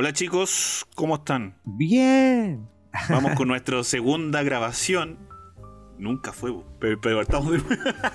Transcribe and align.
Hola 0.00 0.14
chicos, 0.14 0.86
¿cómo 0.94 1.16
están? 1.16 1.56
Bien. 1.62 2.66
Vamos 3.10 3.34
con 3.34 3.48
nuestra 3.48 3.84
segunda 3.84 4.42
grabación. 4.42 5.18
Nunca 5.98 6.32
fue, 6.32 6.54
pero, 6.78 6.98
pero 7.02 7.20
estamos 7.20 7.52
de 7.52 7.60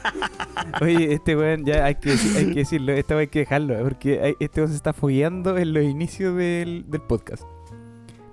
Oye, 0.81 1.13
este 1.13 1.35
weón, 1.37 1.63
ya 1.63 1.85
hay 1.85 1.93
que, 1.93 2.09
hay 2.37 2.47
que 2.47 2.55
decirlo, 2.61 2.91
esta 2.91 3.13
weón 3.13 3.21
hay 3.21 3.27
que 3.27 3.37
dejarlo, 3.37 3.77
porque 3.83 4.19
hay- 4.19 4.33
este 4.39 4.61
weón 4.61 4.71
se 4.71 4.77
está 4.77 4.93
fogueando 4.93 5.59
en 5.59 5.73
los 5.75 5.83
inicios 5.83 6.35
del, 6.35 6.85
del 6.87 7.01
podcast. 7.01 7.43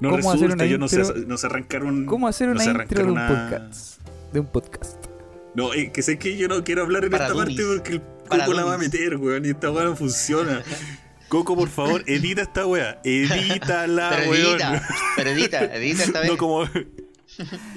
No 0.00 0.09
¿Cómo 0.09 0.30
hacer 0.30 0.45
resulta, 0.45 0.55
una 0.55 0.64
yo 0.64 0.79
no 0.79 0.89
sé, 0.89 1.00
intro? 1.03 1.14
no 1.27 1.37
sé 1.37 1.46
arrancar 1.46 1.84
un... 1.84 2.07
¿Cómo 2.07 2.29
hacer 2.29 2.46
no 2.48 2.55
una 2.55 2.64
sé 2.64 2.71
intro 2.71 2.80
arrancar 2.84 2.98
de 3.05 3.05
un 3.05 3.11
una- 3.11 3.29
podcast? 3.29 4.00
De 4.32 4.41
un 4.41 4.46
podcast. 4.46 5.07
No, 5.55 5.75
eh, 5.75 5.93
que 5.93 6.00
sé 6.00 6.19
que 6.19 6.39
yo 6.39 6.48
no 6.48 6.64
quiero 6.64 6.84
hablar 6.84 7.05
en 7.05 7.11
Para 7.11 7.27
esta 7.27 7.39
dummies. 7.39 7.61
parte 7.61 7.77
porque 7.77 7.93
el 7.96 8.41
Coco 8.41 8.55
la 8.55 8.64
va 8.64 8.77
a 8.77 8.79
meter, 8.79 9.19
weón, 9.19 9.45
y 9.45 9.50
esta 9.50 9.71
weá 9.71 9.84
no 9.84 9.95
funciona. 9.95 10.62
Coco, 11.33 11.57
por 11.57 11.71
favor, 11.71 12.05
edita 12.07 12.43
esta 12.43 12.67
weá. 12.67 13.01
Edítala, 13.05 14.11
Pero 14.17 14.31
weón. 14.31 14.51
edita, 14.51 14.82
pero 15.17 15.31
edita, 15.31 15.64
edita 15.64 16.04
esta 16.04 16.21
vez. 16.21 16.31
No 16.31 16.36
como, 16.36 16.64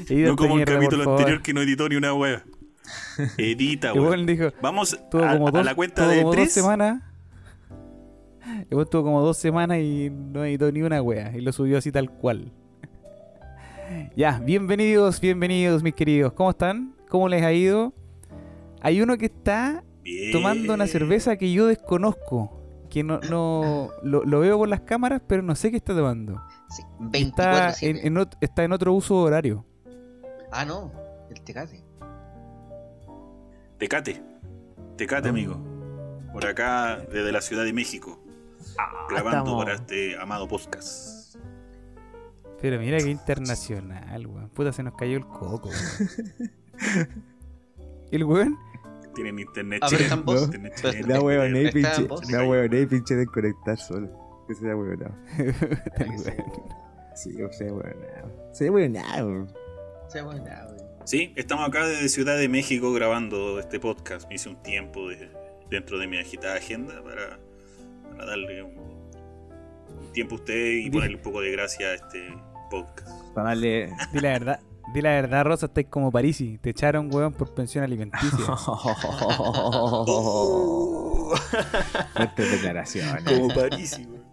Edita 0.10 0.28
no 0.30 0.36
como 0.36 0.60
el 0.60 0.66
capítulo 0.66 1.10
anterior 1.12 1.42
que 1.42 1.54
no 1.54 1.62
editó 1.62 1.88
ni 1.88 1.96
una 1.96 2.14
weá. 2.14 2.44
Edita, 3.38 3.94
weón. 3.94 4.08
weón 4.08 4.26
dijo, 4.26 4.52
Vamos 4.62 5.00
tuvo 5.10 5.24
a, 5.24 5.32
como 5.38 5.48
a 5.58 5.64
la 5.64 5.74
cuenta 5.74 6.06
de 6.10 6.18
como 6.18 6.28
dos 6.28 6.36
tres. 6.36 6.52
semanas. 6.52 7.02
El 8.70 8.76
weón 8.76 8.90
tuvo 8.90 9.04
como 9.04 9.22
dos 9.22 9.38
semanas 9.38 9.78
y 9.78 10.10
no 10.12 10.44
editó 10.44 10.70
ni 10.74 10.82
una 10.82 11.02
wea. 11.02 11.32
Y 11.34 11.40
lo 11.40 11.54
subió 11.54 11.78
así 11.78 11.94
tal 11.94 12.10
cual. 12.12 12.52
Ya, 14.18 14.40
bienvenidos, 14.40 15.22
bienvenidos, 15.22 15.82
mis 15.82 15.94
queridos. 15.94 16.34
¿Cómo 16.34 16.50
están? 16.50 16.94
¿Cómo 17.08 17.30
les 17.30 17.42
ha 17.44 17.54
ido? 17.54 17.94
Hay 18.82 19.02
uno 19.02 19.18
que 19.18 19.28
está 19.28 19.86
Bien. 20.04 20.34
tomando 20.34 20.74
una 20.74 20.88
cerveza 20.88 21.38
que 21.38 21.54
yo 21.54 21.68
desconozco. 21.68 22.65
Que 22.96 23.04
no, 23.04 23.20
no 23.30 23.90
lo, 24.04 24.24
lo 24.24 24.40
veo 24.40 24.58
por 24.58 24.70
las 24.70 24.80
cámaras, 24.80 25.22
pero 25.28 25.42
no 25.44 25.54
sé 25.54 25.70
qué 25.70 25.76
está 25.76 25.94
tomando. 25.94 26.42
Sí, 26.70 26.82
Está 26.82 26.96
24 27.10 27.74
en, 27.82 27.98
en 28.08 28.16
ot- 28.16 28.38
está 28.40 28.64
en 28.64 28.72
otro 28.72 28.94
uso 28.94 29.18
horario. 29.18 29.66
Ah, 30.50 30.64
no, 30.64 30.94
el 31.30 31.42
Tecate. 31.42 31.84
Tecate. 33.78 34.24
Tecate, 34.96 35.28
amigo. 35.28 35.58
Por 36.32 36.46
acá, 36.46 36.98
desde 37.12 37.34
la 37.34 37.42
Ciudad 37.42 37.66
de 37.66 37.74
México. 37.74 38.18
grabando 39.10 39.40
estamos- 39.40 39.64
para 39.66 39.76
este 39.76 40.18
amado 40.18 40.48
podcast. 40.48 41.36
Pero 42.62 42.80
mira 42.80 42.98
qué 43.00 43.10
internacional, 43.10 44.26
weón. 44.26 44.48
Puta, 44.52 44.72
se 44.72 44.84
nos 44.84 44.94
cayó 44.96 45.18
el 45.18 45.26
coco, 45.28 45.68
weón. 45.68 46.46
El 48.12 48.24
weón, 48.24 48.58
Tienen 49.16 49.40
internet 49.40 49.82
está 49.92 50.14
en 50.14 50.26
voz. 50.26 50.44
internet 50.44 50.74
chileno. 50.76 51.30
La 51.30 51.46
en 51.46 51.72
pinche. 51.72 52.08
La 52.32 52.44
huevona 52.48 52.78
y 52.80 52.86
pinche 52.86 53.16
desconectar 53.16 53.78
solo. 53.78 54.10
Que 54.48 54.54
sea 54.56 54.76
huevona. 54.76 55.12
el 55.38 56.10
weón. 56.10 56.64
Sí, 57.16 57.42
o 57.42 57.52
sea 57.52 57.74
huevona. 57.74 58.52
Sea 58.52 58.72
huevona. 58.72 60.68
Sí, 61.06 61.34
estamos 61.36 61.68
acá 61.68 61.86
desde 61.88 62.10
Ciudad 62.10 62.38
de 62.38 62.50
México 62.50 62.92
grabando 62.94 63.60
este 63.60 63.80
podcast. 63.80 64.28
Me 64.28 64.36
hice 64.36 64.50
un 64.50 64.62
tiempo 64.64 65.08
de- 65.10 65.32
dentro 65.70 65.98
de 65.98 66.08
mi 66.08 66.18
agitada 66.18 66.56
agenda 66.56 67.02
para, 67.04 67.40
para 68.12 68.26
darle 68.26 68.64
un, 68.64 68.78
un 68.78 70.12
tiempo 70.14 70.36
a 70.36 70.40
usted 70.40 70.72
y 70.74 70.90
ponerle 70.90 71.16
un 71.18 71.22
poco 71.22 71.42
de 71.42 71.52
gracia 71.52 71.88
a 71.88 71.94
este 71.96 72.34
podcast. 72.70 73.10
Para 73.34 73.50
darle. 73.50 73.92
Di 74.14 74.20
la 74.20 74.30
verdad. 74.30 74.60
Di 74.94 75.02
la 75.02 75.10
verdad, 75.12 75.44
Rosa, 75.46 75.66
estáis 75.66 75.88
como 75.90 76.12
Parisi. 76.12 76.58
Te 76.60 76.70
echaron, 76.70 77.14
weón, 77.14 77.34
por 77.34 77.54
pensión 77.54 77.84
alimenticia. 77.84 78.30
Fuertes 82.16 82.52
declaraciones. 82.52 83.24
Como 83.24 83.48
París, 83.54 83.98
weón. 84.00 84.24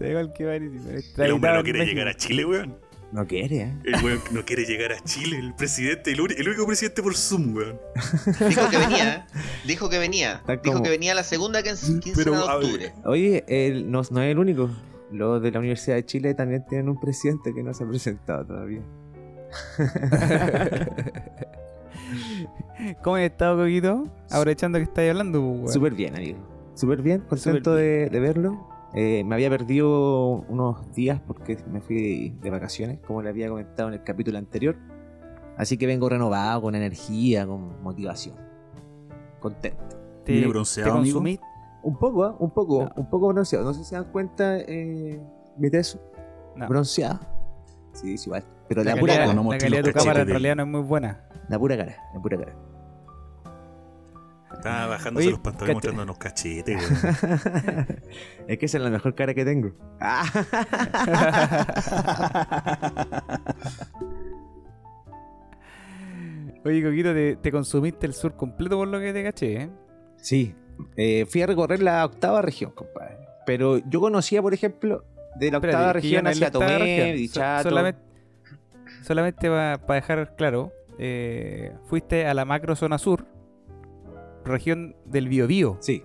Da 0.00 0.08
igual 0.08 0.32
que 0.32 0.44
Parisi. 0.46 0.78
pero 1.16 1.26
El 1.26 1.32
hombre 1.32 1.52
no 1.54 1.62
quiere 1.62 1.78
México. 1.80 1.94
llegar 1.94 2.08
a 2.08 2.16
Chile, 2.16 2.44
weón. 2.44 2.78
No 3.12 3.26
quiere, 3.26 3.56
¿eh? 3.60 3.74
El 3.84 4.02
weón 4.02 4.20
no 4.30 4.42
quiere 4.44 4.64
llegar 4.64 4.92
a 4.92 5.00
Chile, 5.04 5.38
el 5.38 5.52
presidente, 5.54 6.12
el, 6.12 6.18
el 6.34 6.48
único 6.48 6.66
presidente 6.66 7.02
por 7.02 7.14
Zoom, 7.14 7.54
weón. 7.54 7.78
Dijo 8.48 8.70
que 8.70 8.78
venía, 8.78 9.14
¿eh? 9.14 9.24
dijo 9.66 9.90
que 9.90 9.98
venía. 9.98 10.32
Está 10.36 10.52
Dijo 10.56 10.72
como- 10.72 10.82
que 10.84 10.88
venía 10.90 11.14
la 11.14 11.22
segunda 11.22 11.62
quince- 11.62 12.00
quincena 12.00 12.38
de 12.38 12.42
octubre. 12.44 12.92
Oye, 13.04 13.44
él 13.48 13.90
no, 13.90 14.00
no 14.10 14.22
es 14.22 14.30
el 14.30 14.38
único. 14.38 14.70
Los 15.12 15.42
de 15.42 15.50
la 15.50 15.58
Universidad 15.58 15.96
de 15.96 16.06
Chile 16.06 16.34
también 16.34 16.64
tienen 16.66 16.88
un 16.88 16.98
presidente 16.98 17.52
que 17.54 17.62
no 17.62 17.74
se 17.74 17.84
ha 17.84 17.88
presentado 17.88 18.46
todavía. 18.46 18.80
¿Cómo 23.02 23.16
has 23.16 23.22
estado, 23.22 23.58
Coquito? 23.58 24.08
Aprovechando 24.30 24.78
que 24.78 24.84
estáis 24.84 25.10
hablando, 25.10 25.56
pues. 25.60 25.74
Súper 25.74 25.94
bien, 25.94 26.16
amigo. 26.16 26.38
Súper 26.74 27.02
bien, 27.02 27.20
contento 27.20 27.72
Súper 27.72 27.84
de, 27.84 28.08
de 28.10 28.20
verlo. 28.20 28.66
Eh, 28.94 29.24
me 29.24 29.34
había 29.34 29.48
perdido 29.48 30.44
unos 30.48 30.92
días 30.94 31.20
porque 31.26 31.56
me 31.70 31.80
fui 31.80 32.36
de 32.42 32.50
vacaciones, 32.50 32.98
como 33.06 33.22
le 33.22 33.30
había 33.30 33.48
comentado 33.48 33.88
en 33.88 33.94
el 33.94 34.02
capítulo 34.02 34.38
anterior. 34.38 34.76
Así 35.56 35.76
que 35.76 35.86
vengo 35.86 36.08
renovado, 36.08 36.62
con 36.62 36.74
energía, 36.74 37.46
con 37.46 37.82
motivación. 37.82 38.36
Contento. 39.40 39.96
Te, 40.24 40.40
te 40.40 40.46
bronceado, 40.46 40.92
amigo. 40.92 41.04
consumiste. 41.04 41.46
Un 41.82 41.98
poco, 41.98 42.24
¿ah? 42.24 42.36
Un 42.38 42.50
poco, 42.50 42.84
No. 42.84 42.92
un 42.96 43.10
poco 43.10 43.28
bronceado. 43.28 43.64
No 43.64 43.72
sé 43.74 43.80
si 43.80 43.86
se 43.90 43.96
dan 43.96 44.04
cuenta, 44.12 44.58
eh, 44.58 45.20
mi 45.56 45.70
teso. 45.70 46.00
No. 46.56 46.68
Bronceado. 46.68 47.18
Sí, 47.92 48.16
sí, 48.16 48.28
igual. 48.28 48.44
Pero 48.68 48.84
La 48.84 48.94
la, 48.94 49.00
pura 49.00 49.14
calidad, 49.14 49.30
cara. 49.34 49.42
no 49.42 49.50
la 49.52 49.58
calidad 49.58 49.78
de 49.78 49.82
los 49.82 49.92
tu 49.92 49.98
cámara 49.98 50.20
en 50.22 50.28
realidad 50.28 50.56
no 50.56 50.62
es 50.62 50.68
muy 50.68 50.80
buena. 50.82 51.24
La 51.48 51.58
pura 51.58 51.76
cara, 51.76 51.96
la 52.14 52.20
pura 52.20 52.38
cara. 52.38 52.52
Estaba 54.54 54.86
bajándose 54.86 55.26
Oye, 55.26 55.30
los 55.32 55.40
pantalones 55.40 55.74
mostrando 55.74 56.02
unos 56.04 56.18
cachetes, 56.18 56.76
weón. 56.76 56.88
es 58.48 58.58
que 58.58 58.66
esa 58.66 58.78
es 58.78 58.84
la 58.84 58.90
mejor 58.90 59.14
cara 59.14 59.34
que 59.34 59.44
tengo. 59.44 59.72
Oye, 66.64 66.82
Coquito, 66.82 67.12
te, 67.12 67.36
te 67.36 67.50
consumiste 67.52 68.06
el 68.06 68.14
sur 68.14 68.36
completo 68.36 68.76
por 68.76 68.88
lo 68.88 69.00
que 69.00 69.12
te 69.12 69.22
caché, 69.24 69.62
¿eh? 69.62 69.70
Sí, 70.16 70.54
eh, 70.96 71.26
fui 71.28 71.42
a 71.42 71.46
recorrer 71.46 71.82
la 71.82 72.04
octava 72.04 72.42
región, 72.42 72.70
compadre. 72.72 73.18
Pero 73.46 73.78
yo 73.88 74.00
conocía, 74.00 74.40
por 74.42 74.54
ejemplo, 74.54 75.04
de 75.36 75.50
la 75.50 75.58
octava 75.58 75.72
Espérate, 75.74 75.92
región 76.00 76.26
hacia 76.26 76.50
Tomé, 76.50 76.78
región. 76.78 77.08
So- 77.08 77.14
Dichato. 77.14 77.68
solamente 77.68 78.00
solamente 79.02 79.48
para 79.48 79.78
dejar 79.94 80.36
claro, 80.36 80.72
eh, 80.98 81.72
fuiste 81.86 82.26
a 82.26 82.34
la 82.34 82.44
macro 82.44 82.76
zona 82.76 82.98
sur, 82.98 83.26
región 84.44 84.94
del 85.06 85.28
Biobío. 85.28 85.76
Sí. 85.80 86.04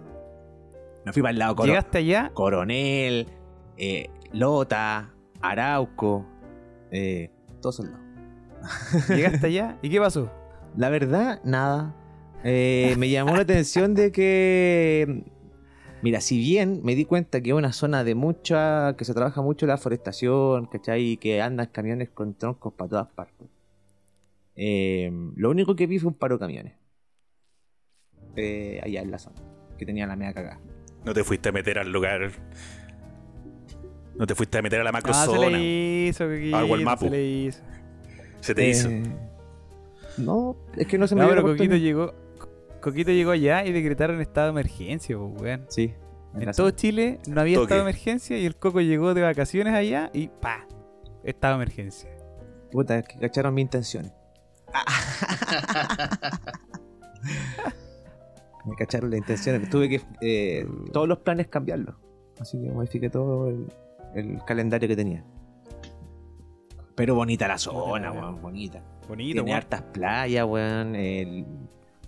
Me 1.06 1.14
fui 1.14 1.22
para 1.22 1.32
el 1.32 1.40
lado 1.40 1.56
Coro- 1.56 1.68
Llegaste 1.68 2.00
allá, 2.00 2.32
Coronel, 2.34 3.28
eh, 3.78 4.10
Lota, 4.32 5.14
Arauco, 5.42 6.26
eh, 6.92 7.30
todos 7.62 7.80
lados. 7.80 8.00
llegaste 9.10 9.48
allá, 9.48 9.78
¿y 9.82 9.90
qué 9.90 10.00
pasó? 10.00 10.32
La 10.76 10.90
verdad, 10.90 11.40
nada. 11.44 11.96
Eh, 12.44 12.96
me 12.98 13.10
llamó 13.10 13.36
la 13.36 13.42
atención 13.42 13.94
de 13.94 14.12
que, 14.12 15.24
mira, 16.02 16.22
si 16.22 16.38
bien 16.38 16.82
me 16.84 16.96
di 16.96 17.04
cuenta 17.06 17.42
que 17.42 17.50
es 17.50 17.56
una 17.56 17.74
zona 17.74 18.04
de 18.04 18.16
mucha, 18.16 18.96
que 18.98 19.06
se 19.06 19.14
trabaja 19.14 19.42
mucho 19.42 19.66
la 19.66 19.78
forestación, 19.78 20.66
¿cachai? 20.68 21.04
Y 21.12 21.18
que 21.18 21.42
andan 21.42 21.68
camiones 21.68 22.10
con 22.10 22.36
troncos 22.36 22.74
para 22.74 22.90
todas 22.90 23.08
partes. 23.08 23.48
eh, 24.56 25.12
lo 25.36 25.50
único 25.52 25.76
que 25.76 25.86
vi 25.88 26.00
fue 26.00 26.10
un 26.10 26.16
paro 26.16 26.36
de 26.36 26.40
camiones. 26.40 26.74
Eh, 28.36 28.80
allá 28.84 29.02
en 29.02 29.12
la 29.12 29.20
zona, 29.20 29.42
que 29.78 29.86
tenía 29.86 30.06
la 30.08 30.16
media 30.16 30.34
cagada. 30.34 30.60
No 31.06 31.14
te 31.14 31.24
fuiste 31.24 31.50
a 31.50 31.52
meter 31.52 31.80
al 31.80 31.92
lugar. 31.92 32.32
No 34.16 34.26
te 34.26 34.34
fuiste 34.36 34.58
a 34.58 34.62
meter 34.62 34.82
a 34.82 34.84
la 34.84 34.92
macro 34.92 35.12
Ah, 35.16 35.26
se 35.26 35.32
zona. 35.32 35.50
le 35.58 36.08
hizo, 36.08 36.26
Coquito, 36.28 36.58
Algo 36.58 36.74
al 36.76 36.84
mapu. 36.84 37.06
se 37.06 37.12
le 37.12 37.26
hizo. 37.26 37.64
Se 38.40 38.56
te 38.56 38.70
hizo. 38.70 38.90
Eh, 38.90 39.04
No, 40.18 40.56
es 40.76 40.88
que 40.88 40.98
no 40.98 41.06
se 41.08 41.14
me 41.16 41.22
No, 41.22 41.28
dio 41.28 41.36
la 41.36 41.42
pero 41.44 41.54
Coquito 41.56 41.76
llegó, 41.76 42.14
Coquito 42.92 43.12
llegó 43.12 43.32
allá 43.32 43.66
y 43.66 43.72
decretaron 43.74 44.22
estado 44.22 44.48
de 44.48 44.52
emergencia, 44.52 45.18
pues, 45.18 45.42
weón. 45.42 45.66
Sí. 45.70 45.94
en 46.36 46.42
En 46.42 46.46
la 46.48 46.54
todo. 46.54 46.70
Chile 46.72 47.20
no 47.28 47.42
había 47.42 47.56
Toque. 47.56 47.64
estado 47.66 47.84
de 47.84 47.90
emergencia 47.90 48.38
y 48.38 48.46
el 48.46 48.56
Coco 48.56 48.80
llegó 48.82 49.14
de 49.14 49.22
vacaciones 49.22 49.74
allá 49.74 50.10
y 50.14 50.28
pa, 50.30 50.66
estado 51.24 51.58
de 51.58 51.64
emergencia. 51.64 52.10
Puta, 52.72 53.00
es 53.00 53.08
que 53.08 53.20
cacharon 53.20 53.54
mis 53.54 53.64
intenciones. 53.64 54.12
Me 58.66 58.76
cacharon 58.76 59.10
las 59.12 59.20
intenciones. 59.20 59.70
Tuve 59.70 59.90
que 59.90 60.02
eh, 60.22 60.68
todos 60.92 61.08
los 61.08 61.20
planes 61.20 61.48
cambiarlos. 61.48 61.96
Así 62.40 62.62
que 62.62 62.70
modifiqué 62.72 63.10
todo 63.10 63.48
el, 63.50 63.68
el 64.14 64.44
calendario 64.46 64.88
que 64.88 64.96
tenía. 64.96 65.24
Pero 66.96 67.16
bonita 67.16 67.48
la 67.48 67.58
zona, 67.58 68.12
weón, 68.12 68.42
bonita. 68.42 68.84
Bonito, 69.08 69.36
Tiene 69.36 69.42
weón. 69.52 69.58
hartas 69.58 69.82
playas, 69.94 70.46
weón. 70.46 70.96
el- 70.96 71.46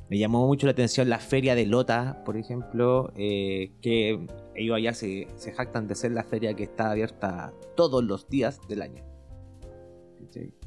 me 0.09 0.17
llamó 0.17 0.47
mucho 0.47 0.65
la 0.65 0.71
atención 0.71 1.07
la 1.09 1.19
feria 1.19 1.53
de 1.55 1.65
Lota, 1.65 2.23
por 2.25 2.35
ejemplo, 2.37 3.11
eh, 3.15 3.71
que 3.81 4.25
ellos 4.55 4.75
allá 4.75 4.93
se, 4.93 5.27
se 5.35 5.51
jactan 5.51 5.87
de 5.87 5.95
ser 5.95 6.11
la 6.11 6.23
feria 6.23 6.53
que 6.55 6.63
está 6.63 6.91
abierta 6.91 7.53
todos 7.75 8.03
los 8.03 8.27
días 8.27 8.59
del 8.67 8.81
año. 8.81 9.03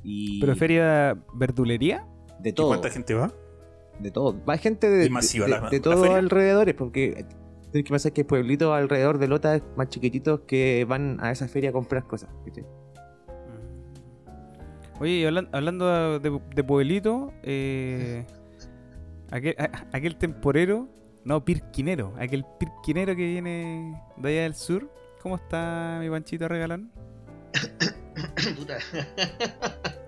Y 0.02 0.40
¿Pero 0.40 0.56
feria 0.56 1.16
verdulería? 1.34 2.06
de 2.40 2.50
¿Y 2.50 2.52
todo. 2.52 2.68
cuánta 2.68 2.90
gente 2.90 3.14
va? 3.14 3.32
De 4.00 4.10
todo. 4.10 4.36
Va 4.44 4.56
gente 4.58 4.88
de, 4.90 5.04
Es 5.04 5.10
masiva 5.10 5.44
de, 5.46 5.50
la- 5.52 5.68
de 5.70 5.76
la 5.76 5.82
todos 5.82 6.08
alrededores, 6.08 6.74
porque 6.74 7.24
Tienes 7.70 7.86
que 7.86 7.90
pensar 7.92 8.12
que 8.12 8.20
hay 8.20 8.26
pueblitos 8.26 8.70
alrededor 8.72 9.16
de 9.18 9.28
Lota 9.28 9.62
más 9.76 9.88
chiquititos 9.88 10.40
que 10.46 10.84
van 10.86 11.16
a 11.20 11.30
esa 11.30 11.48
feria 11.48 11.70
a 11.70 11.72
comprar 11.72 12.06
cosas. 12.06 12.28
Oye, 15.00 15.12
y 15.12 15.24
hablan- 15.24 15.48
hablando 15.52 16.18
de, 16.20 16.40
de 16.54 16.64
pueblito, 16.64 17.32
eh, 17.42 18.24
aquel, 19.32 19.54
a- 19.58 19.86
aquel 19.92 20.16
temporero, 20.16 20.88
no, 21.24 21.44
pirquinero, 21.44 22.14
aquel 22.18 22.44
pirquinero 22.58 23.14
que 23.16 23.26
viene 23.26 24.00
de 24.16 24.28
allá 24.28 24.42
del 24.42 24.54
sur, 24.54 24.90
¿cómo 25.22 25.36
está 25.36 25.98
mi 26.00 26.08
panchito 26.10 26.48
regalón? 26.48 26.90
Puta. 28.56 28.78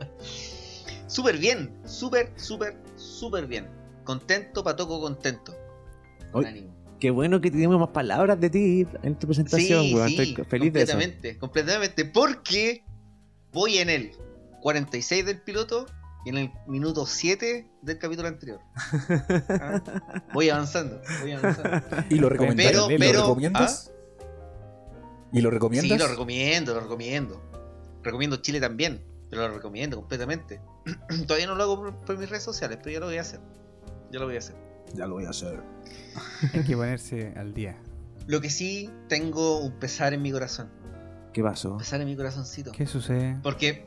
súper 1.07 1.39
bien, 1.39 1.71
súper, 1.85 2.31
súper, 2.37 2.77
súper 2.97 3.47
bien. 3.47 3.67
Contento, 4.05 4.63
patoco, 4.63 5.01
contento. 5.01 5.55
Con 6.33 6.45
ánimo. 6.47 6.75
Qué 7.01 7.11
bueno 7.11 7.41
que 7.41 7.51
tenemos 7.51 7.79
más 7.79 7.91
palabras 7.91 8.41
de 8.41 8.51
ti 8.51 8.87
en 9.03 9.19
tu 9.19 9.27
presentación, 9.27 9.83
Sí, 9.85 9.95
weón. 9.95 10.09
sí, 10.09 10.23
Estoy 10.31 10.45
feliz 10.45 10.73
de 10.73 10.83
eso. 10.83 10.93
completamente, 10.93 11.39
completamente, 11.39 12.05
porque 12.07 12.85
voy 13.53 13.79
en 13.79 13.91
el 13.91 14.13
46 14.63 15.27
del 15.27 15.41
piloto 15.43 15.87
en 16.27 16.39
el 16.39 16.53
minuto 16.67 17.07
7 17.07 17.71
del 17.83 17.99
capítulo 17.99 18.29
anterior. 18.29 18.61
Ah, 19.51 19.83
Voy 20.35 20.49
avanzando, 20.51 21.01
voy 21.21 21.33
avanzando. 21.33 21.81
¿Y 22.11 22.17
lo 22.17 22.29
recomiendas? 22.29 22.67
Pero- 22.67 22.91
¿Lo 22.91 22.99
pero- 22.99 23.21
recomiendas? 23.21 23.91
¿Y 25.33 25.41
lo 25.41 25.51
recomiendas? 25.51 25.91
Sí, 25.91 25.99
lo 25.99 26.09
recomiendo, 26.09 26.75
lo 26.75 26.81
recomiendo. 26.81 27.43
Recomiendo 28.03 28.37
Chile 28.37 28.61
también, 28.61 29.05
pero 29.31 29.49
lo 29.49 29.55
recomiendo 29.55 29.97
completamente. 29.97 30.61
Todavía 31.27 31.47
no 31.47 31.55
lo 31.57 31.63
hago 31.65 31.77
por, 31.77 31.95
por 32.05 32.19
mis 32.19 32.29
redes 32.31 32.45
sociales, 32.45 32.79
pero 32.83 32.93
ya 32.93 33.01
lo 33.01 33.07
voy 33.07 33.19
a 33.19 33.23
hacer. 33.23 33.41
Ya 34.13 34.21
lo 34.21 34.27
voy 34.27 34.37
a 34.37 34.39
hacer. 34.39 34.55
Ya 34.95 35.07
lo 35.07 35.15
voy 35.15 35.25
a 35.25 35.31
hacer. 35.31 35.61
Hay 36.53 36.63
que 36.63 36.77
ponerse 36.77 37.33
al 37.37 37.53
día. 37.53 37.77
Lo 38.27 38.41
que 38.41 38.49
sí 38.51 38.91
tengo 39.09 39.59
un 39.59 39.73
pesar 39.79 40.15
en 40.15 40.23
mi 40.23 40.31
corazón. 40.31 40.71
¿Qué 41.33 41.43
pasó? 41.43 41.73
Un 41.73 41.79
pesar 41.79 42.01
en 42.01 42.07
mi 42.07 42.15
corazoncito. 42.17 42.71
¿Qué 42.71 42.87
sucede? 42.87 43.39
Porque 43.43 43.87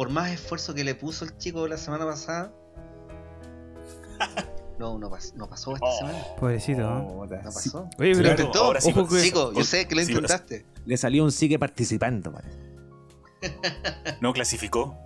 por 0.00 0.08
más 0.08 0.30
esfuerzo 0.30 0.72
que 0.74 0.82
le 0.82 0.94
puso 0.94 1.26
el 1.26 1.36
chico 1.36 1.68
la 1.68 1.76
semana 1.76 2.06
pasada. 2.06 2.54
No, 4.78 4.98
no, 4.98 5.10
pas- 5.10 5.34
no 5.34 5.46
pasó 5.46 5.74
esta 5.74 5.84
Oh. 5.86 5.98
semana. 5.98 6.24
Pobrecito, 6.38 6.80
¿no? 6.80 7.26
No 7.26 7.28
pasó. 7.28 7.86
Oye, 7.98 8.14
Lo 8.14 8.16
pero 8.16 8.22
Claro, 8.22 8.30
intentó. 8.30 8.64
ahora 8.64 8.80
sí, 8.80 8.90
ojo 8.96 9.06
que- 9.06 9.20
Chico, 9.20 9.52
yo 9.52 9.62
sé 9.62 9.86
que 9.86 9.94
lo 9.94 10.02
Sí, 10.02 10.12
intentaste. 10.12 10.64
Le 10.86 10.96
salió 10.96 11.22
un 11.22 11.32
sigue 11.32 11.58
participando, 11.58 12.32
parece. 12.32 12.56
No 14.22 14.32
clasificó. 14.32 14.96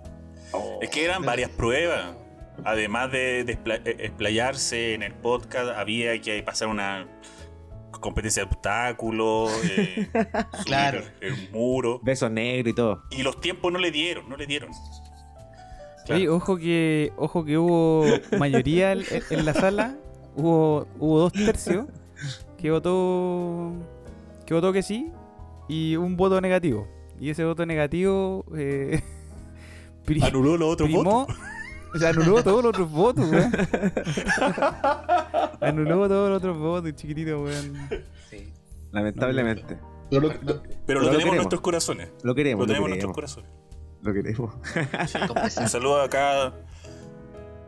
Es 0.81 0.89
que 0.89 1.03
eran 1.03 1.23
varias 1.23 1.49
pruebas. 1.49 2.15
Además 2.63 3.11
de, 3.11 3.43
de 3.43 3.57
expla- 3.61 3.81
eh, 3.83 3.97
explayarse 3.99 4.93
en 4.93 5.03
el 5.03 5.13
podcast, 5.13 5.71
había 5.77 6.21
que 6.21 6.41
pasar 6.41 6.69
una 6.69 7.05
competencia 7.99 8.43
de 8.43 8.49
obstáculos, 8.49 9.51
eh, 9.77 10.07
Claro. 10.65 11.01
el 11.21 11.49
muro. 11.51 11.99
Besos 12.03 12.31
negros 12.31 12.71
y 12.71 12.75
todo. 12.75 13.03
Y 13.11 13.23
los 13.23 13.39
tiempos 13.41 13.71
no 13.71 13.79
le 13.79 13.91
dieron, 13.91 14.29
no 14.29 14.37
le 14.37 14.45
dieron. 14.47 14.71
Claro. 16.05 16.19
Oye, 16.21 16.29
ojo 16.29 16.57
que, 16.57 17.11
ojo 17.17 17.43
que 17.45 17.57
hubo 17.57 18.05
mayoría 18.37 18.91
en, 18.91 19.03
en 19.29 19.45
la 19.45 19.53
sala, 19.53 19.95
hubo, 20.35 20.87
hubo 20.99 21.19
dos 21.19 21.33
tercios 21.33 21.87
que 22.57 22.71
votó 22.71 23.71
que 24.45 24.53
votó 24.53 24.71
que 24.71 24.83
sí 24.83 25.11
y 25.67 25.95
un 25.95 26.15
voto 26.15 26.39
negativo. 26.41 26.87
Y 27.19 27.29
ese 27.29 27.43
voto 27.45 27.65
negativo 27.65 28.45
eh, 28.55 29.01
Anuló 30.21 30.57
los 30.57 30.73
otros 30.73 30.91
votos. 30.91 31.35
O 31.95 31.99
sea, 31.99 32.09
anuló 32.09 32.43
todos 32.43 32.63
los 32.63 32.69
otros 32.69 32.91
votos, 32.91 33.29
weón. 33.29 33.51
anuló 35.61 36.07
todos 36.07 36.29
los 36.29 36.37
otros 36.37 36.57
votos, 36.57 36.95
chiquitito, 36.95 37.41
weón. 37.41 37.73
Sí. 38.29 38.51
Lamentablemente. 38.91 39.77
Pero 40.09 40.21
lo- 40.21 40.27
lo- 40.27 40.33
Pero 40.43 40.61
Pero 40.85 40.99
lo 40.99 41.05
lo 41.07 41.11
tenemos 41.11 41.31
en 41.33 41.37
nuestros 41.37 41.61
corazones. 41.61 42.09
Lo 42.23 42.35
queremos, 42.35 42.61
lo, 42.61 42.67
tenemos 42.67 42.87
en 42.87 42.91
nuestros 42.91 43.13
corazones. 43.13 43.49
Lo 44.01 44.13
queremos. 44.13 44.53
Un 45.61 45.69
saludo 45.69 46.01
acá. 46.01 46.53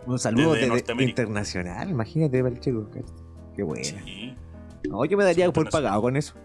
Un 0.05 0.19
saludo 0.19 0.53
Desde 0.53 0.61
desde 0.61 0.67
Norteamérica. 0.69 1.21
internacional. 1.23 1.89
Imagínate 1.89 2.41
para 2.43 2.53
el 2.53 2.59
chico. 2.61 2.87
Qué- 3.55 3.63
bueno. 3.63 3.83
Sí. 3.83 4.35
No, 4.87 5.03
yo 5.05 5.17
me 5.17 5.23
daría 5.23 5.51
por 5.51 5.69
pagado 5.69 6.01
con 6.01 6.15
eso. 6.15 6.35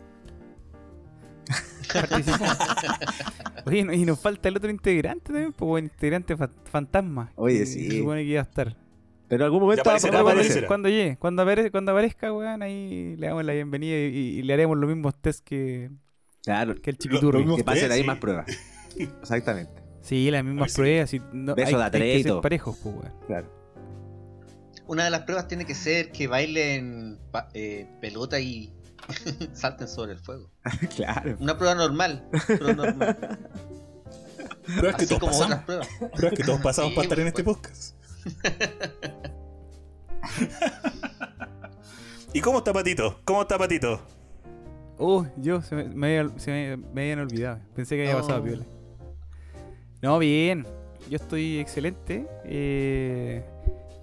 Participó. 1.93 2.45
Oye, 3.67 3.85
no- 3.85 3.93
y 3.93 4.05
nos 4.05 4.19
falta 4.19 4.49
el 4.49 4.57
otro 4.57 4.71
integrante 4.71 5.27
también, 5.33 5.53
pues, 5.53 5.85
integrante 5.85 6.37
fa- 6.37 6.51
fantasma. 6.65 7.33
Oye, 7.37 7.65
sí. 7.67 7.91
Se 7.91 7.99
supone 7.99 8.23
que 8.23 8.29
iba 8.31 8.41
a 8.41 8.45
estar. 8.45 8.77
Pero 9.29 9.45
en 9.45 9.47
algún 9.47 9.61
momento 9.63 9.83
aparecerá, 9.83 10.13
Cuando, 10.23 10.31
aparecerá. 10.31 10.67
cuando 10.67 10.89
llegue, 10.89 11.17
cuando, 11.17 11.43
apare- 11.45 11.71
cuando 11.71 11.93
aparezca, 11.93 12.33
weón, 12.33 12.63
ahí 12.63 13.17
le 13.17 13.27
damos 13.29 13.45
la 13.45 13.53
bienvenida 13.55 13.97
y, 13.97 14.39
y 14.39 14.43
le 14.43 14.53
haremos 14.53 14.77
los 14.77 14.89
mismos 14.89 15.15
test 15.21 15.45
que, 15.45 15.91
Claro. 16.43 16.75
que 16.75 16.91
el 16.91 16.97
Lo- 16.97 16.99
chiquiturri. 17.03 17.39
lo 17.39 17.45
mismo- 17.45 17.57
Que 17.57 17.65
pasen 17.65 17.91
sí. 17.93 18.05
más 18.05 18.19
pruebas. 18.19 18.47
Exactamente. 18.99 19.83
Sí, 20.03 20.31
las 20.31 20.45
mismas 20.45 20.73
sí. 20.73 20.77
pruebas. 20.77 21.15
Y 21.15 21.23
no, 21.33 21.55
Beso 21.55 21.81
hay, 21.81 21.91
de 21.91 22.19
y 22.19 22.25
todo. 22.25 22.41
parejos, 22.41 22.77
pues, 22.83 22.95
weón. 22.97 23.13
Claro. 23.27 23.63
Una 24.87 25.05
de 25.05 25.11
las 25.11 25.23
pruebas 25.23 25.47
tiene 25.49 25.65
que 25.65 25.75
ser 25.75 26.11
que 26.11 26.27
bailen 26.27 27.19
eh, 27.55 27.87
pelota 28.01 28.41
y 28.41 28.73
salten 29.53 29.89
sobre 29.89 30.13
el 30.13 30.19
fuego. 30.19 30.51
claro. 30.97 31.37
Una 31.41 31.57
prueba 31.59 31.75
normal. 31.75 32.29
Prueba 32.47 32.73
normal. 32.75 33.39
Pruebas 34.65 34.97
que 34.97 35.05
Así 35.05 35.07
todos 35.07 35.21
como 35.21 35.33
pasamos. 35.33 35.45
otras 35.45 35.65
pruebas. 35.65 35.89
Pruebas 36.15 36.39
que 36.39 36.45
todos 36.45 36.61
pasamos 36.63 36.91
Sí, 36.91 36.97
para 36.97 37.03
estar 37.05 37.19
en 37.21 37.33
pues, 37.33 37.35
este 37.35 37.45
podcast. 37.45 37.97
¿Y 42.33 42.41
cómo 42.41 42.59
está 42.59 42.73
Patito? 42.73 43.21
¿Cómo 43.25 43.43
está 43.43 43.59
Patito? 43.59 44.01
Oh, 44.99 45.27
yo 45.37 45.61
se 45.63 45.75
me, 45.75 45.85
me 45.85 46.39
se 46.39 46.51
me, 46.51 46.77
me 46.77 47.03
habían 47.03 47.19
olvidado. 47.21 47.59
Pensé 47.75 47.97
que 47.97 48.03
había 48.09 48.21
pasado 48.21 48.43
piola. 48.43 48.65
No, 50.01 50.19
bien. 50.19 50.67
Yo 51.11 51.17
estoy 51.17 51.59
excelente. 51.59 52.27
eh, 52.45 53.45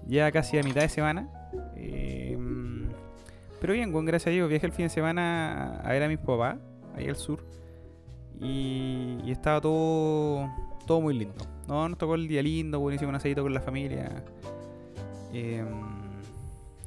ya 0.06 0.30
casi 0.32 0.58
a 0.58 0.62
mitad 0.62 0.82
de 0.82 0.88
semana. 0.88 1.28
eh, 1.76 2.29
pero 3.60 3.72
bien, 3.74 3.92
con 3.92 4.04
gracias 4.04 4.28
a 4.28 4.30
Dios. 4.30 4.48
Viajé 4.48 4.66
el 4.66 4.72
fin 4.72 4.86
de 4.86 4.90
semana 4.90 5.80
a 5.80 5.88
ver 5.90 6.02
a 6.02 6.08
mis 6.08 6.18
papás, 6.18 6.56
ahí 6.96 7.08
al 7.08 7.16
sur. 7.16 7.44
Y, 8.40 9.18
y 9.24 9.30
estaba 9.30 9.60
todo, 9.60 10.48
todo 10.86 11.00
muy 11.00 11.16
lindo. 11.18 11.44
No, 11.68 11.88
nos 11.88 11.98
tocó 11.98 12.14
el 12.14 12.26
día 12.26 12.42
lindo, 12.42 12.80
bueno, 12.80 12.96
hicimos 12.96 13.10
un 13.10 13.16
asadito 13.16 13.42
con 13.42 13.52
la 13.54 13.60
familia. 13.60 14.24
eh, 15.32 15.64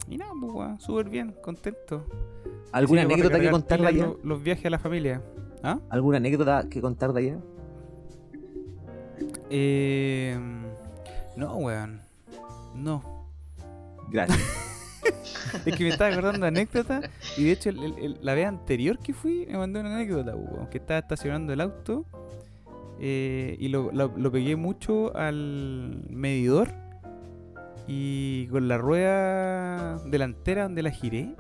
y 0.10 0.18
nada, 0.18 0.32
pues, 0.40 0.84
súper 0.84 1.10
bien, 1.10 1.34
contento. 1.42 2.06
¿Alguna 2.74 3.02
Sí, 3.02 3.06
anécdota 3.14 3.40
que 3.40 3.50
contar 3.50 3.80
de 3.82 3.88
allá? 3.88 4.06
Los, 4.08 4.24
los 4.24 4.44
viajes 4.44 4.66
a 4.66 4.70
la 4.72 4.80
familia. 4.80 5.22
¿Ah? 5.64 5.80
¿Alguna 5.90 6.18
anécdota 6.18 6.68
que 6.70 6.82
contar 6.82 7.14
de 7.14 7.20
allá? 7.22 7.38
Eh, 9.50 10.38
no, 11.38 11.56
weón. 11.56 12.02
No. 12.76 13.02
Gracias. 14.10 14.63
Es 15.66 15.76
que 15.76 15.84
me 15.84 15.90
estaba 15.90 16.12
acordando 16.12 16.42
de 16.42 16.48
anécdotas. 16.48 17.10
Y 17.38 17.46
de 17.46 17.52
hecho, 17.52 17.70
el- 17.70 17.84
el- 17.84 17.98
el- 18.00 18.18
la 18.22 18.34
vez 18.34 18.48
anterior 18.48 19.00
que 19.00 19.14
fui, 19.14 19.46
me 19.50 19.58
mandó 19.58 19.80
una 19.80 19.96
anécdota, 19.96 20.36
weón. 20.36 20.68
Que 20.68 20.78
estaba 20.80 21.00
estacionando 21.00 21.54
el 21.54 21.62
auto. 21.62 22.06
eh, 23.00 23.58
y 23.60 23.68
lo, 23.70 23.92
lo- 23.92 24.14
lo 24.16 24.32
pegué 24.32 24.56
mucho 24.56 25.16
al 25.18 26.04
medidor. 26.10 26.70
Y 27.88 28.48
con 28.48 28.68
la 28.70 28.78
rueda 28.78 29.98
delantera 30.06 30.64
donde 30.64 30.84
la 30.84 30.92
giré. 30.92 31.36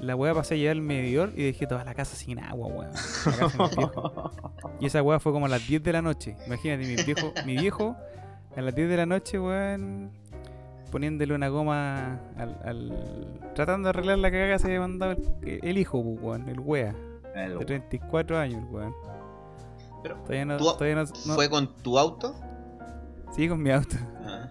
La 0.00 0.14
weá 0.14 0.32
pasé 0.32 0.54
a 0.54 0.56
llevar 0.56 0.76
el 0.76 0.82
medidor 0.82 1.32
y 1.36 1.42
dejé 1.42 1.66
toda 1.66 1.84
la 1.84 1.92
casa 1.92 2.14
sin 2.16 2.38
agua, 2.38 2.68
weón. 2.68 2.90
Y 4.80 4.86
esa 4.86 5.02
weá 5.02 5.18
fue 5.18 5.32
como 5.32 5.46
a 5.46 5.48
las 5.48 5.66
10 5.66 5.82
de 5.82 5.92
la 5.92 6.00
noche. 6.02 6.36
Imagínate, 6.46 6.86
mi 6.86 7.02
viejo, 7.02 7.32
mi 7.44 7.56
viejo 7.56 7.96
a 8.56 8.60
las 8.60 8.74
10 8.74 8.88
de 8.88 8.96
la 8.96 9.06
noche, 9.06 9.38
weón, 9.40 10.10
poniéndole 10.90 11.34
una 11.34 11.48
goma 11.48 12.20
al, 12.36 12.58
al- 12.64 13.40
tratando 13.54 13.86
de 13.86 13.90
arreglar 13.90 14.18
la 14.18 14.30
cagada 14.30 14.52
que 14.54 14.58
se 14.58 14.66
había 14.66 14.80
mandado 14.80 15.12
el, 15.42 15.60
el 15.62 15.78
hijo, 15.78 16.02
pues, 16.02 16.18
weón, 16.20 16.48
el 16.48 16.60
wea. 16.60 16.94
De 17.58 17.64
34 17.64 18.38
años, 18.38 18.62
el 18.62 18.74
weón. 18.74 18.94
Pero, 20.02 20.16
Todavía 20.16 20.44
no, 20.44 20.56
¿tú- 20.56 20.64
todavía 20.64 20.94
no, 20.96 21.02
no- 21.02 21.34
¿Fue 21.34 21.48
con 21.50 21.74
tu 21.82 21.98
auto? 21.98 22.34
Sí, 23.34 23.48
con 23.48 23.62
mi 23.62 23.70
auto. 23.70 23.96
Ah. 24.24 24.48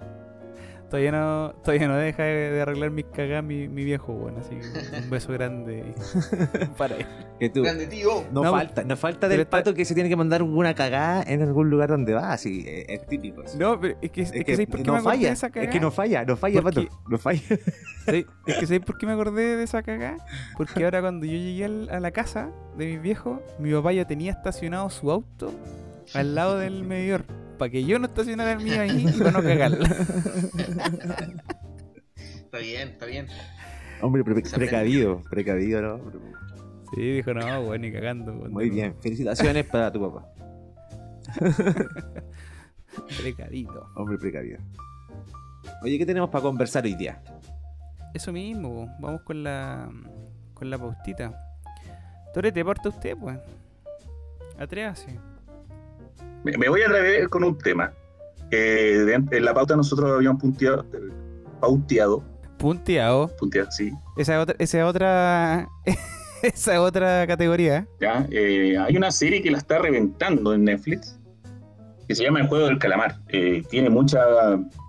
Todavía 0.89 1.11
no, 1.11 1.53
todavía 1.63 1.87
no 1.89 1.97
deja 1.97 2.23
de, 2.23 2.51
de 2.51 2.61
arreglar 2.61 2.91
mis 2.91 3.03
cagadas 3.05 3.43
mi, 3.43 3.67
mi 3.67 3.83
viejo, 3.83 4.13
weón. 4.13 4.37
Así 4.37 4.51
que 4.55 4.97
un 5.03 5.09
beso 5.09 5.33
grande 5.33 5.93
para 6.77 6.95
él. 6.95 7.05
Que 7.39 7.49
tú. 7.49 7.63
Grande 7.63 7.87
tío. 7.87 8.23
No, 8.31 8.43
No, 8.43 8.51
falta, 8.51 8.83
no 8.85 8.95
falta 8.95 9.27
del 9.27 9.45
pato 9.47 9.73
que 9.73 9.83
se 9.83 9.93
tiene 9.93 10.07
que 10.09 10.15
mandar 10.15 10.41
una 10.43 10.73
cagada 10.75 11.23
en 11.27 11.41
algún 11.41 11.69
lugar 11.69 11.89
donde 11.89 12.13
va, 12.13 12.31
así, 12.31 12.63
es, 12.67 12.85
es 13.01 13.05
típico. 13.07 13.43
No, 13.59 13.79
pero 13.79 13.97
es 14.01 14.11
que, 14.11 14.21
es 14.21 14.27
es 14.29 14.33
que, 14.33 14.43
que, 14.45 14.51
¿sabéis 14.53 14.69
por 14.69 14.77
qué 14.79 14.85
no 14.85 14.93
me 14.93 14.99
acordé 14.99 15.15
falla, 15.17 15.27
de 15.27 15.33
esa 15.33 15.47
es 15.47 15.53
cagada? 15.53 15.71
que 15.73 15.79
no 15.81 15.91
falla, 15.91 16.25
no 16.25 16.37
falla, 16.37 16.61
Porque- 16.61 16.81
pato, 16.87 17.01
no 17.09 17.17
falla. 17.17 17.41
Es 18.07 18.25
que 18.45 18.65
¿sabéis 18.65 18.85
por 18.85 18.97
qué 18.97 19.05
me 19.05 19.11
acordé 19.11 19.57
de 19.57 19.63
esa 19.63 19.83
cagada? 19.83 20.15
Porque 20.55 20.85
ahora 20.85 21.01
cuando 21.01 21.25
yo 21.25 21.33
llegué 21.33 21.65
al- 21.65 21.89
a 21.89 21.99
la 21.99 22.11
casa 22.11 22.49
de 22.77 22.85
mis 22.85 23.01
viejos, 23.01 23.41
mi 23.59 23.73
papá 23.73 23.91
ya 23.91 24.07
tenía 24.07 24.31
estacionado 24.31 24.89
su 24.89 25.11
auto 25.11 25.51
al 26.13 26.33
lado 26.33 26.57
del 26.57 26.85
medidor. 26.85 27.25
Para 27.57 27.71
que 27.71 27.83
yo 27.85 27.97
no 27.99 28.05
estacionara 28.07 28.53
el 28.53 28.63
mío 28.63 28.79
ahí 28.81 29.05
y 29.07 29.17
para 29.17 29.31
no 29.31 29.41
cagarla. 29.41 29.87
Está 32.15 32.57
bien, 32.59 32.89
está 32.89 33.05
bien. 33.05 33.27
Hombre, 34.01 34.23
pre- 34.23 34.41
precavido, 34.41 35.21
precavido, 35.29 35.81
¿no? 35.81 36.11
Sí, 36.93 37.01
dijo, 37.15 37.33
no, 37.33 37.61
weón, 37.61 37.81
ni 37.81 37.91
cagando. 37.91 38.31
Muy 38.33 38.69
bien, 38.69 38.95
felicitaciones 39.01 39.65
para 39.65 39.91
tu 39.91 39.99
papá. 40.01 40.29
Precavito. 43.21 43.87
Hombre 43.95 44.17
precavido. 44.17 44.59
Oye, 45.83 45.97
¿qué 45.97 46.05
tenemos 46.05 46.29
para 46.29 46.43
conversar 46.43 46.83
hoy 46.85 46.95
día? 46.95 47.21
Eso 48.13 48.31
mismo, 48.31 48.87
vamos 48.99 49.21
con 49.23 49.43
la 49.43 49.89
con 50.53 50.69
la 50.69 50.77
paustita. 50.77 51.33
Torete, 52.33 52.63
parte 52.63 52.89
usted, 52.89 53.17
pues. 53.17 53.37
Atrévase. 54.57 55.19
Me, 56.43 56.57
me 56.57 56.69
voy 56.69 56.81
a 56.81 56.87
atrever 56.87 57.29
con 57.29 57.43
un 57.43 57.57
tema. 57.57 57.93
que 58.49 58.57
de- 58.57 59.13
en 59.37 59.43
la 59.45 59.53
pauta 59.53 59.75
nosotros 59.75 60.09
habíamos 60.09 60.41
punteado, 60.41 60.85
eh, 60.93 60.99
pauteado, 61.59 62.23
Punteado. 62.57 63.27
punteado, 63.37 63.69
sí. 63.71 63.91
Esa 64.15 64.35
es 64.37 64.41
otra, 64.43 64.55
esa 64.57 64.77
es 64.79 64.83
otra, 64.85 65.69
esa 66.43 66.73
es 66.73 66.79
otra 66.79 67.27
categoría. 67.27 67.85
¿ya? 67.99 68.25
Eh, 68.31 68.77
hay 68.79 68.95
una 68.95 69.11
serie 69.11 69.41
que 69.41 69.51
la 69.51 69.57
está 69.57 69.79
reventando 69.79 70.53
en 70.53 70.63
Netflix 70.63 71.19
que 72.07 72.15
se 72.15 72.23
llama 72.23 72.39
El 72.39 72.47
Juego 72.47 72.67
del 72.67 72.79
Calamar. 72.79 73.19
Eh, 73.27 73.63
tiene 73.69 73.89
muchas 73.89 74.23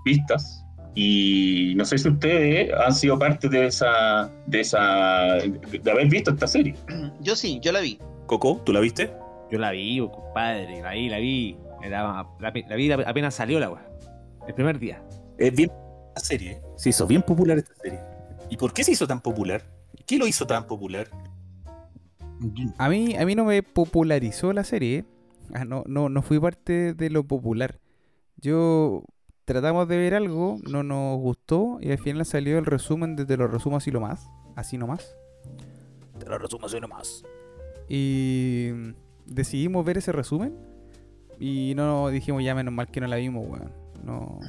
vistas 0.05 0.65
y 0.95 1.75
no 1.77 1.85
sé 1.85 1.99
si 1.99 2.09
ustedes 2.09 2.71
han 2.73 2.95
sido 2.95 3.19
parte 3.19 3.49
de 3.49 3.67
esa, 3.67 4.31
de 4.47 4.61
esa, 4.61 5.35
de, 5.35 5.81
de 5.83 5.91
haber 5.91 6.07
visto 6.09 6.31
esta 6.31 6.47
serie. 6.47 6.77
Yo 7.21 7.35
sí, 7.35 7.59
yo 7.61 7.73
la 7.73 7.81
vi. 7.81 7.99
Coco, 8.27 8.61
¿tú 8.65 8.73
la 8.73 8.79
viste? 8.81 9.11
Yo 9.51 9.59
la 9.59 9.71
vi, 9.71 10.01
oh, 10.01 10.11
compadre, 10.11 10.81
la 10.83 10.93
vi, 10.93 11.09
la 11.09 11.19
vi. 11.19 11.59
Era- 11.83 12.27
la, 12.41 12.53
la 12.69 12.77
vi 12.77 12.93
apenas 12.93 13.35
salió 13.35 13.59
la 13.61 13.71
weá. 13.71 13.89
El 14.47 14.55
primer 14.55 14.79
día. 14.79 15.03
Es 15.39 15.55
bien 15.55 15.71
la 16.15 16.21
serie. 16.21 16.61
Se 16.77 16.91
hizo 16.91 17.07
bien 17.07 17.23
popular 17.23 17.59
esta 17.59 17.75
serie. 17.77 18.01
¿Y 18.51 18.57
por 18.57 18.73
qué 18.73 18.83
se 18.85 18.93
hizo 18.93 19.07
tan 19.07 19.21
popular? 19.21 19.63
¿Qué 20.07 20.19
lo 20.19 20.27
hizo 20.27 20.47
tan 20.47 20.67
popular? 20.67 21.09
A 22.79 22.89
mí, 22.89 23.17
a 23.17 23.27
mí 23.27 23.35
no 23.35 23.45
me 23.45 23.63
popularizó 23.63 24.53
la 24.53 24.65
serie. 24.65 25.05
Ah, 25.55 25.65
no, 25.65 25.85
no, 25.87 26.09
no 26.09 26.23
fui 26.23 26.39
parte 26.39 26.95
de 26.95 27.11
lo 27.11 27.25
popular. 27.25 27.79
Yo 28.37 29.03
tratamos 29.45 29.89
de 29.89 29.97
ver 29.97 30.15
algo, 30.15 30.59
no 30.69 30.83
nos 30.83 31.19
gustó 31.19 31.79
y 31.81 31.91
al 31.91 31.99
final 31.99 32.25
salió 32.27 32.59
el 32.59 32.67
resumen 32.67 33.17
de 33.17 33.25
Te 33.27 33.37
lo 33.37 33.49
resumo 33.49 33.77
así 33.77 33.91
lo 33.91 34.01
más. 34.01 34.29
Así 34.57 34.79
nomás. 34.79 35.15
Te 36.19 36.27
lo 36.27 36.39
resumo 36.39 36.67
así 36.67 36.81
nomás. 36.81 37.25
Y 37.89 38.71
decidimos 39.29 39.85
ver 39.85 39.99
ese 39.99 40.13
resumen. 40.13 40.55
Y 41.41 41.75
no 41.77 42.09
dijimos 42.09 42.43
ya 42.43 42.55
menos 42.55 42.75
mal 42.75 42.89
que 42.91 43.01
no 43.01 43.07
la 43.07 43.17
vimos, 43.17 43.47
weón. 43.49 43.73
No. 44.05 44.41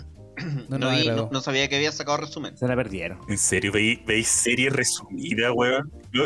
No 0.69 0.77
No, 0.79 0.89
vi- 0.91 1.07
no- 1.09 1.29
no 1.31 1.41
sabía 1.41 1.67
que 1.67 1.75
había 1.75 1.91
sacado 1.91 2.17
resumen. 2.17 2.57
Se 2.57 2.67
la 2.67 2.75
perdieron. 2.75 3.19
¿En 3.27 3.37
serio? 3.37 3.71
¿Veis, 3.73 3.99
veis 4.05 4.27
serie 4.27 4.69
resumida, 4.69 5.51
weón? 5.53 5.91
No, 6.13 6.23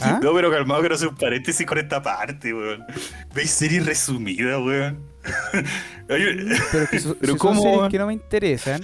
¿Ah? 0.00 0.18
no, 0.22 0.32
pero 0.34 0.50
calmado, 0.50 0.80
quiero 0.80 0.94
hacer 0.96 1.08
un 1.08 1.14
paréntesis 1.14 1.64
con 1.66 1.78
esta 1.78 2.02
parte, 2.02 2.52
weón. 2.54 2.82
¿Veis 3.34 3.50
serie 3.50 3.80
resumida, 3.80 4.58
weón? 4.58 4.98
Pero, 6.06 6.88
que 6.90 7.00
so- 7.00 7.16
Pero 7.18 7.32
si 7.34 7.38
¿cómo, 7.38 7.54
son 7.54 7.62
series 7.62 7.78
weón? 7.78 7.90
que 7.90 7.98
no 7.98 8.06
me 8.08 8.12
interesan, 8.12 8.82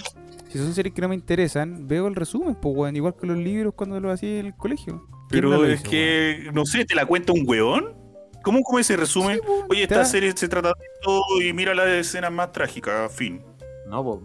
si 0.49 0.59
son 0.59 0.73
series 0.75 0.95
que 0.95 1.01
no 1.03 1.09
me 1.09 1.15
interesan, 1.15 1.87
veo 1.89 2.07
el 2.07 2.15
resumen, 2.15 2.55
pues 2.55 2.75
weón, 2.77 2.97
igual 2.97 3.15
que 3.21 3.27
los 3.27 3.37
libros 3.39 3.75
cuando 3.75 3.99
los 4.01 4.13
hacía 4.15 4.41
en 4.41 4.47
el 4.47 4.55
colegio. 4.57 5.07
¿Quién 5.29 5.43
no 5.43 5.49
pero 5.51 5.51
lo 5.51 5.67
es 5.67 5.81
hizo, 5.81 5.91
que, 5.91 6.51
no 6.55 6.65
sé, 6.67 6.85
¿te 6.85 6.95
la 6.95 7.05
cuenta 7.07 7.33
un 7.33 7.43
weón? 7.47 7.95
¿Cómo, 8.43 8.61
cómo 8.63 8.79
ese 8.79 8.97
resumen? 8.97 9.39
Sí, 9.43 9.49
weón, 9.49 9.67
Oye, 9.71 9.83
esta 9.83 9.99
da- 9.99 10.05
serie 10.05 10.33
se 10.35 10.49
trata 10.49 10.69
de 10.69 10.85
esto 10.95 11.21
y 11.43 11.53
mira 11.53 11.75
las 11.75 11.89
escenas 11.89 12.33
más 12.33 12.53
trágicas, 12.53 13.13
fin. 13.13 13.45
No, 13.87 14.03
po. 14.03 14.23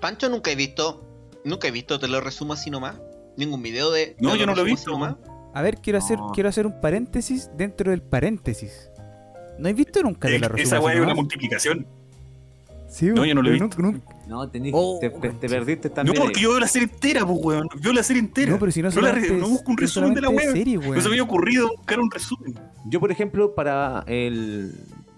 Pancho 0.00 0.28
nunca 0.28 0.50
he 0.50 0.56
visto. 0.56 1.08
Nunca 1.44 1.68
he 1.68 1.70
visto, 1.70 1.98
te 1.98 2.08
lo 2.08 2.20
resumo 2.20 2.52
así 2.52 2.70
nomás. 2.70 2.96
Ningún 3.36 3.62
video 3.62 3.90
de. 3.90 4.16
No, 4.20 4.36
yo 4.36 4.46
no 4.46 4.54
lo 4.54 4.62
he 4.62 4.64
resumo 4.64 4.76
visto, 4.76 4.90
nomás. 4.92 5.16
A 5.54 5.62
ver, 5.62 5.78
quiero 5.82 5.98
hacer, 5.98 6.18
quiero 6.34 6.48
hacer 6.48 6.66
un 6.66 6.80
paréntesis 6.80 7.50
dentro 7.56 7.90
del 7.90 8.02
paréntesis. 8.02 8.90
¿No 9.58 9.68
has 9.68 9.74
visto 9.74 10.02
nunca 10.02 10.28
de 10.28 10.38
la 10.38 10.48
resumen? 10.48 10.66
esa 10.66 10.80
weá 10.80 10.94
es 10.94 11.00
una 11.00 11.14
multiplicación. 11.14 11.86
Sí, 12.92 13.06
No, 13.08 13.24
yo 13.24 13.34
no 13.34 13.40
lo 13.42 13.48
he 13.48 13.52
visto. 13.52 13.80
nunca- 13.80 14.00
No, 14.28 14.46
tení- 14.52 14.70
Oh, 14.74 14.98
te, 15.00 15.08
te- 15.10 15.30
te 15.30 15.48
perdiste 15.48 15.88
No, 15.88 15.94
también. 15.94 16.16
porque 16.20 16.40
yo 16.40 16.50
veo 16.50 16.60
la 16.60 16.68
serie 16.68 16.88
entera, 16.92 17.24
pues, 17.26 17.38
weón. 17.42 17.68
Veo 17.82 17.92
la 17.94 18.02
serie 18.02 18.20
entera. 18.20 18.52
No, 18.52 18.58
pero 18.58 18.70
si 18.70 18.82
no, 18.82 18.90
No 18.90 19.00
la 19.00 19.12
no 19.14 19.48
busco 19.48 19.70
un 19.70 19.74
es 19.76 19.80
resumen 19.80 20.12
de 20.14 20.20
la 20.20 20.28
weá. 20.28 20.52
serie, 20.52 20.76
No 20.76 20.82
se 20.82 20.88
me 20.88 20.96
weón. 20.96 21.06
había 21.08 21.22
ocurrido 21.22 21.68
buscar 21.76 22.00
un 22.00 22.10
resumen. 22.10 22.54
Yo, 22.86 23.00
por 23.00 23.10
ejemplo, 23.10 23.54
para 23.54 24.04
el. 24.06 24.74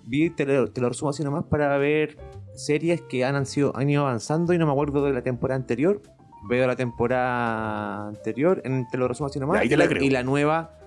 Vi, 0.06 0.30
te 0.30 0.46
lo, 0.46 0.70
te 0.70 0.80
lo 0.80 0.88
resumo 0.88 1.10
así 1.10 1.24
nomás, 1.24 1.44
para 1.44 1.76
ver 1.78 2.16
series 2.54 3.00
que 3.02 3.24
han, 3.24 3.34
han 3.34 3.46
sido, 3.46 3.76
han 3.76 3.90
ido 3.90 4.02
avanzando 4.02 4.52
y 4.52 4.58
no 4.58 4.66
me 4.66 4.72
acuerdo 4.72 5.04
de 5.04 5.12
la 5.12 5.22
temporada 5.22 5.58
anterior. 5.58 6.00
Veo 6.48 6.66
la 6.66 6.76
temporada 6.76 8.08
anterior, 8.08 8.60
en, 8.64 8.86
te 8.88 8.98
lo 8.98 9.08
resumo 9.08 9.28
así 9.28 9.40
nomás. 9.40 9.60
Ahí 9.60 9.68
te 9.68 9.74
y, 9.74 9.78
la 9.78 9.88
creo. 9.88 10.02
y 10.02 10.10
la 10.10 10.22
nueva, 10.22 10.78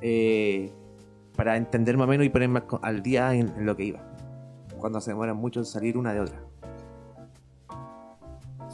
eh, 0.00 0.72
para 1.36 1.56
entender 1.56 1.96
más 1.96 2.06
o 2.06 2.10
menos 2.10 2.24
y 2.24 2.28
ponerme 2.30 2.62
al 2.82 3.02
día 3.02 3.34
en, 3.34 3.48
en 3.56 3.66
lo 3.66 3.76
que 3.76 3.84
iba. 3.84 4.00
Cuando 4.82 5.00
se 5.00 5.12
demoran 5.12 5.36
mucho 5.36 5.60
en 5.60 5.64
salir 5.66 5.96
una 5.96 6.12
de 6.12 6.20
otra. 6.20 6.42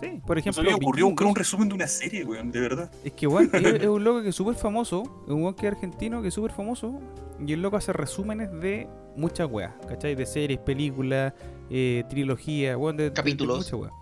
Sí, 0.00 0.22
por 0.26 0.38
ejemplo, 0.38 0.62
buscar 0.80 1.26
un 1.26 1.34
resumen 1.34 1.68
de 1.68 1.74
una 1.74 1.86
serie, 1.86 2.24
weón, 2.24 2.50
de 2.50 2.60
verdad. 2.60 2.90
Es 3.04 3.12
que, 3.12 3.26
weón, 3.26 3.50
es, 3.52 3.62
es 3.82 3.86
un 3.86 4.02
loco 4.02 4.22
que 4.22 4.28
es 4.30 4.34
súper 4.34 4.54
famoso, 4.54 5.02
es 5.26 5.32
un 5.34 5.42
weón 5.42 5.54
que 5.54 5.66
es 5.66 5.72
argentino 5.74 6.22
que 6.22 6.28
es 6.28 6.34
súper 6.34 6.52
famoso, 6.52 6.98
y 7.44 7.52
el 7.52 7.60
loco 7.60 7.76
hace 7.76 7.92
resúmenes 7.92 8.50
de 8.60 8.88
muchas 9.16 9.50
weas, 9.50 9.74
¿cachai? 9.86 10.14
De 10.14 10.24
series, 10.24 10.60
películas, 10.60 11.34
eh, 11.68 12.04
trilogía, 12.08 12.78
weón, 12.78 12.96
de, 12.96 13.02
de- 13.04 13.10
de 13.10 13.14
Capítulos. 13.14 13.58
muchas 13.58 13.72
weas. 13.74 13.92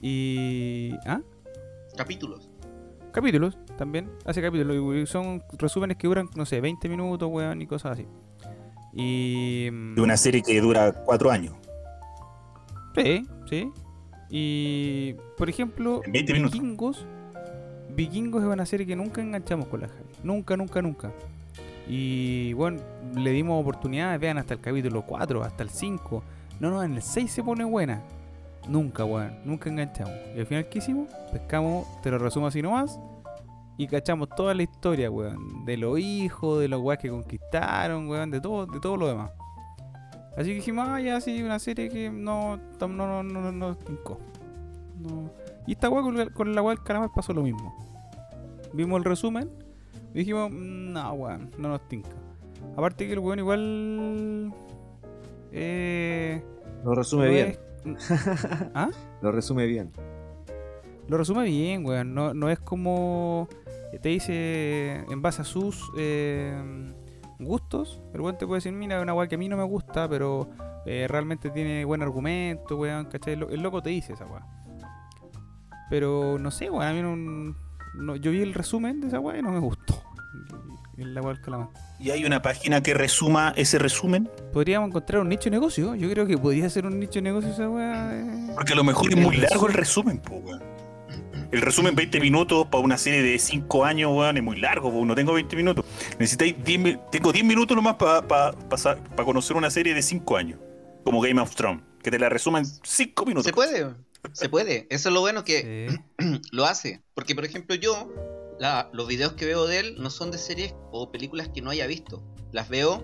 Y. 0.00 0.90
¿Ah? 1.06 1.20
Capítulos. 1.96 2.50
Capítulos 3.12 3.56
también, 3.78 4.10
hace 4.24 4.42
capítulos, 4.42 4.96
y 4.96 5.06
son 5.06 5.44
resúmenes 5.58 5.96
que 5.96 6.08
duran, 6.08 6.28
no 6.34 6.44
sé, 6.44 6.60
20 6.60 6.88
minutos, 6.88 7.28
weón, 7.30 7.62
y 7.62 7.66
cosas 7.68 7.92
así. 7.92 8.06
Y. 8.96 9.68
mm, 9.70 9.94
De 9.94 10.00
una 10.02 10.16
serie 10.16 10.42
que 10.42 10.60
dura 10.60 10.92
cuatro 11.04 11.30
años. 11.30 11.54
Sí, 12.94 13.26
sí. 13.48 13.70
Y. 14.30 15.14
Por 15.36 15.48
ejemplo, 15.48 16.00
En 16.04 16.12
20 16.12 16.32
minutos. 16.32 16.52
Vikingos. 16.60 17.06
Vikingos 17.94 18.42
es 18.42 18.48
una 18.48 18.66
serie 18.66 18.86
que 18.86 18.96
nunca 18.96 19.20
enganchamos 19.20 19.68
con 19.68 19.80
la 19.82 19.88
Javi. 19.88 20.00
Nunca, 20.22 20.56
nunca, 20.56 20.82
nunca. 20.82 21.12
Y 21.88 22.52
bueno, 22.54 22.80
le 23.14 23.30
dimos 23.30 23.60
oportunidades, 23.60 24.18
vean 24.20 24.38
hasta 24.38 24.54
el 24.54 24.60
capítulo 24.60 25.02
4, 25.02 25.42
hasta 25.44 25.62
el 25.62 25.70
5. 25.70 26.22
No, 26.58 26.70
no, 26.70 26.82
en 26.82 26.94
el 26.94 27.02
6 27.02 27.30
se 27.30 27.42
pone 27.44 27.64
buena. 27.64 28.02
Nunca, 28.68 29.04
weón, 29.04 29.38
nunca 29.44 29.70
enganchamos. 29.70 30.12
Y 30.34 30.40
al 30.40 30.46
final, 30.46 30.68
¿qué 30.68 30.78
hicimos? 30.78 31.08
Pescamos, 31.32 31.86
te 32.02 32.10
lo 32.10 32.18
resumo 32.18 32.48
así 32.48 32.60
nomás. 32.60 32.98
Y 33.78 33.86
cachamos 33.88 34.28
toda 34.30 34.54
la 34.54 34.62
historia, 34.62 35.10
weón. 35.10 35.64
De 35.64 35.76
los 35.76 35.98
hijos, 35.98 36.60
de 36.60 36.68
los 36.68 36.80
weas 36.80 36.98
que 36.98 37.10
conquistaron, 37.10 38.08
weón, 38.08 38.30
de 38.30 38.40
todo, 38.40 38.66
de 38.66 38.80
todo 38.80 38.96
lo 38.96 39.06
demás. 39.08 39.30
Así 40.36 40.48
que 40.50 40.54
dijimos, 40.56 40.86
ah, 40.88 41.00
ya 41.00 41.20
sí, 41.20 41.42
una 41.42 41.58
serie 41.58 41.88
que 41.88 42.10
no, 42.10 42.56
no, 42.80 42.88
no, 42.88 43.22
no, 43.22 43.52
no, 43.52 43.52
no. 43.52 45.30
Y 45.66 45.72
esta 45.72 45.88
weá 45.90 46.02
con, 46.02 46.28
con 46.30 46.54
la 46.54 46.62
weá 46.62 46.74
del 46.74 46.84
calamar 46.84 47.10
pasó 47.14 47.32
lo 47.32 47.42
mismo. 47.42 47.74
Vimos 48.72 48.98
el 48.98 49.04
resumen 49.04 49.50
y 50.14 50.18
dijimos, 50.20 50.50
"Mm, 50.50 50.92
no, 50.92 51.12
weón, 51.14 51.50
no 51.58 51.68
nos 51.70 51.86
tinca. 51.88 52.10
Aparte 52.76 53.06
que 53.06 53.12
el 53.14 53.18
weón 53.18 53.38
igual. 53.38 54.52
Eh, 55.52 56.42
Lo 56.84 56.94
resume 56.94 57.26
no 57.26 57.30
bien. 57.32 57.46
es- 57.48 58.10
¿Ah? 58.74 58.90
Lo 59.22 59.32
resume 59.32 59.66
bien. 59.66 59.90
Lo 61.08 61.16
resume 61.18 61.44
bien, 61.44 61.84
weón. 61.86 62.14
No, 62.14 62.34
no 62.34 62.48
es 62.50 62.58
como. 62.58 63.48
Te 64.02 64.08
dice 64.10 65.04
en 65.08 65.22
base 65.22 65.42
a 65.42 65.44
sus 65.44 65.90
eh, 65.96 66.54
gustos. 67.38 68.00
El 68.12 68.20
weón 68.20 68.36
te 68.36 68.46
puede 68.46 68.58
decir, 68.58 68.72
mira, 68.72 69.00
una 69.00 69.14
weá 69.14 69.26
que 69.28 69.36
a 69.36 69.38
mí 69.38 69.48
no 69.48 69.56
me 69.56 69.62
gusta, 69.64 70.08
pero 70.08 70.50
eh, 70.84 71.06
realmente 71.08 71.50
tiene 71.50 71.84
buen 71.84 72.02
argumento, 72.02 72.76
weón. 72.76 73.06
¿cachai? 73.06 73.34
El, 73.34 73.40
lo- 73.40 73.48
el 73.50 73.62
loco 73.62 73.82
te 73.82 73.90
dice 73.90 74.12
esa 74.14 74.26
weá. 74.26 74.44
Pero 75.88 76.38
no 76.38 76.50
sé, 76.50 76.68
weón. 76.70 76.84
A 76.86 76.92
mí 76.92 77.00
no, 77.02 77.54
no- 77.94 78.16
Yo 78.16 78.30
vi 78.32 78.40
el 78.42 78.54
resumen 78.54 79.00
de 79.00 79.08
esa 79.08 79.20
weá 79.20 79.38
y 79.38 79.42
no 79.42 79.52
me 79.52 79.60
gustó. 79.60 80.02
El 80.98 81.14
weá 81.18 81.28
del 81.34 81.40
calamar. 81.40 81.68
¿Y 81.98 82.10
hay 82.10 82.24
una 82.24 82.42
página 82.42 82.82
que 82.82 82.92
resuma 82.94 83.52
ese 83.56 83.78
resumen? 83.78 84.28
Podríamos 84.52 84.88
encontrar 84.88 85.22
un 85.22 85.28
nicho 85.28 85.44
de 85.44 85.50
negocio. 85.52 85.94
Yo 85.94 86.10
creo 86.10 86.26
que 86.26 86.36
podría 86.36 86.68
ser 86.68 86.84
un 86.86 86.98
nicho 86.98 87.14
de 87.14 87.22
negocio 87.22 87.50
esa 87.50 87.68
weá. 87.70 88.10
eh. 88.14 88.50
Porque 88.54 88.72
a 88.72 88.76
lo 88.76 88.84
mejor 88.84 89.08
es 89.10 89.16
El 89.16 89.22
muy 89.22 89.36
largo 89.36 89.66
el 89.68 89.74
resumen, 89.74 90.18
po, 90.18 90.36
weón. 90.36 90.62
El 91.56 91.62
resumen 91.62 91.94
20 91.94 92.20
minutos 92.20 92.66
para 92.66 92.84
una 92.84 92.98
serie 92.98 93.22
de 93.22 93.38
5 93.38 93.84
años, 93.86 94.12
weón, 94.14 94.36
es 94.36 94.42
muy 94.42 94.58
largo, 94.60 94.92
po. 94.92 95.04
no 95.06 95.14
tengo 95.14 95.32
20 95.32 95.56
minutos. 95.56 95.86
Necesitáis 96.18 96.54
10 96.62 96.78
mi- 96.78 96.98
tengo 97.10 97.32
10 97.32 97.46
minutos 97.46 97.74
nomás 97.74 97.94
para 97.96 98.52
conocer 99.24 99.56
una 99.56 99.70
serie 99.70 99.94
de 99.94 100.02
5 100.02 100.36
años, 100.36 100.60
como 101.02 101.22
Game 101.22 101.40
of 101.40 101.54
Thrones, 101.54 101.82
que 102.02 102.10
te 102.10 102.18
la 102.18 102.28
resuman 102.28 102.64
en 102.64 102.70
5 102.84 103.24
minutos. 103.24 103.46
Se 103.46 103.54
puede. 103.54 103.94
Se 104.34 104.50
puede. 104.50 104.86
Eso 104.90 105.08
es 105.08 105.14
lo 105.14 105.20
bueno 105.22 105.44
que 105.44 105.88
Sí. 106.18 106.40
lo 106.52 106.66
hace. 106.66 107.00
Porque, 107.14 107.34
por 107.34 107.46
ejemplo, 107.46 107.74
yo, 107.74 108.12
la- 108.60 108.90
los 108.92 109.08
videos 109.08 109.32
que 109.32 109.46
veo 109.46 109.66
de 109.66 109.78
él 109.78 109.94
no 109.98 110.10
son 110.10 110.30
de 110.30 110.36
series 110.36 110.74
o 110.92 111.10
películas 111.10 111.48
que 111.48 111.62
no 111.62 111.70
haya 111.70 111.86
visto. 111.86 112.22
Las 112.52 112.68
veo, 112.68 113.02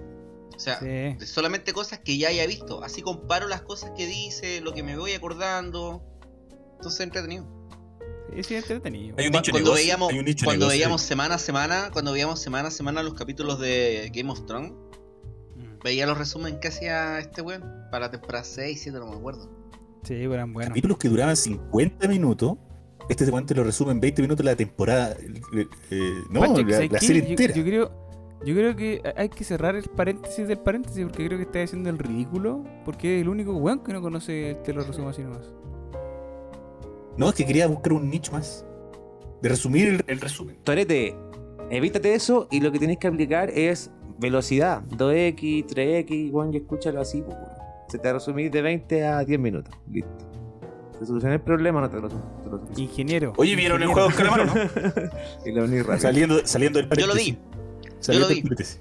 o 0.54 0.58
sea, 0.58 0.78
Sí. 0.78 1.24
solamente 1.24 1.72
cosas 1.72 2.00
que 2.00 2.18
ya 2.18 2.28
haya 2.28 2.46
visto. 2.46 2.84
Así 2.84 3.00
comparo 3.00 3.48
las 3.48 3.62
cosas 3.62 3.92
que 3.96 4.06
dice, 4.06 4.60
lo 4.60 4.74
que 4.74 4.82
me 4.82 4.98
voy 4.98 5.12
acordando. 5.14 6.02
Entonces, 6.74 7.00
entretenido. 7.00 7.46
Es 8.40 8.50
entretenido. 8.50 9.16
Hay 9.18 9.26
un 9.26 9.32
cuando 9.32 9.52
negocio, 9.52 9.74
veíamos, 9.74 10.12
hay 10.12 10.18
un 10.18 10.24
nicho 10.24 10.42
de 10.42 10.46
cuando 10.46 10.66
negocio. 10.66 10.78
veíamos 10.78 11.02
semana 11.02 11.34
a 11.34 11.38
semana, 11.38 11.90
cuando 11.92 12.12
veíamos 12.12 12.40
semana 12.40 12.68
a 12.68 12.70
semana 12.70 13.02
los 13.02 13.14
capítulos 13.14 13.58
de 13.60 14.10
Game 14.14 14.30
of 14.30 14.44
Thrones, 14.46 14.72
Mm. 15.56 15.78
veía 15.84 16.06
los 16.06 16.16
resúmenes 16.18 16.58
que 16.60 16.68
hacía 16.68 17.18
este 17.18 17.42
weón 17.42 17.62
para 17.90 18.06
la 18.06 18.10
temporada 18.10 18.44
6, 18.44 18.80
7, 18.82 18.98
no 18.98 19.06
me 19.06 19.16
acuerdo. 19.16 19.50
Sí, 20.02 20.14
pero 20.14 20.34
eran 20.34 20.52
buenos. 20.52 20.70
Capítulos 20.70 20.98
que 20.98 21.08
duraban 21.08 21.36
50 21.36 22.08
minutos. 22.08 22.56
Este 23.08 23.24
weón 23.30 23.46
te 23.46 23.54
lo 23.54 23.64
resume 23.64 23.92
en 23.92 24.00
20 24.00 24.22
minutos 24.22 24.44
la 24.44 24.56
temporada. 24.56 25.16
eh, 25.20 25.66
no, 26.30 26.40
la, 26.40 27.00
serie 27.00 27.22
Yo- 27.22 27.28
entera. 27.28 27.54
Yo, 27.54 27.64
creo, 27.64 27.90
yo 28.44 28.54
creo 28.54 28.74
que 28.76 29.02
hay 29.16 29.28
que 29.28 29.44
cerrar 29.44 29.76
el 29.76 29.84
paréntesis 29.84 30.48
del 30.48 30.58
paréntesis 30.58 31.04
porque 31.04 31.26
creo 31.26 31.38
que 31.38 31.44
está 31.44 31.62
haciendo 31.62 31.90
el 31.90 31.98
ridículo 31.98 32.64
porque 32.84 33.16
es 33.16 33.22
el 33.22 33.28
único 33.28 33.52
weón 33.56 33.80
que 33.84 33.92
no 33.92 34.00
conoce 34.00 34.56
te 34.64 34.72
lo 34.72 34.82
resumo 34.82 35.08
así 35.10 35.22
nomás. 35.22 35.46
No, 37.16 37.28
es 37.28 37.34
que 37.34 37.44
quería 37.46 37.66
buscar 37.66 37.92
un 37.92 38.10
nicho 38.10 38.32
más. 38.32 38.64
De 39.40 39.48
resumir 39.48 39.88
el, 39.88 40.04
el 40.06 40.20
resumen. 40.20 40.56
Torete, 40.64 41.16
evítate 41.70 42.14
eso 42.14 42.48
y 42.50 42.60
lo 42.60 42.70
que 42.72 42.78
tienes 42.78 42.98
que 42.98 43.08
aplicar 43.08 43.50
es 43.50 43.90
velocidad. 44.18 44.82
2x, 44.90 45.66
3x, 45.66 46.30
bueno, 46.30 46.52
y 46.52 46.58
escúchalo 46.58 47.00
así, 47.00 47.22
pues. 47.22 47.36
Se 47.88 47.98
te 47.98 48.04
va 48.04 48.10
a 48.10 48.14
resumir 48.14 48.50
de 48.50 48.62
20 48.62 49.04
a 49.04 49.24
10 49.24 49.40
minutos. 49.40 49.74
Listo. 49.90 50.10
Se 50.98 51.06
soluciona 51.06 51.34
el 51.34 51.40
problema, 51.40 51.80
no 51.80 51.90
te 51.90 52.00
lo, 52.00 52.08
te 52.08 52.14
lo. 52.48 52.60
Ingeniero. 52.76 53.32
Oye, 53.36 53.56
¿vieron 53.56 53.82
el 53.82 53.88
ingeniero. 53.88 54.08
juego 54.08 54.08
del 54.08 54.16
calamar 54.16 54.40
o 54.40 55.00
no? 55.00 55.10
Y 55.44 55.52
lo 55.52 55.64
uní 55.64 55.78
rápido. 55.80 55.98
Saliendo, 55.98 56.46
saliendo 56.46 56.78
del 56.80 56.88
Yo 56.98 57.06
lo 57.08 57.14
vi. 57.14 57.36
Saliendo 57.98 58.28
lo 58.28 58.28
del 58.28 58.36
vi. 58.36 58.42
paréntesis. 58.42 58.80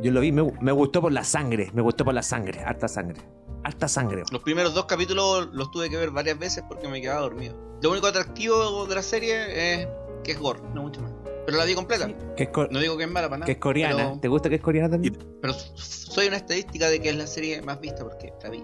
Yo 0.00 0.12
lo 0.12 0.20
vi, 0.20 0.30
me, 0.32 0.42
me 0.60 0.72
gustó 0.72 1.00
por 1.00 1.12
la 1.12 1.24
sangre, 1.24 1.70
me 1.74 1.82
gustó 1.82 2.04
por 2.04 2.14
la 2.14 2.22
sangre, 2.22 2.60
harta 2.64 2.86
sangre. 2.88 3.20
Harta 3.64 3.88
sangre. 3.88 4.22
Los 4.30 4.42
primeros 4.42 4.72
dos 4.74 4.86
capítulos 4.86 5.48
los 5.52 5.70
tuve 5.70 5.90
que 5.90 5.96
ver 5.96 6.10
varias 6.10 6.38
veces 6.38 6.62
porque 6.68 6.88
me 6.88 7.00
quedaba 7.00 7.20
dormido. 7.22 7.56
Lo 7.82 7.90
único 7.90 8.06
atractivo 8.06 8.86
de 8.86 8.94
la 8.94 9.02
serie 9.02 9.80
es 9.82 9.88
que 10.24 10.32
es 10.32 10.38
gore, 10.38 10.60
no 10.74 10.82
mucho 10.82 11.00
más. 11.02 11.12
Pero 11.44 11.58
la 11.58 11.64
vi 11.64 11.74
completa. 11.74 12.06
Sí. 12.06 12.14
Que 12.36 12.44
es, 12.44 12.48
cor- 12.50 12.70
No 12.70 12.78
digo 12.78 12.96
que 12.96 13.04
es 13.04 13.10
mala 13.10 13.28
para 13.28 13.38
nada. 13.38 13.46
que 13.46 13.52
es 13.52 13.58
coreana. 13.58 13.96
Pero, 13.96 14.20
¿Te 14.20 14.28
gusta 14.28 14.48
que 14.48 14.54
es 14.56 14.60
coreana 14.60 14.90
también? 14.90 15.18
pero 15.40 15.54
soy 15.54 16.28
una 16.28 16.36
estadística 16.36 16.88
de 16.88 17.00
que 17.00 17.08
es 17.10 17.16
la 17.16 17.26
serie 17.26 17.60
más 17.62 17.80
vista 17.80 18.04
porque 18.04 18.32
la 18.42 18.50
vi. 18.50 18.62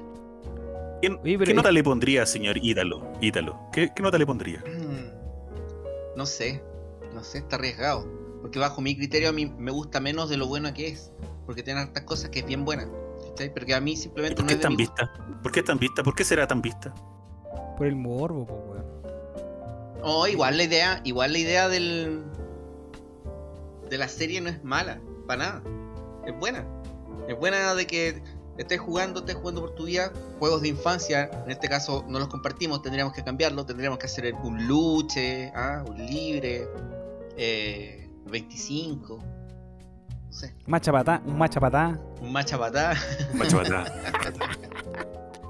¿Qué, 1.02 1.54
nota 1.54 1.70
le 1.70 1.82
pondría, 1.82 2.24
señor 2.24 2.56
Ítalo? 2.62 3.12
Ítalo. 3.20 3.58
¿Qué, 3.72 3.90
qué 3.94 4.02
nota 4.02 4.16
le 4.16 4.24
pondría? 4.26 4.60
Mm, 4.66 6.16
No 6.16 6.24
sé, 6.26 6.62
no 7.12 7.22
sé, 7.24 7.38
está 7.38 7.56
arriesgado. 7.56 8.06
Porque 8.44 8.58
bajo 8.58 8.82
mi 8.82 8.94
criterio 8.94 9.30
a 9.30 9.32
mí 9.32 9.46
me 9.46 9.70
gusta 9.70 10.00
menos 10.00 10.28
de 10.28 10.36
lo 10.36 10.46
buena 10.46 10.74
que 10.74 10.88
es. 10.88 11.10
Porque 11.46 11.62
tiene 11.62 11.80
hartas 11.80 12.04
cosas 12.04 12.28
que 12.28 12.40
es 12.40 12.46
bien 12.46 12.66
buena. 12.66 12.86
¿cachai? 13.30 13.54
Pero 13.54 13.64
que 13.64 13.74
a 13.74 13.80
mí 13.80 13.92
¿Y 13.92 13.96
simplemente 13.96 14.36
por 14.36 14.44
no 14.44 14.48
qué 14.48 14.52
es 14.52 14.58
es 14.58 14.62
tan 14.62 14.72
mi 14.72 14.76
vista? 14.76 15.10
¿Por 15.42 15.50
qué 15.50 15.60
es 15.60 15.64
tan 15.64 15.78
vista? 15.78 16.02
¿Por 16.02 16.14
qué 16.14 16.24
será 16.24 16.46
tan 16.46 16.60
vista? 16.60 16.94
Por 17.78 17.86
el 17.86 17.96
morbo, 17.96 18.46
po, 18.46 18.54
weón. 18.54 18.84
Oh, 20.02 20.26
igual 20.26 20.58
la 20.58 20.64
idea, 20.64 21.00
igual 21.04 21.32
la 21.32 21.38
idea 21.38 21.68
del 21.70 22.22
de 23.88 23.96
la 23.96 24.08
serie 24.08 24.42
no 24.42 24.50
es 24.50 24.62
mala, 24.62 25.00
para 25.26 25.42
nada. 25.42 25.62
Es 26.26 26.38
buena. 26.38 26.66
Es 27.28 27.38
buena 27.38 27.74
de 27.74 27.86
que 27.86 28.22
estés 28.58 28.78
jugando, 28.78 29.20
estés 29.20 29.36
jugando 29.36 29.62
por 29.62 29.74
tu 29.74 29.86
vida, 29.86 30.12
juegos 30.38 30.60
de 30.60 30.68
infancia, 30.68 31.30
en 31.46 31.50
este 31.50 31.66
caso 31.66 32.04
no 32.08 32.18
los 32.18 32.28
compartimos, 32.28 32.82
tendríamos 32.82 33.14
que 33.14 33.24
cambiarlo, 33.24 33.64
tendríamos 33.64 33.98
que 33.98 34.04
hacer 34.04 34.34
un 34.34 34.66
luche, 34.66 35.50
ah, 35.54 35.82
un 35.88 35.96
libre, 35.96 36.68
eh, 37.38 38.03
25, 38.30 39.18
no 39.18 40.32
sé, 40.32 40.54
Macha 40.66 40.90
patá, 40.92 41.22
un 41.26 41.38
macha 41.38 41.60
patá. 41.60 41.98
un 42.20 42.32
macha 42.32 42.58
patá. 42.58 42.94
Macho 43.34 43.60
atrás. 43.60 43.92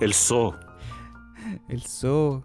El 0.00 0.12
zoo. 0.12 0.54
El 1.68 1.82
zoo. 1.82 2.42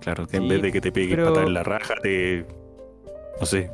Claro, 0.00 0.26
que 0.26 0.36
en 0.38 0.48
vez 0.48 0.62
de 0.62 0.72
que 0.72 0.80
te 0.80 0.92
pegue 0.92 1.14
pero- 1.16 1.28
patada 1.28 1.46
en 1.46 1.54
la 1.54 1.62
raja, 1.62 1.94
te. 2.02 2.46
No 3.40 3.46
sé. 3.46 3.70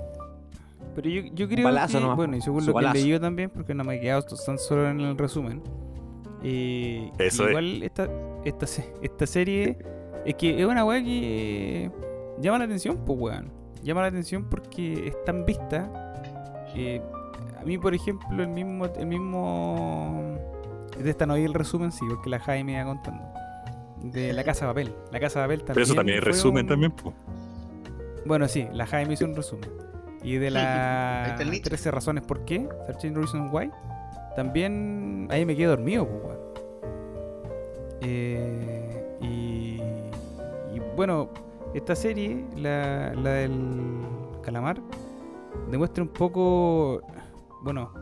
Pero 0.96 1.08
yo, 1.10 1.22
yo 1.34 1.48
creo 1.48 1.64
Balazo 1.64 1.94
que, 1.98 2.00
nomás, 2.02 2.16
bueno, 2.16 2.36
y 2.36 2.40
según 2.40 2.62
su 2.62 2.70
lo 2.70 2.78
que 2.78 2.86
leí 2.92 3.08
yo 3.08 3.20
también, 3.20 3.50
porque 3.50 3.74
no 3.74 3.82
me 3.84 3.96
he 3.96 4.00
quedado 4.00 4.22
tan 4.22 4.58
solo 4.58 4.88
en 4.88 5.00
el 5.00 5.18
resumen. 5.18 5.60
eh, 6.42 7.10
Eso 7.18 7.44
es. 7.44 7.50
igual 7.50 7.82
esta, 7.82 8.08
esta, 8.44 8.66
se- 8.66 8.92
esta 9.02 9.26
serie 9.26 9.76
es 10.24 10.34
que 10.36 10.60
es 10.60 10.66
una 10.66 10.84
weá 10.84 11.02
que 11.02 11.84
eh, 11.86 11.90
llama 12.40 12.58
la 12.58 12.64
atención, 12.64 12.98
pues 13.04 13.18
weón. 13.18 13.50
Llama 13.84 14.00
la 14.02 14.08
atención 14.08 14.44
porque 14.50 15.06
es 15.08 15.24
tan 15.24 15.44
vista. 15.46 15.88
eh, 16.74 17.00
a 17.60 17.64
mí, 17.64 17.78
por 17.78 17.94
ejemplo, 17.94 18.42
el 18.42 18.48
mismo, 18.48 18.86
el 18.86 19.06
mismo. 19.06 20.36
De 20.98 21.08
esta 21.10 21.26
no 21.26 21.34
vi 21.34 21.44
el 21.44 21.54
resumen, 21.54 21.92
sí, 21.92 22.04
porque 22.08 22.28
la 22.30 22.40
Jaime 22.40 22.72
iba 22.72 22.84
contando. 22.84 23.24
De 24.02 24.32
la 24.32 24.42
casa 24.44 24.66
de 24.66 24.70
papel. 24.72 24.94
La 25.12 25.20
casa 25.20 25.40
de 25.40 25.44
papel 25.46 25.58
también. 25.60 25.74
Pero 25.74 25.84
eso 25.84 25.94
también 25.94 26.18
es 26.18 26.24
resumen 26.24 26.64
un- 26.64 26.68
también, 26.68 26.92
po. 26.92 27.14
bueno, 28.26 28.48
sí, 28.48 28.66
la 28.72 28.86
Jaime 28.86 29.14
hizo 29.14 29.24
un 29.24 29.34
resumen. 29.36 29.70
Y 30.22 30.36
de 30.36 30.50
las 30.50 31.38
nicho. 31.46 31.64
13 31.68 31.90
razones 31.90 32.24
por 32.24 32.44
qué, 32.46 32.66
13 32.86 33.10
Reasons 33.10 33.52
Why, 33.52 33.70
también 34.36 35.28
ahí 35.30 35.44
me 35.44 35.54
quedé 35.56 35.66
dormido, 35.66 36.06
pues, 36.08 36.22
weón. 36.24 36.38
Eh, 38.00 39.16
y, 39.20 39.80
y 40.74 40.80
bueno, 40.96 41.30
esta 41.74 41.94
serie, 41.94 42.44
la, 42.56 43.12
la 43.14 43.30
del 43.30 43.52
calamar, 44.42 44.80
demuestra 45.70 46.02
un 46.02 46.10
poco, 46.10 47.02
bueno, 47.62 47.92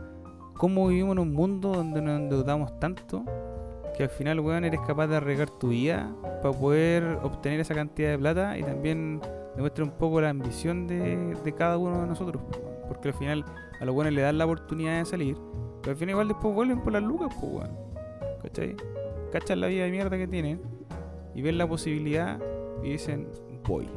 cómo 0.55 0.87
vivimos 0.87 1.13
en 1.13 1.19
un 1.19 1.33
mundo 1.33 1.73
donde 1.73 2.01
nos 2.01 2.19
endeudamos 2.19 2.79
tanto 2.79 3.23
que 3.95 4.03
al 4.03 4.09
final, 4.09 4.39
weón, 4.39 4.65
eres 4.65 4.79
capaz 4.81 5.07
de 5.07 5.17
arriesgar 5.17 5.49
tu 5.49 5.69
vida 5.69 6.13
para 6.41 6.57
poder 6.57 7.03
obtener 7.21 7.59
esa 7.59 7.75
cantidad 7.75 8.11
de 8.11 8.17
plata 8.17 8.57
y 8.57 8.63
también 8.63 9.21
demuestra 9.55 9.83
un 9.83 9.91
poco 9.91 10.19
la 10.19 10.29
ambición 10.29 10.87
de, 10.87 11.35
de 11.43 11.53
cada 11.53 11.77
uno 11.77 12.01
de 12.01 12.07
nosotros. 12.07 12.41
Porque 12.87 13.09
al 13.09 13.13
final 13.13 13.45
a 13.79 13.85
los 13.85 13.93
buenos 13.93 14.13
le 14.13 14.21
dan 14.21 14.37
la 14.37 14.45
oportunidad 14.45 14.99
de 14.99 15.05
salir, 15.05 15.37
pero 15.81 15.91
al 15.91 15.97
final 15.97 16.11
igual 16.11 16.27
después 16.27 16.53
vuelven 16.53 16.81
por 16.81 16.93
las 16.93 17.03
lucas, 17.03 17.35
pues, 17.39 17.53
weón. 17.53 17.71
¿Cachai? 18.41 18.75
Cachan 19.31 19.61
la 19.61 19.67
vida 19.67 19.85
de 19.85 19.91
mierda 19.91 20.17
que 20.17 20.27
tienen 20.27 20.61
y 21.33 21.41
ven 21.41 21.57
la 21.57 21.67
posibilidad 21.67 22.39
y 22.83 22.89
dicen, 22.91 23.27
voy. 23.63 23.87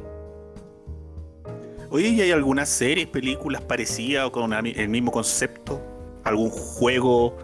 Oye, 1.89 2.09
¿y 2.09 2.21
hay 2.21 2.31
algunas 2.31 2.67
series, 2.67 3.07
películas 3.07 3.61
parecidas 3.61 4.25
o 4.25 4.31
con 4.31 4.53
el 4.53 4.89
mismo 4.89 5.11
concepto? 5.11 5.81
¿Algún 6.23 6.49
juego 6.49 7.37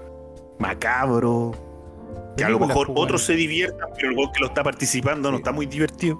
macabro? 0.59 1.53
Que 2.35 2.43
a 2.43 2.49
lo 2.49 2.59
mejor 2.59 2.91
otros 2.95 3.23
se 3.23 3.35
diviertan, 3.35 3.89
pero 3.95 4.09
el 4.09 4.31
que 4.31 4.39
lo 4.39 4.47
está 4.47 4.63
participando 4.63 5.31
no 5.31 5.37
está 5.37 5.51
muy 5.51 5.65
divertido. 5.65 6.19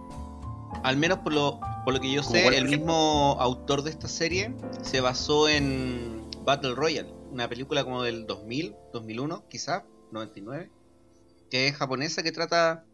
Al 0.84 0.96
menos 0.98 1.20
por 1.20 1.34
lo, 1.34 1.60
por 1.84 1.94
lo 1.94 2.00
que 2.00 2.12
yo 2.12 2.24
sé, 2.24 2.48
el 2.58 2.70
mismo 2.70 3.38
autor 3.40 3.84
de 3.84 3.90
esta 3.90 4.08
serie 4.08 4.54
se 4.82 5.02
basó 5.02 5.50
en 5.50 6.30
Battle 6.46 6.76
Royale, 6.76 7.10
una 7.32 7.48
película 7.50 7.84
como 7.84 8.04
del 8.04 8.26
2000, 8.28 8.76
2001, 8.94 9.48
quizá, 9.50 9.86
99, 10.12 10.70
que 11.50 11.68
es 11.68 11.76
japonesa 11.76 12.24
que 12.24 12.32
trata 12.32 12.86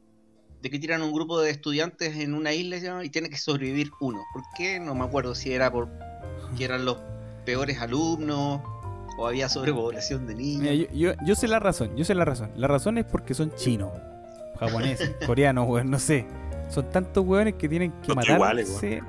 de 0.62 0.70
que 0.70 0.80
tiran 0.80 1.02
un 1.02 1.14
grupo 1.14 1.40
de 1.40 1.52
estudiantes 1.52 2.18
en 2.18 2.34
una 2.34 2.54
isla 2.54 3.04
y 3.04 3.10
tiene 3.10 3.30
que 3.30 3.38
sobrevivir 3.38 3.92
uno. 4.02 4.20
¿Por 4.34 4.44
qué? 4.58 4.80
No 4.80 4.94
me 4.96 5.06
acuerdo 5.06 5.36
si 5.36 5.54
era 5.54 5.72
por 5.72 5.88
que 6.58 6.66
eran 6.66 6.84
los 6.86 6.98
peores 7.46 7.80
alumnos 7.80 8.62
o 9.18 9.28
había 9.28 9.50
sobrepoblación 9.50 10.28
de 10.28 10.36
niños. 10.36 10.62
Mira, 10.62 10.74
yo, 10.74 10.86
yo, 10.94 11.12
yo 11.26 11.36
sé 11.36 11.48
la 11.48 11.60
razón, 11.60 11.96
yo 11.96 12.04
sé 12.06 12.16
la 12.16 12.26
razón. 12.26 12.52
La 12.56 12.68
razón 12.68 12.98
es 12.98 13.06
porque 13.06 13.34
son 13.34 13.54
chinos, 13.56 13.92
japoneses, 14.60 15.16
coreanos, 15.26 15.68
weón, 15.68 15.90
no 15.90 16.00
sé. 16.00 16.26
Son 16.70 16.90
tantos 16.90 17.26
weones 17.26 17.56
que 17.56 17.68
tienen 17.68 17.92
que 18.02 18.08
Son 18.08 18.16
todos 18.16 18.40
matarse. 18.40 18.88
iguales, 18.88 19.04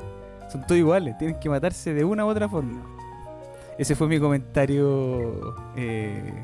son 0.51 0.63
todos 0.63 0.79
iguales, 0.79 1.19
tienen 1.19 1.39
que 1.39 1.49
matarse 1.49 1.95
de 1.95 2.05
una 2.05 2.25
u 2.25 2.29
otra 2.29 2.49
forma. 2.49 2.83
Ese 3.79 3.95
fue 3.95 4.09
mi 4.09 4.19
comentario. 4.19 5.55
Eh, 5.77 6.43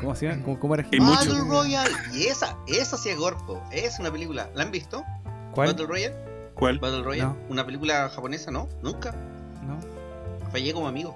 ¿Cómo 0.00 0.14
se 0.14 0.26
llama? 0.28 0.42
¿Cómo, 0.44 0.58
cómo 0.60 0.74
era? 0.74 0.82
Battle 0.84 1.00
mucho. 1.00 1.44
Royale, 1.44 1.90
y 2.14 2.24
esa, 2.24 2.56
esa 2.66 2.96
sí 2.96 3.10
es 3.10 3.18
Gorpo, 3.18 3.62
es 3.70 3.98
una 3.98 4.10
película. 4.10 4.48
¿La 4.54 4.62
han 4.64 4.70
visto? 4.70 5.04
¿Cuál? 5.54 5.68
Battle 5.68 5.86
Royale. 5.86 6.14
¿Cuál? 6.54 6.78
Battle 6.78 7.02
Royale, 7.02 7.30
No. 7.32 7.36
una 7.48 7.64
película 7.66 8.08
japonesa, 8.08 8.50
¿no? 8.50 8.68
Nunca. 8.82 9.12
No. 9.66 9.78
Fallé 10.50 10.72
como 10.72 10.88
amigo. 10.88 11.14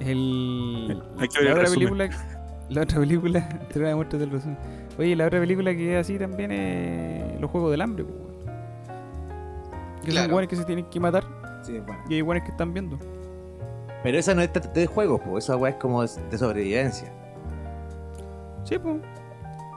El, 0.00 1.02
Hay 1.18 1.28
que 1.28 1.38
ver 1.38 1.46
la 1.48 1.52
el 1.52 1.58
otra 1.60 1.70
película. 1.74 2.08
La 2.68 2.82
otra 2.82 2.98
película. 3.00 3.48
Te 3.72 3.78
voy 3.80 3.90
a 3.90 3.96
mostrar 3.96 4.22
el 4.22 4.30
resumen. 4.30 4.58
Oye, 4.98 5.16
la 5.16 5.26
otra 5.26 5.40
película 5.40 5.72
que 5.74 5.94
es 5.98 6.04
así 6.04 6.18
también 6.18 6.50
es 6.52 7.40
Los 7.40 7.50
Juegos 7.50 7.70
del 7.70 7.80
Hambre, 7.80 8.04
pues, 8.04 8.16
weón. 8.18 8.28
Que 10.04 10.12
son 10.12 10.30
weones 10.30 10.48
que 10.48 10.56
se 10.56 10.64
tienen 10.64 10.84
que 10.86 11.00
matar 11.00 11.24
Sí, 11.62 11.78
bueno. 11.80 12.02
y 12.08 12.14
hay 12.14 12.22
weones 12.22 12.44
que 12.44 12.50
están 12.50 12.72
viendo. 12.72 12.98
Pero 14.02 14.18
esa 14.18 14.34
no 14.34 14.42
es 14.42 14.50
de- 14.74 14.86
juegos, 14.86 15.20
pues 15.24 15.44
esa 15.44 15.56
weá 15.56 15.72
es 15.72 15.76
como 15.78 16.02
de 16.02 16.38
sobrevivencia. 16.38 17.12
Sí, 18.68 18.78
pues. 18.78 18.96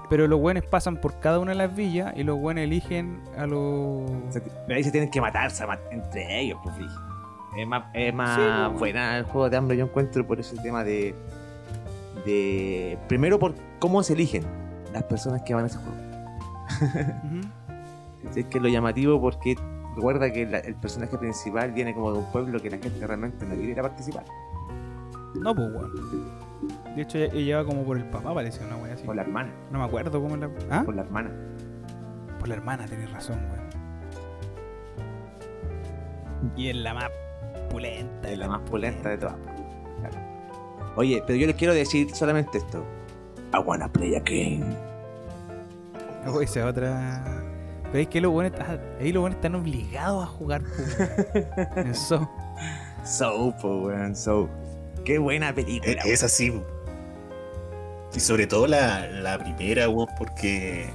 Pero 0.09 0.27
los 0.27 0.39
buenos 0.41 0.65
pasan 0.65 0.97
por 0.97 1.19
cada 1.19 1.39
una 1.39 1.51
de 1.51 1.57
las 1.57 1.73
villas 1.73 2.11
y 2.17 2.23
los 2.23 2.37
buenos 2.37 2.63
eligen 2.63 3.21
a 3.37 3.45
los. 3.47 4.09
Pero 4.67 4.75
ahí 4.77 4.83
se 4.83 4.91
tienen 4.91 5.09
que 5.09 5.21
matarse 5.21 5.65
ma- 5.65 5.79
entre 5.91 6.41
ellos, 6.41 6.59
pues. 6.63 6.75
Es 7.57 7.67
más, 7.67 7.85
es 7.93 8.13
más 8.13 8.35
Sí, 8.35 8.41
pues. 8.69 8.79
buena 8.79 9.17
el 9.17 9.23
juego 9.25 9.49
de 9.49 9.57
hambre, 9.57 9.77
yo 9.77 9.85
encuentro 9.85 10.25
por 10.27 10.39
ese 10.39 10.57
tema 10.57 10.83
de. 10.83 11.15
de. 12.25 12.97
Primero 13.07 13.39
por 13.39 13.53
cómo 13.79 14.03
se 14.03 14.13
eligen 14.13 14.43
las 14.93 15.03
personas 15.03 15.41
que 15.43 15.53
van 15.53 15.63
a 15.63 15.67
ese 15.67 15.77
juego. 15.77 15.97
Es 18.35 18.45
que 18.45 18.57
es 18.59 18.63
lo 18.63 18.69
llamativo 18.69 19.19
porque 19.19 19.55
recuerda 19.95 20.31
que 20.31 20.45
la- 20.45 20.59
el 20.59 20.75
personaje 20.75 21.17
principal 21.17 21.71
viene 21.71 21.93
como 21.95 22.11
de 22.13 22.19
un 22.19 22.25
pueblo 22.31 22.59
que 22.61 22.69
la 22.69 22.77
gente 22.77 23.05
realmente 23.07 23.45
no 23.45 23.55
quiere 23.55 23.71
ir 23.71 23.79
a 23.79 23.83
participar. 23.83 24.23
No, 25.35 25.55
pues, 25.55 25.67
weón. 25.73 25.91
De 26.95 27.01
hecho, 27.01 27.17
ella 27.17 27.33
lleva 27.33 27.65
como 27.65 27.83
por 27.83 27.97
el 27.97 28.05
papá, 28.05 28.33
parece 28.33 28.63
una 28.63 28.77
wea 28.77 28.93
así. 28.93 29.03
Por 29.05 29.15
la 29.15 29.23
hermana. 29.23 29.51
No 29.71 29.79
me 29.79 29.85
acuerdo 29.85 30.21
cómo 30.21 30.37
la. 30.37 30.49
¿Ah? 30.69 30.83
Por 30.85 30.95
la 30.95 31.01
hermana. 31.01 31.31
Por 32.39 32.47
la 32.47 32.55
hermana, 32.55 32.85
tenés 32.85 33.11
razón, 33.11 33.39
weón. 33.51 33.61
Y 36.55 36.69
es 36.69 36.75
la 36.75 36.93
más 36.93 37.09
pulenta. 37.69 38.29
Es 38.29 38.37
la 38.37 38.47
más 38.47 38.61
pulenta 38.61 39.09
de 39.09 39.17
todas. 39.17 39.35
Claro. 39.99 40.17
Oye, 40.95 41.23
pero 41.25 41.39
yo 41.39 41.47
les 41.47 41.55
quiero 41.55 41.73
decir 41.73 42.13
solamente 42.13 42.57
esto. 42.57 42.83
I 43.53 43.57
wanna 43.59 43.87
play 43.91 44.15
a 44.15 44.19
game. 44.19 44.75
Oh, 46.27 46.41
esa 46.41 46.65
otra. 46.65 47.23
Pero 47.91 47.97
es 48.03 48.07
que 48.07 48.21
los 48.21 48.31
buenos, 48.31 48.59
ah, 48.59 48.77
ahí 48.99 49.11
los 49.11 49.21
buenos 49.21 49.37
están 49.37 49.55
obligados 49.55 50.23
a 50.23 50.27
jugar, 50.27 50.61
weón. 50.63 51.87
Eso. 51.89 52.29
So, 53.03 53.53
po, 53.61 53.83
weón, 53.83 54.15
so. 54.15 54.47
Qué 55.05 55.17
buena 55.17 55.53
película. 55.53 55.91
Es, 55.93 56.05
es 56.05 56.23
así. 56.23 56.53
Y 58.13 58.19
sobre 58.19 58.45
todo 58.47 58.67
la, 58.67 59.07
la 59.07 59.37
primera, 59.39 59.87
weón, 59.89 60.07
porque 60.17 60.89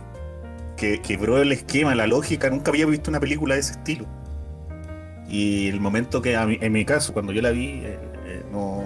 que, 0.77 1.01
quebró 1.01 1.41
el 1.41 1.53
esquema, 1.53 1.95
la 1.95 2.07
lógica. 2.07 2.51
Nunca 2.51 2.71
había 2.71 2.87
visto 2.87 3.11
una 3.11 3.21
película 3.21 3.55
de 3.55 3.61
ese 3.61 3.73
estilo. 3.73 4.07
Y 5.29 5.69
el 5.69 5.81
momento 5.81 6.23
que, 6.23 6.37
a 6.37 6.47
mí- 6.47 6.59
en 6.61 6.73
mi 6.73 6.85
caso, 6.85 7.13
cuando 7.13 7.33
yo 7.33 7.43
la 7.43 7.51
vi, 7.51 7.81
eh, 7.85 7.99
eh, 8.27 8.45
no. 8.53 8.85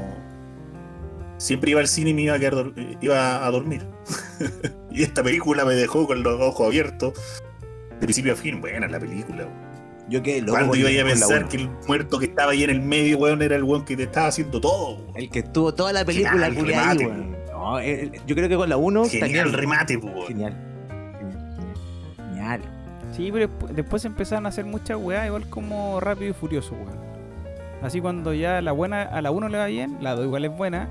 Siempre 1.38 1.70
iba 1.70 1.80
al 1.80 1.88
cine 1.88 2.10
y 2.10 2.14
me 2.14 2.22
iba 2.22 2.34
a, 2.34 2.38
quedar 2.38 2.72
eh, 2.76 2.96
iba 3.00 3.44
a 3.46 3.50
dormir. 3.50 3.86
y 4.90 5.02
esta 5.02 5.22
película 5.22 5.64
me 5.64 5.74
dejó 5.74 6.06
con 6.06 6.22
los 6.22 6.40
ojos 6.40 6.66
abiertos. 6.68 7.14
De 7.98 8.06
principio 8.06 8.32
a 8.32 8.36
fin, 8.36 8.60
buena 8.60 8.86
la 8.88 8.98
película. 9.00 9.44
weón. 9.44 9.69
Yo 10.10 10.22
quedé 10.22 10.40
loco. 10.42 10.52
Cuando 10.58 10.76
iba 10.76 10.88
a 10.88 10.92
la 10.92 11.04
pensar 11.04 11.48
que 11.48 11.56
el 11.58 11.70
muerto 11.86 12.18
que 12.18 12.26
estaba 12.26 12.50
ahí 12.52 12.64
en 12.64 12.70
el 12.70 12.80
medio, 12.80 13.16
weón, 13.18 13.40
era 13.42 13.56
el 13.56 13.62
weón 13.64 13.84
que 13.84 13.96
te 13.96 14.02
estaba 14.02 14.26
haciendo 14.26 14.60
todo. 14.60 14.96
weón. 14.96 15.12
El 15.16 15.30
que 15.30 15.38
estuvo 15.38 15.72
toda 15.72 15.92
la 15.92 16.04
película 16.04 16.32
Genial, 16.46 16.54
culiá, 16.56 16.90
ahí, 16.90 16.98
remate, 16.98 17.06
weón. 17.06 17.36
No, 17.52 17.78
el- 17.78 18.12
yo 18.26 18.34
creo 18.34 18.48
que 18.48 18.56
con 18.56 18.68
la 18.68 18.76
1 18.76 19.04
Genial 19.06 19.52
remate, 19.52 19.98
po, 19.98 20.08
weón. 20.08 20.26
Genial. 20.26 20.56
Genial. 21.18 21.56
Genial. 22.34 22.60
Sí, 23.16 23.30
pero 23.32 23.48
despu- 23.48 23.68
después 23.68 24.04
empezaron 24.04 24.46
a 24.46 24.48
hacer 24.50 24.64
muchas 24.64 24.96
weas, 24.98 25.26
igual 25.26 25.48
como 25.48 26.00
rápido 26.00 26.30
y 26.30 26.34
furioso, 26.34 26.74
weón. 26.74 26.98
Así 27.82 28.00
cuando 28.00 28.34
ya 28.34 28.60
la 28.60 28.72
buena 28.72 29.02
a 29.02 29.22
la 29.22 29.30
1 29.30 29.48
le 29.48 29.58
va 29.58 29.66
bien, 29.66 29.96
la 30.00 30.14
2 30.14 30.26
igual 30.26 30.44
es 30.44 30.56
buena. 30.56 30.88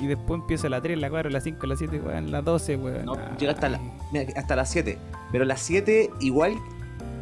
Y 0.00 0.06
después 0.08 0.40
empieza 0.40 0.68
la 0.68 0.80
3, 0.80 0.98
la 0.98 1.08
4, 1.08 1.30
la 1.30 1.40
5, 1.40 1.66
la 1.66 1.76
7, 1.76 2.00
weón, 2.00 2.32
la 2.32 2.42
12, 2.42 2.76
weón. 2.76 3.04
No, 3.04 3.16
llega 3.38 3.52
hasta 3.52 3.68
la-. 3.68 3.80
Mira, 4.12 4.32
hasta 4.36 4.56
las 4.56 4.68
7. 4.70 4.98
Pero 5.30 5.44
las 5.44 5.60
7 5.60 6.10
igual 6.20 6.54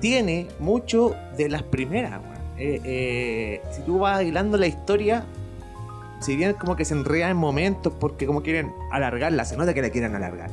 tiene 0.02 0.48
mucho 0.58 1.14
de 1.38 1.48
las 1.48 1.62
primeras. 1.62 2.20
Eh, 2.58 2.80
eh, 2.84 3.62
si 3.70 3.80
tú 3.82 4.00
vas 4.00 4.22
hilando 4.22 4.58
la 4.58 4.66
historia, 4.66 5.24
si 6.20 6.36
bien 6.36 6.52
como 6.54 6.76
que 6.76 6.84
se 6.84 6.92
enreda 6.94 7.30
en 7.30 7.36
momentos 7.38 7.92
porque 7.98 8.26
como 8.26 8.42
quieren 8.42 8.70
alargarla, 8.90 9.44
se 9.46 9.56
nota 9.56 9.72
que 9.72 9.80
la 9.80 9.88
quieren 9.90 10.14
alargar. 10.14 10.50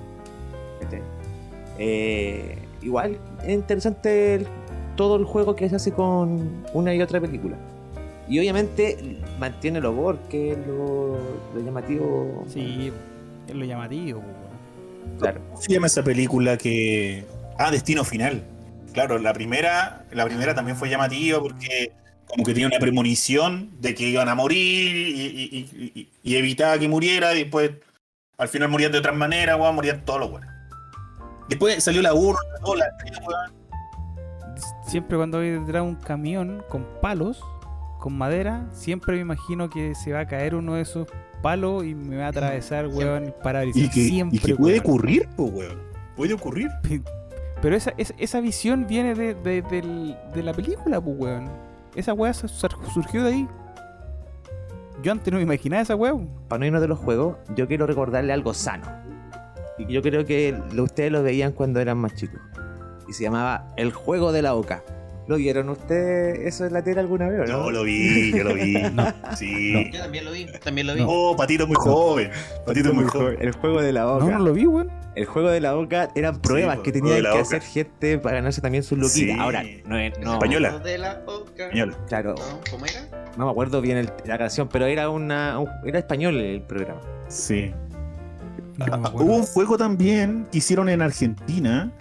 Eh, 1.78 2.58
igual 2.82 3.18
es 3.44 3.50
interesante 3.50 4.36
el- 4.36 4.48
todo 4.96 5.16
el 5.16 5.24
juego 5.26 5.56
que 5.56 5.70
se 5.70 5.76
hace 5.78 5.92
con 5.94 6.64
una 6.74 6.94
y 6.94 7.02
otra 7.02 7.20
película. 7.22 7.56
Y 8.28 8.38
obviamente 8.40 9.18
mantiene 9.40 9.80
lo 9.80 9.96
gore, 9.96 10.20
que 10.30 10.52
es 10.52 10.58
lo, 10.68 11.18
lo 11.56 11.62
llamativo. 11.66 12.46
Sí, 12.54 12.92
es 13.48 13.56
lo 13.56 13.66
llamativo, 13.66 14.22
claro. 15.20 15.40
¿Cómo 15.50 15.62
se 15.62 15.74
llama 15.74 15.88
esa 15.88 16.04
película 16.04 16.58
que. 16.58 17.24
Ah, 17.58 17.72
Destino 17.72 18.04
Final. 18.04 18.44
Claro, 19.00 19.18
la 19.20 19.32
primera, 19.34 20.06
la 20.12 20.26
primera 20.26 20.54
también 20.54 20.76
fue 20.76 20.90
llamativa 20.90 21.40
porque 21.40 21.94
como 22.26 22.44
que 22.44 22.54
tenía 22.54 22.68
una 22.68 22.80
premonición 22.80 23.70
de 23.80 23.96
que 23.96 24.10
iban 24.10 24.28
a 24.28 24.36
morir 24.36 24.58
y, 24.96 25.22
y- 25.22 25.68
y- 25.74 25.92
y- 26.02 26.10
y 26.22 26.36
evitaba 26.36 26.78
que 26.78 26.88
muriera 26.90 27.34
y 27.34 27.44
después 27.44 27.72
al 28.38 28.48
final 28.50 28.68
morían 28.70 28.92
de 28.92 28.98
otras 28.98 29.16
maneras, 29.16 29.58
weón, 29.60 29.76
morían 29.76 30.04
todos 30.04 30.20
los 30.20 30.32
weones. 30.32 30.50
Después 31.48 31.82
salió 31.84 32.02
la 32.02 32.14
1, 32.14 32.38
la 32.54 32.60
2, 32.66 32.78
la 32.78 32.98
3, 32.98 33.18
weón. 33.26 33.54
Siempre 34.86 35.16
cuando 35.18 35.38
voy 35.38 35.50
detrás 35.52 35.76
de 35.76 35.82
un 35.82 35.96
camión 35.96 36.62
con 36.68 36.86
palos, 37.02 37.42
con 38.00 38.18
madera, 38.18 38.68
siempre 38.74 39.16
me 39.16 39.22
imagino 39.22 39.70
que 39.70 39.96
se 39.96 40.12
va 40.12 40.20
a 40.22 40.28
caer 40.28 40.56
uno 40.56 40.76
de 40.76 40.82
esos 40.82 41.08
palos 41.42 41.86
y 41.86 41.96
me 41.96 42.18
va 42.18 42.26
a 42.26 42.30
atravesar, 42.30 42.88
weón, 42.88 43.26
el 43.28 43.34
parabrisas. 43.34 43.82
Y 43.82 43.90
que, 43.90 44.08
siempre, 44.10 44.38
y 44.38 44.42
que 44.42 44.56
puede 44.56 44.74
weón. 44.80 44.86
ocurrir, 44.86 45.30
pues, 45.38 45.54
weón. 45.54 45.80
Puede 46.18 46.34
ocurrir. 46.34 46.70
Pero 47.62 47.76
esa, 47.76 47.94
esa, 47.98 48.14
esa 48.18 48.40
visión 48.42 48.88
viene 48.88 49.16
de, 49.16 49.34
de, 49.34 50.44
la 50.44 50.54
película, 50.54 51.02
pues, 51.02 51.16
weón. 51.20 51.50
Esa 51.96 52.14
weá 52.14 52.34
su- 52.34 52.48
sur- 52.48 52.78
surgió 52.94 53.24
de 53.24 53.30
ahí. 53.34 53.48
Yo 55.02 55.12
antes 55.12 55.32
no 55.32 55.38
me 55.38 55.44
imaginaba 55.44 55.82
esa 55.82 55.96
weá. 55.96 56.14
para 56.48 56.60
no 56.60 56.66
irnos 56.66 56.82
de 56.82 56.88
los 56.88 57.00
juegos, 57.00 57.38
yo 57.56 57.68
quiero 57.68 57.86
recordarle 57.88 58.32
algo 58.34 58.54
sano. 58.54 58.88
Y 59.78 59.86
yo 59.92 60.02
creo 60.02 60.26
que 60.26 60.56
ustedes 60.78 61.12
lo 61.12 61.24
veían 61.24 61.52
cuando 61.54 61.80
eran 61.80 61.98
más 61.98 62.14
chicos. 62.16 62.40
Y 63.08 63.14
se 63.14 63.24
llamaba 63.24 63.68
El 63.78 63.92
Juego 63.92 64.32
de 64.32 64.42
la 64.42 64.54
Oca. 64.56 64.84
¿Lo 65.30 65.36
vieron 65.38 65.70
ustedes 65.70 66.40
eso 66.40 66.66
en 66.66 66.74
la 66.74 66.84
tele 66.84 67.02
alguna 67.02 67.30
vez 67.30 67.42
o 67.42 67.44
no? 67.44 67.66
Yo 67.66 67.70
lo 67.72 67.84
vi, 67.84 68.32
yo 68.36 68.44
lo 68.44 68.56
vi. 68.56 68.74
Sí. 69.38 69.92
Yo 69.94 70.00
también 70.00 70.26
lo 70.26 70.32
vi, 70.32 70.48
también 70.64 70.88
lo 70.88 70.96
vi. 70.96 71.04
Oh, 71.06 71.36
Patito 71.38 71.68
muy 71.68 71.76
joven. 71.76 72.32
Patito 72.66 72.92
muy 72.96 73.06
joven. 73.06 73.38
El 73.40 73.52
Juego 73.52 73.80
de 73.80 73.94
la 73.94 74.08
Oca. 74.12 74.26
No, 74.26 74.32
no 74.40 74.46
lo 74.46 74.54
vi, 74.54 74.66
weón. 74.66 74.90
El 75.16 75.26
Juego 75.26 75.50
de 75.52 75.62
la 75.62 75.78
Oca 75.78 76.10
eran 76.16 76.42
pruebas 76.42 76.80
que 76.80 76.92
tenían 76.92 77.22
que 77.22 77.28
hacer 77.28 77.62
gente 77.62 78.18
para 78.18 78.38
ganarse 78.38 78.60
también 78.60 78.84
sus 78.84 78.98
luquitas. 78.98 79.36
Sí. 79.36 79.40
Ahora, 79.40 79.64
no 79.86 80.00
es. 80.00 80.18
No, 80.20 80.34
Española. 80.34 80.80
De 80.80 80.98
la 80.98 81.22
oca. 81.28 81.66
Española. 81.66 81.96
Claro, 82.08 82.34
No, 82.36 82.60
¿Cómo 82.72 82.86
era? 82.88 83.08
no 83.38 83.46
me 83.46 83.52
acuerdo 83.52 83.82
bien 83.82 83.98
el- 84.00 84.12
la 84.26 84.40
canción, 84.40 84.68
pero 84.68 84.88
era 84.88 85.10
una 85.12 85.60
un- 85.60 85.70
era 85.86 86.00
español 86.00 86.38
el 86.38 86.64
programa. 86.64 87.02
Sí. 87.28 87.72
Ah. 88.80 89.12
Hubo 89.14 89.36
un 89.36 89.44
juego 89.46 89.78
también 89.78 90.48
que 90.52 90.58
hicieron 90.58 90.90
en 90.90 91.04
Argentina, 91.04 91.92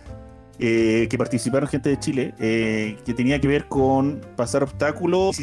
eh, 0.58 1.06
que 1.08 1.16
participaron 1.18 1.68
gente 1.68 1.88
de 1.90 1.98
Chile, 1.98 2.34
eh, 2.38 2.96
que 3.04 3.14
tenía 3.14 3.40
que 3.40 3.48
ver 3.48 3.66
con 3.68 4.20
pasar 4.36 4.62
obstáculos. 4.62 5.36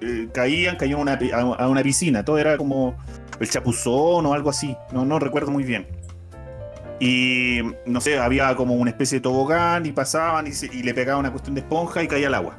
eh, 0.00 0.28
caían, 0.34 0.76
caían 0.76 0.98
a 0.98 1.02
una, 1.02 1.18
pi- 1.18 1.30
a, 1.32 1.40
a 1.40 1.68
una 1.68 1.82
piscina. 1.82 2.24
Todo 2.24 2.38
era 2.38 2.56
como 2.56 2.94
el 3.40 3.48
chapuzón 3.48 4.26
o 4.26 4.34
algo 4.34 4.50
así. 4.50 4.76
No, 4.92 5.04
no 5.04 5.18
recuerdo 5.18 5.50
muy 5.50 5.64
bien. 5.64 5.86
Y 7.00 7.60
no 7.86 8.00
sé, 8.00 8.18
había 8.18 8.54
como 8.54 8.74
una 8.74 8.90
especie 8.90 9.18
de 9.18 9.22
tobogán 9.22 9.84
y 9.86 9.92
pasaban 9.92 10.46
y, 10.46 10.52
se- 10.52 10.66
y 10.72 10.82
le 10.82 10.94
pegaban 10.94 11.20
una 11.20 11.30
cuestión 11.30 11.54
de 11.54 11.60
esponja 11.62 12.02
y 12.02 12.08
caía 12.08 12.28
al 12.28 12.34
agua. 12.34 12.58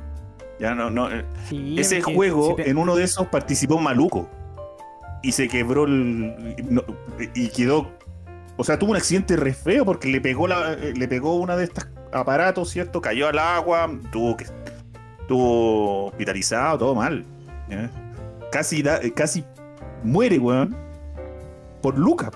Ya 0.60 0.74
no, 0.76 0.90
no, 0.90 1.10
eh, 1.12 1.26
Sí, 1.50 1.76
ese 1.78 2.02
juego, 2.16 2.56
en 2.70 2.78
uno 2.78 2.96
de 2.96 3.04
esos 3.04 3.28
participó 3.28 3.80
Maluco. 3.80 4.30
Y 5.24 5.32
se 5.32 5.48
quebró 5.48 5.86
el. 5.86 6.56
no, 6.70 6.84
y 7.34 7.48
quedó. 7.50 7.92
O 8.58 8.64
sea, 8.64 8.80
tuvo 8.80 8.92
un 8.92 8.98
accidente 8.98 9.36
re 9.36 9.54
feo 9.54 9.84
porque 9.86 10.08
le 10.08 10.22
pegó 10.22 10.48
eh, 10.50 10.94
le 10.96 11.08
pegó 11.08 11.36
una 11.36 11.58
de 11.58 11.66
estos 11.66 11.88
aparatos, 12.14 12.70
¿cierto? 12.70 13.02
Cayó 13.02 13.28
al 13.28 13.40
agua, 13.40 13.90
tuvo 14.12 14.38
que. 14.38 14.46
Estuvo 15.22 16.06
hospitalizado, 16.08 16.78
todo 16.78 16.96
mal. 16.96 17.26
Casi, 18.52 18.82
eh, 18.82 19.12
casi 19.14 19.44
muere, 20.04 20.38
weón. 20.40 20.76
Por 21.82 21.98
Lucas. 21.98 22.32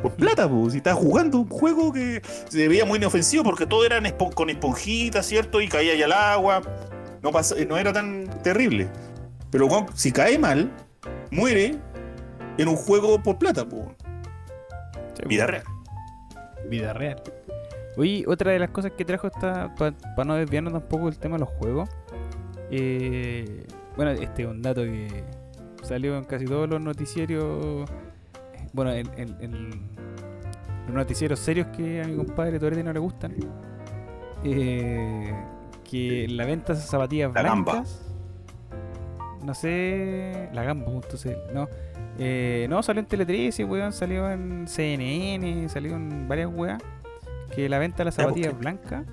Por 0.00 0.12
plata, 0.12 0.48
pues. 0.48 0.72
Si 0.72 0.78
estaba 0.78 0.96
jugando 0.96 1.38
un 1.38 1.48
juego 1.48 1.92
que 1.92 2.22
se 2.48 2.68
veía 2.68 2.84
muy 2.84 2.98
inofensivo 2.98 3.42
porque 3.42 3.66
todo 3.66 3.84
era 3.84 4.00
con 4.34 4.50
esponjitas, 4.50 5.26
¿cierto? 5.26 5.60
Y 5.60 5.68
caía 5.68 5.94
ya 5.96 6.04
al 6.04 6.12
agua. 6.12 6.62
No, 7.22 7.30
pasa- 7.32 7.56
no 7.68 7.76
era 7.76 7.92
tan 7.92 8.28
terrible. 8.42 8.88
Pero 9.50 9.66
weón, 9.66 9.86
si 9.94 10.12
cae 10.12 10.38
mal, 10.38 10.70
muere 11.30 11.76
en 12.58 12.68
un 12.68 12.76
juego 12.76 13.20
por 13.22 13.38
plata, 13.38 13.64
pues. 13.68 13.86
Vida 15.26 15.46
real. 15.46 15.62
Vida 16.68 16.92
real. 16.92 17.22
Oye, 17.96 18.24
otra 18.26 18.52
de 18.52 18.58
las 18.58 18.70
cosas 18.70 18.92
que 18.92 19.04
trajo 19.04 19.26
esta, 19.26 19.74
para 19.74 20.24
no 20.24 20.34
desviarnos 20.36 20.72
tampoco 20.72 21.06
del 21.06 21.18
tema 21.18 21.36
de 21.36 21.40
los 21.40 21.48
juegos. 21.50 21.88
eh, 22.70 23.66
bueno, 23.96 24.12
este 24.12 24.42
es 24.44 24.48
un 24.48 24.62
dato 24.62 24.82
que 24.82 25.08
salió 25.82 26.16
en 26.16 26.24
casi 26.24 26.46
todos 26.46 26.68
los 26.68 26.80
noticieros. 26.80 27.88
Bueno, 28.72 28.92
en, 28.92 29.06
en- 29.18 29.36
en 29.40 29.70
los 30.86 30.94
noticieros 30.94 31.38
serios 31.38 31.66
que 31.76 32.00
a 32.02 32.06
mi 32.08 32.16
compadre 32.16 32.58
Torete 32.58 32.82
no 32.82 32.92
le 32.92 32.98
gustan. 33.00 33.34
eh, 34.44 35.32
que 35.84 36.26
la 36.28 36.46
venta 36.46 36.72
de 36.72 36.78
esas 36.78 36.90
zapatillas 36.90 37.32
La 37.34 37.42
gamba. 37.42 37.72
blancas. 37.72 38.02
No 39.44 39.54
sé. 39.54 40.48
La 40.54 40.62
gamba, 40.64 40.86
C, 41.14 41.36
No. 41.52 41.68
Eh, 42.18 42.66
no, 42.68 42.82
salió 42.82 43.00
en 43.00 43.06
Tele 43.06 43.24
13, 43.24 43.64
weón, 43.64 43.92
salió 43.92 44.30
en 44.30 44.66
CNN, 44.68 45.68
salió 45.68 45.96
en 45.96 46.28
varias 46.28 46.50
weas. 46.52 46.82
Que 47.54 47.68
la 47.68 47.78
venta 47.78 47.98
de 47.98 48.04
las 48.06 48.14
pues, 48.14 48.26
zapatillas 48.26 48.58
blancas 48.58 49.04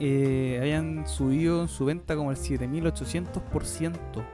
eh, 0.00 0.58
habían 0.60 1.06
subido 1.06 1.62
en 1.62 1.68
su 1.68 1.84
venta 1.84 2.16
como 2.16 2.30
el 2.30 2.36
7800%. 2.36 4.24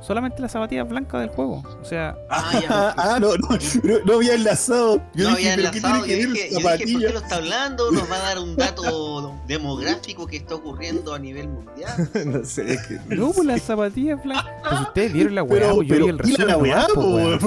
Solamente 0.00 0.40
las 0.42 0.52
zapatillas 0.52 0.88
blancas 0.88 1.20
del 1.20 1.30
juego. 1.30 1.62
O 1.80 1.84
sea, 1.84 2.16
Ah, 2.30 2.50
Ah, 2.54 2.60
ya. 2.60 2.94
ah, 2.96 3.18
no, 3.20 3.28
no, 3.36 3.48
no, 3.82 3.98
no 4.04 4.14
había 4.14 4.34
enlazado. 4.34 5.02
Yo 5.14 5.30
no 5.30 5.36
dije, 5.36 5.52
había 5.52 5.56
¿pero 5.56 5.70
qué 5.72 5.78
enlazado. 5.78 5.98
Yo 5.98 6.04
tiene 6.04 6.20
que 6.22 6.26
ver 6.26 6.28
dije, 6.34 6.50
yo 6.50 6.56
dije, 6.58 6.92
¿por 6.92 7.00
qué 7.02 7.12
lo 7.12 7.18
está 7.20 7.36
hablando? 7.36 7.90
Nos 7.92 8.10
va 8.10 8.16
a 8.16 8.18
dar 8.20 8.38
un 8.38 8.56
dato 8.56 9.34
demográfico 9.46 10.26
que 10.26 10.36
está 10.36 10.54
ocurriendo 10.54 11.14
a 11.14 11.18
nivel 11.18 11.48
mundial. 11.48 12.10
no 12.26 12.44
sé, 12.44 12.74
es 12.74 12.86
que. 12.86 13.14
no, 13.16 13.32
pues 13.32 13.46
las 13.46 13.62
zapatillas 13.62 14.22
blancas. 14.22 14.46
Pues 14.68 14.80
ustedes 14.82 15.12
vieron 15.12 15.34
la 15.34 15.42
weá, 15.42 15.60
Pero, 15.62 15.74
pues 15.76 15.88
yo 15.88 15.94
pero, 15.94 16.04
vi 16.06 16.10
el 16.10 16.16
¿y 16.16 16.32
la 16.36 16.56
resumen. 16.56 16.62
weá, 16.62 17.38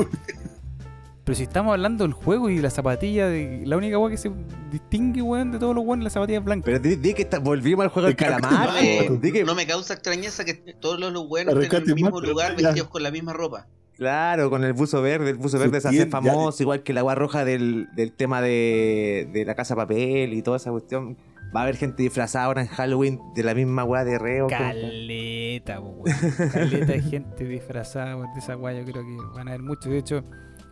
Pero 1.24 1.36
si 1.36 1.44
estamos 1.44 1.72
hablando 1.72 2.04
del 2.04 2.14
juego 2.14 2.50
y 2.50 2.58
la 2.60 2.70
zapatilla, 2.72 3.28
de, 3.28 3.62
la 3.66 3.78
única 3.78 3.98
weá 4.00 4.10
que 4.10 4.18
se 4.18 4.32
distingue, 4.72 5.22
weón, 5.22 5.52
de 5.52 5.60
todos 5.60 5.76
los 5.76 5.86
weones, 5.86 6.04
las 6.06 6.14
zapatillas 6.14 6.44
blancas. 6.44 6.66
Pero 6.66 6.80
di, 6.80 6.96
di 6.96 7.14
que 7.14 7.22
está- 7.22 7.38
volvimos 7.40 7.84
al 7.84 7.90
juego 7.90 8.08
del 8.08 8.16
calamar. 8.16 8.70
No 8.70 8.74
me, 8.74 9.04
po. 9.08 9.14
Di 9.18 9.32
que- 9.32 9.44
no 9.44 9.54
me 9.54 9.68
causa 9.68 9.94
extrañeza 9.94 10.44
que 10.46 10.56
todos 10.80 11.00
los 11.00 11.28
buenos 11.28 11.54
estén 11.62 11.84
en 11.84 11.90
el 11.90 11.96
mismo 11.96 12.20
lugar 12.22 12.56
ya. 12.58 12.68
vestidos 12.70 12.90
con 12.90 13.04
la 13.04 13.12
misma 13.12 13.34
ropa. 13.34 13.68
Claro, 13.98 14.50
con 14.50 14.64
el 14.64 14.74
buzo 14.74 15.00
verde. 15.04 15.30
El 15.30 15.38
buzo 15.38 15.60
verde 15.60 15.80
se 15.80 15.90
hace 15.90 15.98
ya. 16.00 16.08
famoso, 16.08 16.64
igual 16.64 16.82
que 16.82 16.92
la 16.92 17.02
agua 17.02 17.14
roja 17.14 17.46
del, 17.46 17.88
del 17.96 18.12
tema 18.14 18.42
de, 18.42 19.30
de 19.32 19.46
la 19.46 19.54
casa 19.54 19.76
papel 19.76 20.34
y 20.34 20.42
toda 20.42 20.58
esa 20.58 20.72
cuestión. 20.72 21.18
Va 21.56 21.60
a 21.60 21.64
haber 21.64 21.76
gente 21.76 22.02
disfrazada 22.02 22.46
ahora 22.46 22.62
en 22.62 22.68
Halloween 22.68 23.20
de 23.36 23.44
la 23.44 23.54
misma 23.54 23.84
weá 23.84 24.04
de 24.06 24.18
reo. 24.18 24.48
Caleta, 24.48 25.80
weón. 25.82 26.04
Caleta 26.52 26.94
de 26.94 27.02
gente 27.02 27.44
disfrazada 27.46 28.16
de 28.16 28.40
esa 28.40 28.58
weá. 28.58 28.74
Yo 28.80 28.86
creo 28.92 29.04
que 29.04 29.18
van 29.36 29.48
a 29.50 29.52
haber 29.52 29.62
muchos. 29.62 29.92
De 29.92 29.98
hecho, 30.00 30.24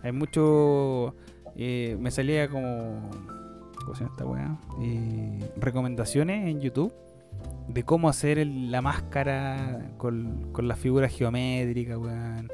hay 0.03 0.11
mucho. 0.11 1.15
eh, 1.55 1.97
me 1.99 2.11
salía 2.11 2.47
como. 2.49 3.09
¿Cómo 3.83 3.95
se 3.95 4.03
llama 4.03 4.11
esta 4.15 4.25
weá? 4.25 4.57
Eh, 4.81 5.51
recomendaciones 5.57 6.47
en 6.47 6.61
YouTube 6.61 6.93
de 7.67 7.83
cómo 7.83 8.07
hacer 8.09 8.37
el- 8.37 8.71
la 8.71 8.81
máscara 8.81 9.91
con, 9.97 10.51
con 10.51 10.67
las 10.67 10.77
figuras 10.79 11.11
geométricas, 11.15 11.97
weón. 11.97 12.49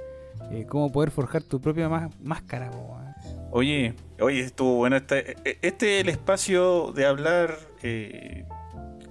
Eh, 0.51 0.65
cómo 0.67 0.91
poder 0.91 1.11
forjar 1.11 1.43
tu 1.43 1.59
propia 1.59 1.89
más- 1.89 2.09
máscara, 2.21 2.69
weón. 2.71 3.05
Oye, 3.51 3.93
oye, 4.19 4.41
estuvo 4.41 4.75
bueno. 4.75 4.95
Este, 4.97 5.35
este 5.61 5.97
es 5.97 6.03
el 6.03 6.09
espacio 6.09 6.91
de 6.93 7.05
hablar 7.05 7.55
eh, 7.83 8.45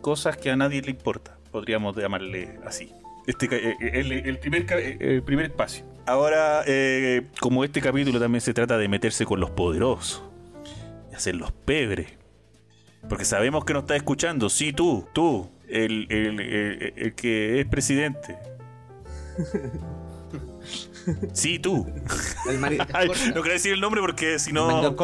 cosas 0.01 0.37
que 0.37 0.51
a 0.51 0.57
nadie 0.57 0.81
le 0.83 0.91
importa. 0.91 1.37
Podríamos 1.51 1.97
llamarle 1.97 2.59
así. 2.67 2.91
Este, 3.27 3.47
el, 3.99 4.13
el 4.13 4.39
primer, 4.39 4.67
el 5.01 5.23
primer 5.23 5.47
espacio. 5.47 5.85
Ahora, 6.07 6.63
eh, 6.67 7.29
como 7.41 7.65
este 7.65 7.81
capítulo 7.81 8.21
también 8.21 8.41
se 8.43 8.53
trata 8.53 8.77
de 8.77 8.89
meterse 8.89 9.25
con 9.25 9.41
los 9.41 9.51
poderosos 9.51 10.23
y 11.11 11.15
hacerlos 11.15 11.53
pebres. 11.53 12.09
Porque 13.09 13.25
sabemos 13.25 13.65
que 13.65 13.73
nos 13.75 13.83
está 13.85 13.97
escuchando. 13.97 14.49
Sí, 14.49 14.73
tú, 14.73 15.07
tú, 15.13 15.51
el, 15.69 16.07
el- 16.11 16.41
el- 16.41 16.93
el 16.97 17.15
que 17.15 17.61
es 17.61 17.67
presidente. 17.67 18.37
Sí, 21.35 21.59
tú. 21.59 21.87
El 22.49 22.59
mani- 22.59 22.79
Ay, 22.95 23.09
no 23.09 23.15
quiero 23.43 23.53
decir 23.53 23.75
el 23.75 23.81
nombre 23.81 24.01
porque 24.01 24.39
si 24.39 24.53
no 24.53 24.81
nos 24.81 24.95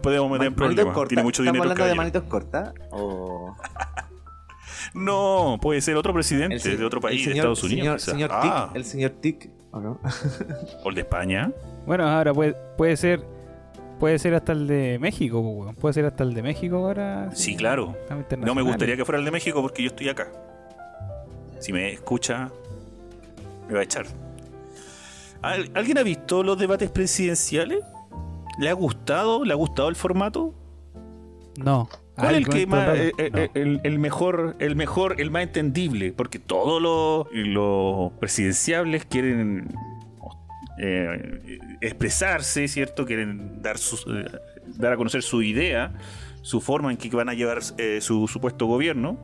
podemos 0.00 0.30
meter 0.30 0.46
en 0.46 0.54
problemas. 0.54 0.96
Tiene 1.08 1.22
mucho 1.22 1.42
¿Estamos 1.42 1.52
dinero 1.58 1.62
hablando 1.72 1.84
de 1.84 1.94
manitos 1.94 2.22
cortas? 2.24 2.72
O... 2.90 3.54
No, 4.94 5.58
puede 5.60 5.80
ser 5.80 5.96
otro 5.96 6.12
presidente 6.12 6.76
de 6.76 6.84
otro 6.84 7.00
país, 7.00 7.24
de 7.24 7.32
Estados 7.32 7.62
Unidos. 7.62 8.02
Señor, 8.02 8.28
señor 8.28 8.30
Ah, 8.32 8.66
Tic, 8.68 8.76
el 8.76 8.84
señor 8.84 9.10
Tic, 9.20 9.50
¿o 9.70 9.80
no? 9.80 10.00
o 10.84 10.88
el 10.88 10.94
de 10.94 11.00
España. 11.02 11.52
Bueno, 11.86 12.08
ahora 12.08 12.32
puede, 12.34 12.54
puede 12.76 12.96
ser. 12.96 13.24
Puede 14.00 14.18
ser 14.18 14.32
hasta 14.34 14.52
el 14.52 14.66
de 14.66 14.98
México, 14.98 15.40
weón. 15.40 15.74
Puede 15.74 15.92
ser 15.92 16.06
hasta 16.06 16.24
el 16.24 16.32
de 16.32 16.42
México 16.42 16.76
ahora. 16.76 17.28
Sí, 17.34 17.54
claro. 17.54 17.94
No 18.38 18.54
me 18.54 18.62
gustaría 18.62 18.96
que 18.96 19.04
fuera 19.04 19.18
el 19.18 19.24
de 19.26 19.30
México 19.30 19.60
porque 19.60 19.82
yo 19.82 19.88
estoy 19.88 20.08
acá. 20.08 20.28
Si 21.58 21.70
me 21.70 21.92
escucha, 21.92 22.50
me 23.68 23.74
va 23.74 23.80
a 23.80 23.82
echar. 23.82 24.06
¿Al- 25.42 25.70
¿Alguien 25.74 25.98
ha 25.98 26.02
visto 26.02 26.42
los 26.42 26.58
debates 26.58 26.90
presidenciales? 26.90 27.80
¿Le 28.58 28.70
ha 28.70 28.72
gustado? 28.72 29.44
¿Le 29.44 29.52
ha 29.52 29.56
gustado 29.56 29.90
el 29.90 29.96
formato? 29.96 30.54
No. 31.58 31.86
¿Cuál 32.20 32.34
es 32.36 32.38
el 32.40 32.48
que 32.48 32.66
más, 32.66 32.98
eh, 32.98 33.12
eh, 33.18 33.30
No. 33.32 33.38
eh, 33.38 33.50
el, 33.54 33.80
el 33.84 33.98
mejor, 33.98 34.56
el 34.58 34.76
mejor, 34.76 35.20
el 35.20 35.30
más 35.30 35.42
entendible? 35.42 36.12
Porque 36.12 36.38
todos 36.38 36.80
los, 36.80 37.26
los 37.32 38.12
presidenciables 38.20 39.04
quieren 39.04 39.68
eh, 40.78 41.58
expresarse, 41.80 42.68
¿cierto? 42.68 43.04
Quieren 43.06 43.60
dar, 43.62 43.78
sus, 43.78 44.06
dar 44.78 44.92
a 44.92 44.96
conocer 44.96 45.22
su 45.22 45.42
idea, 45.42 45.92
su 46.42 46.60
forma 46.60 46.90
en 46.90 46.96
que 46.96 47.08
van 47.10 47.28
a 47.28 47.34
llevar 47.34 47.60
su 47.62 48.28
supuesto 48.28 48.66
gobierno, 48.66 49.18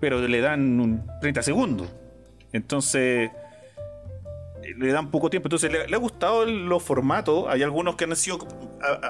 pero 0.00 0.26
le 0.26 0.40
dan 0.40 0.80
un 0.80 1.02
30 1.20 1.42
segundos. 1.42 1.88
Entonces, 2.52 3.30
le 4.76 4.92
dan 4.92 5.10
poco 5.10 5.30
tiempo. 5.30 5.46
Entonces, 5.48 5.70
le, 5.72 5.86
le 5.88 5.94
ha 5.94 5.98
gustado 5.98 6.44
los 6.46 6.82
formatos. 6.82 7.46
Hay 7.48 7.62
algunos 7.62 7.96
que 7.96 8.04
han 8.04 8.14
sido 8.16 8.38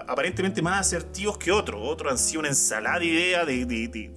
aparentemente 0.09 0.63
más 0.63 0.81
asertivos 0.81 1.39
que 1.39 1.53
otros. 1.53 1.81
Otros 1.85 2.13
han 2.13 2.19
sido 2.19 2.41
una 2.41 2.49
ensalada 2.49 2.99
de 2.99 3.05
ideas 3.07 3.47
de, 3.47 4.11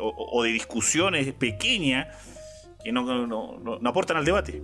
o, 0.00 0.42
de 0.42 0.50
discusiones 0.50 1.32
pequeñas 1.34 2.08
que 2.82 2.92
no, 2.92 3.02
no- 3.26 3.58
no- 3.58 3.88
aportan 3.88 4.16
al 4.16 4.24
debate. 4.24 4.62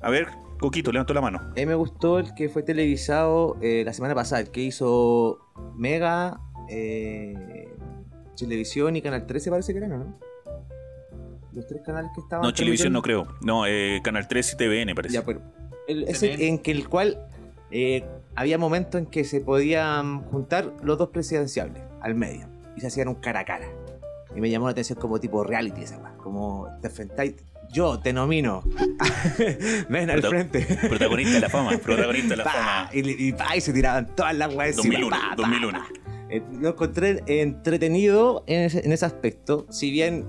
A 0.00 0.10
ver, 0.10 0.26
Coquito, 0.58 0.90
levanto 0.92 1.12
la 1.14 1.20
mano. 1.20 1.38
A 1.40 1.54
mí 1.54 1.66
me 1.66 1.74
gustó 1.74 2.18
el 2.18 2.34
que 2.34 2.48
fue 2.48 2.62
televisado 2.62 3.56
eh, 3.60 3.82
la 3.84 3.92
semana 3.92 4.14
pasada, 4.14 4.40
el 4.42 4.50
que 4.50 4.60
hizo 4.62 5.38
Mega, 5.76 6.40
eh, 6.68 7.68
Televisión 8.36 8.96
y 8.96 9.02
Canal 9.02 9.26
13 9.26 9.50
parece 9.50 9.72
que 9.72 9.78
eran, 9.78 9.90
¿no? 9.90 10.18
Los 11.54 11.66
tres 11.66 11.82
canales 11.84 12.10
que 12.14 12.20
estaban. 12.22 12.44
No, 12.46 12.52
Televisión 12.54 12.92
no 12.92 13.02
creo. 13.02 13.26
No, 13.42 13.66
eh, 13.66 14.00
Canal 14.02 14.26
3 14.28 14.52
y 14.52 14.56
TVN 14.56 14.94
parece. 14.94 15.14
Ya, 15.14 15.24
pero 15.24 15.40
el- 15.88 16.04
ese 16.08 16.46
en 16.48 16.58
que 16.58 16.70
el 16.70 16.88
cual 16.88 17.26
eh, 17.70 18.04
había 18.34 18.58
momentos 18.58 18.98
en 19.00 19.06
que 19.06 19.24
se 19.24 19.40
podían 19.40 20.22
juntar 20.24 20.72
los 20.82 20.96
dos 20.98 21.08
presidenciables 21.10 21.82
al 22.00 22.14
medio 22.14 22.46
y 22.76 22.80
se 22.80 22.86
hacían 22.86 23.08
un 23.08 23.16
cara 23.16 23.40
a 23.40 23.44
cara. 23.44 23.66
Y 24.34 24.40
me 24.40 24.48
llamó 24.50 24.66
la 24.66 24.72
atención 24.72 24.98
como 24.98 25.20
tipo 25.20 25.44
reality 25.44 25.82
esa 25.82 25.98
weá, 25.98 26.14
como 26.16 26.68
te 26.80 26.88
enfrentáis. 26.88 27.34
Yo 27.70 27.98
te 28.00 28.12
nomino. 28.12 28.62
Ven 29.88 30.10
al 30.10 30.20
Prota- 30.20 30.28
frente. 30.28 30.88
Protagonista 30.88 31.34
de 31.34 31.40
la 31.40 31.48
fama. 31.48 31.76
Protagonista 31.82 32.28
de 32.30 32.36
la 32.36 32.44
Pa, 32.44 32.50
fama. 32.50 32.90
Y, 32.92 33.28
y, 33.28 33.32
pa, 33.32 33.56
y 33.56 33.60
se 33.60 33.72
tiraban 33.72 34.14
todas 34.14 34.34
las 34.36 34.54
weas 34.54 34.76
encima. 34.76 34.94
2001. 35.00 35.10
pa, 35.10 35.28
pa, 35.30 35.36
2001. 35.36 35.78
pa. 35.78 35.88
Eh, 36.30 36.42
Lo 36.60 36.68
encontré 36.70 37.22
entretenido 37.26 38.44
en 38.46 38.62
ese, 38.62 38.84
en 38.84 38.92
ese 38.92 39.04
aspecto. 39.06 39.66
Si 39.70 39.90
bien 39.90 40.24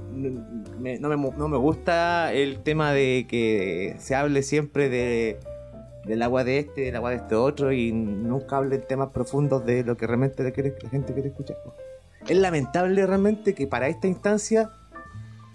me- 0.84 1.00
no, 1.00 1.10
me, 1.10 1.16
no 1.16 1.48
me 1.48 1.58
gusta 1.58 2.32
el 2.34 2.60
tema 2.62 2.92
de 2.92 3.26
que 3.28 3.96
se 4.00 4.14
hable 4.16 4.44
siempre 4.44 4.90
de 4.90 5.40
del 6.06 6.22
agua 6.22 6.44
de 6.44 6.60
este, 6.60 6.82
del 6.82 6.96
agua 6.98 7.12
de 7.12 7.16
este 7.16 7.36
otro 7.36 7.72
y 7.72 7.94
nunca 7.94 8.58
hablen 8.58 8.82
temas 8.86 9.10
profundos 9.12 9.66
de 9.66 9.84
lo 9.86 9.96
que 9.96 10.06
realmente 10.06 10.52
quiere- 10.52 10.76
la 10.84 10.90
gente 10.90 11.14
quiere 11.14 11.30
escuchar. 11.30 11.56
Es 12.28 12.38
lamentable 12.38 13.06
realmente 13.08 13.54
que 13.56 13.68
para 13.68 13.88
esta 13.88 14.08
instancia 14.08 14.70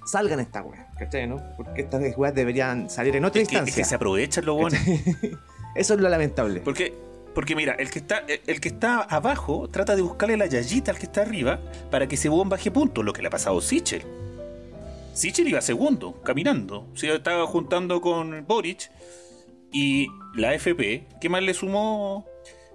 salgan 0.06 0.40
estas 0.40 0.64
weas, 0.64 0.86
¿cachai? 0.98 1.26
¿no? 1.26 1.36
Porque 1.56 1.82
estas 1.82 2.02
weas 2.16 2.34
deberían 2.34 2.88
salir 2.88 3.14
en 3.16 3.26
otra 3.26 3.42
Es 3.42 3.48
que, 3.48 3.56
es 3.56 3.60
instancia. 3.60 3.82
que 3.84 3.88
se 3.88 3.94
aprovechan 3.94 4.46
los 4.46 4.56
buenos. 4.56 4.80
Eso 5.74 5.94
es 5.94 6.00
lo 6.00 6.08
lamentable. 6.08 6.60
Porque, 6.60 6.94
porque 7.34 7.54
mira, 7.54 7.74
el 7.74 7.90
que 7.90 7.98
está, 7.98 8.22
el 8.46 8.60
que 8.60 8.68
está 8.68 9.02
abajo 9.02 9.68
trata 9.68 9.94
de 9.96 10.02
buscarle 10.02 10.38
la 10.38 10.46
yayita 10.46 10.90
al 10.92 10.98
que 10.98 11.04
está 11.04 11.20
arriba 11.22 11.60
para 11.90 12.06
que 12.08 12.14
ese 12.14 12.30
huevón 12.30 12.48
baje 12.48 12.70
puntos, 12.70 13.04
lo 13.04 13.12
que 13.12 13.20
le 13.20 13.28
ha 13.28 13.30
pasado 13.30 13.58
a 13.58 13.60
Sichel. 13.60 14.02
Sichel 15.18 15.48
iba 15.48 15.60
segundo, 15.60 16.22
caminando. 16.22 16.86
Se 16.94 17.12
estaba 17.12 17.44
juntando 17.48 18.00
con 18.00 18.44
Boric 18.46 18.88
y 19.72 20.06
la 20.36 20.54
FP, 20.54 21.08
¿qué 21.20 21.28
más 21.28 21.42
le 21.42 21.54
sumó? 21.54 22.24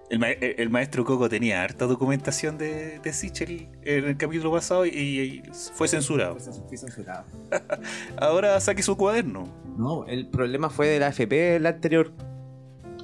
El, 0.09 0.19
ma- 0.19 0.27
el 0.29 0.69
maestro 0.69 1.05
Coco 1.05 1.29
tenía 1.29 1.63
harta 1.63 1.85
documentación 1.85 2.57
de, 2.57 2.99
de 2.99 3.13
Sichel 3.13 3.69
en 3.83 4.03
el 4.05 4.17
capítulo 4.17 4.51
pasado 4.51 4.85
y, 4.85 4.89
y 4.89 5.43
fue 5.73 5.87
censurado. 5.87 6.37
Fui 6.67 6.77
censurado. 6.77 7.23
Ahora 8.17 8.59
saque 8.59 8.83
su 8.83 8.97
cuaderno. 8.97 9.45
No, 9.77 10.05
el 10.05 10.27
problema 10.27 10.69
fue 10.69 10.87
de 10.87 10.99
la 10.99 11.07
FP, 11.07 11.61
la 11.61 11.69
anterior, 11.69 12.11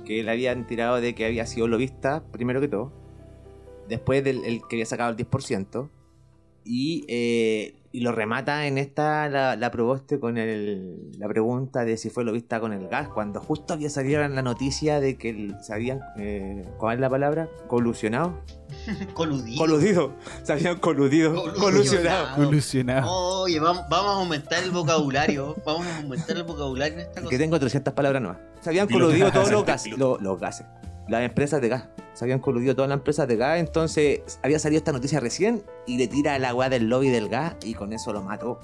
que 0.06 0.22
le 0.22 0.30
habían 0.32 0.68
tirado 0.68 1.00
de 1.00 1.16
que 1.16 1.26
había 1.26 1.46
sido 1.46 1.70
lobista, 1.70 2.26
primero 2.32 2.60
que 2.60 2.68
todo. 2.68 2.92
Después 3.88 4.22
del 4.22 4.44
el 4.44 4.60
que 4.68 4.76
había 4.76 4.86
sacado 4.86 5.12
el 5.12 5.16
10%. 5.18 5.90
Y, 6.66 7.06
eh, 7.08 7.79
y 7.92 8.02
lo 8.02 8.12
remata 8.12 8.68
en 8.68 8.78
esta 8.78 9.30
la, 9.30 9.56
la 9.56 9.72
proboste 9.72 10.20
con 10.20 10.38
el, 10.38 11.12
la 11.18 11.28
pregunta 11.28 11.86
de 11.86 11.98
si 11.98 12.10
fue 12.10 12.24
lobista 12.24 12.60
con 12.60 12.72
el 12.72 12.88
gas, 12.88 13.10
cuando 13.10 13.40
justo 13.40 13.74
había 13.74 13.90
salido 13.90 14.28
la 14.28 14.42
noticia 14.42 15.00
de 15.00 15.18
que 15.18 15.56
se 15.62 15.74
habían, 15.74 16.02
eh, 16.18 16.66
¿cuál 16.78 16.96
es 16.96 17.02
la 17.02 17.10
palabra? 17.10 17.50
Colusionado. 17.68 18.44
Coludido. 19.14 19.58
Coludido. 19.58 20.14
Se 20.44 20.54
habían 20.54 20.78
coludido. 20.78 21.34
Colusionado. 21.34 22.36
Colusionado. 22.36 22.36
Colusionado. 22.36 23.12
Oye, 23.42 23.60
vamos, 23.60 23.84
vamos 23.90 24.12
a 24.12 24.20
aumentar 24.20 24.64
el 24.64 24.72
vocabulario. 24.72 25.56
Vamos 25.66 25.88
a 25.88 25.98
aumentar 25.98 26.38
el 26.38 26.44
vocabulario 26.44 26.94
en 26.96 27.00
esta 27.02 27.22
cosa. 27.22 27.30
Que 27.30 27.38
tengo 27.38 27.60
300 27.60 27.94
palabras 27.94 28.22
nuevas. 28.22 28.40
Se 28.62 28.70
habían 28.70 28.88
coludido 28.88 29.32
todos 29.32 29.52
los 29.52 29.66
gases. 29.66 29.98
Los, 29.98 30.22
los 30.22 30.40
gases. 30.40 30.66
Las 31.10 31.24
empresas 31.24 31.60
de 31.62 31.70
gas. 31.70 31.90
Se 32.14 32.26
habían 32.26 32.40
coludido 32.40 32.76
todas 32.76 32.90
las 32.90 32.98
empresas 32.98 33.28
de 33.28 33.36
gas. 33.36 33.60
Entonces 33.60 34.40
había 34.44 34.60
salido 34.60 34.78
esta 34.78 34.92
noticia 34.92 35.20
recién 35.20 35.64
y 35.88 35.98
le 35.98 36.08
tira 36.08 36.36
el 36.36 36.46
agua 36.46 36.70
del 36.70 36.88
lobby 36.88 37.10
del 37.10 37.30
gas 37.30 37.56
y 37.64 37.74
con 37.74 37.94
eso 37.94 38.14
lo 38.14 38.22
mató. 38.22 38.60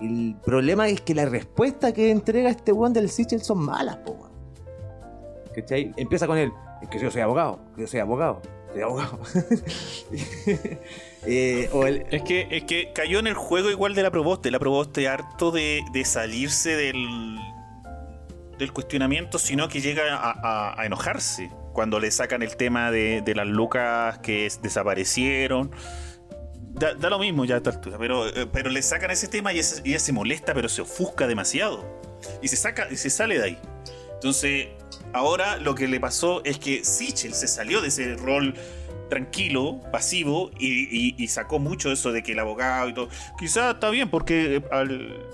El 0.00 0.36
problema 0.44 0.88
es 0.88 1.00
que 1.00 1.14
la 1.14 1.24
respuesta 1.24 1.92
que 1.92 2.10
entrega 2.10 2.50
este 2.50 2.72
weón 2.72 2.92
del 2.92 3.10
Sichel 3.10 3.42
son 3.42 3.58
malas, 3.58 3.96
po. 3.96 4.30
¿Cachai? 5.54 5.92
Empieza 5.96 6.26
con 6.28 6.38
él, 6.38 6.52
es 6.82 6.88
que 6.88 7.00
yo 7.00 7.10
soy 7.10 7.20
abogado, 7.22 7.58
que 7.74 7.80
yo 7.80 7.86
soy 7.88 7.98
abogado, 7.98 8.40
soy 8.72 8.82
abogado. 8.82 9.18
Eh, 11.26 11.68
Es 12.10 12.22
que, 12.22 12.46
es 12.48 12.62
que 12.62 12.92
cayó 12.94 13.18
en 13.18 13.26
el 13.26 13.34
juego 13.34 13.70
igual 13.70 13.94
de 13.94 14.02
la 14.04 14.10
Proboste. 14.10 14.52
La 14.52 14.60
Proboste 14.60 15.08
harto 15.08 15.50
de, 15.50 15.82
de 15.92 16.04
salirse 16.04 16.76
del, 16.76 17.36
del 18.56 18.72
cuestionamiento, 18.72 19.38
sino 19.40 19.68
que 19.68 19.80
llega 19.80 20.04
a 20.12 20.86
enojarse 20.86 21.50
cuando 21.78 22.00
le 22.00 22.10
sacan 22.10 22.42
el 22.42 22.56
tema 22.56 22.90
de, 22.90 23.22
las 23.36 23.46
lucas 23.46 24.18
que 24.18 24.46
es- 24.46 24.60
desaparecieron. 24.60 25.70
Da, 26.72 27.08
lo 27.08 27.20
mismo 27.20 27.44
ya 27.44 27.54
a 27.54 27.58
esta 27.58 27.70
altura, 27.70 27.98
pero, 28.00 28.26
eh, 28.26 28.48
pero 28.52 28.68
le 28.68 28.82
sacan 28.82 29.12
ese 29.12 29.28
tema 29.28 29.52
y 29.52 29.60
ella 29.60 30.00
se 30.00 30.12
molesta, 30.12 30.54
pero 30.54 30.68
se 30.68 30.82
ofusca 30.82 31.28
demasiado. 31.28 31.86
Y 32.42 32.48
se 32.48 32.56
saca, 32.56 32.88
y 32.90 32.96
se 32.96 33.10
sale 33.10 33.38
de 33.38 33.44
ahí. 33.44 33.58
Entonces, 34.14 34.70
ahora 35.12 35.56
lo 35.58 35.76
que 35.76 35.86
le 35.86 36.00
pasó 36.00 36.42
es 36.44 36.58
que 36.58 36.84
Sichel 36.84 37.32
se 37.32 37.46
salió 37.46 37.80
de 37.80 37.86
ese 37.88 38.16
rol 38.16 38.54
tranquilo, 39.08 39.80
pasivo, 39.92 40.50
y, 40.58 41.28
sacó 41.28 41.60
mucho 41.60 41.92
eso 41.92 42.10
de 42.10 42.24
que 42.24 42.32
el 42.32 42.40
abogado 42.40 42.88
y 42.88 42.92
todo. 42.92 43.08
Quizás 43.38 43.74
está 43.74 43.90
bien, 43.90 44.10
porque 44.10 44.56
eh, 44.56 44.64
al- 44.72 45.24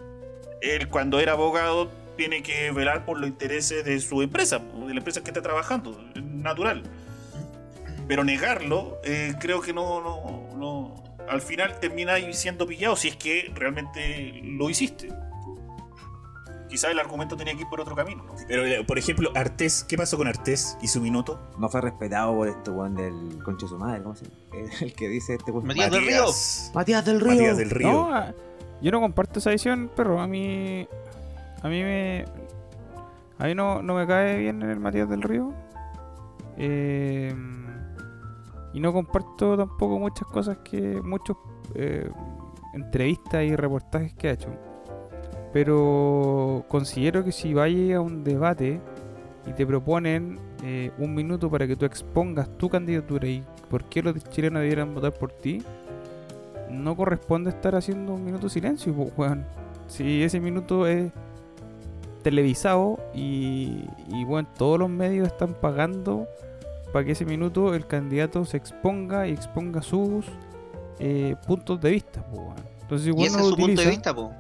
él 0.61 0.89
cuando 0.91 1.21
era 1.21 1.33
abogado 1.33 1.91
tiene 2.17 2.43
que 2.43 2.71
velar 2.73 3.05
por 3.05 3.19
los 3.19 3.29
intereses 3.29 3.85
de 3.85 4.01
su 4.01 4.23
empresa, 4.23 4.59
de 4.59 4.93
la 4.95 4.99
empresa 5.01 5.23
que 5.23 5.31
está 5.31 5.43
trabajando, 5.43 6.01
es 6.15 6.23
natural. 6.23 6.83
Pero 8.09 8.23
negarlo, 8.25 8.99
eh, 9.05 9.35
creo 9.41 9.61
que 9.61 9.73
no, 9.73 10.01
no, 10.03 10.57
no- 10.57 11.05
Al 11.29 11.41
final 11.41 11.81
termina 11.81 12.15
ahí 12.15 12.35
siendo 12.35 12.67
pillado 12.67 12.97
si 12.97 13.09
es 13.09 13.17
que 13.17 13.51
realmente 13.55 14.41
lo 14.45 14.69
hiciste. 14.69 15.09
Quizás 16.69 16.91
el 16.91 16.99
argumento 16.99 17.37
tenía 17.37 17.55
que 17.55 17.61
ir 17.63 17.69
por 17.69 17.81
otro 17.81 17.95
camino. 17.95 18.25
¿no? 18.25 18.35
Pero, 18.49 18.65
eh, 18.67 18.85
por 18.85 18.99
ejemplo, 18.99 19.31
Artés, 19.35 19.85
¿qué 19.85 19.97
pasó 19.97 20.17
con 20.17 20.27
Artés 20.27 20.77
y 20.83 20.89
su 20.89 21.01
minuto? 21.01 21.41
no 21.59 21.69
fue 21.69 21.81
respetado 21.81 22.35
por 22.35 22.49
este 22.49 22.71
weón 22.71 22.95
del 22.95 23.43
concho 23.45 23.67
de 23.67 23.71
su 23.71 23.79
madre, 23.79 24.03
¿cómo 24.03 24.17
se 24.17 24.25
llama? 24.25 24.37
El 24.81 24.93
que 24.93 25.09
dice 25.09 25.35
este 25.35 25.51
weón. 25.51 25.67
Matías 25.67 25.91
del 25.91 26.07
Río. 26.07 26.25
Matías- 26.27 26.71
Matías 26.75 27.05
del 27.05 27.21
Río. 27.21 27.31
Matías 27.33 27.57
del 27.59 27.71
Río. 27.71 27.93
No, 27.93 28.15
ah, 28.15 28.35
yo 28.83 28.91
no 28.91 29.01
comparto 29.01 29.39
esa 29.39 29.51
visión, 29.51 29.91
pero 29.95 30.21
a 30.21 30.27
mí. 30.27 30.87
A 31.65 31.69
mí 31.69 31.83
me. 31.83 32.27
A 33.39 33.47
mí 33.47 33.55
no, 33.55 33.83
no 33.83 33.95
me 33.95 34.07
cae 34.07 34.39
bien 34.39 34.63
el 34.63 34.79
Matías 34.79 35.09
del 35.09 35.23
Río. 35.23 35.55
Eh, 36.59 37.35
y 38.75 38.81
no 38.81 38.93
comparto 38.93 39.57
tampoco 39.57 39.99
muchas 39.99 40.29
cosas 40.29 40.59
que. 40.59 41.01
Muchos 41.03 41.39
eh, 41.75 42.11
entrevistas 42.75 43.45
y 43.45 43.57
reportajes 43.57 44.13
que 44.13 44.29
ha 44.29 44.33
hecho. 44.33 44.51
Pero 45.55 46.67
considero 46.69 47.25
que 47.25 47.33
si 47.33 47.55
vayas 47.55 47.97
a 47.97 48.01
un 48.03 48.25
debate 48.25 48.81
y 49.47 49.53
te 49.55 49.67
proponen 49.67 50.39
eh, 50.63 50.91
un 50.99 51.15
minuto 51.15 51.51
para 51.51 51.67
que 51.67 51.77
tú 51.77 51.87
expongas 51.87 52.59
tu 52.59 52.69
candidatura 52.69 53.27
y 53.27 53.43
por 53.71 53.85
qué 53.85 54.03
los 54.03 54.23
chilenos 54.25 54.61
debieran 54.61 54.95
votar 54.95 55.15
por 55.15 55.33
ti, 55.33 55.63
no 56.71 56.95
corresponde 56.95 57.51
estar 57.51 57.75
haciendo 57.75 58.15
un 58.15 58.25
minuto 58.25 58.49
de 58.49 58.51
silencio, 58.51 58.93
weón. 58.93 59.47
Si 59.87 60.23
ese 60.23 60.41
minuto 60.41 60.87
es 60.87 61.11
televisado 62.25 62.99
y, 63.15 63.85
y 64.09 64.25
bueno, 64.25 64.49
todos 64.59 64.81
los 64.81 64.91
medios 64.91 65.29
están 65.29 65.55
pagando 65.55 66.27
para 66.93 67.05
que 67.05 67.13
ese 67.13 67.25
minuto 67.25 67.73
el 67.75 67.87
candidato 67.87 68.45
se 68.45 68.57
exponga 68.57 69.29
y 69.29 69.33
exponga 69.33 69.81
sus 69.83 70.27
eh, 70.99 71.37
puntos 71.47 71.81
de 71.81 71.91
vista, 71.93 72.25
po, 72.27 72.39
weón. 72.39 72.55
Entonces, 72.83 73.05
si 73.05 73.11
Y 73.11 73.13
bueno 73.13 73.27
ese 73.27 73.37
no 73.37 73.43
es 73.45 73.45
lo 73.45 73.51
su 73.51 73.57
punto 73.57 73.67
de 73.67 73.73
utiliza, 73.75 73.91
vista, 73.91 74.15
po. 74.15 74.33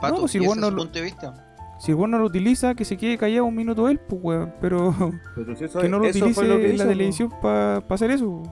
Pato, 0.00 0.20
pues 0.20 0.32
si 0.32 0.38
y 0.38 0.40
el 0.40 0.44
ese 0.46 0.52
es 0.54 0.60
no 0.60 0.66
su 0.68 0.72
lo- 0.76 0.82
punto 0.82 0.98
de 0.98 1.04
vista. 1.04 1.56
si 1.78 1.90
el 1.92 1.96
bueno 1.96 2.16
no 2.16 2.22
lo 2.22 2.26
utiliza, 2.28 2.74
que 2.74 2.84
se 2.84 2.96
quede 2.96 3.16
callado 3.18 3.44
un 3.44 3.54
minuto 3.54 3.88
él, 3.88 3.98
pues 4.00 4.20
weón. 4.24 4.52
Pero 4.60 4.94
Pero 5.36 5.56
si 5.56 5.64
eso- 5.64 5.80
que 5.80 5.88
no 5.88 5.98
lo 6.00 6.08
utilice 6.08 6.44
lo 6.44 6.56
que 6.58 6.66
en 6.68 6.74
hizo, 6.74 6.84
la 6.84 6.90
televisión 6.90 7.30
para 7.40 7.76
hacer 7.88 8.10
eso. 8.10 8.42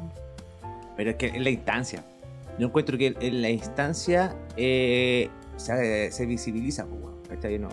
Pero 0.97 1.11
es 1.11 1.17
que 1.17 1.27
en 1.29 1.43
la 1.45 1.51
instancia. 1.51 2.05
Yo 2.59 2.67
encuentro 2.67 2.99
que 2.99 3.15
en 3.21 3.41
la 3.43 3.49
instancia 3.51 4.37
eh, 4.57 5.31
se, 5.57 6.11
se 6.13 6.27
visibiliza, 6.27 6.85
pues, 6.87 7.01
weón, 7.03 7.15
¿cachai? 7.29 7.59
No, 7.59 7.69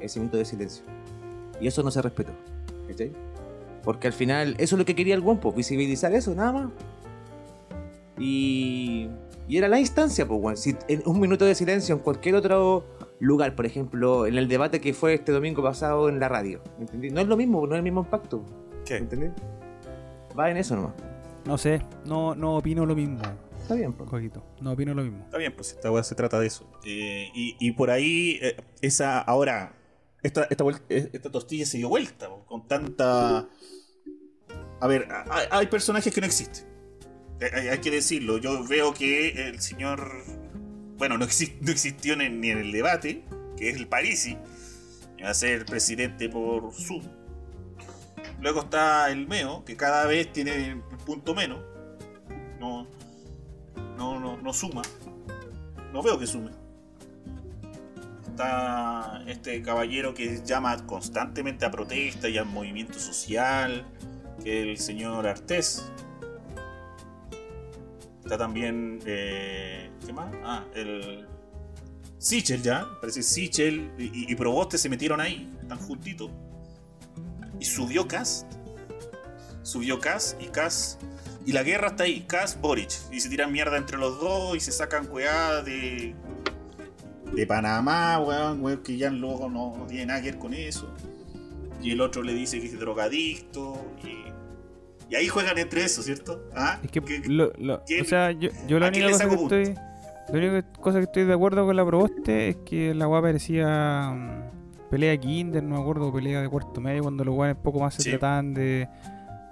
ese 0.00 0.18
minuto 0.20 0.36
de 0.36 0.44
silencio. 0.44 0.84
Y 1.60 1.66
eso 1.66 1.82
no 1.82 1.90
se 1.90 2.02
respetó, 2.02 2.32
¿cachai? 2.88 3.12
Porque 3.82 4.08
al 4.08 4.12
final, 4.12 4.54
eso 4.58 4.74
es 4.74 4.78
lo 4.78 4.84
que 4.84 4.94
quería 4.94 5.14
el 5.14 5.20
weón, 5.20 5.38
pues, 5.38 5.54
visibilizar 5.54 6.12
eso, 6.12 6.34
nada 6.34 6.52
más. 6.52 6.70
Y, 8.18 9.08
y 9.48 9.56
era 9.56 9.68
la 9.68 9.78
instancia, 9.78 10.26
pues, 10.26 10.40
weón. 10.40 10.56
Si 10.56 10.76
en 10.88 11.02
un 11.06 11.20
minuto 11.20 11.44
de 11.44 11.54
silencio 11.54 11.94
en 11.94 12.00
cualquier 12.00 12.34
otro 12.34 12.84
lugar, 13.20 13.54
por 13.54 13.64
ejemplo, 13.66 14.26
en 14.26 14.36
el 14.36 14.48
debate 14.48 14.80
que 14.80 14.92
fue 14.92 15.14
este 15.14 15.32
domingo 15.32 15.62
pasado 15.62 16.08
en 16.08 16.18
la 16.20 16.28
radio, 16.28 16.60
¿entendí? 16.80 17.10
No 17.10 17.20
es 17.20 17.28
lo 17.28 17.36
mismo, 17.36 17.66
no 17.66 17.74
es 17.74 17.78
el 17.78 17.84
mismo 17.84 18.00
impacto, 18.00 18.44
¿Qué? 18.84 18.96
¿entendí? 18.96 19.28
Va 20.38 20.50
en 20.50 20.56
eso 20.56 20.76
nomás. 20.76 20.94
No 21.46 21.56
sé, 21.56 21.80
no, 22.04 22.34
no 22.34 22.56
opino 22.56 22.84
lo 22.84 22.94
mismo, 22.94 23.20
Está 23.62 23.74
bien, 23.74 23.92
pues. 23.92 24.08
Coquito. 24.08 24.44
No 24.60 24.72
opino 24.72 24.94
lo 24.94 25.02
mismo. 25.02 25.24
Está 25.24 25.38
bien, 25.38 25.52
pues 25.52 25.72
esta 25.72 25.90
weá 25.90 26.02
se 26.04 26.14
trata 26.14 26.38
de 26.38 26.46
eso. 26.46 26.68
Eh, 26.84 27.28
y, 27.34 27.56
y 27.58 27.72
por 27.72 27.90
ahí, 27.90 28.38
eh, 28.40 28.56
esa 28.80 29.20
ahora, 29.20 29.75
esta, 30.26 30.44
esta, 30.50 30.64
eh, 30.88 31.10
esta 31.12 31.30
tortilla 31.30 31.64
se 31.66 31.78
dio 31.78 31.88
vuelta 31.88 32.28
con 32.46 32.66
tanta. 32.66 33.48
A 34.80 34.86
ver, 34.86 35.08
hay, 35.50 35.66
personajes 35.68 36.12
que 36.12 36.20
no 36.20 36.26
existen. 36.26 36.66
Eh, 37.40 37.70
Hay, 37.70 37.78
que 37.78 37.90
decirlo. 37.90 38.38
Yo 38.38 38.66
veo 38.66 38.92
que 38.92 39.48
el 39.48 39.60
señor. 39.60 40.24
Bueno, 40.98 41.16
no, 41.18 41.26
exi- 41.26 41.56
no 41.60 41.70
existió 41.70 42.16
ni, 42.16 42.28
ni 42.28 42.50
en 42.50 42.58
el 42.58 42.72
debate, 42.72 43.24
que 43.56 43.70
es 43.70 43.76
el 43.76 43.86
Parisi. 43.86 44.36
Va 45.22 45.30
a 45.30 45.34
ser 45.34 45.64
presidente 45.64 46.28
por 46.28 46.72
Zoom. 46.72 47.02
Luego 48.40 48.60
está 48.60 49.10
el 49.10 49.26
Meo, 49.26 49.64
que 49.64 49.76
cada 49.76 50.06
vez 50.06 50.32
tiene 50.32 50.74
un 50.74 50.98
punto 51.04 51.34
menos. 51.34 51.60
No, 52.60 52.86
no, 53.96 54.20
no, 54.20 54.36
no 54.36 54.52
suma. 54.52 54.82
No 55.92 56.02
veo 56.02 56.18
que 56.18 56.26
sume. 56.26 56.50
Está 58.36 59.22
este 59.26 59.62
caballero 59.62 60.12
que 60.12 60.42
llama 60.44 60.76
constantemente 60.84 61.64
a 61.64 61.70
protesta 61.70 62.28
y 62.28 62.36
al 62.36 62.44
movimiento 62.44 62.98
social, 62.98 63.86
que 64.44 64.60
es 64.60 64.68
el 64.68 64.76
señor 64.76 65.26
Artés. 65.26 65.90
Está 68.22 68.36
también. 68.36 69.00
Eh, 69.06 69.90
¿Qué 70.04 70.12
más? 70.12 70.34
Ah, 70.44 70.66
el. 70.74 71.26
Sichel 72.18 72.60
ya. 72.60 72.86
Parece 73.00 73.22
Sichel 73.22 73.90
y, 73.96 74.30
y 74.30 74.34
Proboste 74.34 74.76
se 74.76 74.90
metieron 74.90 75.18
ahí. 75.22 75.50
Están 75.62 75.78
juntitos. 75.78 76.30
Y 77.58 77.64
subió 77.64 78.06
Cast. 78.06 78.52
Subió 79.62 79.98
Cast 79.98 80.42
y 80.42 80.48
Cast. 80.48 81.02
Y 81.46 81.52
la 81.52 81.62
guerra 81.62 81.88
está 81.88 82.04
ahí. 82.04 82.26
Cast, 82.28 82.60
Boric. 82.60 82.90
Y 83.10 83.18
se 83.18 83.30
tiran 83.30 83.50
mierda 83.50 83.78
entre 83.78 83.96
los 83.96 84.20
dos 84.20 84.54
y 84.54 84.60
se 84.60 84.72
sacan 84.72 85.08
weá 85.10 85.62
de. 85.62 86.14
De 87.34 87.46
Panamá, 87.46 88.18
weón, 88.20 88.62
weón, 88.62 88.82
que 88.82 88.96
ya 88.96 89.10
luego 89.10 89.48
no, 89.50 89.76
no 89.76 89.86
tiene 89.86 90.06
nada 90.06 90.22
que 90.22 90.30
ver 90.30 90.38
con 90.38 90.54
eso. 90.54 90.92
Y 91.82 91.90
el 91.90 92.00
otro 92.00 92.22
le 92.22 92.32
dice 92.34 92.60
que 92.60 92.66
es 92.66 92.78
drogadicto. 92.78 93.76
Y, 94.04 95.12
y 95.12 95.16
ahí 95.16 95.28
juegan 95.28 95.58
entre 95.58 95.84
eso, 95.84 96.02
¿cierto? 96.02 96.42
¿Ah? 96.54 96.78
Es 96.82 96.90
que, 96.90 97.00
¿Qué- 97.02 97.22
lo- 97.28 97.52
lo- 97.58 97.76
o 97.76 98.04
sea, 98.04 98.30
yo, 98.32 98.50
yo 98.66 98.78
la 98.78 98.88
única 98.88 99.10
cosa 99.10 99.28
que 99.28 99.34
estoy. 99.34 99.74
La 100.28 100.38
única 100.38 100.62
cosa 100.80 100.98
que 100.98 101.04
estoy 101.04 101.24
de 101.24 101.32
acuerdo 101.34 101.64
con 101.66 101.76
la 101.76 101.86
proboste 101.86 102.48
es 102.48 102.56
que 102.64 102.92
la 102.94 103.06
weá 103.06 103.22
parecía 103.22 104.10
mm, 104.12 104.88
pelea 104.90 105.10
de 105.12 105.20
kinder, 105.20 105.62
no 105.62 105.76
me 105.76 105.80
acuerdo, 105.82 106.12
pelea 106.12 106.40
de 106.42 106.48
cuarto 106.48 106.80
medio, 106.80 107.02
cuando 107.02 107.22
los 107.22 107.34
weones 107.36 107.56
poco 107.62 107.78
más 107.80 107.94
se 107.94 108.02
Sí. 108.02 108.10
trataban 108.10 108.52
de. 108.54 108.88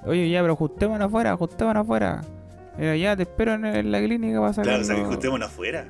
Oye, 0.07 0.29
ya, 0.31 0.41
pero 0.41 0.55
ajustémonos 0.55 1.07
afuera, 1.07 1.33
ajustémonos 1.33 1.83
afuera. 1.83 2.23
Era 2.77 2.97
ya, 2.97 3.17
te 3.17 3.23
espero 3.23 3.55
en, 3.55 3.65
en 3.67 3.93
la 3.93 4.01
clínica 4.03 4.41
para 4.41 4.53
sacar. 4.53 4.65
Claro, 4.65 4.83
o 4.83 4.85
sea, 4.85 4.97
que 4.97 5.05
juntémonos 5.05 5.49
afuera. 5.49 5.87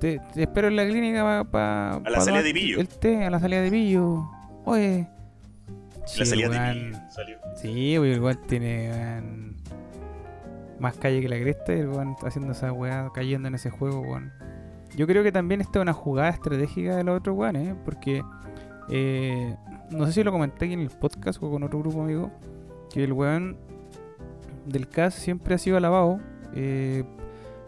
Te, 0.00 0.20
te 0.32 0.42
espero 0.42 0.68
en 0.68 0.76
la 0.76 0.86
clínica 0.86 1.44
para. 1.50 1.94
A 1.94 2.10
la 2.10 2.20
salida 2.20 2.42
de 2.42 2.52
Pillo. 2.52 2.80
El 2.80 2.88
té, 2.88 3.24
a 3.24 3.30
la 3.30 3.40
salida 3.40 3.62
de 3.62 3.70
pillo. 3.70 4.30
Oye. 4.64 5.08
La 6.00 6.06
Sí, 6.06 6.24
salida 6.24 6.48
de 6.48 6.74
mí 6.74 6.92
salió. 7.10 7.38
Sí, 7.56 7.94
el 7.94 8.20
weón 8.20 8.38
tiene 8.46 9.28
más 10.78 10.96
calle 10.96 11.20
que 11.20 11.28
la 11.28 11.38
cresta 11.38 11.74
y 11.74 11.80
el 11.80 11.88
weón 11.88 12.16
haciendo 12.22 12.52
esa 12.52 12.72
weá, 12.72 13.10
cayendo 13.12 13.48
en 13.48 13.54
ese 13.54 13.70
juego, 13.70 14.00
weón. 14.00 14.32
Yo 14.96 15.06
creo 15.06 15.22
que 15.22 15.32
también 15.32 15.60
esta 15.60 15.78
es 15.78 15.82
una 15.82 15.92
jugada 15.92 16.30
estratégica 16.30 16.96
de 16.96 17.04
los 17.04 17.18
otros 17.18 17.36
weones, 17.36 17.68
¿eh? 17.68 17.74
porque 17.84 18.22
eh, 18.88 19.54
no 19.90 20.06
sé 20.06 20.12
si 20.12 20.22
lo 20.24 20.32
comenté 20.32 20.64
aquí 20.64 20.74
en 20.74 20.80
el 20.80 20.90
podcast 20.90 21.42
o 21.42 21.50
con 21.50 21.62
otro 21.62 21.78
grupo 21.80 22.02
amigo, 22.02 22.30
que 22.92 23.04
el 23.04 23.12
weón 23.12 23.56
del 24.66 24.88
CAS 24.88 25.14
siempre 25.14 25.54
ha 25.54 25.58
sido 25.58 25.76
alabado, 25.76 26.20
eh, 26.54 27.04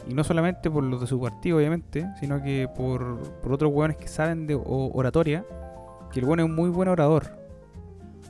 y 0.08 0.14
no 0.14 0.24
solamente 0.24 0.70
por 0.70 0.82
los 0.84 1.00
de 1.00 1.06
su 1.06 1.20
partido, 1.20 1.58
obviamente, 1.58 2.06
sino 2.20 2.42
que 2.42 2.68
por, 2.76 3.18
por 3.42 3.52
otros 3.52 3.70
weones 3.72 3.96
que 3.96 4.08
saben 4.08 4.46
de 4.46 4.60
oratoria, 4.64 5.44
que 6.12 6.20
el 6.20 6.26
weón 6.26 6.40
es 6.40 6.46
un 6.46 6.54
muy 6.54 6.70
buen 6.70 6.88
orador. 6.88 7.38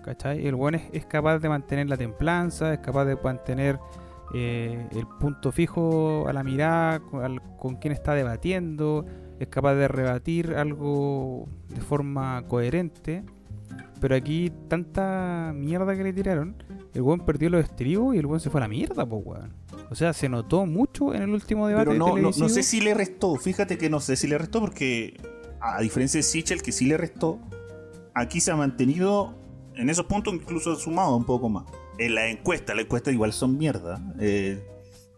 ¿Cachai? 0.05 0.47
El 0.47 0.55
weón 0.55 0.75
es, 0.77 1.07
capaz 1.07 1.39
de 1.39 1.49
mantener 1.49 1.89
la 1.89 1.97
templanza, 1.97 2.73
es 2.73 2.81
capaz 2.81 3.05
de 3.05 3.17
mantener 3.17 3.79
eh, 4.35 4.87
el 4.93 5.07
punto 5.19 5.53
fijo 5.53 6.27
a 6.29 6.33
la 6.33 6.43
mirada 6.43 7.01
con, 7.01 7.23
al- 7.25 7.43
con 7.59 7.77
quien 7.77 7.93
está 7.93 8.15
debatiendo 8.15 9.05
es 9.39 9.49
capaz 9.49 9.75
de 9.75 9.89
rebatir 9.89 10.55
algo 10.55 11.49
de 11.69 11.81
forma 11.81 12.43
coherente. 12.49 13.25
Pero 14.01 14.15
aquí, 14.15 14.51
tanta 14.69 15.53
mierda 15.55 15.95
que 15.95 16.03
le 16.03 16.13
tiraron, 16.13 16.57
el 16.95 17.03
weón 17.03 17.21
perdió 17.21 17.51
los 17.51 17.63
estribos 17.65 18.15
y 18.15 18.19
el 18.19 18.27
weón 18.27 18.41
se 18.41 18.49
fue 18.51 18.61
a 18.61 18.65
la 18.65 18.69
mierda, 18.69 19.05
pues 19.07 19.23
weón. 19.25 19.53
O 19.91 19.95
sea, 19.97 20.13
se 20.13 20.29
notó 20.29 20.67
mucho 20.67 21.15
en 21.15 21.23
el 21.23 21.31
último 21.31 21.67
debate 21.67 21.87
Pero 21.91 21.99
no, 21.99 22.17
no, 22.17 22.31
no 22.37 22.49
sé 22.49 22.63
si 22.63 22.81
le 22.81 22.95
restó. 22.95 23.35
Fíjate 23.37 23.77
que 23.77 23.91
no 23.91 24.01
sé 24.01 24.17
si 24.17 24.29
le 24.29 24.39
restó 24.39 24.61
porque, 24.61 25.21
a 25.61 25.81
diferencia 25.81 26.19
de 26.19 26.23
Sichel, 26.23 26.63
que 26.63 26.71
sí 26.73 26.87
le 26.87 26.97
restó, 26.97 27.41
aquí 28.15 28.41
se 28.41 28.53
ha 28.53 28.57
mantenido 28.57 29.35
en 29.75 29.91
esos 29.91 30.07
puntos, 30.07 30.33
incluso 30.35 30.73
ha 30.73 30.77
sumado 30.77 31.17
un 31.17 31.25
poco 31.25 31.49
más. 31.49 31.65
En 31.99 32.15
la 32.15 32.29
encuesta, 32.31 32.75
las 32.75 32.85
encuestas 32.85 33.13
igual 33.13 33.33
son 33.33 33.59
mierda. 33.59 34.01
Eh, 34.21 34.63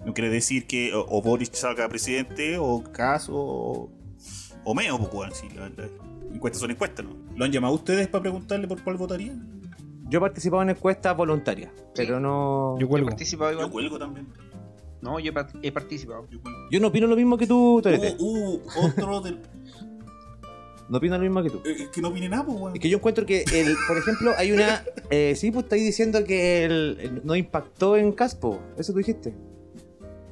no 0.07 0.15
quiere 0.15 0.31
decir 0.31 0.67
que 0.67 0.95
o, 0.95 1.05
o 1.09 1.21
Boris 1.23 1.51
salga 1.53 1.87
presidente, 1.89 2.57
o 2.59 2.83
Kass, 2.83 3.29
o, 3.31 3.91
o 4.65 4.75
Meo, 4.75 4.99
pues, 5.11 5.37
si 5.37 5.49
la- 5.51 5.69
las 5.69 5.91
encuestas 6.33 6.61
son 6.61 6.71
encuestas, 6.71 7.05
¿no? 7.05 7.15
¿Lo 7.37 7.45
han 7.45 7.53
llamado 7.53 7.75
ustedes 7.75 8.09
para 8.09 8.23
preguntarle 8.23 8.67
por 8.67 8.83
cuál 8.83 8.97
votarían? 8.97 9.61
Yo 10.09 10.19
he 10.19 10.21
participado 10.21 10.63
en 10.63 10.71
encuestas 10.71 11.17
voluntarias, 11.17 11.73
pero 11.95 12.21
no. 12.21 12.77
Yo 12.79 12.89
cuelgo. 12.89 13.09
Yo 13.11 13.51
igual. 13.53 13.71
cuelgo 13.71 13.99
también. 13.99 14.27
No, 15.03 15.19
yo 15.21 15.31
he 15.31 15.33
par- 15.35 15.51
he 15.63 15.71
participado. 15.73 16.27
Yo 16.71 16.81
no 16.81 16.89
opino 16.89 17.07
lo 17.07 17.17
mismo 17.17 17.37
que 17.37 17.47
tú, 17.47 17.81
Torete. 17.83 18.17
Uh, 18.19 18.55
uh, 18.55 18.63
otro 18.87 19.21
del. 19.21 19.41
No 20.89 20.99
opino 20.99 21.17
lo 21.17 21.23
mismo 21.23 21.43
que 21.43 21.51
tú. 21.51 21.61
eh, 21.65 21.89
que 21.93 22.01
no 22.01 22.11
viene 22.13 22.29
nada, 22.29 22.45
pues, 22.45 22.59
weón. 22.59 22.75
Es 22.75 22.81
que 22.81 22.89
yo 22.89 22.99
encuentro 22.99 23.25
que, 23.27 23.45
el, 23.53 23.75
por 23.89 23.97
ejemplo, 23.99 24.33
hay 24.37 24.53
una. 24.53 24.85
Eh, 25.11 25.35
sí, 25.37 25.51
pues 25.51 25.65
estáis 25.65 25.85
diciendo 25.85 26.23
que 26.25 26.65
el, 26.65 26.99
el- 27.01 27.21
no 27.25 27.35
impactó 27.35 27.97
en 27.97 28.13
Caspo. 28.13 28.61
Eso 28.79 28.93
tú 28.93 28.99
dijiste. 28.99 29.35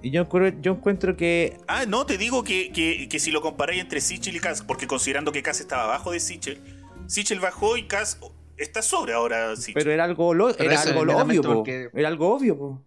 Y 0.02 0.10
yo 0.10 0.22
encuentro, 0.22 0.60
yo 0.62 0.72
encuentro 0.72 1.16
que. 1.16 1.56
Ah, 1.66 1.84
no, 1.86 2.06
te 2.06 2.16
digo 2.16 2.42
que, 2.44 2.72
que, 2.72 3.08
que 3.08 3.18
si 3.18 3.30
lo 3.30 3.42
comparáis 3.42 3.80
entre 3.80 4.00
Sichel 4.00 4.36
y 4.36 4.40
Cass, 4.40 4.62
porque 4.62 4.86
considerando 4.86 5.32
que 5.32 5.42
Cass 5.42 5.60
estaba 5.60 5.84
abajo 5.84 6.12
de 6.12 6.20
Sichel, 6.20 6.58
Sichel 7.06 7.40
bajó 7.40 7.76
y 7.76 7.84
Cass 7.88 8.18
está 8.56 8.82
sobre 8.82 9.14
ahora 9.14 9.56
Sichel. 9.56 9.74
Pero 9.74 9.90
era 9.92 10.04
algo, 10.04 10.32
lo, 10.34 10.50
era 10.50 10.80
algo 10.80 10.90
es 10.90 10.94
lo 10.94 11.00
obvio, 11.00 11.06
netamente 11.12 11.48
po. 11.48 11.54
porque- 11.54 11.90
Era 11.94 12.08
algo 12.08 12.34
obvio, 12.34 12.58
po. 12.58 12.82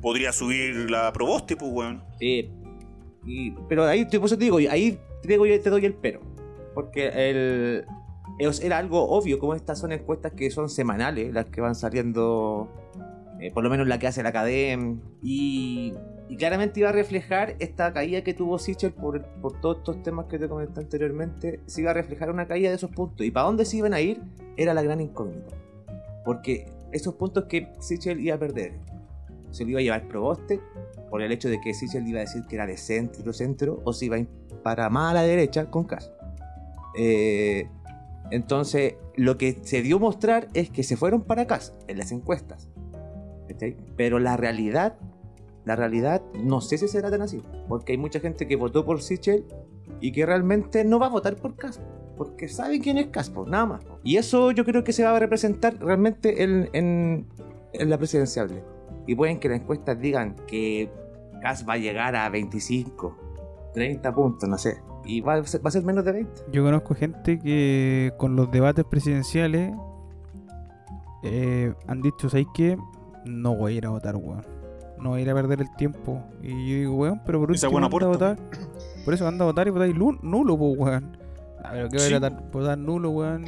Podría 0.00 0.32
subir 0.32 0.90
la 0.90 1.12
Proboste, 1.12 1.56
pues, 1.56 1.70
weón. 1.72 2.02
y- 3.24 3.50
pero 3.68 3.84
ahí, 3.84 4.04
por 4.04 4.24
eso 4.26 4.38
te 4.38 4.44
digo, 4.44 4.58
ahí 4.58 4.98
te, 5.22 5.28
digo, 5.28 5.44
te 5.44 5.70
doy 5.70 5.84
el 5.84 5.94
pero. 5.94 6.20
Porque 6.74 7.08
el, 7.08 7.84
era 8.62 8.78
algo 8.78 9.02
obvio, 9.08 9.38
como 9.38 9.54
estas 9.54 9.78
son 9.78 9.92
encuestas 9.92 10.32
que 10.32 10.50
son 10.50 10.68
semanales, 10.68 11.32
las 11.32 11.46
que 11.46 11.60
van 11.60 11.74
saliendo, 11.74 12.70
eh, 13.40 13.50
por 13.52 13.64
lo 13.64 13.70
menos 13.70 13.86
la 13.88 13.98
que 13.98 14.06
hace 14.06 14.22
la 14.22 14.28
Academ, 14.28 15.00
y, 15.22 15.92
y 16.28 16.36
claramente 16.36 16.80
iba 16.80 16.90
a 16.90 16.92
reflejar 16.92 17.56
esta 17.58 17.92
caída 17.92 18.22
que 18.22 18.34
tuvo 18.34 18.58
Sichel 18.58 18.92
por, 18.92 19.24
por 19.40 19.60
todos 19.60 19.78
estos 19.78 20.02
temas 20.02 20.26
que 20.26 20.38
te 20.38 20.48
comenté 20.48 20.80
anteriormente, 20.80 21.60
se 21.66 21.80
iba 21.80 21.90
a 21.90 21.94
reflejar 21.94 22.30
una 22.30 22.46
caída 22.46 22.68
de 22.70 22.76
esos 22.76 22.90
puntos. 22.90 23.26
¿Y 23.26 23.30
para 23.30 23.46
dónde 23.46 23.64
se 23.64 23.78
iban 23.78 23.94
a 23.94 24.00
ir? 24.00 24.20
Era 24.56 24.72
la 24.74 24.82
gran 24.82 25.00
incógnita. 25.00 25.56
Porque 26.24 26.66
esos 26.92 27.14
puntos 27.14 27.44
que 27.44 27.72
Sichel 27.80 28.20
iba 28.20 28.36
a 28.36 28.38
perder, 28.38 28.78
se 29.56 29.64
lo 29.64 29.70
iba 29.70 29.80
a 29.80 29.82
llevar 29.82 30.08
Proboste, 30.08 30.60
por 31.10 31.22
el 31.22 31.32
hecho 31.32 31.48
de 31.48 31.60
que 31.60 31.72
Sichel 31.72 32.06
iba 32.06 32.18
a 32.18 32.22
decir 32.22 32.44
que 32.46 32.56
era 32.56 32.66
de 32.66 32.76
centro 32.76 33.32
centro 33.32 33.80
o 33.84 33.92
se 33.92 34.06
iba 34.06 34.18
para 34.62 34.90
más 34.90 35.12
a 35.12 35.14
la 35.14 35.22
derecha 35.22 35.70
con 35.70 35.84
Cass. 35.84 36.12
Eh, 36.96 37.68
entonces, 38.30 38.96
lo 39.14 39.38
que 39.38 39.58
se 39.62 39.82
dio 39.82 39.96
a 39.96 40.00
mostrar 40.00 40.48
es 40.54 40.70
que 40.70 40.82
se 40.82 40.96
fueron 40.96 41.22
para 41.22 41.46
Cass 41.46 41.74
en 41.88 41.98
las 41.98 42.12
encuestas. 42.12 42.68
¿cachai? 43.48 43.76
Pero 43.96 44.18
la 44.18 44.36
realidad, 44.36 44.96
la 45.64 45.76
realidad, 45.76 46.22
no 46.34 46.60
sé 46.60 46.78
si 46.78 46.88
será 46.88 47.10
tan 47.10 47.22
así. 47.22 47.42
Porque 47.68 47.92
hay 47.92 47.98
mucha 47.98 48.20
gente 48.20 48.46
que 48.46 48.56
votó 48.56 48.84
por 48.84 49.02
Sichel 49.02 49.44
y 50.00 50.12
que 50.12 50.26
realmente 50.26 50.84
no 50.84 50.98
va 50.98 51.06
a 51.06 51.10
votar 51.10 51.36
por 51.36 51.56
Cass. 51.56 51.80
Porque 52.16 52.48
sabe 52.48 52.80
quién 52.80 52.98
es 52.98 53.08
Cass, 53.08 53.30
pues, 53.30 53.48
nada 53.48 53.66
más. 53.66 53.82
Y 54.02 54.16
eso 54.16 54.50
yo 54.50 54.64
creo 54.64 54.84
que 54.84 54.92
se 54.92 55.04
va 55.04 55.14
a 55.14 55.18
representar 55.18 55.78
realmente 55.78 56.42
en, 56.42 56.68
en, 56.72 57.26
en 57.72 57.90
la 57.90 57.98
presidenciable. 57.98 58.62
Y 59.06 59.14
pueden 59.14 59.38
que 59.38 59.48
las 59.48 59.60
encuestas 59.60 59.98
digan 60.00 60.34
que 60.46 60.90
Cass 61.42 61.64
va 61.68 61.74
a 61.74 61.78
llegar 61.78 62.16
a 62.16 62.28
25, 62.28 63.16
30 63.74 64.14
puntos, 64.14 64.48
no 64.48 64.58
sé. 64.58 64.82
Y 65.04 65.20
va 65.20 65.34
a 65.34 65.44
ser, 65.44 65.64
va 65.64 65.68
a 65.68 65.70
ser 65.72 65.84
menos 65.84 66.04
de 66.04 66.12
20. 66.12 66.42
Yo 66.52 66.64
conozco 66.64 66.94
gente 66.94 67.38
que 67.38 68.12
con 68.18 68.34
los 68.34 68.50
debates 68.50 68.84
presidenciales 68.84 69.72
eh, 71.22 71.72
han 71.86 72.02
dicho, 72.02 72.28
¿sabes 72.28 72.46
qué? 72.54 72.76
No 73.24 73.54
voy 73.56 73.74
a 73.74 73.76
ir 73.76 73.86
a 73.86 73.90
votar, 73.90 74.16
weón. 74.16 74.44
No 74.98 75.10
voy 75.10 75.20
a 75.20 75.22
ir 75.22 75.30
a 75.30 75.34
perder 75.34 75.60
el 75.60 75.74
tiempo. 75.76 76.22
Y 76.42 76.48
yo 76.48 76.76
digo, 76.78 76.94
weón, 76.96 77.20
pero 77.24 77.40
por 77.40 77.50
último 77.50 77.70
buena 77.70 77.86
anda 77.86 78.06
a 78.06 78.08
votar. 78.08 78.38
Por 79.04 79.14
eso 79.14 79.26
anda 79.28 79.44
a 79.44 79.48
votar 79.48 79.66
y 79.66 79.70
votáis 79.70 79.94
nulo, 79.94 80.56
pues, 80.58 80.78
weón. 80.78 81.16
A 81.62 81.72
ver, 81.72 81.88
¿qué 81.88 81.96
voy 81.96 82.04
a 82.04 82.08
Sí. 82.08 82.10
ir 82.10 82.16
a 82.16 82.20
votar, 82.28 82.50
votar 82.50 82.78
nulo, 82.78 83.10
weón? 83.10 83.44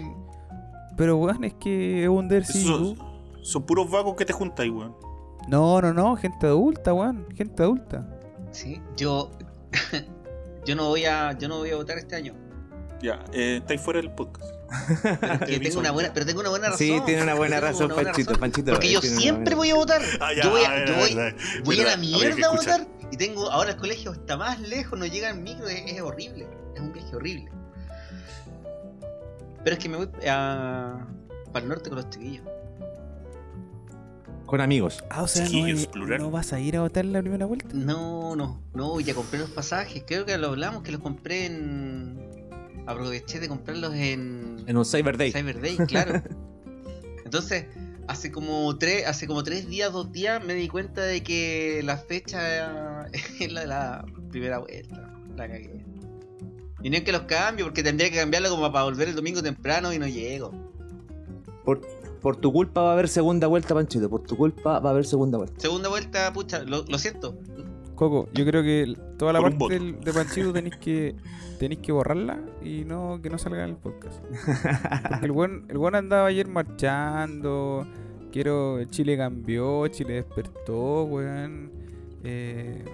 Pero, 0.96 1.16
weón, 1.16 1.44
es 1.44 1.54
que 1.54 2.02
es 2.04 2.08
un 2.08 2.28
deber 2.28 2.44
son 2.44 3.62
puros 3.62 3.90
vagos 3.90 4.14
que 4.16 4.24
te 4.24 4.32
juntáis, 4.32 4.70
weón. 4.70 4.94
No, 5.48 5.80
no, 5.80 5.94
no, 5.94 6.16
gente 6.16 6.46
adulta, 6.46 6.92
weón. 6.92 7.26
Gente 7.34 7.62
adulta. 7.62 8.06
Sí, 8.50 8.80
yo. 8.96 9.30
yo 10.66 10.76
no 10.76 10.88
voy 10.88 11.06
a. 11.06 11.32
Yo 11.38 11.48
no 11.48 11.58
voy 11.58 11.70
a 11.70 11.76
votar 11.76 11.98
este 11.98 12.16
año. 12.16 12.34
Ya, 13.00 13.24
eh, 13.32 13.58
estáis 13.58 13.80
fuera 13.80 14.00
del 14.00 14.10
podcast. 14.10 14.52
Pero, 15.02 15.32
es 15.32 15.38
que 15.40 15.46
Qué 15.46 15.60
tengo 15.68 15.80
una 15.80 15.90
buena, 15.92 16.12
pero 16.12 16.26
tengo 16.26 16.40
una 16.40 16.50
buena 16.50 16.66
razón. 16.66 16.78
Sí, 16.78 17.00
tiene 17.06 17.22
una 17.22 17.34
buena 17.34 17.60
razón, 17.60 17.86
una 17.86 17.94
buena 17.94 18.10
Panchito. 18.10 18.30
razón. 18.30 18.40
Panchito 18.40 18.72
Porque 18.72 18.92
yo 18.92 19.00
tiene 19.00 19.14
una 19.14 19.22
siempre 19.22 19.54
voy 19.54 19.70
a 19.70 19.74
votar. 19.74 20.02
Ah, 20.20 20.32
ya, 20.34 20.42
yo 20.42 20.50
voy 20.50 20.62
ah, 20.66 20.70
a, 20.70 20.78
yo 20.84 20.92
ya, 20.92 20.98
voy, 20.98 21.14
ya. 21.14 21.34
voy 21.64 21.80
a 21.80 21.84
la 21.84 21.96
mierda 21.96 22.48
a 22.48 22.50
votar. 22.50 22.86
Y 23.10 23.16
tengo. 23.16 23.50
Ahora 23.50 23.70
el 23.70 23.76
colegio 23.76 24.12
está 24.12 24.36
más 24.36 24.60
lejos, 24.60 24.98
no 24.98 25.06
llega 25.06 25.30
en 25.30 25.42
micro, 25.42 25.66
es, 25.68 25.92
es 25.92 26.00
horrible. 26.02 26.46
Es 26.74 26.80
un 26.80 26.92
viaje 26.92 27.16
horrible. 27.16 27.50
Pero 29.64 29.76
es 29.76 29.82
que 29.82 29.88
me 29.88 29.96
voy 29.96 30.08
a. 30.28 31.06
para 31.52 31.62
el 31.62 31.68
norte 31.68 31.88
con 31.88 31.96
los 31.96 32.10
chiquillos. 32.10 32.44
Con 34.48 34.62
amigos. 34.62 35.04
Ah, 35.10 35.24
o 35.24 35.28
sea, 35.28 35.46
no, 35.46 35.90
plural. 35.90 36.22
¿no 36.22 36.30
vas 36.30 36.54
a 36.54 36.58
ir 36.58 36.78
a 36.78 36.80
votar 36.80 37.04
la 37.04 37.20
primera 37.20 37.44
vuelta? 37.44 37.68
No, 37.74 38.34
no, 38.34 38.58
no, 38.72 38.98
ya 38.98 39.12
compré 39.12 39.38
los 39.38 39.50
pasajes. 39.50 40.04
Creo 40.06 40.24
que 40.24 40.38
lo 40.38 40.46
hablamos, 40.46 40.82
que 40.82 40.90
los 40.90 41.02
compré 41.02 41.44
en. 41.44 42.18
Aproveché 42.86 43.40
de 43.40 43.48
comprarlos 43.48 43.92
en. 43.92 44.64
En 44.66 44.78
un 44.78 44.86
Cyber 44.86 45.18
Day. 45.18 45.32
Cyber 45.32 45.60
Day, 45.60 45.76
claro. 45.86 46.22
Entonces, 47.26 47.66
hace 48.06 48.32
como 48.32 48.74
tres, 48.78 49.06
hace 49.06 49.26
como 49.26 49.42
tres 49.42 49.68
días, 49.68 49.92
dos 49.92 50.10
días, 50.12 50.42
me 50.42 50.54
di 50.54 50.66
cuenta 50.66 51.02
de 51.02 51.22
que 51.22 51.82
la 51.84 51.98
fecha 51.98 53.06
es 53.40 53.52
la 53.52 53.60
de 53.60 53.66
la 53.66 54.06
primera 54.30 54.60
vuelta. 54.60 55.12
La 55.36 55.46
cagué. 55.46 55.84
Y 56.82 56.88
no 56.88 56.96
es 56.96 57.02
que 57.02 57.12
los 57.12 57.24
cambio, 57.24 57.66
porque 57.66 57.82
tendría 57.82 58.08
que 58.10 58.16
cambiarlo 58.16 58.48
como 58.48 58.72
para 58.72 58.84
volver 58.84 59.08
el 59.08 59.14
domingo 59.14 59.42
temprano 59.42 59.92
y 59.92 59.98
no 59.98 60.06
llego. 60.06 60.52
Por, 61.66 61.82
por 62.20 62.36
tu 62.36 62.52
culpa 62.52 62.82
va 62.82 62.90
a 62.90 62.92
haber 62.94 63.08
segunda 63.08 63.46
vuelta, 63.46 63.74
Panchito. 63.74 64.08
Por 64.10 64.22
tu 64.22 64.36
culpa 64.36 64.78
va 64.80 64.90
a 64.90 64.92
haber 64.92 65.04
segunda 65.06 65.38
vuelta. 65.38 65.54
Segunda 65.60 65.88
vuelta, 65.88 66.32
pucha, 66.32 66.62
lo, 66.64 66.84
lo 66.88 66.98
siento. 66.98 67.36
Coco, 67.94 68.28
yo 68.32 68.44
creo 68.44 68.62
que 68.62 68.96
toda 69.18 69.32
la 69.32 69.40
Por 69.40 69.58
parte 69.58 69.74
del- 69.78 70.00
de 70.00 70.12
Panchito 70.12 70.52
tenéis 70.52 70.76
que 70.76 71.16
tenéis 71.58 71.80
que 71.80 71.90
borrarla 71.90 72.38
y 72.62 72.84
no 72.84 73.18
que 73.20 73.28
no 73.30 73.38
salga 73.38 73.64
en 73.64 73.70
el 73.70 73.76
podcast. 73.76 74.22
Porque 75.10 75.26
el 75.26 75.32
buen, 75.32 75.64
el 75.68 75.78
buen 75.78 75.94
andaba 75.96 76.26
ayer 76.28 76.46
marchando. 76.48 77.86
Quiero. 78.30 78.84
Chile 78.84 79.16
cambió, 79.16 79.86
Chile 79.88 80.14
despertó, 80.14 81.04
weón. 81.04 81.72
Eh, 82.24 82.84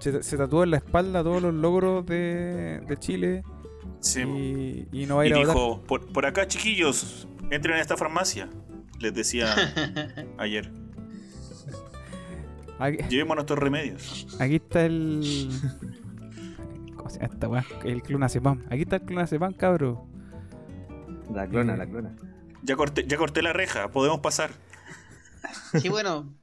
se, 0.00 0.22
se 0.22 0.36
tatuó 0.36 0.62
en 0.64 0.72
la 0.72 0.76
espalda 0.78 1.22
todos 1.22 1.40
los 1.42 1.54
logros 1.54 2.04
de, 2.06 2.80
de 2.86 2.96
Chile. 2.98 3.42
Sí. 4.00 4.20
Y, 4.92 5.02
y 5.02 5.06
no 5.06 5.16
va 5.16 5.22
a 5.22 5.26
Y 5.26 5.28
ir 5.30 5.34
a 5.34 5.38
votar. 5.38 5.54
dijo, 5.54 5.82
por, 5.86 6.06
por 6.12 6.26
acá, 6.26 6.46
chiquillos, 6.46 7.26
entren 7.50 7.76
a 7.76 7.80
esta 7.80 7.96
farmacia. 7.96 8.48
Les 9.00 9.14
decía 9.14 9.54
ayer. 10.38 10.70
Aquí, 12.78 12.98
Llevemos 13.08 13.34
nuestros 13.36 13.58
remedios. 13.58 14.26
aquí 14.38 14.56
está 14.56 14.84
el. 14.86 15.48
¿Cómo 16.96 17.10
se 17.10 17.18
llama 17.20 17.34
esta 17.34 17.48
weá? 17.48 17.64
El 17.84 18.02
clonazepam. 18.02 18.64
Aquí 18.70 18.82
está 18.82 18.96
el 18.96 19.02
clonazepam, 19.02 19.52
cabro. 19.54 20.06
La 21.32 21.46
clona, 21.48 21.74
Eh, 21.74 21.76
la 21.78 21.86
clona. 21.86 22.16
Ya 22.62 22.76
corté, 22.76 23.04
ya 23.06 23.16
corté 23.16 23.42
la 23.42 23.52
reja, 23.52 23.88
podemos 23.90 24.20
pasar. 24.20 24.50
Sí, 25.80 25.88
bueno. 25.88 26.34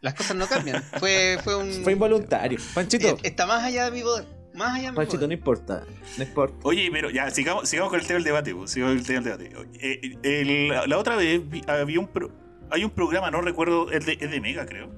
Las 0.00 0.14
cosas 0.14 0.36
no 0.36 0.46
cambian. 0.46 0.82
Fue, 0.98 1.38
fue 1.42 1.56
un. 1.56 1.70
Fue 1.84 1.92
involuntario. 1.92 2.58
Panchito, 2.74 3.08
Eh, 3.08 3.16
Está 3.24 3.46
más 3.46 3.62
allá 3.64 3.84
de 3.86 3.90
mi 3.90 4.02
poder. 4.02 4.26
Más 4.58 4.74
allá 4.78 4.92
Panchito, 4.92 5.26
no 5.26 5.32
importa. 5.32 5.84
No 6.18 6.24
importa. 6.24 6.56
Oye, 6.64 6.88
pero 6.92 7.08
ya, 7.10 7.30
sigamos, 7.30 7.68
sigamos 7.68 7.90
con 7.90 8.00
el 8.00 8.06
tema 8.06 8.16
del 8.16 8.24
debate. 8.24 8.54
pues, 8.54 8.70
Sigamos 8.72 8.92
con 8.92 8.98
el 8.98 9.06
tema 9.06 9.20
del 9.20 9.48
debate. 9.50 9.70
Eh, 9.80 10.18
el- 10.22 10.68
la, 10.68 10.86
la 10.86 10.98
otra 10.98 11.16
vez 11.16 11.48
vi- 11.48 11.62
había 11.66 12.00
un 12.00 12.08
pro- 12.08 12.32
hay 12.70 12.84
un 12.84 12.90
programa, 12.90 13.30
no 13.30 13.40
recuerdo, 13.40 13.90
es 13.92 14.04
de, 14.04 14.18
es 14.20 14.30
de 14.30 14.40
Mega, 14.40 14.66
creo. 14.66 14.90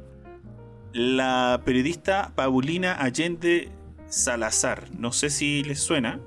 La 0.93 1.61
periodista 1.65 2.33
Paulina 2.35 2.95
Allende 2.95 3.69
Salazar, 4.09 4.89
no 4.99 5.13
sé 5.13 5.31
si 5.31 5.63
les 5.63 5.79
suena, 5.79 6.19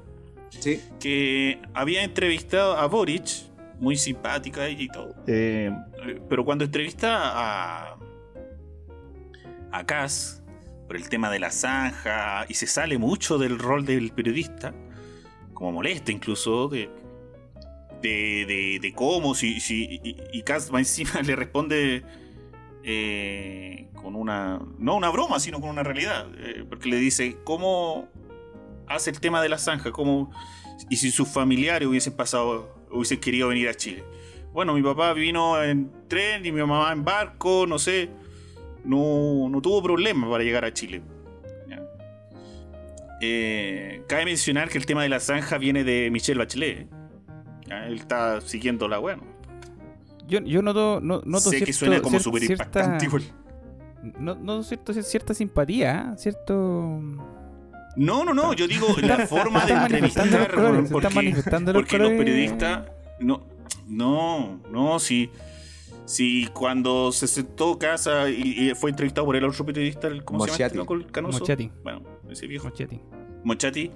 Sí. 0.49 0.79
que 0.99 1.59
había 1.73 2.03
entrevistado 2.03 2.77
a 2.77 2.85
Boric, 2.87 3.25
muy 3.79 3.97
simpática 3.97 4.67
ella 4.67 4.83
y 4.83 4.87
todo. 4.87 5.15
eh, 5.27 5.75
pero 6.29 6.45
cuando 6.45 6.63
entrevista 6.63 7.17
a, 7.23 7.97
a 9.71 9.85
Kass, 9.85 10.42
el 10.95 11.09
tema 11.09 11.29
de 11.29 11.39
la 11.39 11.51
zanja, 11.51 12.45
y 12.47 12.53
se 12.53 12.67
sale 12.67 12.97
mucho 12.97 13.37
del 13.37 13.59
rol 13.59 13.85
del 13.85 14.11
periodista, 14.11 14.73
como 15.53 15.71
molesta 15.71 16.11
incluso, 16.11 16.67
de, 16.67 16.89
de, 18.01 18.79
de, 18.81 18.93
cómo, 18.93 19.35
si, 19.35 19.59
si, 19.59 19.99
y, 20.03 20.17
y 20.31 20.41
Kaz 20.43 20.73
va 20.73 20.79
encima 20.79 21.21
le 21.23 21.35
responde 21.35 22.03
eh, 22.83 23.87
con 23.95 24.15
una, 24.15 24.59
no 24.77 24.95
una 24.95 25.09
broma, 25.09 25.39
sino 25.39 25.61
con 25.61 25.69
una 25.69 25.83
realidad, 25.83 26.27
eh, 26.37 26.65
porque 26.67 26.89
le 26.89 26.97
dice, 26.97 27.37
¿cómo 27.45 28.09
hace 28.87 29.09
el 29.09 29.19
tema 29.19 29.41
de 29.41 29.49
la 29.49 29.57
zanja? 29.57 29.91
¿Cómo, 29.91 30.31
y 30.89 30.97
si 30.97 31.11
sus 31.11 31.29
familiares 31.29 31.87
hubiesen 31.87 32.13
pasado, 32.13 32.75
hubiesen 32.91 33.19
querido 33.21 33.47
venir 33.47 33.69
a 33.69 33.73
Chile? 33.73 34.03
Bueno, 34.51 34.73
mi 34.73 34.83
papá 34.83 35.13
vino 35.13 35.61
en 35.63 35.91
tren 36.09 36.45
y 36.45 36.51
mi 36.51 36.59
mamá 36.59 36.91
en 36.91 37.03
barco, 37.05 37.65
no 37.65 37.79
sé. 37.79 38.09
No, 38.83 39.49
no 39.49 39.61
tuvo 39.61 39.81
problema 39.81 40.29
para 40.29 40.43
llegar 40.43 40.65
a 40.65 40.73
Chile. 40.73 41.01
Eh, 43.25 44.03
cabe 44.07 44.25
mencionar 44.25 44.67
que 44.67 44.77
el 44.77 44.85
tema 44.85 45.01
de 45.01 45.07
la 45.07 45.21
zanja 45.21 45.57
viene 45.57 45.85
de 45.85 46.09
Michelle 46.11 46.37
Bachelet. 46.37 46.89
¿ya? 47.65 47.87
Él 47.87 47.95
está 47.95 48.41
siguiendo 48.41 48.89
la 48.89 48.97
bueno. 48.97 49.23
Yo, 50.27 50.41
yo 50.41 50.61
noto, 50.61 50.99
no, 51.01 51.21
noto 51.25 51.49
sé 51.49 51.49
cierto, 51.51 51.65
que 51.65 51.73
suena 51.73 52.01
como 52.01 52.19
súper 52.19 52.43
impactante. 52.43 53.05
igual. 53.05 53.23
No, 54.19 54.35
no 54.35 54.61
cierto, 54.63 54.93
cierta 54.93 55.33
simpatía, 55.33 56.11
¿eh? 56.11 56.17
cierto. 56.17 56.99
No, 57.95 58.25
no, 58.25 58.33
no, 58.33 58.53
yo 58.53 58.67
digo 58.67 58.87
la 59.01 59.25
forma 59.27 59.65
de 59.65 59.73
entrevistar. 59.73 60.53
colores, 60.53 60.91
porque 60.91 61.21
los 61.21 61.73
porque 61.73 61.97
los 61.97 62.11
periodistas. 62.11 62.87
No, 63.19 63.45
no, 63.87 64.59
no, 64.69 64.99
si. 64.99 65.29
Si 66.05 66.47
cuando 66.47 67.11
se 67.11 67.27
sentó 67.27 67.77
casa 67.79 68.29
y, 68.29 68.69
y 68.69 68.75
fue 68.75 68.89
entrevistado 68.89 69.25
por 69.25 69.35
el 69.35 69.43
otro 69.45 69.65
periodista, 69.65 70.07
el- 70.07 70.23
¿cómo 70.25 70.39
se 70.45 70.51
llama 70.51 70.57
este 70.67 70.77
loco? 70.77 70.93
Mochetti. 71.39 71.71
Bueno, 71.83 72.01
ese 72.29 72.47
viejo. 72.47 72.67
Mochetti. 72.67 72.99
Mochati 73.43 73.91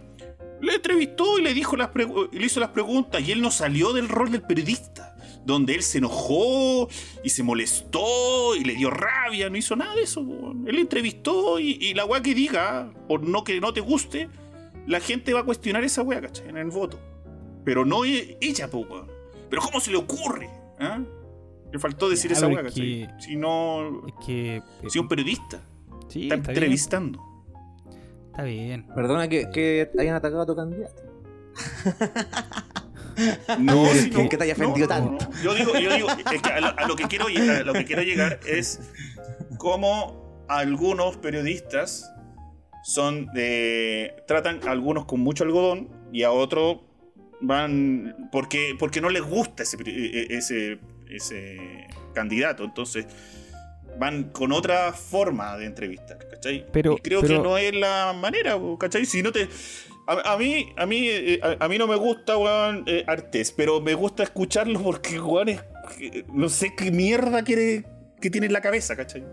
le 0.61 0.73
entrevistó 0.75 1.37
y 1.37 1.43
le 1.43 1.53
dijo 1.53 1.75
las 1.77 1.89
y 2.31 2.39
le 2.39 2.45
hizo 2.45 2.59
las 2.59 2.69
preguntas 2.69 3.21
y 3.21 3.31
él 3.31 3.41
no 3.41 3.51
salió 3.51 3.93
del 3.93 4.09
rol 4.09 4.31
del 4.31 4.41
periodista 4.41 5.15
donde 5.45 5.75
él 5.75 5.83
se 5.83 5.99
enojó 5.99 6.89
y 7.23 7.29
se 7.29 7.43
molestó 7.43 8.55
y 8.55 8.63
le 8.63 8.73
dio 8.73 8.89
rabia 8.89 9.49
no 9.51 9.57
hizo 9.57 9.75
nada 9.75 9.93
de 9.95 10.01
eso 10.01 10.25
él 10.65 10.79
entrevistó 10.79 11.59
y, 11.59 11.77
y 11.79 11.93
la 11.93 12.05
weá 12.05 12.21
que 12.23 12.33
diga 12.33 12.91
por 13.07 13.21
no 13.23 13.43
que 13.43 13.61
no 13.61 13.71
te 13.71 13.81
guste 13.81 14.29
la 14.87 14.99
gente 14.99 15.31
va 15.33 15.41
a 15.41 15.43
cuestionar 15.43 15.83
esa 15.83 16.01
weá 16.01 16.19
¿cachai? 16.21 16.49
en 16.49 16.57
el 16.57 16.71
voto 16.71 16.99
pero 17.63 17.85
no 17.85 18.03
e- 18.03 18.37
ella 18.41 18.67
po, 18.69 18.85
pero 19.49 19.61
cómo 19.61 19.79
se 19.79 19.91
le 19.91 19.97
ocurre 19.97 20.49
¿Ah? 20.79 20.99
Le 21.71 21.79
faltó 21.79 22.09
decir 22.09 22.31
Ya, 22.31 22.37
esa 22.37 22.49
¿cachai? 22.49 22.71
que- 22.73 23.09
si 23.19 23.35
no 23.35 24.05
Es 24.07 24.13
que. 24.25 24.55
eh, 24.57 24.61
si 24.89 24.99
un 24.99 25.07
periodista 25.07 25.61
sí, 26.07 26.23
está 26.23 26.35
está 26.35 26.51
bien. 26.51 26.57
entrevistando 26.63 27.23
Está 28.27 28.43
bien. 28.43 28.85
Perdona 28.93 29.27
que, 29.27 29.49
que 29.51 29.89
hayan 29.99 30.15
atacado 30.15 30.41
a 30.43 30.45
tu 30.45 30.55
candidato. 30.55 31.01
No, 33.59 33.85
si 33.93 34.09
¿por 34.11 34.23
no, 34.23 34.29
qué 34.29 34.37
te 34.37 34.43
haya 34.43 34.53
ofendido 34.53 34.87
no, 34.87 34.93
tanto? 34.93 35.25
no. 35.29 35.41
Yo 35.43 35.55
digo, 35.55 35.73
yo 35.79 35.91
digo, 35.93 36.07
es 36.31 36.41
que 36.41 36.49
a, 36.49 36.59
lo, 36.59 36.67
a 36.79 36.87
lo 36.87 36.95
que 36.95 37.05
quiero 37.05 37.25
a 37.27 37.63
lo 37.63 37.73
que 37.73 37.83
quiero 37.85 38.03
llegar 38.03 38.39
es 38.47 38.79
cómo 39.57 40.45
algunos 40.47 41.17
periodistas 41.17 42.11
son 42.83 43.25
de 43.33 44.13
tratan 44.27 44.59
a 44.67 44.71
algunos 44.71 45.05
con 45.05 45.19
mucho 45.21 45.43
algodón 45.43 45.89
y 46.13 46.23
a 46.23 46.31
otros 46.31 46.77
van 47.41 48.29
porque 48.31 48.75
porque 48.77 49.01
no 49.01 49.09
les 49.09 49.23
gusta 49.23 49.63
ese 49.63 49.77
peri- 49.79 50.27
ese 50.29 50.79
ese 51.11 51.87
candidato, 52.13 52.63
entonces 52.63 53.05
van 53.99 54.25
con 54.25 54.51
otra 54.51 54.93
forma 54.93 55.57
de 55.57 55.65
entrevistar, 55.65 56.17
¿cachai? 56.29 56.65
Pero- 56.71 56.93
y 56.97 57.01
creo 57.01 57.21
pero- 57.21 57.41
que 57.41 57.47
no 57.47 57.57
es 57.57 57.73
la 57.75 58.13
manera, 58.13 58.57
¿cachai? 58.79 59.05
Si 59.05 59.23
no 59.23 59.31
te 59.31 59.47
a, 60.09 60.33
a 60.33 60.37
mí, 60.37 60.67
a 60.77 60.85
mí, 60.85 61.07
eh, 61.09 61.39
a, 61.43 61.65
a 61.65 61.67
mí 61.67 61.77
no 61.77 61.85
me 61.87 61.95
gusta, 61.95 62.37
weón, 62.37 62.83
eh, 62.85 63.03
Artés, 63.07 63.51
pero 63.51 63.81
me 63.81 63.93
gusta 63.93 64.23
escucharlo 64.23 64.81
porque, 64.81 65.19
weón, 65.19 65.49
es, 65.49 65.61
no 66.33 66.47
sé 66.47 66.73
qué 66.77 66.91
mierda 66.91 67.43
quiere 67.43 67.83
que 68.21 68.29
tiene 68.29 68.47
en 68.47 68.53
la 68.53 68.61
cabeza, 68.61 68.95
¿cachai? 68.95 69.25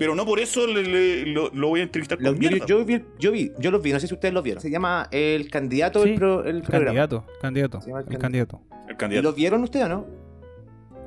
Pero 0.00 0.14
no 0.16 0.26
por 0.26 0.40
eso 0.40 0.66
le- 0.66 0.82
le- 0.82 1.26
lo, 1.26 1.50
lo 1.50 1.68
voy 1.68 1.80
a 1.80 1.82
entrevistar 1.84 2.18
con 2.18 2.24
Lo- 2.24 2.32
yo, 2.32 2.38
mierda. 2.50 2.66
yo 2.66 2.84
vi, 2.84 3.02
yo 3.20 3.30
vi, 3.30 3.52
yo 3.58 3.70
los 3.70 3.80
vi, 3.82 3.92
no 3.92 4.00
sé 4.00 4.08
si 4.08 4.14
ustedes 4.14 4.34
los 4.34 4.42
vieron. 4.42 4.60
Se 4.60 4.68
llama 4.70 5.06
El 5.12 5.48
Candidato 5.48 6.02
Sí, 6.02 6.10
el, 6.10 6.14
pro- 6.16 6.44
el 6.44 6.62
programa. 6.62 6.86
Candidato, 6.86 7.26
candidato. 7.40 7.80
Se 7.80 7.86
llama 7.90 8.00
el 8.00 8.12
El 8.12 8.18
candidato. 8.18 8.60
El 8.88 8.94
¿Y 8.94 8.96
candidato. 8.96 9.28
los 9.28 9.36
vieron 9.36 9.62
ustedes 9.62 9.86
o 9.86 9.88
no? 9.90 10.06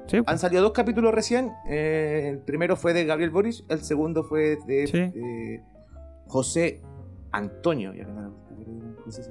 Sí, 0.08 0.18
Han 0.26 0.38
salido 0.40 0.62
dos 0.64 0.74
capítulos 0.74 1.14
recién. 1.14 1.52
eh, 1.68 2.28
el 2.32 2.40
primero 2.40 2.76
fue 2.76 2.94
de 2.94 3.06
Gabriel 3.06 3.30
Boris, 3.32 3.64
el 3.70 3.82
segundo 3.84 4.24
fue 4.24 4.58
de, 4.68 4.88
Sí. 4.88 4.98
de 4.98 5.62
José 6.28 6.82
Antonio. 7.32 7.94
Ya 7.94 8.06
que 8.06 8.12
no 8.12 8.34
José 9.06 9.22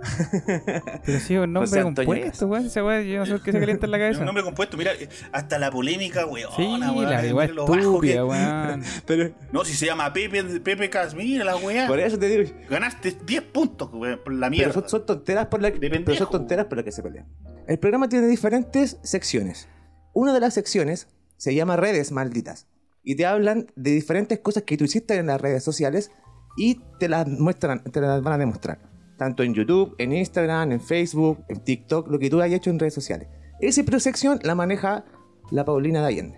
pero 1.04 1.20
sí, 1.20 1.36
un 1.36 1.52
nombre 1.52 1.68
José 1.70 1.82
compuesto, 1.82 2.46
weón. 2.46 2.64
Esa 2.64 2.82
weá, 2.82 3.02
yo 3.02 3.18
no 3.18 3.26
sé 3.26 3.34
qué 3.44 3.52
se 3.52 3.60
calienta 3.60 3.84
en 3.84 3.92
la 3.92 3.98
cabeza. 3.98 4.20
un 4.20 4.24
nombre 4.26 4.42
compuesto, 4.42 4.78
mira, 4.78 4.92
hasta 5.30 5.58
la 5.58 5.70
polémica, 5.70 6.24
weón. 6.24 6.50
Sí, 6.56 6.76
la 6.78 6.90
weá 6.92 7.48
lo 7.48 7.66
bajo 7.66 7.74
estúpida, 7.76 8.14
que- 8.14 8.22
weón. 8.22 8.82
Pero 9.06 9.30
No, 9.52 9.62
si 9.64 9.74
se 9.74 9.84
llama 9.86 10.10
Pepe, 10.12 10.42
Pepe 10.60 10.88
Cas, 10.88 11.14
mira 11.14 11.44
la 11.44 11.56
weá. 11.56 11.86
por 11.86 12.00
eso 12.00 12.18
te 12.18 12.28
digo. 12.28 12.50
Ganaste 12.70 13.14
10 13.26 13.42
puntos, 13.42 13.90
weón, 13.92 14.20
por 14.24 14.32
la 14.32 14.46
Pero 14.48 14.50
mierda. 14.50 14.72
son, 14.72 14.88
son 14.88 15.04
tonteras 15.06 15.46
por 15.48 15.60
la 15.60 15.70
que, 15.70 15.78
pero 15.90 16.14
son 16.14 16.30
tonteras 16.30 16.64
por 16.66 16.76
las 16.78 16.84
que 16.84 16.92
se 16.92 17.02
pelean. 17.02 17.26
El 17.66 17.78
programa 17.78 18.08
tiene 18.08 18.26
diferentes 18.26 18.98
secciones. 19.02 19.68
Una 20.12 20.32
de 20.32 20.40
las 20.40 20.54
secciones 20.54 21.08
se 21.36 21.54
llama 21.54 21.76
Redes 21.76 22.12
Malditas. 22.12 22.66
Y 23.02 23.14
te 23.14 23.26
hablan 23.26 23.66
de 23.76 23.92
diferentes 23.92 24.40
cosas 24.40 24.64
que 24.64 24.76
tú 24.76 24.84
hiciste 24.84 25.14
en 25.16 25.26
las 25.26 25.40
redes 25.40 25.62
sociales 25.64 26.10
y 26.56 26.80
te 26.98 27.08
las 27.08 27.26
muestran, 27.28 27.82
te 27.84 28.00
las 28.00 28.22
van 28.22 28.34
a 28.34 28.38
demostrar. 28.38 28.78
Tanto 29.16 29.42
en 29.42 29.54
YouTube, 29.54 29.94
en 29.98 30.12
Instagram, 30.12 30.72
en 30.72 30.80
Facebook, 30.80 31.44
en 31.48 31.60
TikTok, 31.60 32.08
lo 32.08 32.18
que 32.18 32.28
tú 32.28 32.40
hayas 32.40 32.58
hecho 32.58 32.70
en 32.70 32.78
redes 32.78 32.94
sociales. 32.94 33.28
Esa 33.60 33.82
sección 34.00 34.40
la 34.42 34.54
maneja 34.54 35.04
la 35.50 35.64
Paulina 35.64 36.06
de. 36.06 36.34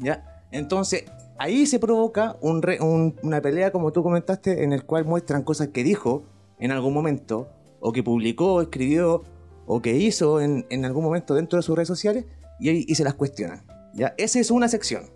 ¿Ya? 0.00 0.44
Entonces, 0.52 1.04
ahí 1.38 1.66
se 1.66 1.78
provoca 1.78 2.36
una 2.40 3.40
pelea, 3.40 3.72
como 3.72 3.92
tú 3.92 4.02
comentaste, 4.02 4.62
en 4.62 4.72
el 4.72 4.84
cual 4.84 5.04
muestran 5.04 5.42
cosas 5.42 5.68
que 5.68 5.82
dijo 5.82 6.24
en 6.58 6.70
algún 6.70 6.92
momento, 6.94 7.48
o 7.80 7.92
que 7.92 8.02
publicó, 8.02 8.60
escribió, 8.60 9.24
o 9.66 9.80
que 9.80 9.96
hizo 9.96 10.40
en 10.40 10.84
algún 10.84 11.02
momento 11.02 11.34
dentro 11.34 11.56
de 11.56 11.62
sus 11.62 11.74
redes 11.74 11.88
sociales, 11.88 12.26
y, 12.58 12.90
y 12.90 12.94
se 12.94 13.04
las 13.04 13.14
cuestionan. 13.14 13.64
¿Ya? 13.94 14.14
Esa 14.18 14.40
es 14.40 14.50
una 14.50 14.68
sección. 14.68 15.10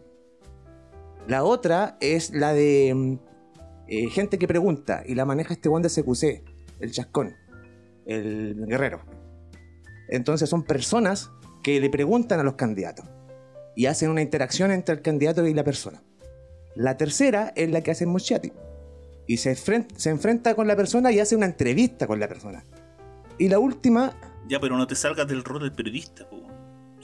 La 1.26 1.44
otra 1.44 1.98
es 2.00 2.30
la 2.30 2.54
de 2.54 2.92
mm, 2.94 3.18
eh, 3.88 4.08
gente 4.10 4.38
que 4.38 4.46
pregunta, 4.46 5.02
y 5.06 5.14
la 5.14 5.24
maneja 5.24 5.54
este 5.54 5.68
buen 5.68 5.82
de 5.82 6.42
el 6.80 6.92
chascón, 6.92 7.34
el 8.06 8.66
guerrero. 8.66 9.00
Entonces 10.08 10.48
son 10.48 10.62
personas 10.62 11.30
que 11.62 11.80
le 11.80 11.90
preguntan 11.90 12.40
a 12.40 12.42
los 12.42 12.54
candidatos 12.54 13.06
y 13.74 13.86
hacen 13.86 14.10
una 14.10 14.22
interacción 14.22 14.70
entre 14.70 14.94
el 14.94 15.02
candidato 15.02 15.46
y 15.46 15.54
la 15.54 15.64
persona. 15.64 16.02
La 16.74 16.96
tercera 16.96 17.52
es 17.56 17.70
la 17.70 17.82
que 17.82 17.90
hace 17.90 18.06
Moschetti 18.06 18.52
y 19.26 19.38
se, 19.38 19.54
se 19.54 20.10
enfrenta 20.10 20.54
con 20.54 20.66
la 20.66 20.76
persona 20.76 21.12
y 21.12 21.20
hace 21.20 21.36
una 21.36 21.46
entrevista 21.46 22.06
con 22.06 22.20
la 22.20 22.28
persona. 22.28 22.64
Y 23.38 23.48
la 23.48 23.58
última, 23.58 24.14
Ya, 24.48 24.60
pero 24.60 24.76
no 24.76 24.86
te 24.86 24.94
salgas 24.94 25.28
del 25.28 25.44
rol 25.44 25.60
del 25.60 25.72
periodista, 25.72 26.28
po. 26.28 26.37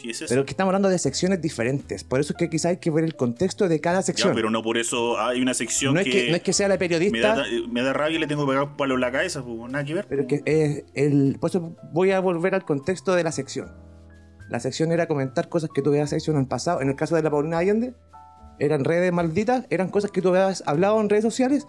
Si 0.05 0.11
es 0.11 0.23
eso. 0.23 0.27
pero 0.29 0.45
que 0.45 0.51
estamos 0.53 0.69
hablando 0.71 0.89
de 0.91 0.99
secciones 0.99 1.41
diferentes, 1.41 2.05
por 2.05 2.21
eso 2.21 2.33
es 2.35 2.37
que 2.37 2.51
quizás 2.51 2.67
hay 2.73 2.77
que 2.77 2.91
ver 2.91 3.05
el 3.05 3.17
contexto 3.17 3.69
de 3.69 3.81
cada 3.81 4.01
Ya, 4.01 4.03
sección. 4.03 4.35
pero 4.35 4.51
no 4.51 4.63
por 4.63 4.77
eso 4.79 5.19
hay 5.19 5.41
una 5.41 5.55
sección 5.55 5.95
no, 5.95 6.01
es 6.01 6.07
que, 6.07 6.29
no 6.31 6.37
es 6.37 6.43
que 6.43 6.53
sea 6.53 6.69
la 6.69 6.75
me, 6.75 6.79
periodista, 6.79 7.37
da, 7.37 7.45
me 7.71 7.83
da 7.83 7.93
rabia 7.93 8.17
y 8.17 8.21
le 8.21 8.27
tengo 8.27 8.45
que 8.47 8.53
pegar 8.53 8.77
palo 8.77 8.95
en 8.95 9.01
la 9.01 9.11
cabeza, 9.11 9.43
po. 9.43 9.67
Nada 9.69 9.85
que 9.85 9.95
ver. 9.95 10.07
pero 10.09 10.23
es 10.23 10.29
que 10.43 10.85
el, 10.95 11.39
por 11.41 11.51
eso 11.51 11.75
voy 11.93 12.11
a 12.13 12.21
volver 12.21 12.55
al 12.55 12.65
contexto 12.65 13.15
de 13.15 13.25
la 13.25 13.33
sección. 13.33 13.73
La 14.51 14.61
sección 14.61 14.93
era 14.93 15.07
comentar 15.09 15.49
cosas 15.49 15.71
que 15.75 15.81
tú 15.81 15.91
habías 15.91 16.13
hecho 16.13 16.31
en 16.31 16.37
el 16.39 16.47
pasado. 16.47 16.83
En 16.83 16.89
el 16.91 16.97
caso 16.97 17.17
de 17.17 17.23
la 17.23 17.31
Paulina 17.31 17.59
Allende, 17.59 17.95
eran 18.59 18.85
redes 18.85 19.11
malditas, 19.13 19.65
eran 19.71 19.89
cosas 19.89 20.11
que 20.11 20.21
tú 20.21 20.29
habías 20.29 20.63
hablado 20.67 21.01
en 21.01 21.09
redes 21.09 21.25
sociales 21.25 21.67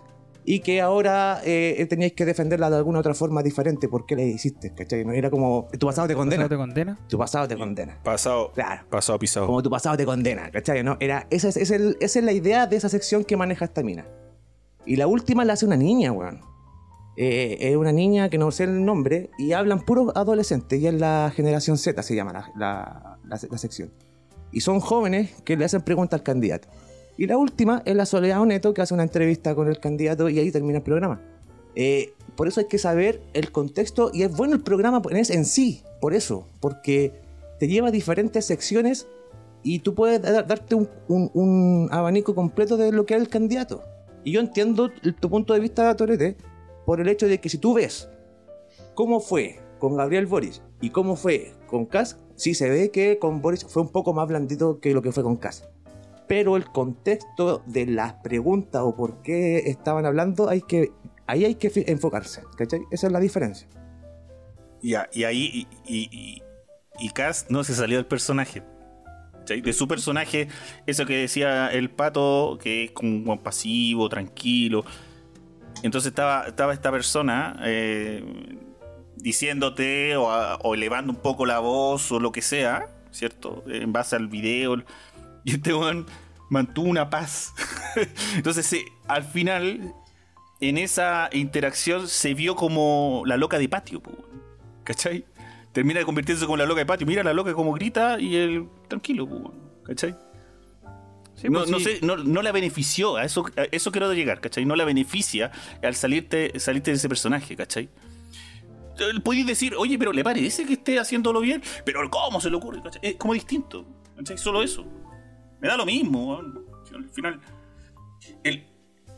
y 0.48 0.60
que 0.60 0.80
ahora 0.80 1.42
eh, 1.44 1.86
teníais 1.90 2.14
que 2.14 2.24
defenderla 2.24 2.70
de 2.70 2.78
alguna 2.78 3.00
otra 3.00 3.14
forma 3.16 3.42
diferente. 3.42 3.90
¿Por 3.90 4.06
qué 4.06 4.16
le 4.16 4.26
hiciste? 4.28 4.74
¿Cachai? 4.76 5.04
No 5.04 5.12
era 5.12 5.30
como 5.32 5.68
tu 5.80 5.88
pasado 5.88 6.08
te 6.08 6.14
condena. 6.16 6.44
¿No 6.44 6.50
te 6.50 6.56
condena? 6.56 7.00
Tu 7.10 7.18
pasado 7.18 7.48
te 7.48 7.58
condena. 7.58 7.98
Pasado, 8.04 8.52
Claro. 8.54 8.84
pasado 8.90 9.18
pisado. 9.18 9.48
Como 9.48 9.64
tu 9.64 9.70
pasado 9.72 9.98
te 9.98 10.06
condena, 10.06 10.52
¿cachai? 10.52 10.84
¿No? 10.84 10.98
Era, 11.00 11.26
esa, 11.32 11.50
es, 11.50 11.58
es 11.58 11.72
el- 11.72 11.98
esa 12.00 12.20
es 12.20 12.26
la 12.26 12.32
idea 12.32 12.68
de 12.68 12.76
esa 12.76 12.90
sección 12.90 13.24
que 13.24 13.36
maneja 13.38 13.66
esta 13.66 13.82
mina. 13.82 14.06
Y 14.86 14.98
la 14.98 15.08
última 15.08 15.44
la 15.46 15.54
hace 15.54 15.66
una 15.66 15.78
niña, 15.78 16.12
weón. 16.12 16.42
Eh, 17.18 17.58
es 17.62 17.76
una 17.78 17.92
niña 17.94 18.30
que 18.30 18.38
no 18.38 18.52
sé 18.52 18.66
el 18.66 18.84
nombre 18.84 19.30
y 19.40 19.54
hablan 19.54 19.82
puros 19.86 20.12
adolescentes. 20.16 20.80
Y 20.80 20.86
es 20.88 20.94
la 20.94 21.32
generación 21.36 21.78
Z, 21.78 22.04
se 22.04 22.14
llama 22.16 22.34
la, 22.34 22.52
la- 22.56 23.18
la- 23.24 23.40
la 23.50 23.58
sección. 23.58 23.92
Y 24.52 24.62
son 24.62 24.80
jóvenes 24.80 25.32
que 25.44 25.58
le 25.58 25.66
hacen 25.66 25.82
preguntas 25.82 26.20
al 26.20 26.24
candidato. 26.24 26.68
Y 27.18 27.28
la 27.28 27.38
última 27.38 27.82
es 27.86 27.96
la 27.96 28.06
Soledad 28.06 28.42
Oneto 28.42 28.74
que 28.74 28.82
hace 28.82 28.94
una 28.94 29.04
entrevista 29.04 29.56
con 29.56 29.68
el 29.68 29.80
candidato 29.80 30.28
y 30.30 30.40
ahí 30.40 30.52
termina 30.52 30.78
el 30.80 30.84
programa. 30.84 31.22
Eh, 31.76 32.14
por 32.36 32.48
eso 32.48 32.60
hay 32.60 32.68
que 32.68 32.78
saber 32.78 33.22
el 33.34 33.52
contexto 33.52 34.12
y 34.14 34.24
es 34.24 34.36
bueno 34.36 34.56
el 34.56 34.62
programa 34.62 35.02
en, 35.10 35.46
sí, 35.46 35.84
por 36.02 36.14
eso, 36.14 36.48
porque 36.60 37.14
te 37.60 37.68
lleva 37.68 37.88
a 37.90 37.92
diferentes 37.92 38.46
secciones 38.46 39.08
y 39.64 39.80
tú 39.80 39.94
puedes 39.96 40.22
da- 40.22 40.44
darte 40.44 40.76
un, 40.76 40.90
un- 41.08 41.32
un 41.34 41.88
abanico 41.92 42.36
completo 42.36 42.76
de 42.78 42.92
lo 42.92 43.06
que 43.06 43.16
es 43.16 43.22
el 43.22 43.30
candidato. 43.30 43.84
Y 44.24 44.32
yo 44.34 44.40
entiendo 44.42 44.90
tu 45.20 45.30
punto 45.30 45.54
de 45.54 45.60
vista, 45.60 45.96
Torete, 45.96 46.36
por 46.86 47.00
el 47.00 47.08
hecho 47.08 47.28
de 47.28 47.40
que 47.40 47.48
si 47.50 47.58
tú 47.58 47.74
ves 47.76 48.10
cómo 48.94 49.20
fue 49.20 49.60
con 49.80 49.96
Gabriel 49.96 50.26
Boris 50.26 50.62
y 50.82 50.90
cómo 50.90 51.16
fue 51.16 51.54
con 51.68 51.86
Kass, 51.86 52.18
sí 52.36 52.54
se 52.54 52.70
ve 52.70 52.92
que 52.92 53.20
con 53.20 53.42
Boris 53.42 53.64
fue 53.66 53.82
un 53.84 53.90
poco 53.90 54.14
más 54.14 54.28
blandito 54.28 54.80
que 54.80 54.94
lo 54.94 55.02
que 55.02 55.12
fue 55.12 55.24
con 55.24 55.38
Kass. 55.38 55.68
Pero 56.28 56.58
el 56.58 56.66
contexto 56.66 57.62
de 57.68 57.86
las 57.86 58.14
preguntas 58.16 58.82
o 58.84 58.96
por 58.96 59.22
qué 59.22 59.58
estaban 59.70 60.06
hablando, 60.06 60.50
hay 60.50 60.62
que, 60.62 60.92
ahí 61.28 61.46
hay 61.46 61.56
que 61.56 61.72
enfocarse. 61.88 62.42
¿cachai? 62.58 62.82
Esa 62.92 63.08
es 63.08 63.14
la 63.14 63.20
diferencia. 63.20 63.68
Y, 64.82 64.96
a- 64.96 65.10
y 65.14 65.24
ahí, 65.24 65.68
y, 65.88 66.42
y, 67.00 67.10
Cass 67.10 67.46
no 67.50 67.64
se 67.64 67.74
salió 67.76 67.98
del 67.98 68.06
personaje. 68.08 68.64
¿cachai? 69.40 69.62
De 69.62 69.74
su 69.74 69.88
personaje, 69.88 70.48
eso 70.88 71.06
que 71.06 71.16
decía 71.18 71.68
el 71.68 71.90
pato, 71.92 72.58
que 72.62 72.86
es 72.86 72.92
como 72.92 73.42
pasivo, 73.44 74.10
tranquilo. 74.10 74.84
Entonces 75.84 76.10
estaba, 76.10 76.46
estaba 76.48 76.74
esta 76.74 76.92
persona 76.92 77.60
eh, 77.64 78.24
diciéndote 79.18 80.16
o 80.18 80.74
elevando 80.74 81.12
un 81.12 81.20
poco 81.20 81.46
la 81.46 81.60
voz 81.60 82.12
o 82.12 82.20
lo 82.20 82.32
que 82.32 82.42
sea, 82.42 82.88
¿cierto? 83.12 83.64
En 83.68 83.92
base 83.94 84.16
al 84.16 84.28
video. 84.28 84.78
Y 85.46 85.54
este 85.54 85.74
weón 85.74 86.06
mantuvo 86.50 86.90
una 86.90 87.10
paz. 87.10 87.54
Entonces, 88.36 88.66
sí, 88.66 88.84
al 89.08 89.24
final, 89.24 89.94
en 90.60 90.78
esa 90.78 91.30
interacción 91.32 92.10
se 92.10 92.34
vio 92.34 92.56
como 92.56 93.24
la 93.26 93.38
loca 93.38 93.58
de 93.58 93.70
patio. 93.70 94.02
¿cachai? 94.86 95.26
Termina 95.74 96.00
de 96.00 96.06
convertirse 96.06 96.46
como 96.46 96.56
la 96.56 96.66
loca 96.66 96.80
de 96.80 96.86
patio. 96.86 97.06
Mira 97.06 97.24
la 97.24 97.34
loca 97.34 97.54
como 97.54 97.74
grita 97.74 98.18
y 98.18 98.38
él 98.38 98.70
tranquilo, 98.88 99.28
¿cachai? 99.84 100.16
Sí, 101.36 101.50
pues 101.50 101.70
no 101.70 101.80
sí. 101.80 101.84
sé, 101.84 102.00
no, 102.02 102.16
no 102.16 102.42
la 102.42 102.54
benefició, 102.54 103.18
a 103.18 103.26
eso, 103.26 103.46
a 103.58 103.64
eso 103.64 103.92
quiero 103.92 104.14
llegar, 104.14 104.40
¿cachai? 104.40 104.64
No 104.64 104.78
la 104.78 104.86
beneficia 104.86 105.52
al 105.84 105.94
salirte, 105.94 106.58
salirte 106.62 106.92
de 106.92 106.98
ese 106.98 107.10
personaje, 107.10 107.58
¿cachai? 107.58 107.90
Podéis 109.22 109.46
decir, 109.46 109.76
oye, 109.76 109.98
pero 110.00 110.14
le 110.14 110.24
parece 110.24 110.66
que 110.66 110.74
esté 110.74 110.98
haciéndolo 110.98 111.42
bien, 111.42 111.62
pero 111.84 112.10
¿cómo 112.10 112.40
se 112.40 112.50
le 112.50 112.56
ocurre? 112.56 112.82
¿cachai? 112.82 113.02
Es 113.04 113.16
como 113.16 113.34
distinto, 113.34 113.86
¿cachai? 114.16 114.38
Solo 114.38 114.64
eso. 114.64 114.86
Me 115.60 115.68
da 115.68 115.78
lo 115.78 115.86
mismo, 115.86 116.38
Al 116.38 117.10
final. 117.12 117.40
El, 118.44 118.66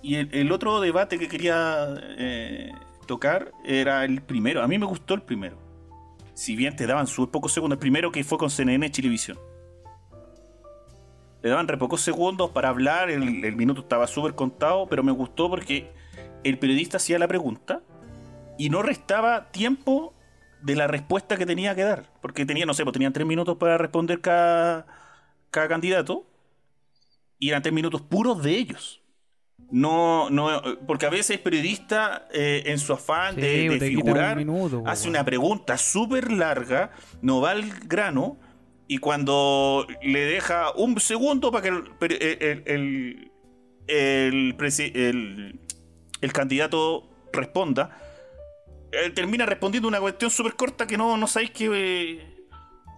y 0.02 0.16
el, 0.16 0.30
el 0.34 0.52
otro 0.52 0.80
debate 0.80 1.18
que 1.18 1.28
quería 1.28 1.88
eh, 2.18 2.72
tocar 3.06 3.52
era 3.66 4.06
el 4.06 4.22
primero. 4.22 4.62
A 4.62 4.68
mí 4.68 4.78
me 4.78 4.86
gustó 4.86 5.14
el 5.14 5.22
primero. 5.22 5.58
Si 6.34 6.56
bien 6.56 6.76
te 6.76 6.86
daban 6.86 7.08
súper 7.08 7.32
pocos 7.32 7.54
segundos, 7.54 7.78
el 7.78 7.80
primero 7.80 8.12
que 8.12 8.24
fue 8.24 8.38
con 8.38 8.50
CNN 8.50 8.92
Chilevisión. 8.92 9.40
Le 11.42 11.50
daban 11.50 11.68
re 11.68 11.78
pocos 11.78 12.02
segundos 12.02 12.52
para 12.52 12.70
hablar, 12.70 13.10
el, 13.10 13.44
el 13.44 13.56
minuto 13.56 13.82
estaba 13.82 14.08
súper 14.08 14.34
contado, 14.36 14.88
pero 14.88 15.04
me 15.04 15.12
gustó 15.12 15.50
porque 15.50 15.92
el 16.44 16.58
periodista 16.58 16.98
hacía 16.98 17.20
la 17.20 17.28
pregunta 17.28 17.82
y 18.58 18.70
no 18.70 18.82
restaba 18.82 19.52
tiempo 19.52 20.14
de 20.62 20.76
la 20.76 20.88
respuesta 20.88 21.38
que 21.38 21.46
tenía 21.46 21.76
que 21.76 21.84
dar. 21.84 22.06
Porque 22.22 22.46
tenía, 22.46 22.66
no 22.66 22.74
sé, 22.74 22.84
pues 22.84 22.94
tenían 22.94 23.14
tres 23.14 23.26
minutos 23.26 23.58
para 23.58 23.78
responder 23.78 24.22
cada, 24.22 24.86
cada 25.52 25.68
candidato 25.68 26.26
y 27.40 27.50
eran 27.50 27.62
tres 27.62 27.74
minutos 27.74 28.02
puros 28.02 28.42
de 28.44 28.52
ellos. 28.58 29.02
No, 29.70 30.30
no, 30.30 30.62
porque 30.86 31.06
a 31.08 31.10
veces 31.10 31.32
el 31.32 31.40
periodista, 31.42 32.28
eh, 32.34 32.64
en 32.68 32.80
su 32.80 32.94
afán 32.94 33.36
Sí, 33.36 33.42
de, 33.42 33.70
un 33.72 33.80
figurar, 33.80 34.38
minuto, 34.38 34.82
po, 34.84 34.90
hace 34.90 35.10
una 35.10 35.26
pregunta 35.26 35.78
súper 35.78 36.32
larga, 36.32 36.92
no 37.22 37.42
va 37.42 37.52
al 37.52 37.68
grano, 37.86 38.38
y 38.88 39.00
cuando 39.00 39.86
le 40.02 40.20
deja 40.22 40.72
un 40.72 40.98
segundo 41.02 41.52
para 41.52 41.64
que 41.64 41.70
el, 41.70 41.84
el, 42.14 42.64
el, 42.66 43.32
el 43.88 44.58
presi- 44.58 44.96
el- 44.96 45.60
el 46.22 46.34
candidato 46.34 47.10
responda, 47.34 47.98
él 48.92 49.14
termina 49.14 49.46
respondiendo 49.46 49.90
una 49.90 50.00
cuestión 50.00 50.32
súper 50.32 50.56
corta 50.56 50.88
que 50.88 50.98
no, 50.98 51.18
no 51.18 51.28
sabéis 51.28 51.52
que 51.52 51.70
eh, 51.74 52.46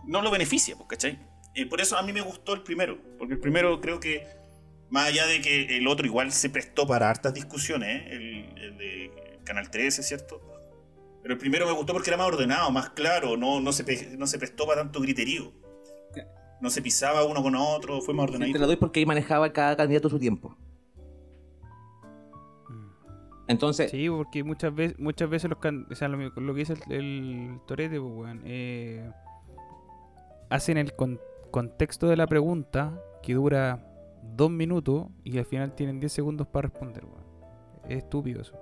no 0.06 0.22
lo 0.22 0.30
beneficia, 0.30 0.76
pues, 0.76 0.88
¿cachai? 0.89 1.18
Eh, 1.62 1.66
por 1.68 1.82
eso 1.82 1.97
a 1.97 2.01
mí 2.03 2.14
me 2.14 2.22
gustó 2.22 2.53
el 2.53 2.62
primero, 2.64 2.97
porque 3.18 3.34
el 3.34 3.39
primero 3.39 3.80
creo 3.82 3.99
que, 3.99 4.26
más 4.89 5.07
allá 5.07 5.26
de 5.28 5.41
que 5.41 5.78
el 5.78 5.88
otro 5.88 6.05
igual 6.05 6.32
se 6.32 6.49
prestó 6.49 6.88
para 6.88 7.10
hartas 7.10 7.34
discusiones, 7.34 7.89
¿eh? 7.89 8.07
el, 8.12 8.57
el 8.64 8.78
de 8.78 9.39
Canal 9.43 9.70
13, 9.70 10.03
¿cierto? 10.03 10.41
Pero 11.22 11.34
el 11.34 11.39
primero 11.39 11.66
me 11.66 11.74
gustó 11.74 11.93
porque 11.93 12.10
era 12.10 12.18
más 12.18 12.28
ordenado, 12.28 12.72
más 12.72 12.91
claro, 12.91 13.36
no, 13.38 13.60
no, 13.60 13.72
se, 13.74 14.18
no 14.18 14.26
se 14.26 14.38
prestó 14.39 14.66
para 14.66 14.82
tanto 14.82 15.01
griterío. 15.01 15.51
No 16.62 16.70
se 16.70 16.82
pisaba 16.82 17.24
uno 17.26 17.41
con 17.41 17.55
otro, 17.55 18.01
fue 18.01 18.14
más 18.14 18.26
Te 18.26 18.32
ordenadito. 18.34 18.60
lo 18.60 18.68
doy 18.68 18.76
porque 18.76 18.99
ahí 18.99 19.05
manejaba 19.05 19.51
cada 19.53 19.78
candidato 19.78 20.10
su 20.10 20.20
tiempo. 20.20 20.57
Entonces, 23.47 23.89
Sí, 23.89 24.07
porque 24.10 24.43
muchas 24.43 24.74
veces, 24.76 24.99
muchas 24.99 25.30
veces 25.30 25.49
los 25.49 25.60
can- 25.60 25.88
o 25.89 25.95
sea, 25.95 26.07
lo, 26.07 26.18
lo 26.18 26.53
que 26.53 26.60
dice 26.60 26.74
el, 26.89 26.91
el 26.93 27.60
Torete, 27.66 27.99
pues, 27.99 28.14
weón, 28.14 28.41
eh, 28.45 29.10
hacen 30.49 30.78
el 30.78 30.93
con- 30.95 31.20
contexto 31.52 32.08
de 32.08 32.18
la 32.18 32.28
pregunta 32.28 33.02
que 33.22 33.34
dura 33.34 33.86
dos 34.36 34.50
minutos 34.52 35.08
y 35.24 35.38
al 35.38 35.45
final 35.45 35.74
tienen 35.76 36.00
10 36.00 36.12
segundos 36.12 36.47
para 36.47 36.70
responder, 36.70 37.06
weón. 37.06 37.24
Es 37.88 37.97
estúpido 38.00 38.41
eso. 38.41 38.58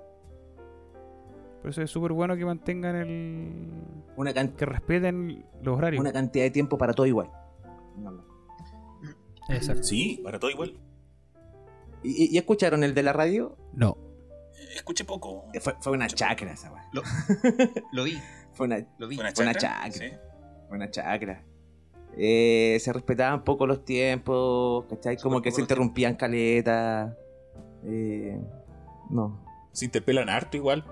Por 1.60 1.70
eso 1.70 1.82
es 1.82 1.90
súper 1.90 2.12
bueno 2.12 2.36
que 2.36 2.44
mantengan 2.44 2.96
el. 2.96 3.82
una, 4.16 4.32
can- 4.32 4.52
que 4.56 4.64
respeten 4.64 5.44
los 5.62 5.76
horarios. 5.76 6.00
una 6.00 6.12
cantidad 6.12 6.44
de 6.44 6.50
tiempo 6.50 6.78
para 6.78 6.92
todo 6.94 7.06
igual. 7.06 7.30
Exacto. 9.48 9.82
Sí, 9.82 10.20
para 10.22 10.38
todo 10.38 10.50
igual. 10.50 10.78
¿Y, 12.02 12.36
escucharon 12.38 12.84
el 12.84 12.94
de 12.94 13.02
la 13.02 13.12
radio? 13.12 13.56
No. 13.72 13.96
Escuché 14.74 15.04
poco. 15.04 15.46
Eh, 15.52 15.60
Fue, 15.60 15.74
fue 15.80 15.92
una 15.92 16.06
chacra 16.06 16.52
esa 16.52 16.70
weá. 16.72 16.84
Lo, 16.92 17.02
lo 17.92 18.04
vi, 18.04 18.18
Fue 18.52 18.66
una, 18.66 18.78
lo 18.98 19.08
vi. 19.08 19.16
Fue 19.16 19.24
una 19.24 19.32
Fue 19.34 19.44
una 19.44 19.54
chacra, 19.54 19.90
chacra. 19.90 20.08
sí. 20.08 20.14
fue 20.68 20.76
una 20.76 20.90
chacra. 20.90 21.44
Eh, 22.18 22.76
se 22.80 22.92
respetaban 22.92 23.44
poco 23.44 23.66
los 23.66 23.84
tiempos, 23.84 24.84
¿cachai? 24.90 25.16
Como 25.18 25.40
que 25.40 25.50
se 25.52 25.60
interrumpían 25.60 26.16
caletas. 26.16 27.14
Eh, 27.84 28.40
no. 29.10 29.40
Se 29.72 29.84
interpelan 29.84 30.28
harto 30.28 30.56
igual. 30.56 30.84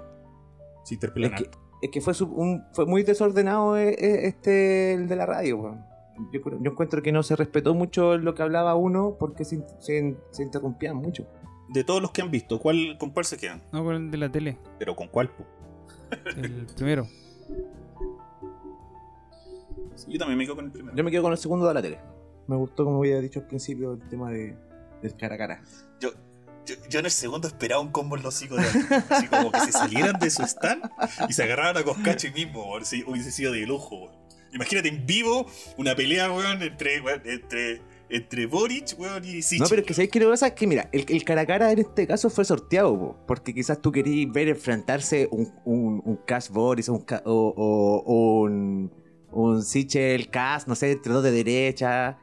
Se 0.85 0.95
interpelan 0.95 1.33
Es 1.35 1.41
que, 1.41 1.47
harto. 1.49 1.59
es 1.83 1.91
que 1.91 2.01
fue, 2.01 2.15
su- 2.15 2.27
un, 2.33 2.63
fue 2.73 2.87
muy 2.87 3.03
desordenado 3.03 3.77
eh, 3.77 3.91
eh, 3.99 4.27
este 4.29 4.93
el 4.95 5.09
de 5.09 5.17
la 5.17 5.27
radio. 5.27 5.59
weón. 5.59 5.85
Yo, 6.33 6.41
encuentro 6.71 7.03
que 7.03 7.13
no 7.13 7.23
se 7.23 7.35
respetó 7.37 7.75
mucho 7.75 8.17
lo 8.17 8.35
que 8.35 8.43
hablaba 8.43 8.75
uno 8.77 9.17
porque 9.19 9.45
se, 9.45 9.57
in- 9.57 9.65
se- 9.81 10.17
se 10.31 10.43
interrumpían 10.45 10.97
mucho. 10.97 11.27
De 11.69 11.83
todos 11.83 12.01
los 12.01 12.13
que 12.13 12.23
han 12.23 12.31
visto, 12.31 12.61
¿cuál, 12.61 12.97
¿con 12.99 13.11
cuál 13.11 13.25
se 13.25 13.37
quedan? 13.37 13.61
No, 13.73 13.83
con 13.85 13.97
el 13.97 14.11
de 14.13 14.17
la 14.17 14.31
tele. 14.31 14.57
Pero 14.79 14.95
con 14.95 15.09
cuál, 15.09 15.29
po? 15.31 15.45
El 16.37 16.67
primero. 16.77 17.07
Sí, 19.97 20.13
Yo 20.13 20.19
también 20.19 20.39
me 20.39 20.45
quedo 20.45 20.57
con 20.57 20.67
el 20.67 20.71
primero. 20.73 20.97
Yo 20.97 21.05
me 21.05 21.11
quedo 21.11 21.23
con 21.23 21.33
el 21.33 21.39
segundo 21.39 21.67
de 21.67 21.75
la 21.75 21.83
tele. 21.83 21.99
Me 22.47 22.57
gustó, 22.57 22.85
como 22.85 22.99
había 22.99 23.21
dicho 23.21 23.41
al 23.41 23.47
principio, 23.47 23.95
el 23.95 24.09
tema 24.09 24.31
de, 24.31 24.57
del 25.03 25.17
cara 25.17 25.35
a 25.35 25.39
cara. 25.39 25.63
Yo, 26.01 26.11
yo, 26.65 26.75
yo 26.89 26.99
en 27.01 27.07
el 27.07 27.11
segundo 27.11 27.49
esperaba 27.49 27.81
un 27.81 27.91
combo 27.91 28.17
en 28.17 28.23
los 28.23 28.35
hocico 28.37 28.57
de 28.57 28.63
alguien. 28.63 28.87
Así 29.11 29.27
como 29.29 29.51
que 29.53 29.61
se 29.61 29.73
salieran 29.73 30.19
de 30.21 30.31
su 30.31 30.43
stand 30.43 30.83
y 31.29 31.33
se 31.33 31.43
agarraran 31.43 31.77
a 31.77 31.83
Coscachi 31.85 32.31
mismo, 32.31 32.71
weón. 32.71 32.85
Si 32.85 33.03
hubiese 33.07 33.33
sido 33.33 33.53
de 33.53 33.67
lujo, 33.67 33.97
weón. 33.97 34.17
Imagínate 34.53 34.89
en 34.89 35.05
vivo 35.07 35.47
una 35.77 35.95
pelea, 35.97 36.31
weón, 36.31 36.63
entre, 36.63 37.01
weón, 37.01 37.21
entre, 37.25 37.83
entre 38.09 38.47
Boric, 38.47 38.95
weón, 38.99 39.25
y 39.25 39.43
Sichi. 39.43 39.61
No, 39.61 39.67
pero 39.69 39.81
es 39.83 39.87
que 39.89 39.95
¿sabéis 39.95 40.11
qué 40.13 40.21
lo 40.21 40.27
que 40.27 40.31
pasa? 40.31 40.47
Es 40.47 40.53
que 40.55 40.67
mira, 40.69 40.89
el, 40.93 41.05
el 41.09 41.25
cara 41.25 41.41
a 41.43 41.47
cara 41.47 41.73
en 41.73 41.81
este 41.81 42.07
caso 42.07 42.31
fue 42.31 42.45
sorteado, 42.45 42.97
po, 42.99 43.17
porque 43.27 43.53
quizás 43.53 43.83
tú 43.83 43.91
querías 43.93 44.33
ver 44.33 44.49
enfrentarse 44.49 45.29
un, 45.33 45.53
un, 45.65 46.01
un 46.05 46.17
Cash 46.25 46.49
Boris 46.51 46.89
un 46.89 47.01
Ca- 47.01 47.23
o, 47.27 47.53
o 48.07 48.43
un, 48.43 48.91
un 49.37 49.63
Sichel 49.63 50.31
Cash, 50.31 50.63
no 50.67 50.75
sé, 50.75 50.93
entre 50.93 51.13
dos 51.13 51.23
de 51.23 51.31
derecha. 51.31 52.19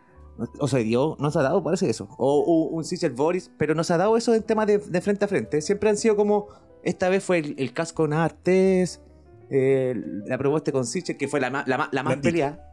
O 0.59 0.67
se 0.67 0.83
dio, 0.83 1.15
no 1.19 1.29
se 1.29 1.39
ha 1.39 1.43
dado, 1.43 1.63
parece 1.63 1.89
eso. 1.89 2.07
O, 2.17 2.39
o 2.39 2.75
un 2.75 2.83
Sichel 2.83 3.11
Boris, 3.11 3.51
pero 3.57 3.75
no 3.75 3.83
se 3.83 3.93
ha 3.93 3.97
dado 3.97 4.17
eso 4.17 4.33
en 4.33 4.41
temas 4.41 4.65
de, 4.65 4.79
de 4.79 5.01
frente 5.01 5.25
a 5.25 5.27
frente. 5.27 5.61
Siempre 5.61 5.89
han 5.91 5.97
sido 5.97 6.15
como, 6.15 6.47
esta 6.81 7.09
vez 7.09 7.23
fue 7.23 7.37
el, 7.37 7.55
el 7.59 7.71
con 7.93 8.13
Artes, 8.13 8.99
eh, 9.51 9.93
la 10.25 10.37
propuesta 10.39 10.71
con 10.71 10.85
Sichel, 10.85 11.17
que 11.17 11.27
fue 11.27 11.39
la, 11.39 11.51
más 11.51 12.17
peleada, 12.21 12.67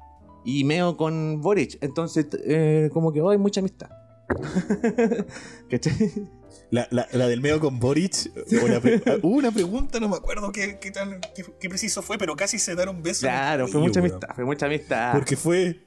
y 0.45 0.65
Meo 0.65 0.97
con 0.97 1.43
Boric. 1.43 1.77
Entonces, 1.83 2.27
eh, 2.45 2.89
como 2.95 3.13
que 3.13 3.21
oh, 3.21 3.29
hay 3.29 3.39
mucha 3.39 3.61
amistad. 3.61 3.91
¿Cachai? 5.71 6.31
La, 6.71 6.87
la, 6.91 7.07
la 7.13 7.27
del 7.29 7.41
medio 7.41 7.59
con 7.61 7.79
Boric. 7.81 8.31
Hubo 8.53 8.65
una, 8.67 8.81
pre- 8.81 9.03
hubo 9.23 9.37
una 9.37 9.51
pregunta, 9.51 9.99
no 10.01 10.09
me 10.09 10.17
acuerdo 10.17 10.53
qué, 10.53 10.79
qué, 10.81 10.91
tan- 10.91 11.21
qué- 11.35 11.45
qué 11.61 11.69
preciso 11.69 12.03
fue, 12.03 12.17
pero 12.19 12.37
casi 12.37 12.59
se 12.59 12.75
dieron 12.77 13.03
besos. 13.03 13.21
Claro, 13.23 13.67
fue 13.69 13.81
mucha 13.81 14.01
amistad, 14.01 14.29
fue 14.35 14.45
mucha 14.45 14.67
amistad. 14.67 15.13
Porque 15.13 15.37
fue. 15.37 15.81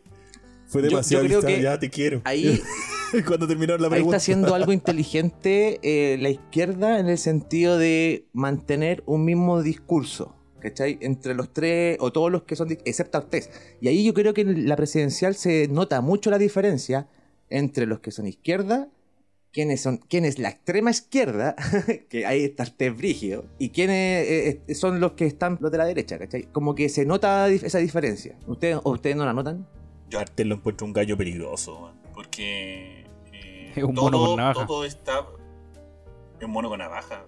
Fue 0.67 0.81
Yo- 0.81 0.89
demasiado 0.89 1.23
yo 1.25 1.27
creo 1.27 1.39
amistad, 1.41 1.61
ya 1.63 1.79
te 1.79 1.89
quiero. 1.89 2.21
Ahí, 2.23 2.61
Cuando 3.27 3.47
terminaron 3.47 3.79
la 3.81 3.87
ahí 3.87 3.91
pregunta. 3.91 4.17
está 4.17 4.23
haciendo 4.23 4.55
algo 4.55 4.71
inteligente 4.73 5.79
eh, 5.83 6.17
la 6.19 6.29
izquierda 6.29 6.99
en 6.99 7.09
el 7.09 7.17
sentido 7.19 7.77
de 7.77 8.25
mantener 8.33 9.03
un 9.05 9.23
mismo 9.25 9.61
discurso. 9.61 10.35
¿Cachai? 10.59 10.97
Entre 11.01 11.33
los 11.35 11.51
tres, 11.51 11.97
o 11.99 12.13
todos 12.13 12.31
los 12.31 12.43
que 12.43 12.55
son, 12.55 12.69
excepto 12.85 13.17
Artés. 13.17 13.49
Y 13.81 13.89
ahí 13.89 14.03
yo 14.05 14.13
creo 14.13 14.33
que 14.33 14.41
en 14.41 14.67
la 14.69 14.77
presidencial 14.77 15.35
se 15.35 15.67
nota 15.67 15.99
mucho 15.99 16.31
la 16.31 16.37
diferencia 16.37 17.07
entre 17.49 17.85
los 17.85 17.99
que 17.99 18.11
son 18.11 18.27
izquierda 18.27 18.87
quiénes 19.53 19.81
son, 19.81 19.97
quién 19.97 20.25
es 20.25 20.39
la 20.39 20.49
extrema 20.49 20.89
izquierda, 20.91 21.55
que 22.09 22.25
ahí 22.25 22.43
está 22.43 22.63
Artés 22.63 22.97
Brígido, 22.97 23.45
y 23.59 23.69
quiénes 23.69 24.27
eh, 24.27 24.61
eh, 24.67 24.75
son 24.75 24.99
los 24.99 25.13
que 25.13 25.25
están 25.25 25.57
los 25.61 25.71
de 25.71 25.77
la 25.77 25.85
derecha, 25.85 26.17
¿cachai? 26.17 26.43
Como 26.51 26.75
que 26.75 26.89
se 26.89 27.05
nota 27.05 27.47
esa 27.47 27.77
diferencia. 27.77 28.35
¿Ustedes, 28.47 28.79
o 28.83 28.91
ustedes 28.91 29.15
no 29.15 29.25
la 29.25 29.33
notan? 29.33 29.65
Yo 30.09 30.19
a 30.19 30.23
Artel 30.23 30.49
lo 30.49 30.55
encuentro 30.55 30.85
un 30.85 30.93
gallo 30.93 31.15
peligroso, 31.15 31.79
man, 31.79 32.01
porque 32.13 33.05
eh, 33.31 33.71
Es 33.75 33.83
un 33.83 33.93
todo, 33.93 34.05
mono 34.05 34.25
con 34.25 34.37
navaja. 34.37 34.65
todo 34.65 34.85
está 34.85 35.25
es 36.39 36.45
un 36.45 36.51
mono 36.51 36.69
con 36.69 36.79
navaja. 36.79 37.25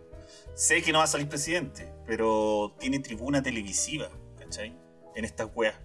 Sé 0.56 0.82
que 0.82 0.92
no 0.92 0.98
va 0.98 1.04
a 1.04 1.08
salir 1.08 1.30
presidente, 1.30 1.88
pero 2.06 2.76
tiene 2.80 3.00
tribuna 3.00 3.42
televisiva, 3.44 4.10
¿cachai? 4.40 4.76
En 5.16 5.26
estas 5.26 5.50
weas. 5.54 5.76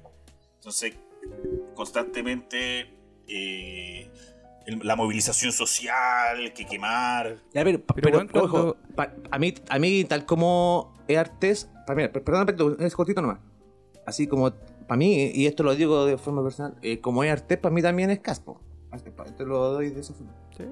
Entonces, 0.56 0.94
constantemente 1.74 2.94
eh, 3.26 4.10
el- 4.66 4.80
la 4.86 4.96
movilización 4.96 5.52
social, 5.52 6.52
que 6.54 6.66
quemar. 6.66 7.36
Ya, 7.52 7.64
pero, 7.64 7.80
Pero, 7.80 7.84
pero, 7.94 8.16
weón, 8.18 8.30
ojo, 8.34 8.50
cuando- 8.50 8.76
pa- 8.94 9.12
a, 9.30 9.38
mí, 9.38 9.54
a 9.68 9.78
mí, 9.78 10.04
tal 10.04 10.26
como 10.26 10.94
es 11.06 11.18
per- 12.10 12.22
perdón, 12.24 12.46
perdón, 12.46 12.76
es 12.80 12.94
cortito 12.94 13.20
nomás. 13.22 13.38
Así 14.06 14.26
como, 14.26 14.50
para 14.86 14.96
mí, 14.96 15.30
y 15.34 15.46
esto 15.46 15.62
lo 15.62 15.74
digo 15.74 16.04
de 16.06 16.18
forma 16.18 16.42
personal, 16.42 16.76
eh, 16.82 17.00
como 17.00 17.22
es 17.24 17.30
Artés, 17.32 17.58
para 17.58 17.74
mí 17.74 17.82
también 17.82 18.10
es 18.10 18.20
Caspo. 18.20 18.60
Te 19.36 19.44
lo 19.44 19.58
doy 19.72 19.90
de 19.90 20.00
esa 20.00 20.14
forma. 20.14 20.32
¿Sí? 20.56 20.64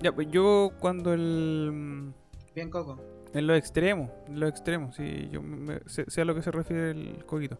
Ya, 0.00 0.12
pues 0.12 0.28
yo 0.30 0.70
cuando 0.80 1.12
el... 1.12 2.12
Bien, 2.54 2.70
Coco. 2.70 2.98
En 3.34 3.46
los 3.46 3.56
extremos, 3.56 4.10
en 4.26 4.40
los 4.40 4.50
extremos, 4.50 4.94
sí, 4.96 5.28
yo 5.30 5.40
me- 5.42 5.56
me- 5.56 5.80
sé, 5.86 6.04
sé 6.08 6.20
a 6.20 6.24
lo 6.24 6.34
que 6.34 6.42
se 6.42 6.50
refiere 6.50 6.90
el 6.90 7.24
coquito. 7.24 7.56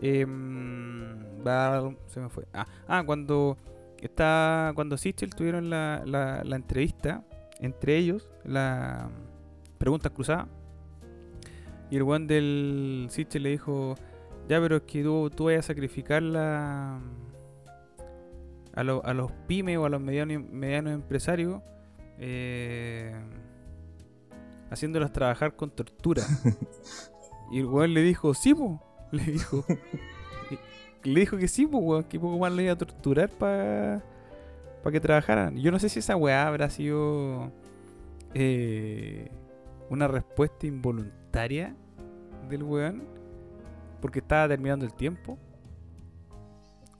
Em, 0.00 1.42
se 2.06 2.20
me 2.20 2.28
fue. 2.28 2.46
Ah, 2.52 2.66
ah, 2.86 3.02
cuando 3.04 3.56
está, 4.06 4.72
cuando 4.74 4.96
Sichel 4.96 5.34
tuvieron 5.34 5.70
la, 5.70 6.02
la, 6.06 6.42
la 6.44 6.56
entrevista 6.56 7.24
entre 7.60 7.96
ellos, 7.96 8.28
la 8.44 9.08
preguntas 9.78 10.12
cruzadas, 10.12 10.46
y 11.90 11.96
el 11.96 12.02
one 12.02 12.26
del 12.26 13.06
Sichel 13.10 13.42
le 13.44 13.50
dijo, 13.50 13.94
ya, 14.48 14.60
pero 14.60 14.76
es 14.76 14.82
que 14.82 15.02
tú, 15.02 15.30
tú 15.30 15.44
vas 15.46 15.56
a 15.58 15.62
sacrificar 15.62 16.22
la, 16.22 17.00
a, 18.74 18.82
lo- 18.84 19.04
a 19.04 19.14
los 19.14 19.32
pymes 19.46 19.78
o 19.78 19.84
a 19.86 19.88
los 19.88 20.00
medianos, 20.00 20.42
medianos 20.50 20.92
empresarios. 20.92 21.60
Eh, 22.20 23.14
haciéndolas 24.70 25.12
trabajar 25.12 25.54
con 25.56 25.70
tortura. 25.70 26.22
y 27.52 27.60
el 27.60 27.66
weón 27.66 27.94
le 27.94 28.02
dijo, 28.02 28.34
sí, 28.34 28.54
po. 28.54 28.82
Le 29.12 29.22
dijo. 29.24 29.64
le 31.04 31.20
dijo 31.20 31.36
que 31.36 31.48
sí, 31.48 31.66
po, 31.66 31.78
weón, 31.78 32.04
que 32.04 32.18
poco 32.20 32.38
más 32.38 32.52
le 32.52 32.64
iba 32.64 32.72
a 32.72 32.78
torturar 32.78 33.28
para 33.30 34.02
que 34.90 35.00
trabajaran. 35.00 35.56
Yo 35.58 35.70
no 35.70 35.78
sé 35.78 35.88
si 35.90 35.98
esa 35.98 36.16
weá 36.16 36.46
habrá 36.48 36.70
sido 36.70 37.52
eh, 38.34 39.30
una 39.90 40.08
respuesta 40.08 40.66
involuntaria 40.66 41.74
del 42.48 42.62
weón 42.62 43.02
porque 44.00 44.20
estaba 44.20 44.48
terminando 44.48 44.84
el 44.86 44.94
tiempo. 44.94 45.38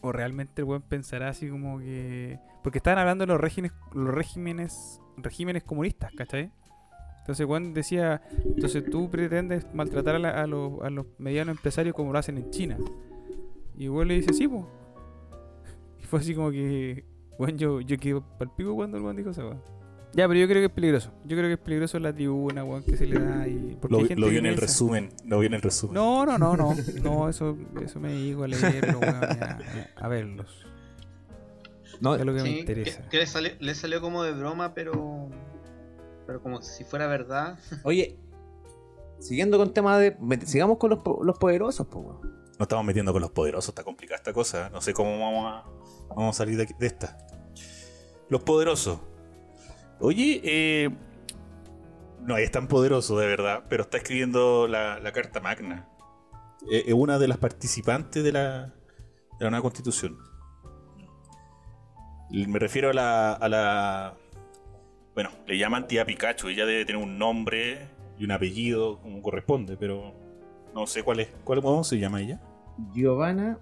O 0.00 0.12
realmente 0.12 0.62
el 0.62 0.66
weón 0.68 0.82
pensará 0.82 1.28
así 1.30 1.48
como 1.48 1.78
que. 1.78 2.38
Porque 2.62 2.78
estaban 2.78 2.98
hablando 2.98 3.22
de 3.24 3.32
los 3.32 3.40
regímenes, 3.40 3.72
los 3.94 4.14
regímenes, 4.14 5.00
regímenes 5.16 5.64
comunistas, 5.64 6.12
¿cachai? 6.16 6.50
Entonces 7.20 7.46
Juan 7.46 7.74
decía, 7.74 8.22
entonces 8.44 8.84
tú 8.90 9.10
pretendes 9.10 9.66
maltratar 9.74 10.14
a, 10.14 10.18
la- 10.18 10.42
a 10.42 10.46
los, 10.46 10.80
a 10.82 10.88
los 10.90 11.06
medianos 11.18 11.56
empresarios 11.56 11.94
como 11.94 12.12
lo 12.12 12.18
hacen 12.18 12.38
en 12.38 12.50
China. 12.50 12.78
Y 13.78 13.86
Juan 13.88 14.08
le 14.08 14.14
dice, 14.14 14.32
sí, 14.32 14.46
po. 14.48 14.68
Y 16.00 16.04
fue 16.04 16.18
así 16.20 16.34
como 16.34 16.50
que, 16.50 17.04
bueno, 17.38 17.56
yo, 17.56 17.80
yo 17.80 17.96
quedé 17.98 18.20
pal 18.38 18.50
pico 18.56 18.74
cuando 18.74 18.96
el 18.96 19.02
Juan 19.02 19.16
dijo 19.16 19.30
eso, 19.30 19.42
weón. 19.42 19.62
Ya, 20.14 20.26
pero 20.26 20.40
yo 20.40 20.46
creo 20.48 20.60
que 20.62 20.66
es 20.66 20.72
peligroso. 20.72 21.12
Yo 21.26 21.36
creo 21.36 21.48
que 21.48 21.52
es 21.54 21.58
peligroso 21.58 21.98
la 21.98 22.12
tribuna, 22.14 22.64
weón, 22.64 22.82
que 22.82 22.96
se 22.96 23.06
le 23.06 23.18
da 23.20 23.46
y... 23.46 23.76
porque 23.80 23.92
Lo, 23.92 23.98
hay 24.00 24.08
gente 24.08 24.20
lo 24.22 24.28
en 24.28 24.34
el 24.36 24.42
piensa- 24.54 24.60
resumen. 24.62 25.10
Lo 25.26 25.38
vi 25.40 25.46
en 25.46 25.54
el 25.54 25.60
resumen. 25.62 25.94
No, 25.94 26.24
no, 26.24 26.38
no, 26.38 26.56
no. 26.56 26.74
No, 27.02 27.28
eso, 27.28 27.56
eso 27.82 28.00
me 28.00 28.12
digo 28.14 28.44
a 28.44 28.48
leerlo, 28.48 28.98
weón, 29.00 29.14
a, 29.16 29.58
a 29.96 30.08
verlos. 30.08 30.64
No, 32.00 32.14
Es 32.14 32.24
lo 32.24 32.32
que 32.34 32.42
me 32.42 32.48
Sí, 32.48 32.58
interesa. 32.60 33.02
que, 33.02 33.08
que 33.10 33.16
le, 33.18 33.26
salió, 33.26 33.50
le 33.60 33.74
salió 33.74 34.00
como 34.00 34.22
de 34.22 34.32
broma, 34.32 34.72
pero. 34.72 35.28
Pero 36.26 36.42
como 36.42 36.62
si 36.62 36.84
fuera 36.84 37.06
verdad. 37.06 37.58
Oye, 37.82 38.16
siguiendo 39.18 39.58
con 39.58 39.72
tema 39.74 39.98
de. 39.98 40.16
Sigamos 40.46 40.78
con 40.78 40.90
los, 40.90 41.00
los 41.22 41.38
poderosos, 41.38 41.86
po, 41.86 41.98
weón. 42.00 42.37
Nos 42.58 42.66
estamos 42.66 42.84
metiendo 42.84 43.12
con 43.12 43.22
los 43.22 43.30
poderosos, 43.30 43.68
está 43.68 43.84
complicada 43.84 44.16
esta 44.16 44.32
cosa. 44.32 44.66
¿eh? 44.66 44.70
No 44.72 44.80
sé 44.80 44.92
cómo 44.92 45.18
vamos 45.20 45.46
a, 45.46 45.64
vamos 46.08 46.34
a 46.36 46.38
salir 46.38 46.56
de, 46.56 46.64
aquí- 46.64 46.74
de 46.78 46.86
esta. 46.88 47.16
Los 48.28 48.42
poderosos. 48.42 48.98
Oye, 50.00 50.40
eh, 50.44 50.90
no 52.20 52.36
es 52.36 52.50
tan 52.50 52.66
poderoso 52.68 53.16
de 53.18 53.26
verdad, 53.26 53.64
pero 53.68 53.84
está 53.84 53.98
escribiendo 53.98 54.66
la, 54.68 54.98
la 54.98 55.12
Carta 55.12 55.40
Magna. 55.40 55.88
Eh, 56.70 56.84
Es 56.88 56.94
una 56.94 57.18
de 57.18 57.28
las 57.28 57.38
participantes 57.38 58.22
de 58.24 58.32
la, 58.32 58.66
de 59.38 59.44
la 59.44 59.50
nueva 59.50 59.62
constitución. 59.62 60.18
Me 62.30 62.58
refiero 62.58 62.90
a 62.90 62.92
la, 62.92 63.32
a 63.34 63.48
la. 63.48 64.14
Bueno, 65.14 65.30
le 65.46 65.56
llaman 65.56 65.86
tía 65.86 66.04
Pikachu. 66.04 66.48
Ella 66.48 66.66
debe 66.66 66.84
tener 66.84 67.00
un 67.02 67.18
nombre 67.18 67.88
y 68.18 68.24
un 68.24 68.32
apellido 68.32 69.00
como 69.00 69.22
corresponde, 69.22 69.76
pero 69.78 70.12
no 70.74 70.86
sé 70.86 71.02
cuál 71.02 71.20
es. 71.20 71.28
¿Cuál 71.44 71.62
cómo 71.62 71.82
se 71.84 71.98
llama 71.98 72.20
ella? 72.20 72.40
Giovanna 72.94 73.58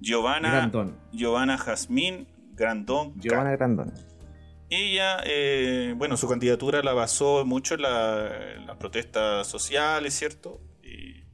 Giovanna, 0.00 0.50
Grandón. 0.50 0.98
Giovanna 1.12 1.56
Jazmín 1.56 2.28
Grandón. 2.54 3.14
Giovanna 3.20 3.52
Grandón. 3.56 3.92
Ella, 4.68 5.18
eh, 5.24 5.94
bueno, 5.96 6.16
su 6.16 6.28
candidatura 6.28 6.82
la 6.82 6.92
basó 6.92 7.44
mucho 7.46 7.74
en, 7.74 7.82
la- 7.82 8.54
en 8.56 8.66
las 8.66 8.76
protestas 8.76 9.46
sociales, 9.46 10.14
¿cierto? 10.14 10.60
Y, 10.82 11.24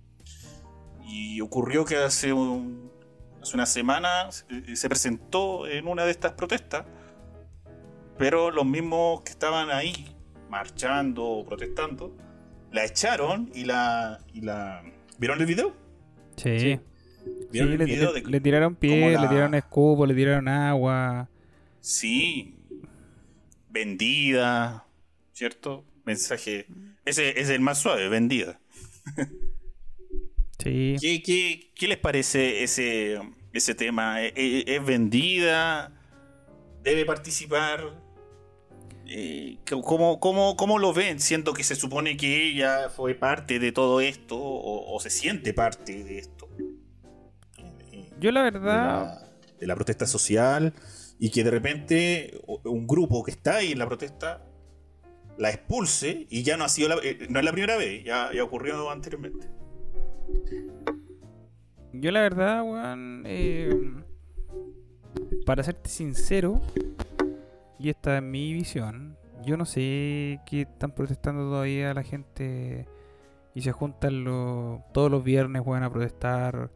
y 1.05 1.41
ocurrió 1.41 1.85
que 1.85 1.97
hace, 1.97 2.33
un- 2.33 2.91
hace 3.41 3.55
una 3.57 3.67
semana 3.67 4.31
se, 4.31 4.77
se 4.77 4.89
presentó 4.89 5.67
en 5.67 5.89
una 5.89 6.05
de 6.05 6.11
estas 6.11 6.33
protestas, 6.33 6.85
pero 8.19 8.51
los 8.51 8.65
mismos 8.67 9.23
que 9.23 9.31
estaban 9.33 9.71
ahí 9.71 10.15
marchando 10.51 11.25
o 11.25 11.45
protestando, 11.45 12.15
la 12.71 12.85
echaron 12.85 13.51
y 13.55 13.65
la... 13.65 14.19
Y 14.33 14.43
la 14.43 14.83
¿Vieron 15.19 15.41
el 15.41 15.47
video? 15.47 15.73
Sí. 16.43 16.59
Sí. 16.59 16.81
Sí, 17.25 17.31
¿Vieron 17.53 17.73
el 17.73 17.79
le, 17.79 17.85
video 17.85 18.13
le- 18.13 18.23
de 18.23 18.31
le 18.31 18.41
tiraron 18.41 18.77
la- 18.81 19.23
le 19.23 19.29
tiraron 19.29 19.55
escupo, 19.55 20.07
le 20.07 20.15
tiraron 20.15 20.49
agua. 20.49 21.29
Sí. 21.81 22.57
Vendida. 23.71 24.87
¿Cierto? 25.33 25.85
Mensaje. 26.05 26.67
Ese 27.05 27.41
es 27.41 27.49
el 27.49 27.61
más 27.61 27.79
suave, 27.79 28.09
vendida. 28.09 28.59
Sí. 30.63 30.95
¿Qué, 31.01 31.23
qué, 31.25 31.73
qué 31.75 31.89
les 31.89 31.99
parece 31.99 32.63
ese, 32.63 33.19
ese 33.53 33.75
tema? 33.75 34.23
¿E- 34.23 34.33
e- 34.37 34.77
¿Es, 34.77 34.85
vendida? 34.85 35.93
¿Debe 36.85 37.05
participar? 37.05 38.01
Eh, 39.15 39.59
¿cómo, 39.85 40.21
cómo, 40.21 40.57
cómo 40.57 40.79
lo 40.79 40.95
ven? 40.95 41.21
Siendo 41.21 41.53
que 41.53 41.65
se 41.65 41.75
supone 41.75 42.17
que 42.17 42.49
ella 42.49 42.89
fue 42.89 43.15
parte 43.15 43.59
de 43.59 43.71
todo 43.71 44.01
esto 44.01 44.39
o, 44.39 44.95
o 44.95 45.01
se 45.01 45.11
siente 45.11 45.53
parte 45.53 46.03
de 46.03 46.19
esto. 46.19 46.49
Yo 48.19 48.33
la 48.33 48.43
de 48.45 48.51
verdad, 48.53 49.05
la, 49.05 49.29
de 49.61 49.67
la 49.67 49.75
protesta 49.75 50.07
social 50.07 50.73
y 51.19 51.31
que 51.31 51.45
de 51.45 51.51
repente 51.51 52.41
un 52.65 52.87
grupo 52.87 53.23
que 53.23 53.33
está 53.33 53.57
ahí 53.57 53.73
en 53.73 53.81
la 53.81 53.87
protesta 53.87 54.47
la 55.37 55.51
expulse 55.51 56.27
y 56.31 56.43
ya 56.43 56.57
no 56.57 56.65
ha 56.65 56.71
sido 56.71 56.89
la, 56.89 56.97
eh, 57.03 57.27
no 57.29 57.39
es 57.39 57.45
la 57.45 57.53
primera 57.53 57.77
vez, 57.77 58.05
ya, 58.05 58.31
ya 58.33 58.43
ocurrió 58.43 58.91
anteriormente. 58.91 59.47
yo 61.93 62.11
la 62.11 62.23
verdad, 62.23 62.63
weón, 62.63 63.25
eh, 63.27 63.75
para 65.45 65.63
serte 65.63 65.91
sincero, 65.91 66.63
y 67.83 67.89
esta 67.89 68.19
es 68.19 68.23
mi 68.23 68.53
visión, 68.53 69.17
yo 69.45 69.57
no 69.57 69.65
sé 69.65 70.41
qué 70.47 70.63
están 70.63 70.93
protestando 70.93 71.43
todavía 71.43 71.93
la 71.95 72.05
gente 72.05 72.87
y 73.55 73.63
se 73.63 73.73
juntan 73.73 74.23
los, 74.23 74.81
todos 74.93 75.11
los 75.11 75.25
viernes, 75.25 75.63
weón, 75.65 75.83
a 75.83 75.91
protestar. 75.91 76.71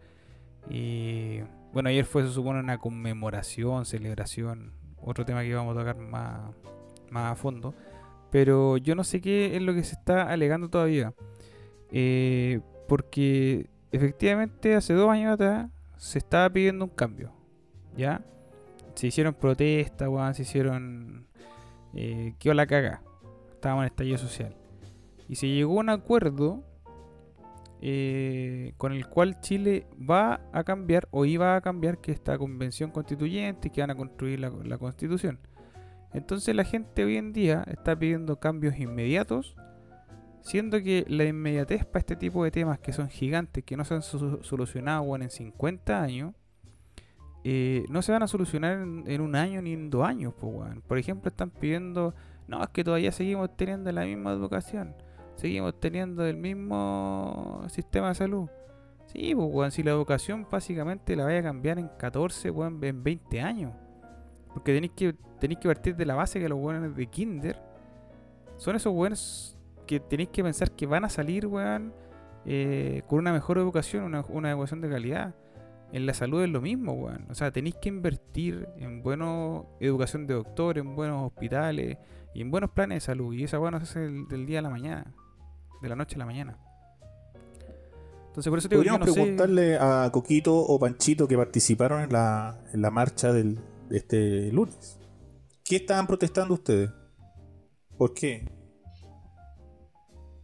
Y 0.69 1.43
bueno, 1.73 1.91
ayer 1.91 2.05
fue, 2.05 2.25
se 2.25 2.31
supone, 2.31 2.59
una 2.59 2.79
conmemoración, 2.79 3.87
celebración, 3.87 4.73
otro 5.01 5.25
tema 5.25 5.43
que 5.43 5.55
vamos 5.55 5.77
a 5.77 5.79
tocar 5.79 5.97
más, 5.97 6.55
más 7.09 7.33
a 7.33 7.37
fondo. 7.37 7.73
Pero 8.33 8.77
yo 8.77 8.97
no 8.97 9.05
sé 9.05 9.21
qué 9.21 9.55
es 9.55 9.63
lo 9.63 9.75
que 9.75 9.85
se 9.85 9.95
está 9.95 10.25
alegando 10.25 10.69
todavía. 10.69 11.15
Eh, 11.93 12.61
porque 12.89 13.71
efectivamente 13.93 14.75
hace 14.75 14.93
dos 14.93 15.09
años 15.09 15.35
atrás 15.35 15.71
se 15.97 16.19
estaba 16.19 16.51
pidiendo 16.51 16.85
un 16.85 16.91
cambio. 16.91 17.33
¿Ya? 17.97 18.23
Se 18.97 19.07
hicieron 19.07 19.35
protestas, 19.35 20.37
se 20.37 20.43
hicieron... 20.43 21.29
Eh, 21.95 22.35
quedó 22.39 22.55
la 22.55 22.67
caga. 22.67 23.03
Estábamos 23.53 23.85
en 23.85 23.87
estallido 23.87 24.19
social. 24.19 24.57
Y 25.29 25.37
se 25.37 25.49
llegó 25.49 25.77
a 25.77 25.81
un 25.81 25.91
acuerdo 25.91 26.65
eh, 27.83 28.73
con 28.79 28.93
el 28.93 29.07
cual 29.07 29.41
Chile 29.41 29.87
va 29.99 30.41
a 30.53 30.65
cambiar 30.65 31.09
o 31.11 31.27
iba 31.27 31.57
a 31.57 31.61
cambiar 31.61 31.99
que 31.99 32.11
esta 32.11 32.39
convención 32.39 32.91
constituyente 32.91 33.69
y 33.69 33.71
que 33.71 33.83
van 33.83 33.91
a 33.91 33.95
construir 33.95 34.41
la, 34.41 34.51
la 34.51 34.79
constitución. 34.79 35.39
Entonces 36.15 36.55
la 36.55 36.65
gente 36.65 37.05
hoy 37.05 37.17
en 37.17 37.35
día 37.35 37.65
está 37.67 37.99
pidiendo 37.99 38.41
cambios 38.41 38.79
inmediatos, 38.79 39.57
siendo 40.41 40.83
que 40.83 41.05
la 41.09 41.25
inmediatez 41.25 41.85
para 41.85 42.01
este 42.01 42.17
tipo 42.17 42.43
de 42.45 42.51
temas 42.51 42.79
que 42.79 42.95
son 42.95 43.11
gigantes, 43.11 43.63
que 43.63 43.77
no 43.77 43.85
se 43.85 43.95
han 43.95 44.03
solucionado 44.03 45.15
en 45.17 45.29
50 45.29 46.03
años, 46.03 46.35
eh, 47.49 47.85
no 47.89 48.03
se 48.03 48.11
van 48.11 48.25
a 48.25 48.27
solucionar 48.27 48.73
en, 48.81 49.21
un 49.21 49.37
año 49.37 49.63
ni 49.63 49.73
en 49.73 49.89
dos 49.89 50.05
años. 50.05 50.35
po, 50.35 50.49
weón. 50.49 50.83
Por 50.85 50.99
ejemplo, 50.99 51.29
están 51.29 51.51
pidiendo, 51.51 52.13
no, 52.49 52.61
es 52.61 52.71
que 52.71 52.83
todavía 52.83 53.13
seguimos 53.13 53.57
teniendo 53.57 53.93
la 53.93 54.05
misma 54.05 54.33
educación, 54.33 54.97
seguimos 55.37 55.79
teniendo 55.79 56.27
el 56.27 56.37
mismo 56.37 57.63
sistema 57.69 58.09
de 58.09 58.17
salud. 58.17 58.49
Sí, 59.07 59.33
pues, 59.33 59.49
weón, 59.49 59.71
si 59.71 59.85
la 59.85 59.93
educación 59.93 60.45
básicamente 60.51 61.15
la 61.15 61.25
vaya 61.25 61.39
a 61.39 61.43
cambiar 61.45 61.79
en 61.79 61.87
14, 61.97 62.51
weón, 62.51 62.83
en 62.83 63.05
20 63.05 63.41
años. 63.41 63.73
Porque 64.53 64.75
tenéis 64.75 64.95
que, 64.97 65.15
tenéis 65.39 65.61
que 65.61 65.69
partir 65.69 65.95
de 65.95 66.05
la 66.05 66.17
base 66.17 66.41
que 66.41 66.49
los 66.49 66.59
weones 66.59 66.97
de 66.97 67.07
Kinder 67.07 67.63
son 68.57 68.75
esos 68.75 68.93
weones 68.93 69.57
que 69.87 70.01
tenéis 70.01 70.31
que 70.31 70.43
pensar 70.43 70.73
que 70.73 70.85
van 70.87 71.05
a 71.05 71.09
salir, 71.09 71.47
weón, 71.47 71.95
eh, 72.45 73.03
con 73.07 73.21
una 73.21 73.33
mejor 73.33 73.59
educación, 73.59 74.03
una, 74.03 74.25
una 74.31 74.51
educación 74.51 74.81
de 74.81 74.89
calidad. 74.89 75.35
En 75.93 76.05
la 76.05 76.15
salud 76.15 76.43
es 76.43 76.51
lo 76.51 76.61
mismo, 76.61 76.93
weón. 76.93 77.27
O 77.31 77.35
sea, 77.35 77.53
tenéis 77.53 77.77
que 77.77 77.89
invertir 77.89 78.69
en 78.77 79.03
buena 79.03 79.63
educación 79.81 80.27
de 80.27 80.35
doctores, 80.35 80.83
en 80.85 80.95
buenos 80.97 81.25
hospitales 81.27 81.99
y 82.35 82.43
en 82.43 82.51
buenos 82.51 82.71
planes 82.71 82.97
de 82.97 83.01
salud. 83.01 83.33
Y 83.33 83.45
esa 83.45 83.59
weón 83.61 83.73
no 83.73 83.79
se 83.81 83.85
hace 83.85 84.01
del, 84.01 84.27
del 84.29 84.47
día 84.47 84.59
a 84.59 84.63
la 84.63 84.71
mañana, 84.71 85.15
de 85.81 85.89
la 85.89 85.97
noche 85.97 86.17
a 86.17 86.19
la 86.19 86.27
mañana. 86.27 86.59
Entonces, 88.27 88.51
por 88.51 88.59
eso 88.59 88.69
te 88.69 88.75
digo, 88.75 88.85
yo 88.85 88.93
Podríamos 88.99 89.09
no 89.09 89.15
sé. 89.15 89.21
preguntarle 89.21 89.79
a 89.79 90.11
Coquito 90.13 90.55
o 90.55 90.79
Panchito 90.79 91.27
que 91.27 91.37
participaron 91.37 92.03
en 92.03 92.13
la, 92.13 92.61
en 92.75 92.83
la 92.83 92.91
marcha 92.91 93.33
del, 93.33 93.59
de 93.89 93.97
este 93.97 94.53
lunes. 94.53 94.99
¿Qué 95.65 95.77
estaban 95.77 96.07
protestando 96.07 96.53
ustedes? 96.55 96.91
¿Por 97.97 98.13
qué? 98.13 98.47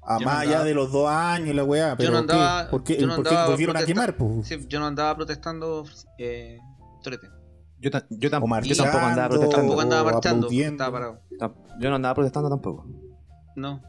A 0.05 0.19
Yo 0.19 0.27
no 0.27 0.33
más 0.33 0.41
allá 0.43 0.65
de 0.65 0.75
los 0.75 0.91
dos 0.91 1.09
años 1.09 1.49
y 1.49 1.53
la 1.53 1.63
weá, 1.65 1.97
pero 1.97 2.11
no 2.13 2.19
andaba- 2.19 2.65
¿qué? 2.65 2.71
¿por 2.71 2.85
qué, 2.85 2.97
yo 2.97 3.07
no 3.07 3.15
por 3.17 3.25
qué 3.25 3.29
andaba 3.31 3.49
volvieron 3.51 3.77
a 3.77 3.85
quemar? 3.85 4.17
pues? 4.17 4.49
Sí, 4.49 4.67
yo 4.69 4.81
no 4.81 4.87
andaba 4.87 5.15
protestando 5.15 5.85
eh, 6.19 6.59
Torete. 7.05 7.29
Yo, 7.79 7.91
ta- 7.91 8.07
yo, 8.11 8.31
tam- 8.31 8.41
yo 8.65 8.77
tampoco 8.77 8.97
andaba 9.05 9.29
protestando. 9.29 9.57
Tampoco 9.57 9.81
andaba 9.81 10.13
marchando, 10.13 10.49
estaba 10.51 10.93
parado. 10.93 11.21
Yo 11.81 11.89
no 11.91 11.97
andaba 11.97 12.15
protestando 12.17 12.49
tampoco. 12.49 12.87
No. 13.57 13.81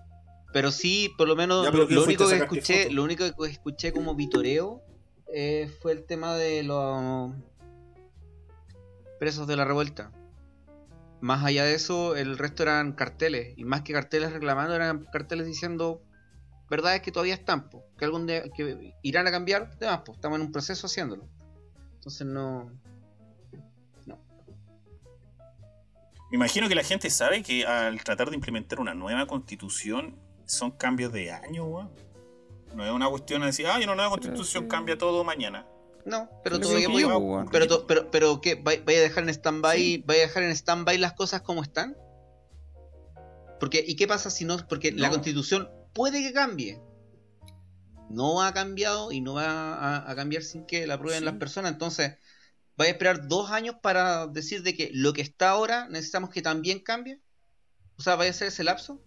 Pero 0.51 0.69
sí, 0.71 1.11
por 1.17 1.27
lo 1.27 1.35
menos, 1.35 1.63
Ya, 1.65 1.71
lo, 1.71 1.87
¿qué 1.87 1.95
lo 1.95 2.03
fuiste 2.03 2.23
único 2.23 2.37
que 2.37 2.43
escuché, 2.59 2.91
lo 2.91 3.03
único 3.03 3.23
que 3.23 3.49
escuché 3.49 3.91
como 3.91 4.13
vitoreo 4.13 4.83
eh, 5.33 5.71
fue 5.81 5.93
el 5.93 6.05
tema 6.05 6.35
de 6.35 6.61
los 6.61 7.31
presos 9.19 9.47
de 9.47 9.55
la 9.55 9.65
revuelta. 9.65 10.11
Más 11.23 11.45
allá 11.45 11.63
de 11.63 11.73
eso, 11.73 12.17
el 12.17 12.37
resto 12.37 12.63
eran 12.63 12.91
carteles. 12.91 13.53
Y 13.55 13.63
más 13.63 13.83
que 13.83 13.93
carteles 13.93 14.33
reclamando, 14.33 14.75
eran 14.75 15.05
carteles 15.05 15.45
diciendo 15.45 16.01
verdades 16.69 17.01
que 17.01 17.13
todavía 17.13 17.33
están, 17.33 17.69
po, 17.69 17.85
que 17.97 18.03
algún 18.03 18.27
día 18.27 18.43
que 18.53 18.93
irán 19.03 19.25
a 19.27 19.31
cambiar, 19.31 19.73
demás, 19.77 19.99
po, 19.99 20.11
estamos 20.11 20.37
en 20.37 20.47
un 20.47 20.51
proceso 20.51 20.85
haciéndolo. 20.85 21.29
Entonces 21.93 22.27
no. 22.27 22.69
Me 24.05 26.35
imagino 26.35 26.67
que 26.67 26.75
la 26.75 26.83
gente 26.83 27.09
sabe 27.09 27.41
que 27.41 27.65
al 27.65 28.03
tratar 28.03 28.29
de 28.29 28.35
implementar 28.35 28.81
una 28.81 28.93
nueva 28.93 29.25
constitución 29.25 30.19
son 30.45 30.71
cambios 30.71 31.13
de 31.13 31.31
año, 31.31 31.63
weón. 31.63 31.89
No 32.75 32.83
es 32.83 32.91
una 32.91 33.07
cuestión 33.07 33.39
de 33.39 33.47
decir, 33.47 33.65
ah, 33.67 33.77
una 33.77 33.95
nueva 33.95 34.09
constitución 34.09 34.63
sí. 34.63 34.67
cambia 34.67 34.97
todo 34.97 35.23
mañana. 35.23 35.65
No, 36.05 36.29
pero 36.43 36.59
todavía 36.59 36.87
podemos- 36.87 37.11
digo, 37.13 37.17
weón. 37.17 37.49
Pero, 37.51 37.67
to- 37.67 37.87
pero, 37.87 38.11
pero 38.11 38.41
¿qué? 38.41 38.55
¿Vaya 38.55 38.81
vaya 38.85 38.99
a 38.99 39.01
dejar 39.03 39.23
en 39.23 39.29
stand-by 39.29 40.03
vaya 40.05 40.23
a 40.23 40.27
dejar 40.27 40.43
en 40.43 40.51
stand-by 40.51 40.97
las 40.97 41.13
cosas 41.13 41.41
como 41.41 41.61
están? 41.63 41.95
Porque, 43.59 43.83
¿y 43.85 43.95
qué 43.95 44.07
pasa 44.07 44.29
si 44.29 44.43
no? 44.45 44.57
Porque 44.67 44.91
la 44.91 45.09
constitución 45.09 45.69
puede 45.93 46.21
que 46.21 46.33
cambie. 46.33 46.81
No 48.09 48.41
ha 48.43 48.53
cambiado 48.53 49.11
y 49.11 49.21
no 49.21 49.35
va 49.35 49.45
a, 49.75 50.11
a 50.11 50.15
cambiar 50.15 50.43
sin 50.43 50.65
que 50.65 50.85
la 50.85 50.95
aprueben 50.95 51.19
Sí. 51.19 51.25
las 51.25 51.35
personas. 51.35 51.71
Entonces, 51.71 52.17
¿vaya 52.75 52.89
a 52.89 52.93
esperar 52.93 53.27
dos 53.27 53.49
años 53.51 53.75
para 53.81 54.27
decir 54.27 54.61
de 54.63 54.75
que 54.75 54.89
lo 54.93 55.13
que 55.13 55.21
está 55.21 55.51
ahora 55.51 55.87
necesitamos 55.87 56.29
que 56.29 56.41
también 56.41 56.79
cambie? 56.81 57.21
O 57.97 58.01
sea, 58.01 58.15
¿vaya 58.15 58.31
a 58.31 58.33
ser 58.33 58.49
ese 58.49 58.63
lapso? 58.65 59.01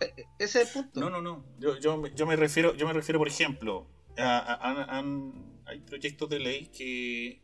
E- 0.00 0.12
e- 0.16 0.24
Ese 0.38 0.62
es 0.62 0.74
el 0.76 0.82
punto. 0.82 1.00
No, 1.00 1.10
no, 1.10 1.22
no. 1.22 1.44
Yo, 1.60 1.78
yo, 1.78 1.96
me- 1.96 2.12
yo 2.14 2.26
me 2.26 2.34
refiero, 2.34 2.74
yo 2.74 2.86
me 2.86 2.92
refiero, 2.92 3.18
por 3.18 3.28
ejemplo, 3.28 3.86
a, 4.18 4.38
a- 4.38 4.54
a- 4.54 4.98
han- 4.98 5.59
hay 5.70 5.80
proyectos 5.80 6.28
de 6.28 6.38
ley 6.40 6.66
que 6.66 7.40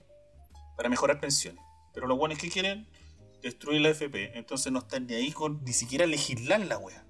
para 0.76 0.88
mejorar 0.88 1.20
pensiones. 1.20 1.62
Pero 1.94 2.06
los 2.06 2.18
buenos 2.18 2.38
que 2.38 2.50
quieren 2.50 2.86
destruir 3.42 3.80
la 3.80 3.90
FP. 3.90 4.36
Entonces 4.36 4.70
no 4.72 4.80
están 4.80 5.06
ni 5.06 5.14
ahí 5.14 5.32
con 5.32 5.62
ni 5.64 5.72
siquiera 5.72 6.06
legislar 6.06 6.60
la 6.60 6.78
wea. 6.78 7.04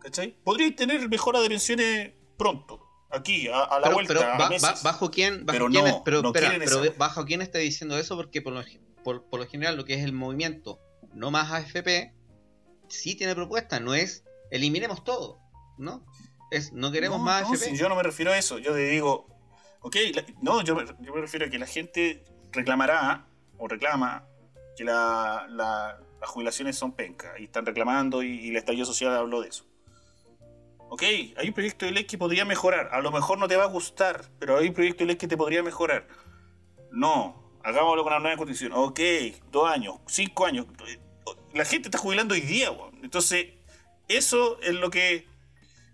¿Cachai? 0.00 0.36
Podríais 0.42 0.74
tener 0.76 1.08
mejora 1.08 1.40
de 1.40 1.48
pensiones 1.48 2.12
pronto. 2.38 2.86
Aquí, 3.10 3.48
a, 3.48 3.64
a 3.64 3.78
la 3.80 3.82
pero, 3.84 3.94
vuelta. 3.94 4.14
pero 4.14 4.26
a 4.26 4.38
ba- 4.38 4.50
ba- 4.60 4.78
bajo 4.82 5.10
quién, 5.10 5.44
bajo 5.44 5.58
Pero 5.58 5.66
quién 5.70 5.84
no, 5.84 5.90
es- 5.90 5.96
pero, 6.04 6.22
no 6.22 6.28
espera, 6.28 6.54
pero 6.58 6.94
bajo 6.96 7.24
quién 7.24 7.42
está 7.42 7.58
diciendo 7.58 7.98
eso 7.98 8.16
porque 8.16 8.40
por 8.40 8.52
lo, 8.52 8.62
por, 9.04 9.24
por 9.28 9.40
lo 9.40 9.46
general 9.46 9.76
lo 9.76 9.84
que 9.84 9.94
es 9.94 10.04
el 10.04 10.12
movimiento 10.12 10.78
no 11.12 11.30
más 11.32 11.50
AFP 11.50 12.14
sí 12.88 13.16
tiene 13.16 13.34
propuesta, 13.34 13.80
no 13.80 13.94
es 13.94 14.24
eliminemos 14.52 15.02
todo, 15.04 15.40
¿no? 15.76 16.06
Es 16.52 16.72
no 16.72 16.92
queremos 16.92 17.18
No, 17.18 17.24
más 17.24 17.42
no, 17.42 17.52
AFP. 17.54 17.70
si 17.70 17.76
yo 17.76 17.88
no 17.88 17.96
me 17.96 18.02
refiero 18.04 18.30
a 18.32 18.38
eso. 18.38 18.58
Yo 18.58 18.72
te 18.72 18.88
digo, 18.88 19.26
ok, 19.80 19.96
no, 20.42 20.62
yo 20.62 20.76
yo 21.00 21.14
me 21.14 21.20
refiero 21.20 21.46
a 21.46 21.50
que 21.50 21.58
la 21.58 21.66
gente 21.66 22.24
reclamará 22.52 23.26
o 23.58 23.68
reclama 23.68 24.24
que 24.76 24.84
la- 24.84 25.46
la- 25.48 25.98
las 26.20 26.28
jubilaciones 26.30 26.76
son 26.76 26.92
pencas 26.92 27.32
y 27.40 27.44
están 27.44 27.64
reclamando 27.64 28.22
y, 28.22 28.28
y 28.40 28.50
el 28.50 28.56
estallido 28.56 28.84
social 28.86 29.16
habló 29.16 29.40
de 29.40 29.48
eso. 29.48 29.64
Ok, 30.92 31.02
hay 31.36 31.48
un 31.48 31.54
proyecto 31.54 31.86
de 31.86 31.92
ley 31.92 32.04
que 32.04 32.18
podría 32.18 32.44
mejorar. 32.44 32.88
A 32.92 33.00
lo 33.00 33.10
mejor 33.12 33.38
no 33.38 33.46
te 33.46 33.56
va 33.56 33.62
a 33.64 33.68
gustar, 33.68 34.24
pero 34.38 34.58
hay 34.58 34.68
un 34.68 34.74
proyecto 34.74 35.04
de 35.04 35.06
ley 35.06 35.16
que 35.16 35.28
te 35.28 35.36
podría 35.36 35.62
mejorar. 35.62 36.06
No, 36.90 37.58
hagámoslo 37.62 38.02
con 38.02 38.12
la 38.12 38.18
nueva 38.18 38.36
constitución. 38.36 38.72
Ok, 38.74 38.98
dos 39.52 39.70
años, 39.70 39.96
cinco 40.06 40.46
años. 40.46 40.66
La 41.54 41.64
gente 41.64 41.88
está 41.88 41.98
jubilando 41.98 42.34
hoy 42.34 42.40
día. 42.40 42.70
Entonces, 43.02 43.46
eso 44.08 44.60
es 44.62 44.74
lo 44.74 44.90
que 44.90 45.26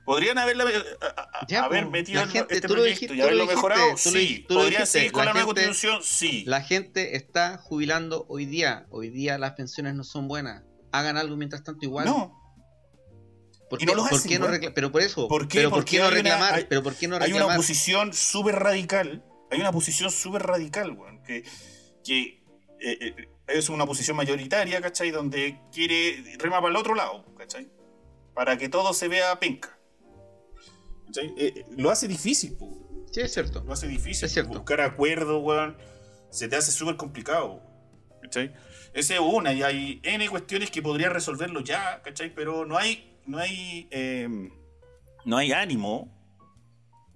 podrían 0.06 0.38
haberla, 0.38 0.64
a- 0.64 1.38
a- 1.40 1.46
Ya, 1.46 1.64
haber 1.64 1.86
metido 1.88 2.20
la 2.20 2.22
en 2.26 2.30
gente- 2.30 2.54
este 2.54 2.68
proyecto 2.68 2.90
dijiste- 3.00 3.14
y 3.16 3.20
haberlo 3.20 3.42
dijiste, 3.42 3.56
mejorado. 3.56 3.96
Sí, 3.98 4.46
podrían 4.48 4.86
seguir 4.86 5.12
con 5.12 5.20
la 5.20 5.26
la, 5.26 5.32
nueva 5.34 5.46
gente- 5.48 5.64
constitución. 5.66 6.02
Sí. 6.02 6.44
La 6.46 6.62
gente 6.62 7.16
está 7.16 7.58
jubilando 7.58 8.24
hoy 8.30 8.46
día, 8.46 8.86
hoy 8.88 9.10
día 9.10 9.36
las 9.36 9.52
pensiones 9.52 9.94
no 9.94 10.04
son 10.04 10.28
buenas. 10.28 10.62
Hagan 10.92 11.18
algo 11.18 11.36
mientras 11.36 11.62
tanto 11.62 11.84
igual. 11.84 12.06
No, 12.06 12.32
¿Por 13.68 13.82
y 13.82 13.84
qué, 13.84 13.92
no 13.94 14.02
por 14.04 14.14
hacen, 14.14 14.30
qué 14.30 14.38
no 14.38 14.46
Pero 14.74 14.92
por 14.92 15.02
eso, 15.02 15.26
¿Por 15.28 15.48
qué? 15.48 15.58
pero 15.58 15.70
¿por 15.70 15.84
qué 15.84 15.98
no 15.98 16.06
una- 16.06 16.14
reclamar? 16.14 16.54
hay- 16.54 16.64
pero 16.68 16.82
¿por 16.84 16.94
qué 16.94 17.08
no 17.08 17.16
hay 17.16 17.22
una 17.22 17.26
reclamar? 17.26 17.56
oposición 17.56 18.12
súper 18.14 18.54
radical. 18.54 19.24
Hay 19.50 19.60
una 19.60 19.72
posición 19.72 20.10
súper 20.10 20.42
radical, 20.44 20.92
weón. 20.92 21.20
Que, 21.24 21.42
que 22.04 22.44
eh, 22.80 22.98
eh, 23.00 23.14
es 23.48 23.68
una 23.68 23.84
posición 23.86 24.16
mayoritaria, 24.16 24.80
¿cachai? 24.80 25.10
Donde 25.10 25.58
quiere 25.72 26.36
rema 26.38 26.60
para 26.60 26.70
el 26.70 26.76
otro 26.76 26.94
lado, 26.94 27.24
¿cachai? 27.36 27.68
Para 28.34 28.56
que 28.56 28.68
todo 28.68 28.92
se 28.94 29.08
vea 29.08 29.38
penca. 29.40 29.75
Eh, 31.16 31.34
eh, 31.36 31.64
lo 31.76 31.90
hace 31.90 32.08
difícil, 32.08 32.56
po. 32.56 32.70
Sí, 33.10 33.20
es 33.20 33.32
cierto. 33.32 33.62
Lo 33.64 33.72
hace 33.72 33.88
difícil. 33.88 34.26
Es 34.26 34.32
cierto. 34.32 34.52
Buscar 34.52 34.80
acuerdos, 34.80 35.42
weón. 35.42 35.76
Se 36.30 36.48
te 36.48 36.56
hace 36.56 36.72
súper 36.72 36.96
complicado. 36.96 37.62
¿Cachai? 38.22 38.52
Esa 38.92 39.14
es 39.14 39.20
una, 39.20 39.52
y 39.52 39.62
hay 39.62 40.00
N 40.02 40.28
cuestiones 40.28 40.70
que 40.70 40.82
podría 40.82 41.08
resolverlo 41.10 41.60
ya, 41.60 42.02
¿cachai? 42.02 42.34
Pero 42.34 42.66
no 42.66 42.76
hay. 42.76 43.18
No 43.26 43.38
hay. 43.38 43.88
eh, 43.90 44.28
no 45.24 45.36
hay 45.36 45.52
ánimo 45.52 46.08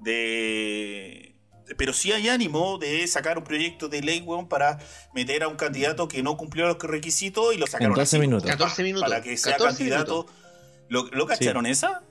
de. 0.00 1.36
Pero 1.78 1.92
sí 1.92 2.10
hay 2.10 2.28
ánimo 2.28 2.78
de 2.78 3.06
sacar 3.06 3.38
un 3.38 3.44
proyecto 3.44 3.88
de 3.88 4.02
ley, 4.02 4.20
weón, 4.22 4.48
para 4.48 4.78
meter 5.14 5.44
a 5.44 5.48
un 5.48 5.54
candidato 5.56 6.08
que 6.08 6.20
no 6.22 6.36
cumplió 6.36 6.66
los 6.66 6.78
requisitos 6.82 7.54
y 7.54 7.58
lo 7.58 7.66
sacaron 7.68 7.94
12 7.94 8.02
así, 8.02 8.18
minutos. 8.18 8.50
14 8.50 8.82
minutos. 8.82 9.08
Para 9.08 9.22
que 9.22 9.36
sea 9.36 9.52
14 9.52 9.76
candidato. 9.78 10.26
¿Lo, 10.88 11.04
lo 11.04 11.26
cacharon 11.26 11.66
esa? 11.66 12.02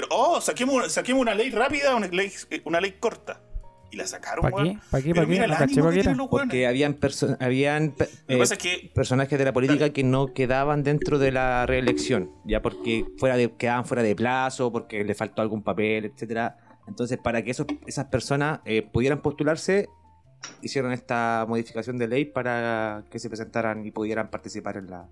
Pero, 0.00 0.06
oh, 0.10 0.40
saquemos, 0.40 0.92
saquemos 0.92 1.20
una 1.22 1.34
ley 1.34 1.50
rápida, 1.50 1.96
una 1.96 2.06
ley, 2.06 2.30
una 2.64 2.80
ley 2.80 2.92
corta. 3.00 3.40
Y 3.90 3.96
la 3.96 4.06
sacaron, 4.06 4.42
¿Para 4.48 4.62
qué? 4.64 4.78
¿Para 4.90 5.02
qué? 5.02 5.14
¿Para 5.14 5.26
qué? 5.26 5.38
No 5.40 5.54
caché 5.58 5.80
para 5.80 5.94
que. 5.96 6.02
Porque 6.28 6.66
habían, 6.68 6.94
perso- 7.00 7.36
habían 7.40 7.94
eh, 8.28 8.38
pasa 8.38 8.54
es 8.54 8.60
que 8.60 8.90
personajes 8.94 9.36
de 9.38 9.44
la 9.44 9.52
política 9.52 9.90
que 9.90 10.04
no 10.04 10.34
quedaban 10.34 10.84
dentro 10.84 11.18
de 11.18 11.32
la 11.32 11.64
reelección, 11.66 12.30
ya 12.44 12.62
porque 12.62 13.06
fuera 13.16 13.36
de, 13.36 13.50
quedaban 13.56 13.86
fuera 13.86 14.02
de 14.04 14.14
plazo, 14.14 14.70
porque 14.70 15.02
le 15.02 15.14
faltó 15.16 15.42
algún 15.42 15.62
papel, 15.64 16.04
etcétera. 16.04 16.58
Entonces, 16.86 17.18
para 17.18 17.42
que 17.42 17.50
esos, 17.50 17.66
esas 17.86 18.04
personas 18.06 18.60
eh, 18.66 18.82
pudieran 18.82 19.20
postularse, 19.20 19.88
hicieron 20.62 20.92
esta 20.92 21.44
modificación 21.48 21.98
de 21.98 22.06
ley 22.08 22.24
para 22.26 23.04
que 23.10 23.18
se 23.18 23.28
presentaran 23.28 23.84
y 23.84 23.90
pudieran 23.90 24.30
participar 24.30 24.76
en, 24.76 24.90
la, 24.90 25.08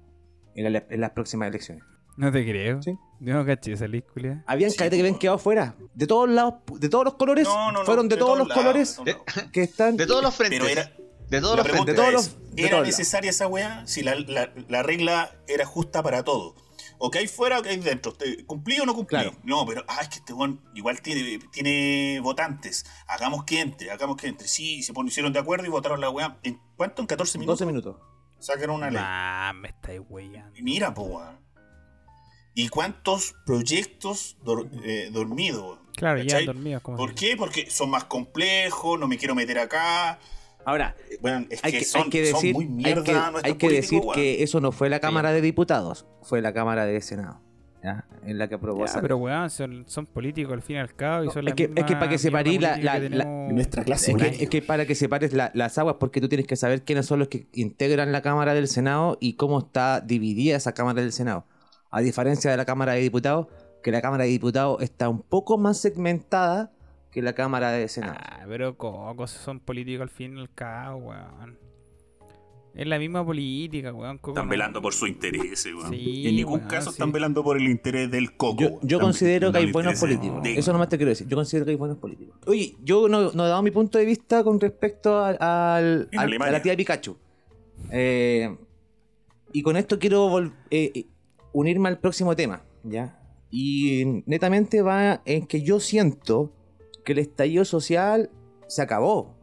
en, 0.55 0.73
la- 0.73 0.85
en 0.89 1.01
las 1.01 1.11
próximas 1.11 1.49
elecciones. 1.49 1.83
No 2.17 2.33
te 2.33 2.45
creo. 2.45 2.83
Sí. 2.83 2.97
Yo 3.21 3.35
no 3.35 3.45
caché 3.47 3.73
esa 3.73 3.85
película. 3.87 4.43
Habían 4.47 4.71
Sí, 4.71 4.77
cadetes 4.77 4.97
que 4.99 5.03
habían 5.03 5.19
quedado 5.19 5.39
fuera, 5.39 5.75
de 5.95 6.07
todos 6.07 6.29
lados, 6.29 6.55
de 6.79 6.89
todos 6.89 7.05
los 7.05 7.15
colores, 7.15 7.45
no, 7.45 7.73
no, 7.73 7.81
no, 7.81 7.85
fueron 7.87 8.09
de, 8.09 8.17
todos 8.17 8.37
los 8.39 8.49
lados, 8.49 8.63
colores 8.63 9.01
de 9.05 9.17
que 9.53 9.63
están. 9.63 9.97
De 9.97 10.07
todos 10.07 10.23
los 10.23 10.35
frentes. 10.35 10.59
Pero 10.61 10.71
era, 10.71 10.93
De 11.29 11.41
todos 11.41 11.57
La 11.57 11.63
los 11.63 11.73
frentes. 11.73 11.95
de 11.97 12.03
todos 12.03 12.09
es, 12.09 12.15
los- 12.15 12.55
de 12.57 12.63
¿era 12.63 12.71
todos 12.71 12.83
lados. 12.83 12.87
necesaria 12.99 13.31
esa 13.31 13.47
weá? 13.49 13.87
Si 13.87 14.03
la, 14.03 14.15
la- 14.17 14.51
la 14.69 14.83
regla 14.83 15.35
era 15.49 15.65
justa 15.67 16.03
para 16.03 16.23
todo. 16.25 16.55
O 16.99 17.11
que 17.11 17.19
hay 17.19 17.27
fuera 17.29 17.59
o 17.59 17.63
que 17.63 17.71
hay 17.71 17.77
dentro. 17.79 18.13
¿Te- 18.15 18.45
¿Cumplí 18.47 18.79
o 18.81 18.87
no 18.87 18.95
cumplí? 18.95 19.19
Claro. 19.19 19.33
No, 19.45 19.67
pero 19.67 19.83
ah, 19.89 19.99
es 20.03 20.09
que 20.09 20.17
este 20.17 20.33
weón 20.33 20.63
igual 20.75 21.01
tiene, 21.03 21.39
tiene 21.53 22.21
votantes. 22.23 22.87
Hagamos 23.07 23.45
que 23.45 23.61
entre, 23.61 23.91
hagamos 23.91 24.17
que 24.17 24.29
entre. 24.29 24.47
Sí, 24.49 24.83
se 24.83 24.93
pusieron 24.95 25.33
de 25.33 25.39
acuerdo 25.39 25.67
y 25.67 25.69
votaron 25.69 26.01
la 26.01 26.09
weá. 26.11 26.39
¿En 26.43 26.59
cuánto? 26.77 27.03
¿En 27.03 27.07
14 27.09 27.39
minutos? 27.39 27.59
12 27.59 27.67
minutos. 27.67 27.97
Sacaron 28.39 28.77
una 28.77 28.91
ley. 28.91 29.01
Ah, 29.03 29.53
me 29.55 29.69
estáis 29.69 30.01
weyando. 30.09 30.57
Y 30.57 30.63
mira, 30.63 30.95
po, 30.95 31.03
weón. 31.03 31.46
¿Y 32.59 32.69
cuántos 32.71 33.35
proyectos 33.45 34.37
dor- 34.43 34.69
eh, 34.83 35.11
dormidos? 35.13 35.79
Claro, 35.95 36.19
ya 36.23 36.25
¿Cachai? 36.25 36.47
dormidos. 36.47 36.83
Como 36.83 36.97
¿Por 36.97 37.15
qué? 37.15 37.37
Porque 37.37 37.71
son 37.71 37.91
más 37.91 38.05
complejos, 38.05 38.99
no 38.99 39.07
me 39.07 39.19
quiero 39.19 39.35
meter 39.35 39.59
acá. 39.59 40.19
Ahora, 40.65 40.97
Eh, 41.11 41.19
Bueno, 41.21 41.47
es 41.51 41.63
hay 41.63 41.73
que, 41.73 41.79
que, 41.81 41.85
son, 41.85 42.03
hay 42.05 42.11
que 42.11 42.27
son 42.31 42.41
decir, 42.41 42.55
muy 42.55 42.65
hay 42.65 42.71
mierda 42.71 43.05
que, 43.05 43.13
nuestros 43.13 43.45
hay 43.45 43.55
que 43.55 43.69
decir 43.71 44.01
weón. 44.01 44.15
que 44.15 44.43
eso 44.43 44.61
no 44.61 44.73
fue 44.73 44.89
la 44.89 45.01
Cámara 45.01 45.33
de 45.33 45.43
Diputados, 45.43 46.07
fue 46.23 46.41
la 46.41 46.53
Cámara 46.55 46.87
de 46.87 47.01
Senado. 47.03 47.41
¿ya? 47.85 48.05
En 48.25 48.39
la 48.39 48.49
que 48.49 48.55
aprobó 48.57 48.85
Ya, 48.87 49.01
pero 49.03 49.19
weón, 49.19 49.49
son, 49.51 49.85
son 49.87 50.07
políticos 50.07 50.53
al 50.55 50.63
fin 50.63 50.77
y 50.77 50.79
al 50.81 50.95
cabo 50.95 51.25
y 51.25 51.27
No, 51.27 51.33
son 51.35 51.45
es 51.47 51.51
la 51.51 51.55
que- 51.55 51.71
es 51.77 51.85
que 51.85 51.95
para 51.95 52.09
que 52.09 52.19
separé 52.19 52.59
la- 52.59 52.79
la- 52.79 52.99
la- 52.99 53.25
Nuestra 53.53 53.85
clase 53.85 54.13
Es 54.13 54.17
que, 54.17 54.45
es 54.45 54.51
que 54.51 54.63
para 54.63 54.87
que 54.87 54.95
separes 54.97 55.33
la- 55.35 55.51
las 55.55 55.77
aguas, 55.79 55.97
porque 56.01 56.21
tú 56.23 56.29
tienes 56.29 56.47
que 56.49 56.57
saber 56.57 56.83
quiénes 56.85 57.05
son 57.07 57.19
los 57.21 57.29
que 57.29 57.47
integran 57.53 58.11
la 58.13 58.23
Cámara 58.23 58.55
del 58.55 58.67
Senado 58.67 59.19
y 59.21 59.35
cómo 59.35 59.59
está 59.61 60.01
dividida 60.01 60.57
esa 60.57 60.73
Cámara 60.73 61.01
del 61.03 61.13
Senado. 61.13 61.45
A 61.97 62.01
diferencia 62.01 62.51
de 62.51 62.57
la 62.59 62.67
Cámara 62.67 62.93
de 62.93 63.01
Diputados, 63.01 63.47
que 63.83 63.91
la 63.91 64.03
Cámara 64.03 64.25
de 64.25 64.31
Diputados 64.31 64.83
está 64.83 65.09
un 65.09 65.23
poco 65.23 65.57
más 65.57 65.79
segmentada 65.81 66.71
que 67.11 67.23
la 67.23 67.33
Cámara 67.35 67.71
de 67.71 67.89
Senado. 67.89 68.19
Ah, 68.21 68.45
pero 68.47 68.77
Coco, 68.77 69.27
son 69.27 69.61
políticos 69.61 70.03
al 70.03 70.11
fin 70.11 70.37
y 70.37 70.41
al 70.41 70.53
cabo, 70.53 70.99
weón. 71.09 71.59
Es 72.75 72.87
la 72.87 72.99
misma 72.99 73.25
política, 73.25 73.95
weón. 73.95 74.19
Coco, 74.19 74.33
Están 74.33 74.45
no- 74.45 74.51
velando 74.51 74.83
por 74.83 74.93
su 74.93 75.07
interés, 75.07 75.65
weón. 75.65 75.89
Sí, 75.91 76.27
en 76.29 76.37
ningún 76.37 76.59
weón, 76.59 76.69
caso 76.69 76.91
sí. 76.91 76.97
están 76.97 77.13
velando 77.13 77.43
por 77.43 77.57
el 77.57 77.67
interés 77.67 78.11
del 78.11 78.37
coco. 78.37 78.79
Yo, 78.83 79.01
considero 79.01 79.51
que 79.51 79.57
hay 79.59 79.73
buenos 79.73 79.99
políticos. 79.99 80.43
de- 80.43 80.59
Eso 80.59 80.73
nomás 80.75 80.91
te 80.91 80.99
quiero 80.99 81.09
decir. 81.09 81.27
Yo 81.27 81.37
considero 81.37 81.65
que 81.65 81.71
hay 81.71 81.77
buenos 81.79 81.97
políticos. 81.97 82.37
Oye, 82.47 82.77
yo 82.85 83.09
no, 83.09 83.33
no 83.33 83.47
he 83.47 83.49
dado 83.49 83.63
mi 83.63 83.71
punto 83.71 83.97
de 83.97 84.05
vista 84.05 84.45
con 84.45 84.61
respecto 84.61 85.25
al, 85.25 85.39
al- 85.41 86.09
En 86.13 86.19
al- 86.19 86.43
a 86.43 86.51
la 86.51 86.61
tía 86.61 86.77
Pikachu. 86.77 87.17
Eh, 87.91 88.55
y 89.55 89.63
con 89.63 89.79
esto 89.79 89.99
quiero 89.99 90.39
eh, 90.39 90.51
eh, 90.71 91.07
unirme 91.59 91.89
al 91.89 91.99
próximo 91.99 92.37
tema. 92.37 92.63
¿ya? 92.85 93.19
Y 93.51 94.23
netamente 94.27 94.83
va 94.83 95.23
en 95.25 95.47
que 95.47 95.63
yo 95.63 95.81
siento 95.81 96.53
que 97.05 97.13
el 97.13 97.19
estallido 97.19 97.65
social 97.65 98.31
se 98.67 98.83
acabó. 98.83 99.35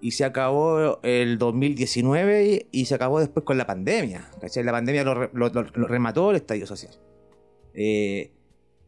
Y 0.00 0.10
se 0.10 0.24
acabó 0.24 1.00
el 1.02 1.38
2019 1.38 2.68
y, 2.70 2.84
se 2.84 2.94
acabó 2.94 3.18
después 3.20 3.44
con 3.44 3.56
la 3.56 3.66
pandemia. 3.66 4.28
La 4.62 4.72
pandemia 4.72 5.04
lo, 5.04 5.14
re- 5.14 5.30
lo- 5.32 5.48
lo- 5.48 5.62
lo 5.62 5.86
remató 5.88 6.30
el 6.30 6.36
estallido 6.36 6.66
social. 6.66 6.92
Eh, 7.74 8.32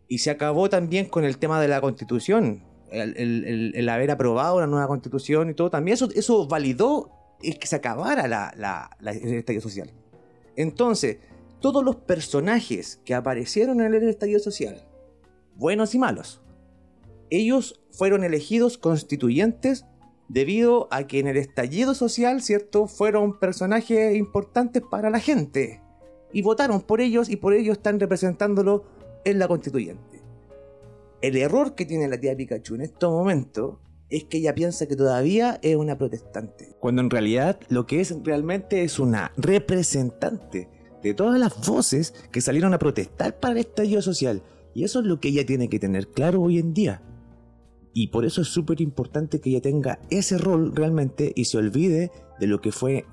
y 0.07 0.19
se 0.19 0.31
acabó 0.31 0.69
también 0.69 1.07
con 1.07 1.25
el 1.25 1.39
tema 1.39 1.61
de 1.61 1.69
la 1.69 1.81
constitución. 1.81 2.63
El, 2.91 3.89
haber 3.89 4.11
aprobado 4.11 4.57
una 4.57 4.67
nueva 4.67 4.87
constitución 4.87 5.51
y 5.51 5.55
todo. 5.55 5.71
También 5.71 5.95
eso, 5.95 6.09
eso 6.15 6.47
validó 6.47 7.11
que 7.41 7.67
se 7.67 7.77
acabara 7.77 8.29
la- 8.29 8.53
la- 8.57 8.91
el 9.13 9.35
estallido 9.35 9.63
social. 9.63 9.91
Entonces, 10.57 11.19
todos 11.61 11.85
los 11.85 11.97
personajes 11.97 13.01
que 13.05 13.15
aparecieron 13.15 13.81
en 13.81 13.95
el 13.95 14.09
estallido 14.09 14.41
social, 14.41 14.87
buenos 15.57 15.95
y 15.95 15.99
malos, 15.99 16.41
ellos 17.31 17.81
fueron 17.91 18.25
elegidos 18.25 18.79
constituyentes 18.79 19.85
debido 20.29 20.89
a 20.91 21.07
que 21.07 21.19
en 21.19 21.27
el 21.27 21.37
estallido 21.37 21.95
social, 21.95 22.43
¿cierto? 22.43 22.87
Fueron 22.87 23.39
personajes 23.39 24.17
importantes 24.17 24.83
para 24.89 25.11
la 25.11 25.21
gente. 25.21 25.83
Y 26.33 26.43
votaron 26.43 26.83
por 26.83 27.01
ellos 27.01 27.29
y 27.29 27.37
por 27.37 27.55
ello 27.55 27.73
están 27.73 27.99
representándolo 27.99 28.85
en 29.25 29.39
la 29.39 29.49
constituyente. 29.49 30.23
El 31.23 31.37
error 31.37 31.75
que 31.75 31.87
tiene 31.87 32.09
la 32.09 32.21
tía 32.21 32.37
Pikachu 32.37 32.77
en 32.77 32.83
estos 32.83 33.11
momentos 33.11 33.79
es 34.11 34.25
que 34.25 34.39
ella 34.39 34.55
piensa 34.55 34.87
que 34.87 34.97
todavía 34.97 35.59
es 35.63 35.77
una 35.77 35.99
protestante. 35.99 36.77
Cuando 36.81 37.03
en 37.03 37.11
realidad 37.11 37.59
lo 37.69 37.87
que 37.87 38.01
es 38.01 38.15
realmente 38.23 38.83
es 38.83 38.99
una 38.99 39.33
representante 39.37 40.69
de 41.03 41.15
todas 41.15 41.39
las 41.39 41.67
voces 41.67 42.15
que 42.33 42.41
salieron 42.41 42.75
a 42.75 42.79
protestar 42.79 43.39
para 43.39 43.53
el 43.53 43.59
estallido 43.59 44.03
social. 44.03 44.43
Y 44.75 44.85
eso 44.85 45.01
es 45.01 45.07
lo 45.07 45.21
que 45.21 45.29
ella 45.29 45.47
tiene 45.47 45.69
que 45.69 45.79
tener 45.79 46.09
claro 46.09 46.43
hoy 46.43 46.59
en 46.59 46.75
día. 46.75 47.03
Y 47.95 48.09
por 48.09 48.25
eso 48.25 48.43
es 48.43 48.49
súper 48.49 48.81
importante 48.81 49.41
que 49.41 49.51
ella 49.51 49.61
tenga 49.61 49.99
ese 50.11 50.39
rol 50.39 50.75
realmente 50.75 51.33
y 51.35 51.47
se 51.47 51.59
olvide 51.59 52.13
de 52.39 52.47
lo 52.47 52.61
que 52.61 52.71
fue 52.71 53.05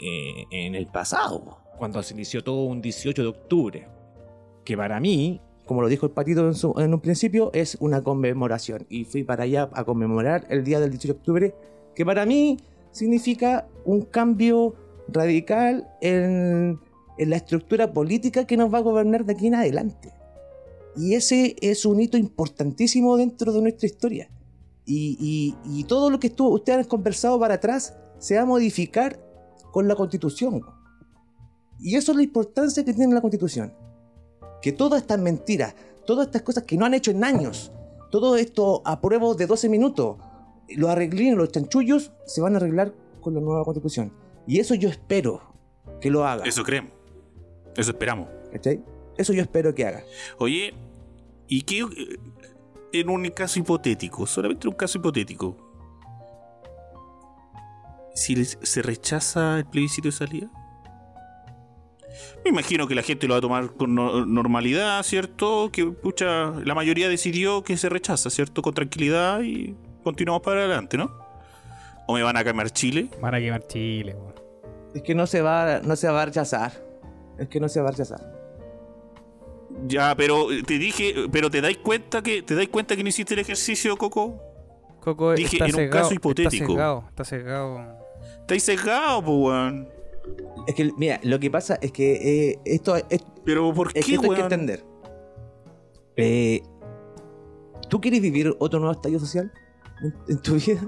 eh, 0.00 0.44
en 0.50 0.74
el 0.74 0.86
pasado. 0.86 1.58
Cuando 1.78 2.02
se 2.02 2.14
inició 2.14 2.44
todo 2.44 2.64
un 2.64 2.80
18 2.82 3.22
de 3.22 3.28
octubre. 3.28 3.88
Que 4.64 4.76
para 4.76 5.00
mí, 5.00 5.40
como 5.64 5.82
lo 5.82 5.88
dijo 5.88 6.06
el 6.06 6.12
patito 6.12 6.48
en, 6.48 6.54
en 6.82 6.94
un 6.94 7.00
principio, 7.00 7.50
es 7.54 7.76
una 7.80 8.02
conmemoración. 8.02 8.86
Y 8.88 9.04
fui 9.04 9.24
para 9.24 9.44
allá 9.44 9.70
a 9.72 9.84
conmemorar 9.84 10.46
el 10.50 10.62
día 10.62 10.78
del 10.78 10.90
18 10.90 11.14
de 11.14 11.18
octubre. 11.18 11.54
Que 11.94 12.04
para 12.04 12.26
mí 12.26 12.58
significa 12.92 13.66
un 13.84 14.02
cambio 14.02 14.74
radical 15.08 15.88
en, 16.00 16.78
en 17.18 17.30
la 17.30 17.36
estructura 17.36 17.92
política 17.92 18.46
que 18.46 18.56
nos 18.56 18.72
va 18.72 18.78
a 18.78 18.82
gobernar 18.82 19.24
de 19.24 19.32
aquí 19.32 19.46
en 19.48 19.54
adelante. 19.54 20.12
Y 20.96 21.14
ese 21.14 21.56
es 21.60 21.84
un 21.86 22.00
hito 22.00 22.16
importantísimo 22.16 23.16
dentro 23.16 23.52
de 23.52 23.62
nuestra 23.62 23.86
historia. 23.86 24.28
Y, 24.86 25.54
y- 25.64 25.84
todo 25.84 26.10
lo 26.10 26.18
que 26.18 26.26
estuvo, 26.28 26.48
ustedes 26.50 26.78
han 26.80 26.84
conversado 26.84 27.38
para 27.38 27.54
atrás 27.54 27.94
se 28.18 28.34
va 28.36 28.42
a 28.42 28.46
modificar 28.46 29.20
con 29.70 29.86
la 29.86 29.94
constitución. 29.94 30.62
Y 31.78 31.94
eso 31.96 32.12
es 32.12 32.16
la 32.16 32.22
importancia 32.24 32.84
que 32.84 32.92
tiene 32.92 33.14
la 33.14 33.20
constitución. 33.20 33.72
Que 34.60 34.72
todas 34.72 35.02
estas 35.02 35.20
mentiras, 35.20 35.74
todas 36.06 36.26
estas 36.26 36.42
cosas 36.42 36.64
que 36.64 36.76
no 36.76 36.84
han 36.86 36.94
hecho 36.94 37.12
en 37.12 37.22
años, 37.24 37.70
todo 38.10 38.36
esto 38.36 38.82
a 38.84 39.00
prueba 39.00 39.32
de 39.34 39.46
12 39.46 39.68
minutos, 39.68 40.16
los 40.68 40.90
arreglines, 40.90 41.36
los 41.36 41.50
chanchullos, 41.52 42.12
se 42.26 42.40
van 42.40 42.54
a 42.54 42.56
arreglar 42.56 42.92
con 43.20 43.34
la 43.34 43.40
nueva 43.40 43.64
constitución. 43.64 44.12
Y 44.46 44.58
eso 44.58 44.74
yo 44.74 44.88
espero 44.88 45.40
que 46.00 46.10
lo 46.10 46.26
haga. 46.26 46.44
Eso 46.44 46.64
creemos. 46.64 46.92
Eso 47.76 47.90
esperamos. 47.90 48.28
¿cachai? 48.52 48.80
Eso 49.16 49.32
yo 49.32 49.42
espero 49.42 49.74
que 49.74 49.86
haga. 49.86 50.02
Oye, 50.38 50.74
¿y 51.48 51.62
qué? 51.62 51.80
eh, 51.80 52.18
En 52.92 53.08
un 53.08 53.28
caso 53.30 53.58
hipotético, 53.58 54.26
solamente 54.26 54.66
un 54.68 54.74
caso 54.74 54.98
hipotético. 54.98 55.56
Si 58.14 58.44
se 58.44 58.82
rechaza 58.82 59.58
el 59.58 59.66
plebiscito 59.66 60.08
de 60.08 60.12
salida. 60.12 60.50
Me 62.44 62.50
imagino 62.50 62.86
que 62.88 62.94
la 62.94 63.02
gente 63.02 63.26
lo 63.28 63.34
va 63.34 63.38
a 63.38 63.40
tomar 63.40 63.72
con 63.74 63.94
no- 63.94 64.26
normalidad, 64.26 65.02
¿cierto? 65.04 65.70
Que 65.72 65.86
pucha, 65.86 66.50
la 66.64 66.74
mayoría 66.74 67.08
decidió 67.08 67.62
que 67.62 67.76
se 67.76 67.88
rechaza, 67.88 68.28
¿cierto? 68.30 68.62
Con 68.62 68.74
tranquilidad 68.74 69.40
y 69.42 69.76
continuamos 70.02 70.42
para 70.42 70.60
adelante, 70.64 70.96
¿no? 70.96 71.10
¿O 72.08 72.14
me 72.14 72.22
van 72.22 72.36
a 72.36 72.42
cambiar 72.42 72.70
Chile? 72.70 73.08
Van 73.20 73.34
a 73.34 73.38
quemar 73.38 73.66
Chile. 73.68 74.16
Es 74.94 75.02
que 75.02 75.14
no 75.14 75.26
se 75.28 75.40
va, 75.40 75.80
no 75.84 75.94
se 75.94 76.08
va 76.08 76.22
a 76.22 76.26
rechazar. 76.26 76.72
Es 77.40 77.48
que 77.48 77.58
no 77.58 77.68
se 77.68 77.80
va 77.80 77.88
a 77.88 77.90
rechazar. 77.92 78.20
Ya, 79.86 80.14
pero 80.14 80.52
eh, 80.52 80.62
te 80.62 80.78
dije, 80.78 81.14
pero 81.32 81.50
te 81.50 81.60
dais 81.60 81.78
cuenta 81.78 82.22
que 82.22 82.42
te 82.42 82.54
dais 82.54 82.68
cuenta 82.68 82.94
que 82.94 83.02
no 83.02 83.08
hiciste 83.08 83.34
el 83.34 83.40
ejercicio, 83.40 83.96
Coco. 83.96 84.38
Coco 85.00 85.32
Dije, 85.32 85.56
está 85.56 85.64
en 85.64 85.70
un 85.70 85.76
cegado, 85.76 86.02
caso 86.02 86.14
hipotético. 86.14 86.72
Está 86.72 86.74
cegado, 86.74 87.04
está 87.08 87.24
cegado. 87.24 88.00
Estáis 88.40 88.62
sesgado, 88.62 89.24
po, 89.24 89.36
weón. 89.36 89.88
Es 90.66 90.74
que, 90.74 90.90
mira, 90.98 91.18
lo 91.22 91.40
que 91.40 91.50
pasa 91.50 91.78
es 91.80 91.92
que 91.92 92.50
eh, 92.50 92.58
esto 92.66 92.94
es, 92.96 93.04
Pero 93.44 93.72
¿por 93.72 93.88
es 93.88 93.94
qué, 93.94 94.00
que 94.02 94.14
esto 94.16 94.22
hay 94.24 94.36
que 94.36 94.42
weón? 94.42 94.52
entender. 94.52 94.84
Eh, 96.16 96.62
¿Tú 97.88 98.00
quieres 98.00 98.20
vivir 98.20 98.54
otro 98.58 98.78
nuevo 98.78 98.92
estallido 98.92 99.20
social 99.20 99.50
en, 100.02 100.14
en 100.28 100.42
tu 100.42 100.54
vida? 100.56 100.80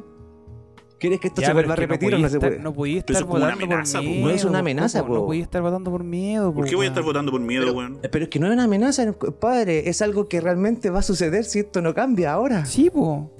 ¿Quieres 1.03 1.18
que 1.18 1.26
esto 1.26 1.40
Ya, 1.40 1.48
se 1.48 1.53
vuelva 1.53 1.72
a 1.72 1.76
repetir 1.76 2.14
o 2.14 2.18
no 2.18 2.28
se 2.28 2.38
puede? 2.38 2.61
No 2.61 2.72
podía 2.72 3.00
estar 3.00 3.24
votando 3.24 3.48
amenaza, 3.64 3.98
por 3.98 4.07
po, 4.07 4.12
miedo. 4.12 4.24
No 4.28 4.30
es 4.30 4.44
una 4.44 4.53
po, 4.53 4.59
amenaza, 4.59 5.00
Coco, 5.00 5.14
No 5.14 5.20
po. 5.22 5.26
podía 5.26 5.42
estar 5.42 5.61
votando 5.61 5.90
por 5.90 6.05
miedo, 6.05 6.55
¿Por 6.55 6.62
po, 6.62 6.70
qué 6.70 6.76
voy 6.76 6.86
a 6.86 6.88
estar 6.90 7.03
votando 7.03 7.32
por 7.32 7.40
miedo, 7.40 7.64
Pero, 7.64 7.76
weón? 7.76 7.98
pero 8.09 8.22
es 8.24 8.28
que 8.30 8.38
no 8.38 8.46
es 8.46 8.53
una 8.53 8.62
amenaza, 8.62 9.12
padre. 9.40 9.88
Es 9.88 10.00
algo 10.00 10.28
que 10.28 10.40
realmente 10.40 10.90
va 10.90 11.00
a 11.00 11.03
suceder 11.03 11.44
si 11.44 11.59
esto 11.59 11.82
no 11.82 11.92
cambia 11.92 12.32
ahora. 12.32 12.66
Sí, 12.66 12.88
po. 12.88 13.32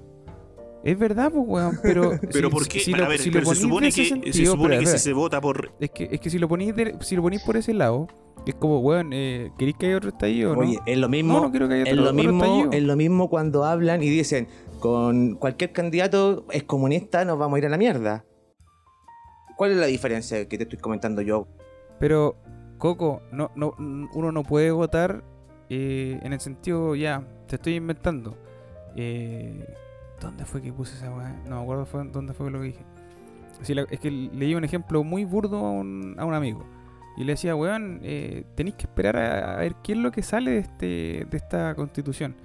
Es 0.85 0.99
verdad, 0.99 1.31
pues, 1.33 1.45
weón. 1.47 1.79
Pero, 1.83 2.19
Pero 2.33 2.49
si- 2.49 2.55
¿por 2.55 2.69
qué? 2.69 2.81
si 2.81 2.93
lo- 2.93 3.09
ver, 3.09 3.19
si 3.21 3.31
lo 3.31 3.35
pero 3.41 3.47
se 3.47 3.55
supone 3.57 3.85
de 3.85 3.89
ese 3.91 4.21
que, 4.21 4.33
se 4.33 4.47
supone 4.47 4.79
que 4.79 4.87
si 4.87 4.99
se 4.99 5.13
vota 5.13 5.41
por... 5.41 5.73
Es 5.79 5.91
que, 5.91 6.09
es 6.11 6.21
que 6.21 6.29
si 6.31 6.39
lo 6.39 6.49
ponís 6.49 6.75
de- 6.75 6.97
si 7.01 7.15
lo 7.17 7.23
ponís 7.23 7.43
por 7.43 7.57
ese 7.57 7.73
lado, 7.73 8.09
es 8.47 8.55
como, 8.57 8.81
weón, 8.81 9.11
eh, 9.13 9.53
¿queréis 9.59 9.77
que 9.77 9.87
haya 9.87 9.97
otro 9.99 10.11
estallido, 10.11 10.55
no? 10.55 10.61
Oye, 10.63 10.79
es 10.87 10.99
lo 10.99 11.09
mismo. 11.09 11.35
no, 11.35 11.41
no 11.43 11.51
quiero 11.53 11.69
que 11.69 11.75
haya 11.75 11.83
Es 11.85 11.93
otro, 11.93 12.03
lo, 12.05 12.11
otro 12.11 12.23
mismo, 12.23 12.45
estallido. 12.45 12.73
es 12.73 12.83
lo 12.83 12.97
mismo 12.97 13.31
cuando 13.31 13.65
hablan 13.65 14.03
y 14.03 14.09
dicen, 14.09 14.49
con 14.81 15.37
cualquier 15.37 15.71
candidato 15.73 16.45
es 16.51 16.65
comunista, 16.65 17.25
nos 17.25 17.39
vamos 17.39 17.57
a 17.57 17.59
ir 17.61 17.67
a 17.67 17.69
la 17.69 17.79
mierda. 17.79 18.25
¿Cuál 19.57 19.71
es 19.73 19.77
la 19.77 19.87
diferencia 19.87 20.49
que 20.49 20.57
te 20.57 20.65
estoy 20.65 20.79
comentando 20.81 21.23
yo? 21.23 21.47
Pero, 22.01 22.35
Coco, 22.79 23.23
no, 23.31 23.53
no, 23.55 23.75
uno 23.79 24.33
no 24.33 24.43
puede 24.43 24.73
votar 24.73 25.23
eh, 25.71 26.19
en 26.23 26.33
el 26.33 26.41
sentido, 26.41 26.97
ya, 26.97 27.23
te 27.47 27.55
estoy 27.57 27.77
inventando. 27.77 28.37
Eh, 28.97 29.65
¿Dónde 30.23 30.45
fue 30.45 30.63
que 30.63 30.73
puse 30.73 30.95
esa 30.95 31.13
weá? 31.13 31.35
No 31.49 31.57
me 31.57 31.63
acuerdo 31.63 31.87
dónde 32.13 32.33
fue 32.33 32.51
lo 32.51 32.61
que 32.61 32.67
dije. 32.67 32.85
es 33.91 34.01
que 34.01 34.11
leí 34.11 34.55
un 34.55 34.65
ejemplo 34.65 35.03
muy 35.03 35.25
burdo 35.25 35.59
a 35.59 35.71
un, 35.71 36.17
amigo. 36.19 36.65
Y 37.17 37.25
le 37.25 37.33
decía, 37.33 37.55
weón, 37.57 38.01
eh, 38.03 38.45
tenéis 38.55 38.77
que 38.77 38.85
esperar 38.85 39.17
a, 39.17 39.57
ver 39.57 39.75
qué 39.83 39.93
es 39.93 39.99
lo 39.99 40.13
que 40.13 40.23
sale 40.23 40.53
de, 40.53 40.59
este, 40.59 41.27
de 41.29 41.37
esta 41.37 41.75
constitución. 41.75 42.37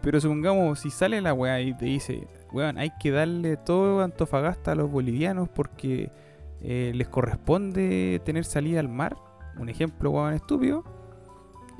Pero 0.00 0.20
supongamos, 0.20 0.80
si 0.80 0.90
sale 0.90 1.20
la 1.20 1.34
weá 1.34 1.60
y 1.60 1.74
te 1.74 1.84
dice, 1.84 2.26
weón, 2.52 2.78
hay 2.78 2.92
que 2.98 3.10
darle 3.10 3.56
todo 3.56 4.00
Antofagasta 4.00 4.72
a 4.72 4.74
los 4.74 4.90
bolivianos 4.90 5.48
porque 5.48 6.10
eh, 6.62 6.92
les 6.94 7.08
corresponde 7.08 8.20
tener 8.24 8.44
salida 8.44 8.80
al 8.80 8.88
mar. 8.88 9.16
Un 9.58 9.68
ejemplo, 9.68 10.10
weón, 10.10 10.34
estúpido. 10.34 10.82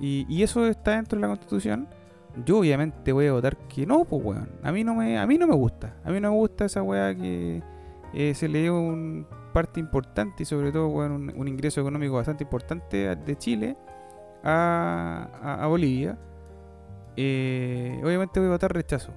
Y 0.01 0.45
eso 0.45 0.64
está 0.69 0.93
dentro 0.93 1.16
de 1.16 1.23
la 1.23 1.29
constitución. 1.29 1.89
Yo 2.45 2.59
obviamente 2.59 3.12
voy 3.12 3.26
a 3.26 3.32
votar 3.32 3.57
que 3.68 3.86
no, 3.86 4.05
pues 4.05 4.24
weón. 4.24 4.49
A 4.62 4.72
mí 4.72 4.84
no 4.84 4.95
me, 4.95 5.18
a 5.18 5.26
mí 5.26 5.39
no 5.39 5.47
me 5.47 5.55
gusta. 5.55 5.97
A 6.05 6.11
mí 6.11 6.20
no 6.20 6.30
me 6.30 6.36
gusta 6.36 6.64
esa 6.66 6.82
weá 6.82 7.14
que 7.14 7.62
eh, 8.14 8.34
se 8.34 8.49
le 8.49 8.62
dio 8.62 8.78
un 8.78 9.26
parte 9.53 9.80
importante 9.80 10.43
y 10.43 10.47
sobre 10.47 10.70
todo 10.70 10.89
weón, 10.89 11.32
un, 11.36 11.49
ingreso 11.49 11.80
económico 11.80 12.14
bastante 12.14 12.45
importante 12.45 13.16
de 13.16 13.36
Chile 13.36 13.76
a 14.45 15.66
Bolivia. 15.68 16.18
Eh, 17.20 18.01
obviamente 18.05 18.39
voy 18.39 18.49
a 18.49 18.53
votar 18.53 18.72
rechazo. 18.72 19.12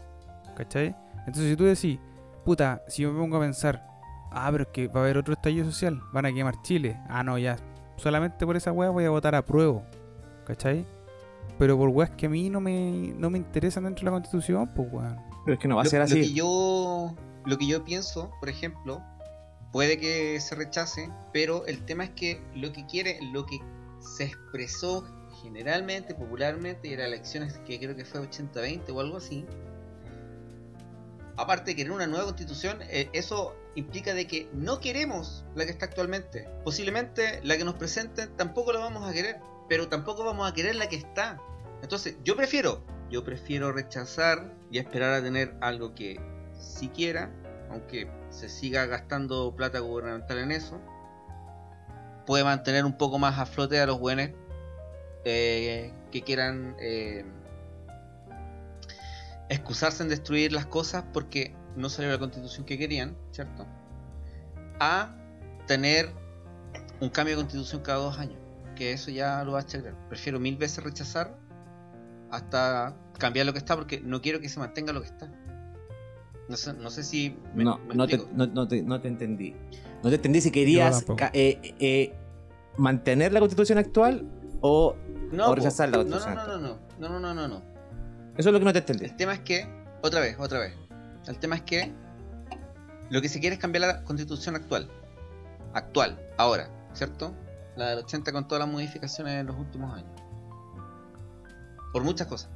¿Cachai? 0.56 0.96
Entonces 1.20 1.52
si 1.52 1.56
tú 1.56 1.66
decís, 1.66 2.00
puta, 2.44 2.82
si 2.88 3.04
yo 3.04 3.14
me 3.14 3.20
pongo 3.20 3.38
a 3.38 3.42
pensar, 3.42 3.86
ah, 4.32 4.50
pero 4.52 4.64
es 4.64 4.70
que 4.70 4.88
va 4.88 5.02
a 5.02 5.04
haber 5.04 5.20
otro 5.20 5.36
estallido 5.36 5.66
social, 5.66 6.02
van 6.12 6.26
a 6.26 6.34
quemar 6.34 6.64
Chile. 6.64 7.00
Ah, 7.08 7.24
no, 7.24 7.38
ya. 7.38 7.58
Solamente 7.98 8.44
por 8.44 8.58
esa 8.58 8.72
weá 8.72 8.90
voy 8.90 9.06
a 9.06 9.12
votar 9.12 9.36
a 9.36 9.46
prueba. 9.46 9.84
¿Cachai? 10.46 10.84
Pero 11.58 11.78
por 11.78 11.90
weas 11.90 12.10
que 12.12 12.26
a 12.26 12.30
mí 12.30 12.50
no 12.50 12.60
me, 12.60 13.14
no 13.18 13.30
me 13.30 13.38
interesan 13.38 13.84
dentro 13.84 14.02
de 14.02 14.06
la 14.06 14.12
constitución, 14.12 14.70
pues 14.76 14.92
weón. 14.92 15.20
Pero 15.46 15.56
es 15.56 15.60
que 15.60 15.68
no 15.68 15.76
va 15.76 15.82
a 15.82 15.86
lo, 15.86 15.90
ser 15.90 16.02
lo 16.02 16.08
que 16.08 16.22
así. 16.22 16.34
yo 16.34 17.16
lo 17.46 17.58
que 17.58 17.68
yo 17.68 17.84
pienso, 17.84 18.32
por 18.40 18.50
ejemplo, 18.50 19.02
puede 19.72 19.98
que 19.98 20.40
se 20.40 20.56
rechace, 20.56 21.10
pero 21.34 21.66
el 21.66 21.86
tema 21.86 22.06
es 22.06 22.10
que 22.12 22.42
lo 22.56 22.72
que 22.72 22.86
quiere, 22.86 23.20
lo 23.32 23.46
que 23.46 23.60
se 24.00 24.26
expresó 24.26 25.06
generalmente, 25.42 26.14
popularmente, 26.14 26.88
y 26.88 26.94
en 26.94 27.00
las 27.00 27.08
elecciones 27.08 27.58
que 27.60 27.80
creo 27.80 27.96
que 27.96 28.06
fue 28.06 28.22
80-20 28.22 28.94
o 28.94 29.00
algo 29.00 29.18
así, 29.18 29.46
aparte 31.38 31.72
de 31.72 31.76
querer 31.76 31.92
una 31.92 32.08
nueva 32.08 32.26
constitución, 32.26 32.80
eh, 32.84 33.10
eso 33.14 33.56
implica 33.76 34.14
de 34.14 34.28
que 34.28 34.50
no 34.54 34.80
queremos 34.80 35.46
la 35.56 35.66
que 35.66 35.72
está 35.72 35.86
actualmente. 35.86 36.48
Posiblemente 36.64 37.40
la 37.44 37.58
que 37.58 37.64
nos 37.64 37.76
presenten 37.76 38.36
tampoco 38.36 38.74
la 38.74 38.80
vamos 38.80 39.10
a 39.10 39.14
querer, 39.14 39.40
pero 39.72 39.88
tampoco 39.88 40.26
vamos 40.26 40.52
a 40.52 40.54
querer 40.54 40.76
la 40.76 40.90
que 40.90 40.98
está. 40.98 41.40
Entonces, 41.82 42.18
yo 42.26 42.36
prefiero, 42.36 42.84
yo 43.10 43.24
prefiero 43.24 43.72
rechazar 43.72 44.54
y 44.70 44.80
esperar 44.80 45.14
a 45.14 45.24
tener 45.24 45.56
algo 45.62 45.96
que 45.96 46.20
sí 46.60 46.90
quiera, 46.90 47.32
aunque 47.70 48.12
se 48.32 48.50
siga 48.50 48.86
gastando 48.86 49.56
plata 49.56 49.80
gubernamental 49.80 50.40
en 50.40 50.52
eso, 50.52 50.82
puede 52.26 52.44
mantener 52.44 52.84
un 52.84 52.98
poco 52.98 53.18
más 53.18 53.40
a 53.40 53.46
flote 53.46 53.80
a 53.80 53.86
los 53.86 53.98
buenos 53.98 54.32
eh, 55.24 55.94
que 56.12 56.22
quieran 56.22 56.76
eh, 56.78 57.24
excusarse 59.48 60.04
en 60.04 60.10
destruir 60.10 60.52
las 60.52 60.66
cosas 60.66 61.06
porque 61.14 61.56
no 61.78 61.88
salió 61.88 62.12
la 62.12 62.20
constitución 62.20 62.66
que 62.66 62.78
querían, 62.78 63.16
¿cierto? 63.32 63.66
A 64.82 65.16
tener 65.66 66.12
un 67.00 67.08
cambio 67.08 67.38
de 67.38 67.44
constitución 67.44 67.82
cada 67.84 68.00
dos 68.00 68.20
años, 68.20 68.41
que 68.82 68.94
eso 68.94 69.12
ya 69.12 69.44
lo 69.44 69.52
va 69.52 69.60
a 69.60 69.66
checar. 69.66 69.94
Prefiero 70.10 70.40
mil 70.40 70.58
veces 70.58 70.84
rechazar 70.84 71.38
hasta 72.32 72.98
cambiar 73.20 73.46
lo 73.46 73.54
que 73.54 73.60
está 73.60 73.76
porque 73.76 74.02
no 74.02 74.24
quiero 74.24 74.40
que 74.40 74.50
se 74.50 74.60
mantenga 74.60 74.92
lo 74.92 75.02
que 75.02 75.08
está. 75.08 75.32
No 76.50 76.58
sé, 76.58 76.74
no 76.74 76.90
sé 76.90 77.04
si 77.04 77.38
me, 77.54 77.64
no, 77.64 77.78
me 77.78 77.94
no, 77.94 78.08
te, 78.08 78.18
no, 78.34 78.48
no 78.48 78.68
te, 78.68 78.82
no 78.82 79.00
te 79.00 79.08
entendí. 79.08 79.56
No 80.02 80.10
te 80.10 80.16
entendí 80.16 80.42
si 80.42 80.50
querías 80.50 81.06
eh, 81.34 81.76
eh, 81.80 82.16
mantener 82.78 83.34
la 83.34 83.40
constitución 83.40 83.78
actual 83.78 84.28
o 84.62 84.96
No, 85.32 85.46
o 85.46 85.50
po. 85.50 85.56
rechazar 85.58 85.90
la 85.90 85.98
no, 85.98 86.10
constitución 86.10 86.34
no, 86.36 86.48
no, 86.48 86.58
no, 86.58 86.80
no, 87.00 87.10
no, 87.10 87.20
no, 87.20 87.34
no, 87.36 87.48
no. 87.48 87.62
Eso 88.36 88.50
es 88.50 88.54
lo 88.54 88.58
que 88.58 88.66
no 88.66 88.74
te 88.74 88.80
entendí. 88.80 89.06
El 89.06 89.16
tema 89.16 89.34
es 89.34 89.42
que, 89.42 89.68
otra 90.02 90.22
vez, 90.22 90.38
otra 90.40 90.58
vez. 90.58 90.74
El 91.28 91.38
tema 91.38 91.56
es 91.56 91.62
que 91.62 91.94
lo 93.12 93.22
que 93.22 93.30
se 93.30 93.40
quiere 93.40 93.54
es 93.58 93.62
cambiar 93.62 93.82
la 93.82 94.04
constitución 94.06 94.56
actual. 94.56 94.90
Actual, 95.76 96.20
ahora, 96.40 96.68
¿cierto? 96.94 97.36
La 97.76 97.90
del 97.90 98.00
80 98.00 98.32
con 98.32 98.48
todas 98.48 98.66
las 98.66 98.74
modificaciones 98.74 99.36
en 99.40 99.48
los 99.48 99.58
últimos 99.58 99.94
años. 99.96 100.12
Por 101.94 102.04
muchas 102.04 102.28
cosas. 102.28 102.50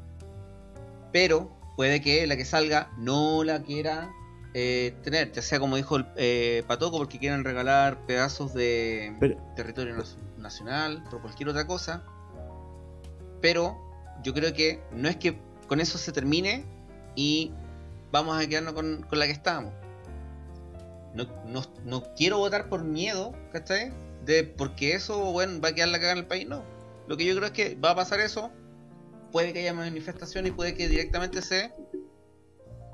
Pero 1.11 1.51
puede 1.75 2.01
que 2.01 2.25
la 2.27 2.35
que 2.37 2.45
salga 2.45 2.91
no 2.97 3.43
la 3.43 3.61
quiera 3.61 4.09
eh, 4.53 4.95
tener, 5.03 5.31
ya 5.31 5.41
sea 5.41 5.59
como 5.59 5.75
dijo 5.75 5.97
el 5.97 6.05
eh, 6.15 6.63
Patoco, 6.67 6.97
porque 6.97 7.19
quieren 7.19 7.43
regalar 7.43 8.05
pedazos 8.05 8.53
de 8.53 9.15
Pero- 9.19 9.37
territorio 9.55 9.95
nacional, 10.37 11.03
por 11.09 11.21
cualquier 11.21 11.49
otra 11.49 11.67
cosa. 11.67 12.03
Pero 13.41 13.77
yo 14.23 14.33
creo 14.33 14.53
que 14.53 14.81
no 14.91 15.07
es 15.09 15.17
que 15.17 15.39
con 15.67 15.81
eso 15.81 15.97
se 15.97 16.11
termine 16.11 16.65
y 17.15 17.51
vamos 18.11 18.41
a 18.41 18.47
quedarnos 18.47 18.73
con, 18.73 19.03
con 19.03 19.19
la 19.19 19.25
que 19.25 19.31
estábamos. 19.31 19.73
No, 21.13 21.25
no, 21.47 21.61
no 21.85 22.03
quiero 22.15 22.37
votar 22.39 22.67
por 22.69 22.83
miedo, 22.83 23.33
¿cachai? 23.51 23.91
De 24.25 24.43
porque 24.43 24.93
eso, 24.93 25.31
bueno, 25.31 25.61
va 25.61 25.69
a 25.69 25.75
quedar 25.75 25.89
la 25.89 25.99
cagada 25.99 26.13
en 26.13 26.19
el 26.19 26.27
país, 26.27 26.47
no. 26.47 26.65
Lo 27.07 27.15
que 27.15 27.25
yo 27.25 27.35
creo 27.35 27.47
es 27.47 27.51
que 27.51 27.75
va 27.75 27.91
a 27.91 27.95
pasar 27.95 28.19
eso, 28.19 28.51
puede 29.31 29.53
que 29.53 29.59
haya 29.59 29.73
manifestaciones 29.73 30.51
y 30.51 30.55
puede 30.55 30.73
que 30.73 30.87
directamente 30.87 31.41
se 31.41 31.71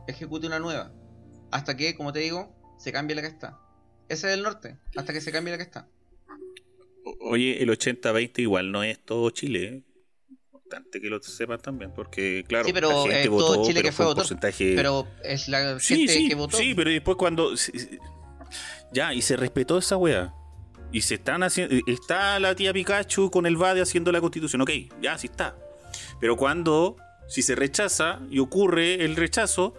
ejecute 0.07 0.47
una 0.47 0.59
nueva. 0.59 0.91
Hasta 1.51 1.77
que, 1.77 1.95
como 1.95 2.11
te 2.11 2.19
digo, 2.19 2.53
se 2.77 2.91
cambie 2.91 3.15
la 3.15 3.21
que 3.21 3.29
está. 3.29 3.59
Ese 4.09 4.27
es 4.27 4.33
el 4.33 4.43
norte, 4.43 4.77
hasta 4.97 5.13
que 5.13 5.21
se 5.21 5.31
cambie 5.31 5.51
la 5.51 5.57
que 5.57 5.63
está. 5.63 5.87
Oye, 7.21 7.63
el 7.63 7.69
80-20 7.69 8.39
igual 8.39 8.71
no 8.71 8.83
es 8.83 8.99
todo 8.99 9.29
Chile. 9.29 9.63
¿eh? 9.63 9.83
Importante 10.51 10.99
que 10.99 11.09
lo 11.09 11.21
sepan 11.21 11.61
también, 11.61 11.93
porque 11.93 12.43
claro, 12.45 12.65
Sí, 12.65 12.73
pero 12.73 12.89
la 12.89 13.13
gente 13.13 13.21
es 13.21 13.27
todo 13.27 13.57
votó, 13.57 13.63
Chile 13.63 13.81
pero 13.81 13.85
que 13.85 13.91
fue 13.93 14.15
porcentaje. 14.15 14.73
Pero 14.75 15.07
es 15.23 15.47
la 15.47 15.79
sí, 15.79 15.95
gente 15.95 16.13
sí, 16.13 16.27
que 16.27 16.35
votó. 16.35 16.57
sí, 16.57 16.73
pero 16.75 16.89
después 16.89 17.15
cuando 17.15 17.55
sí, 17.55 17.71
sí. 17.79 17.99
ya 18.91 19.13
y 19.13 19.21
se 19.21 19.37
respetó 19.37 19.77
esa 19.77 19.95
wea 19.95 20.33
y 20.91 21.01
se 21.01 21.15
están 21.15 21.43
haciendo, 21.43 21.75
está 21.87 22.39
la 22.39 22.55
tía 22.55 22.73
Pikachu 22.73 23.31
con 23.31 23.45
el 23.45 23.57
Bade 23.57 23.81
haciendo 23.81 24.11
la 24.11 24.21
Constitución, 24.21 24.61
ok, 24.61 24.71
ya 25.01 25.17
sí 25.17 25.27
está. 25.27 25.55
Pero 26.19 26.35
cuando 26.35 26.97
si 27.27 27.41
se 27.41 27.55
rechaza 27.55 28.19
y 28.29 28.39
ocurre 28.39 29.05
el 29.05 29.15
rechazo, 29.15 29.73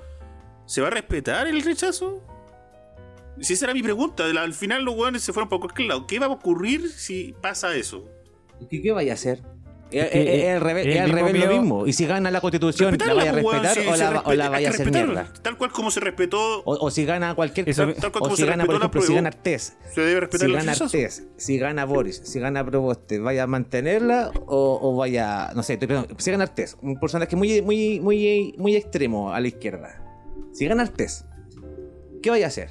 ¿se 0.66 0.80
va 0.80 0.88
a 0.88 0.90
respetar 0.90 1.46
el 1.46 1.62
rechazo? 1.62 2.22
Si 3.40 3.54
esa 3.54 3.66
era 3.66 3.74
mi 3.74 3.82
pregunta, 3.82 4.24
al 4.24 4.54
final 4.54 4.84
los 4.84 4.94
weones 4.94 5.22
se 5.22 5.32
fueron 5.32 5.48
por 5.48 5.60
cualquier 5.60 5.88
lado. 5.88 6.06
¿Qué 6.06 6.18
va 6.18 6.26
a 6.26 6.30
ocurrir 6.30 6.88
si 6.88 7.34
pasa 7.40 7.74
eso? 7.74 8.08
¿Qué, 8.70 8.80
qué 8.80 8.92
vaya 8.92 9.12
a 9.12 9.14
hacer? 9.14 9.42
Es, 9.92 10.10
que, 10.10 10.22
es- 10.38 10.44
es 10.44 10.50
al 10.54 10.60
revés, 10.60 10.86
el 10.86 10.92
es 10.92 11.00
al 11.00 11.06
mismo 11.12 11.26
revés 11.28 11.44
lo 11.44 11.52
mismo. 11.52 11.86
Y 11.86 11.92
si 11.92 12.06
gana 12.06 12.30
la 12.30 12.40
constitución, 12.40 12.96
¿la 13.06 13.14
vaya 13.14 13.30
a 13.30 13.32
pues, 13.34 13.44
respetar 13.62 13.74
si 13.82 13.88
o, 13.88 13.96
la, 13.96 14.20
o 14.20 14.50
vaya 14.50 14.68
a 14.68 14.70
hacer 14.70 14.90
mierda? 14.90 15.32
Tal 15.42 15.56
cual 15.58 15.70
como 15.72 15.90
se 15.90 16.00
respetó, 16.00 16.60
O, 16.64 16.86
o 16.86 16.90
si 16.90 17.04
gana 17.04 17.34
cualquier. 17.34 17.68
Eso- 17.68 17.84
tal, 17.84 17.94
tal 17.96 18.12
cual 18.12 18.22
o 18.22 18.24
como 18.24 18.36
si 18.36 18.42
se 18.42 18.48
gana, 18.48 18.64
por 18.64 18.74
ejemplo, 18.76 19.02
si 19.02 19.14
gana 19.14 19.28
Artés. 19.28 19.76
se 19.94 20.00
debe 20.00 20.20
respetar 20.20 20.48
Si 20.48 20.54
gana. 20.54 20.72
Artés, 20.72 21.26
si 21.36 21.58
gana 21.58 21.84
Boris, 21.84 22.22
si 22.24 22.40
gana 22.40 22.64
Proboste, 22.64 23.18
¿vaya 23.18 23.42
a 23.44 23.46
mantenerla 23.46 24.30
o, 24.46 24.78
o 24.82 24.96
vaya, 24.96 25.50
no 25.54 25.62
sé, 25.62 25.74
estoy 25.74 25.88
pensando, 25.88 26.14
si 26.18 26.30
gana 26.30 26.44
Artés, 26.44 26.76
un 26.82 26.98
personaje 26.98 27.36
muy, 27.36 27.60
muy, 27.62 28.00
muy, 28.00 28.54
muy 28.58 28.76
extremo 28.76 29.32
a 29.32 29.40
la 29.40 29.48
izquierda. 29.48 30.02
Si 30.52 30.66
gana 30.66 30.82
Artés, 30.82 31.24
¿qué 32.22 32.30
vaya 32.30 32.46
a 32.46 32.48
hacer? 32.48 32.70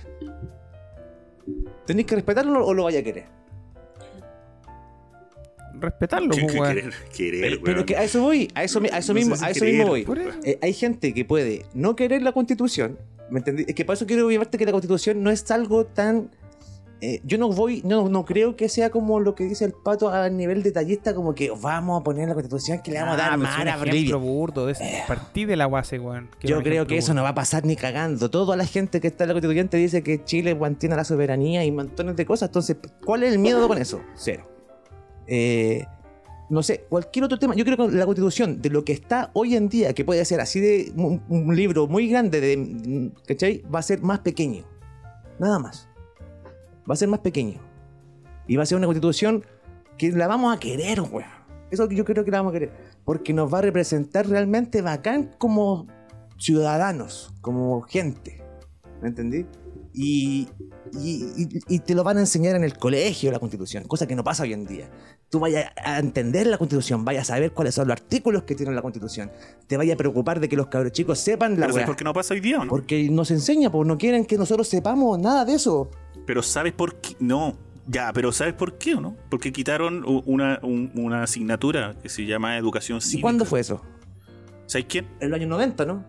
¿Tenéis 1.85 2.07
que 2.07 2.15
respetarlo 2.15 2.65
o 2.65 2.73
lo 2.73 2.83
vaya 2.83 2.99
a 2.99 3.03
querer? 3.03 3.25
Respetarlo, 5.79 6.35
¿Qué- 6.35 6.41
pues, 6.55 6.69
querer? 6.69 6.93
Querer, 7.15 7.41
Pero, 7.41 7.61
pero 7.63 7.85
que 7.85 7.95
a 7.97 8.03
eso 8.03 8.21
voy, 8.21 8.47
a 8.55 8.63
eso, 8.63 8.81
a 8.91 8.97
eso 8.97 9.13
No 9.13 9.19
mismo, 9.19 9.35
si 9.35 9.45
a 9.45 9.49
eso 9.49 9.65
mismo 9.65 9.87
voy. 9.87 10.05
Eh, 10.43 10.59
hay 10.61 10.73
gente 10.73 11.13
que 11.13 11.25
puede 11.25 11.65
no 11.73 11.95
querer 11.95 12.21
la 12.21 12.31
constitución, 12.31 12.97
¿me 13.29 13.39
entendí? 13.39 13.65
Es 13.67 13.75
que 13.75 13.85
para 13.85 13.95
eso 13.95 14.05
quiero 14.05 14.29
llevarte 14.29 14.57
que 14.57 14.65
la 14.65 14.71
constitución 14.71 15.23
no 15.23 15.31
es 15.31 15.49
algo 15.51 15.85
tan... 15.85 16.29
eh, 17.03 17.19
yo 17.23 17.37
no 17.39 17.49
voy, 17.49 17.81
no, 17.83 18.09
no 18.09 18.25
creo 18.25 18.55
que 18.55 18.69
sea 18.69 18.91
como 18.91 19.19
lo 19.19 19.33
que 19.33 19.45
dice 19.45 19.65
el 19.65 19.71
pato 19.73 20.09
a 20.09 20.29
nivel 20.29 20.61
detallista, 20.61 21.15
como 21.15 21.33
que 21.33 21.49
vamos 21.49 21.99
a 21.99 22.03
poner 22.03 22.27
la 22.27 22.35
constitución 22.35 22.79
que 22.83 22.91
le 22.91 22.99
vamos 22.99 23.13
a 23.17 23.25
Ah, 23.25 23.29
dar 23.29 23.37
un 23.37 23.43
mar 23.43 23.67
a 23.67 23.71
ejemplo 23.71 23.87
Bolivia. 23.87 24.15
burdo. 24.17 24.65
De 24.67 24.73
ese, 24.73 25.03
partí 25.07 25.45
de 25.45 25.55
la 25.55 25.67
base, 25.67 25.97
weón. 25.97 26.29
Yo 26.43 26.61
creo 26.61 26.85
que 26.85 26.97
eso 26.97 27.15
no 27.15 27.23
va 27.23 27.29
a 27.29 27.33
pasar 27.35 27.65
ni 27.65 27.75
cagando. 27.75 28.29
Toda 28.29 28.55
la 28.55 28.65
gente 28.67 29.01
que 29.01 29.07
está 29.07 29.23
en 29.23 29.29
la 29.29 29.33
constituyente 29.33 29.77
dice 29.77 30.03
que 30.03 30.23
Chile 30.23 30.53
mantiene 30.53 30.95
la 30.95 31.03
soberanía 31.03 31.65
y 31.65 31.71
montones 31.71 32.15
de 32.17 32.25
cosas. 32.27 32.49
Entonces, 32.49 32.77
¿cuál 33.03 33.23
es 33.23 33.33
el 33.33 33.39
miedo 33.39 33.67
con 33.67 33.79
eso? 33.79 34.01
Cero. 34.15 34.47
Eh, 35.33 35.85
no 36.49 36.61
sé, 36.61 36.85
cualquier 36.89 37.23
otro 37.23 37.39
tema. 37.39 37.55
Yo 37.55 37.63
creo 37.63 37.77
que 37.77 37.95
la 37.95 38.05
constitución, 38.05 38.61
de 38.61 38.69
lo 38.69 38.83
que 38.83 38.91
está 38.91 39.31
hoy 39.33 39.55
en 39.55 39.69
día, 39.69 39.93
que 39.93 40.03
puede 40.03 40.25
ser 40.25 40.41
así 40.41 40.59
de 40.59 40.91
un, 40.97 41.55
libro 41.55 41.87
muy 41.87 42.09
grande, 42.09 42.41
de, 42.41 43.11
¿cachai? 43.25 43.63
Va 43.73 43.79
a 43.79 43.81
ser 43.81 44.01
más 44.01 44.19
pequeño. 44.19 44.65
Nada 45.39 45.57
más. 45.57 45.87
Va 46.89 46.93
a 46.93 46.97
ser 46.97 47.07
más 47.07 47.21
pequeño. 47.21 47.61
Y 48.45 48.57
va 48.57 48.63
a 48.63 48.65
ser 48.65 48.77
una 48.77 48.87
constitución 48.87 49.45
que 49.97 50.11
la 50.11 50.27
vamos 50.27 50.53
a 50.53 50.59
querer, 50.59 50.99
weón. 50.99 51.23
Eso 51.71 51.89
yo 51.89 52.03
creo 52.03 52.25
que 52.25 52.31
la 52.31 52.39
vamos 52.39 52.51
a 52.51 52.53
querer. 52.59 52.71
Porque 53.05 53.31
nos 53.31 53.51
va 53.51 53.59
a 53.59 53.61
representar 53.61 54.27
realmente 54.27 54.81
bacán 54.81 55.33
como 55.37 55.87
ciudadanos, 56.37 57.33
como 57.39 57.81
gente. 57.83 58.43
¿Me 59.01 59.07
entendí? 59.07 59.45
Y- 59.93 60.49
y- 61.01 61.59
y 61.69 61.79
te 61.79 61.95
lo 61.95 62.03
van 62.03 62.17
a 62.17 62.19
enseñar 62.19 62.57
en 62.57 62.65
el 62.65 62.77
colegio 62.77 63.31
la 63.31 63.39
constitución, 63.39 63.85
cosa 63.85 64.05
que 64.05 64.17
no 64.17 64.23
pasa 64.25 64.43
hoy 64.43 64.51
en 64.51 64.65
día. 64.65 64.89
Tú 65.31 65.39
vayas 65.39 65.71
a 65.83 65.97
entender 65.97 66.45
la 66.45 66.57
constitución, 66.57 67.05
vayas 67.05 67.29
a 67.29 67.35
saber 67.35 67.53
cuáles 67.53 67.73
son 67.73 67.87
los 67.87 67.93
artículos 67.93 68.43
que 68.43 68.53
tiene 68.53 68.73
la 68.73 68.81
constitución, 68.81 69.31
te 69.65 69.77
vayas 69.77 69.95
a 69.95 69.97
preocupar 69.97 70.41
de 70.41 70.49
que 70.49 70.57
los 70.57 70.67
cabros 70.67 70.91
chicos 70.91 71.19
sepan 71.19 71.53
la 71.53 71.61
Pero 71.67 71.71
¿sabes 71.73 71.87
por 71.87 71.95
qué 71.95 72.03
no 72.03 72.13
pasa 72.13 72.33
hoy 72.33 72.41
día 72.41 72.59
o 72.59 72.65
no? 72.65 72.69
Porque 72.69 73.09
nos 73.09 73.31
enseña, 73.31 73.71
pues 73.71 73.87
no 73.87 73.97
quieren 73.97 74.25
que 74.25 74.37
nosotros 74.37 74.67
sepamos 74.67 75.17
nada 75.17 75.45
de 75.45 75.53
eso. 75.53 75.89
Pero 76.27 76.43
¿sabes 76.43 76.73
por 76.73 76.95
qué? 76.95 77.15
No. 77.19 77.55
Ya, 77.87 78.11
pero 78.13 78.31
¿sabes 78.33 78.53
por 78.53 78.77
qué 78.77 78.95
o 78.95 79.01
no? 79.01 79.15
Porque 79.29 79.51
quitaron 79.53 80.03
una, 80.25 80.59
un- 80.63 80.91
una 80.95 81.23
asignatura 81.23 81.95
que 82.03 82.09
se 82.09 82.25
llama 82.25 82.57
educación 82.57 82.97
¿Y 82.99 83.01
cívica. 83.01 83.21
cuándo 83.21 83.45
fue 83.45 83.61
eso? 83.61 83.81
¿Sabes 84.67 84.85
quién? 84.89 85.07
En 85.21 85.29
los 85.29 85.37
años 85.37 85.49
90, 85.49 85.85
¿no? 85.85 86.03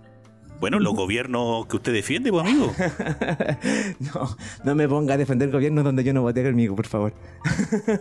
Bueno, 0.62 0.78
los 0.78 0.94
gobiernos 0.94 1.66
que 1.66 1.74
usted 1.74 1.93
defiende, 1.93 2.30
pues 2.30 2.47
amigo. 2.47 2.72
no, 4.14 4.36
no 4.64 4.74
me 4.76 4.89
ponga 4.89 5.14
a 5.14 5.16
defender 5.16 5.51
gobiernos 5.51 5.82
donde 5.82 6.05
yo 6.05 6.14
no 6.14 6.22
voté 6.22 6.44
conmigo, 6.44 6.76
por 6.76 6.86
favor. 6.86 7.12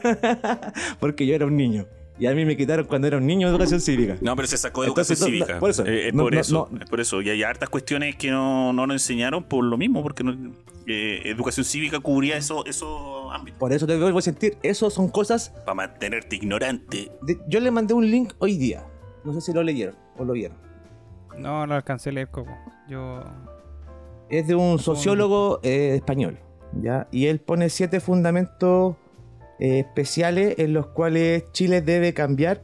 Porque 0.99 1.25
yo 1.25 1.33
era 1.33 1.47
un 1.47 1.57
niño. 1.57 1.87
Y 2.19 2.27
a 2.27 2.35
mí 2.35 2.45
me 2.45 2.55
quitaron 2.55 2.85
cuando 2.85 3.07
era 3.07 3.17
un 3.17 3.25
niño 3.25 3.47
educación 3.47 3.81
cívica. 3.81 4.15
No, 4.21 4.35
pero 4.35 4.47
se 4.47 4.57
sacó 4.57 4.83
Entonces, 4.85 5.19
educación 5.19 5.31
no, 5.31 5.39
no, 5.39 5.45
cívica. 5.45 5.59
por 5.59 5.69
eso. 5.71 5.83
Eh, 5.87 6.11
No, 6.13 6.21
por 6.23 6.33
no, 6.35 6.39
eso. 6.39 6.69
no. 6.71 6.79
Es 6.79 6.87
por 6.87 6.99
eso. 6.99 7.19
Y 7.23 7.31
hay 7.31 7.41
hartas 7.41 7.67
cuestiones 7.69 8.15
que 8.15 8.29
no, 8.29 8.73
no 8.73 8.85
nos 8.85 8.93
enseñaron 8.95 9.43
por 9.43 9.63
lo 9.63 9.75
mismo, 9.75 10.03
porque 10.03 10.23
no- 10.23 10.53
eh, 10.85 11.21
educación 11.25 11.65
cívica 11.65 11.99
cubría 11.99 12.37
eso- 12.37 12.63
esos 12.67 13.33
ámbitos. 13.33 13.57
Por 13.59 13.73
eso 13.73 13.87
te 13.87 13.97
vuelvo 13.97 14.19
a 14.19 14.21
sentir. 14.21 14.57
Eso 14.61 14.91
son 14.91 15.09
cosas. 15.09 15.49
Para 15.65 15.73
mantenerte 15.73 16.35
ignorante. 16.35 17.11
de- 17.23 17.39
yo 17.47 17.59
le 17.59 17.71
mandé 17.71 17.95
un 17.95 18.07
link 18.11 18.33
hoy 18.37 18.55
día. 18.55 18.85
No 19.25 19.33
sé 19.33 19.41
si 19.41 19.51
lo 19.51 19.63
leyeron 19.63 19.95
o 20.15 20.23
lo 20.25 20.33
vieron. 20.33 20.57
No, 21.37 21.65
no 21.67 21.75
alcancé 21.75 22.09
a 22.09 22.13
leer 22.13 22.29
Coco. 22.29 22.51
Yo. 22.89 23.23
Es 24.29 24.47
de 24.47 24.55
un 24.55 24.79
sociólogo 24.79 25.59
eh, 25.63 25.95
español. 25.95 26.39
¿ya? 26.81 27.07
Y 27.11 27.27
él 27.27 27.39
pone 27.39 27.69
siete 27.69 27.99
fundamentos 27.99 28.95
eh, 29.59 29.79
especiales 29.79 30.55
en 30.57 30.73
los 30.73 30.87
cuales 30.87 31.51
Chile 31.51 31.81
debe 31.81 32.13
cambiar 32.13 32.63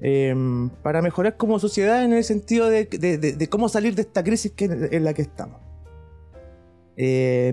eh, 0.00 0.34
para 0.82 1.00
mejorar 1.02 1.36
como 1.36 1.58
sociedad 1.60 2.04
en 2.04 2.12
el 2.12 2.24
sentido 2.24 2.68
de, 2.68 2.86
de- 2.86 3.18
de- 3.18 3.32
de 3.34 3.48
cómo 3.48 3.68
salir 3.68 3.94
de 3.94 4.02
esta 4.02 4.24
crisis 4.24 4.50
que, 4.52 4.64
en 4.64 5.04
la 5.04 5.14
que 5.14 5.22
estamos. 5.22 5.60
Eh, 6.96 7.52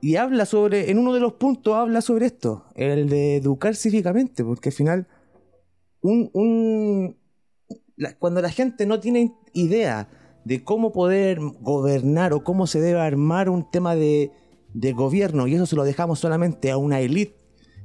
y 0.00 0.16
habla 0.16 0.46
sobre, 0.46 0.90
en 0.90 0.98
uno 0.98 1.12
de 1.14 1.20
los 1.20 1.32
puntos 1.34 1.74
habla 1.74 2.00
sobre 2.02 2.26
esto, 2.26 2.66
el 2.74 3.08
de 3.08 3.36
educar 3.36 3.74
cívicamente, 3.74 4.44
porque 4.44 4.68
al 4.68 4.74
final, 4.74 5.06
un, 6.02 6.30
un- 6.34 7.16
la- 7.96 8.16
cuando 8.16 8.40
la 8.40 8.50
gente 8.50 8.86
no 8.86 9.00
tiene 9.00 9.34
idea 9.52 10.08
de 10.44 10.62
cómo 10.62 10.92
poder 10.92 11.38
gobernar 11.60 12.32
o 12.32 12.44
cómo 12.44 12.66
se 12.66 12.80
debe 12.80 13.00
armar 13.00 13.48
un 13.48 13.70
tema 13.70 13.94
de, 13.94 14.30
de 14.74 14.92
gobierno, 14.92 15.46
y 15.46 15.54
eso 15.54 15.66
se 15.66 15.76
lo 15.76 15.84
dejamos 15.84 16.18
solamente 16.18 16.70
a 16.70 16.76
una 16.76 17.00
élite, 17.00 17.36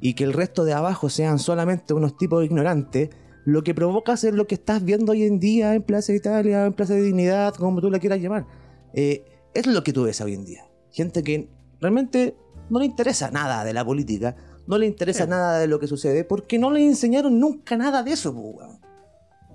y 0.02 0.14
que 0.14 0.24
el 0.24 0.34
resto 0.34 0.66
de 0.66 0.74
abajo 0.74 1.10
sean 1.10 1.40
solamente 1.40 1.94
unos 1.94 2.18
tipos 2.18 2.44
ignorantes, 2.44 3.10
lo 3.46 3.64
que 3.64 3.74
provoca 3.74 4.14
es 4.14 4.24
lo 4.26 4.48
que 4.48 4.56
estás 4.56 4.84
viendo 4.84 5.14
hoy 5.14 5.24
en 5.24 5.40
día 5.40 5.74
en 5.74 5.84
Plaza 5.84 6.14
Italia, 6.14 6.66
en 6.66 6.74
Plaza 6.74 6.94
de 6.94 7.02
Dignidad, 7.02 7.56
como 7.56 7.82
tú 7.82 7.90
la 7.90 8.00
quieras 8.00 8.20
llamar. 8.20 8.46
Eh, 8.94 9.24
es 9.54 9.66
lo 9.66 9.84
que 9.84 9.94
tú 9.94 10.04
ves 10.04 10.20
hoy 10.22 10.34
en 10.34 10.46
día. 10.46 10.66
Gente 10.92 11.24
que 11.24 11.50
realmente 11.80 12.36
no 12.70 12.80
le 12.80 12.86
interesa 12.86 13.32
nada 13.32 13.64
de 13.64 13.74
la 13.74 13.84
política, 13.84 14.36
no 14.68 14.78
le 14.78 14.86
interesa 14.86 15.26
nada 15.26 15.58
de 15.60 15.68
lo 15.68 15.80
que 15.80 15.88
sucede, 15.88 16.24
porque 16.26 16.60
no 16.60 16.70
le 16.70 16.86
enseñaron 16.86 17.40
nunca 17.40 17.76
nada 17.78 18.04
de 18.04 18.12
eso, 18.12 18.32
weón. 18.32 18.79
¿Me 18.79 18.79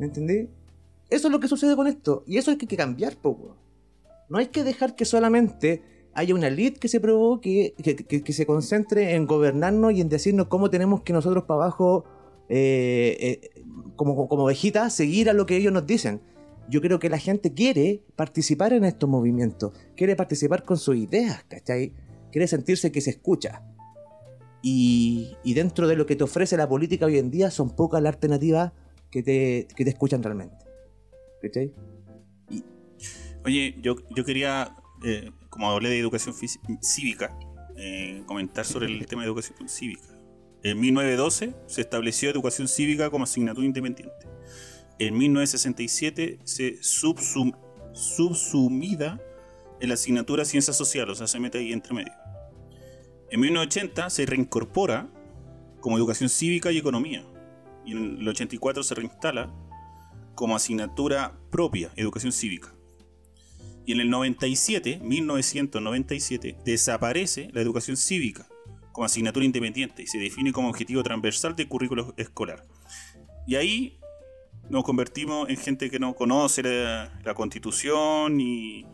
entendí? 0.00 0.48
Eso 1.10 1.28
es 1.28 1.32
lo 1.32 1.38
que 1.40 1.48
sucede 1.48 1.76
con 1.76 1.86
esto, 1.86 2.24
y 2.26 2.38
eso 2.38 2.50
hay 2.50 2.56
que 2.56 2.66
que 2.66 2.76
cambiar, 2.76 3.16
po, 3.16 3.30
weón. 3.30 3.56
No 4.28 4.38
hay 4.38 4.46
que 4.46 4.64
dejar 4.64 4.94
que 4.96 5.04
solamente 5.04 5.82
haya 6.14 6.34
una 6.34 6.46
elite 6.48 6.80
que 6.80 6.88
se 6.88 6.98
provoque, 7.00 7.74
que, 7.82 7.94
que- 7.96 8.22
que 8.22 8.32
se 8.32 8.46
concentre 8.46 9.14
en 9.14 9.26
gobernarnos 9.26 9.92
y 9.92 10.00
en 10.00 10.08
decirnos 10.08 10.46
cómo 10.48 10.70
tenemos 10.70 11.02
que 11.02 11.12
nosotros 11.12 11.44
para 11.44 11.62
abajo, 11.64 12.04
eh, 12.48 13.16
eh, 13.20 13.62
como, 13.96 14.28
como 14.28 14.44
ovejitas, 14.44 14.92
seguir 14.94 15.28
a 15.28 15.32
lo 15.32 15.44
que 15.46 15.56
ellos 15.56 15.72
nos 15.72 15.86
dicen. 15.86 16.20
Yo 16.68 16.80
creo 16.80 16.98
que 16.98 17.10
la 17.10 17.18
gente 17.18 17.52
quiere 17.52 18.02
participar 18.16 18.72
en 18.72 18.84
estos 18.84 19.08
movimientos, 19.08 19.72
quiere 19.96 20.16
participar 20.16 20.62
con 20.64 20.78
sus 20.78 20.96
ideas, 20.96 21.44
¿cachai? 21.48 21.92
Quiere 22.32 22.46
sentirse 22.48 22.90
que 22.90 23.00
se 23.02 23.10
escucha. 23.10 23.62
Y, 24.62 25.36
y 25.44 25.52
dentro 25.54 25.86
de 25.86 25.96
lo 25.96 26.06
que 26.06 26.16
te 26.16 26.24
ofrece 26.24 26.56
la 26.56 26.68
política 26.68 27.04
hoy 27.06 27.18
en 27.18 27.30
día, 27.30 27.50
son 27.50 27.70
pocas 27.70 28.00
las 28.02 28.14
alternativas 28.14 28.72
que 29.14 29.22
te, 29.22 29.68
que 29.76 29.84
te 29.84 29.90
escuchan 29.90 30.20
realmente. 30.24 30.56
¿Cachai? 31.40 31.72
Oye, 33.44 33.76
yo, 33.80 33.94
yo 34.16 34.24
quería, 34.24 34.74
eh, 35.04 35.30
como 35.50 35.70
hablé 35.70 35.90
de 35.90 36.00
educación 36.00 36.34
cívica, 36.82 37.38
eh, 37.76 38.24
comentar 38.26 38.64
sobre 38.64 38.86
el 38.86 39.06
tema 39.06 39.22
de 39.22 39.28
educación 39.28 39.68
cívica. 39.68 40.18
En 40.64 40.80
1912 40.80 41.54
se 41.68 41.80
estableció 41.80 42.28
educación 42.28 42.66
cívica 42.66 43.08
como 43.08 43.22
asignatura 43.22 43.64
independiente. 43.64 44.26
En 44.98 45.16
1967 45.16 46.40
se 46.42 46.80
subsum- 46.80 47.56
subsumida 47.92 49.20
en 49.80 49.88
la 49.88 49.94
asignatura 49.94 50.44
Ciencias 50.44 50.76
Sociales, 50.76 51.12
o 51.12 51.14
sea, 51.14 51.28
se 51.28 51.38
mete 51.38 51.58
ahí 51.58 51.72
entre 51.72 51.94
medio. 51.94 52.12
En 53.30 53.38
1980 53.38 54.10
se 54.10 54.26
reincorpora 54.26 55.08
como 55.80 55.98
educación 55.98 56.28
cívica 56.28 56.72
y 56.72 56.78
economía. 56.78 57.24
Y 57.84 57.92
en 57.92 58.18
el 58.20 58.28
84 58.28 58.82
se 58.82 58.94
reinstala 58.94 59.52
como 60.34 60.56
asignatura 60.56 61.38
propia, 61.50 61.90
educación 61.96 62.32
cívica. 62.32 62.72
Y 63.86 63.92
en 63.92 64.00
el 64.00 64.10
97, 64.10 65.00
1997, 65.02 66.56
desaparece 66.64 67.50
la 67.52 67.60
educación 67.60 67.96
cívica 67.96 68.48
como 68.92 69.04
asignatura 69.04 69.44
independiente 69.44 70.02
y 70.02 70.06
se 70.06 70.18
define 70.18 70.52
como 70.52 70.68
objetivo 70.68 71.02
transversal 71.02 71.56
del 71.56 71.68
currículo 71.68 72.14
escolar. 72.16 72.64
Y 73.46 73.56
ahí 73.56 73.98
nos 74.70 74.84
convertimos 74.84 75.48
en 75.50 75.56
gente 75.56 75.90
que 75.90 75.98
no 75.98 76.14
conoce 76.14 76.62
la, 76.62 77.12
la 77.24 77.34
constitución 77.34 78.40
y 78.40 78.86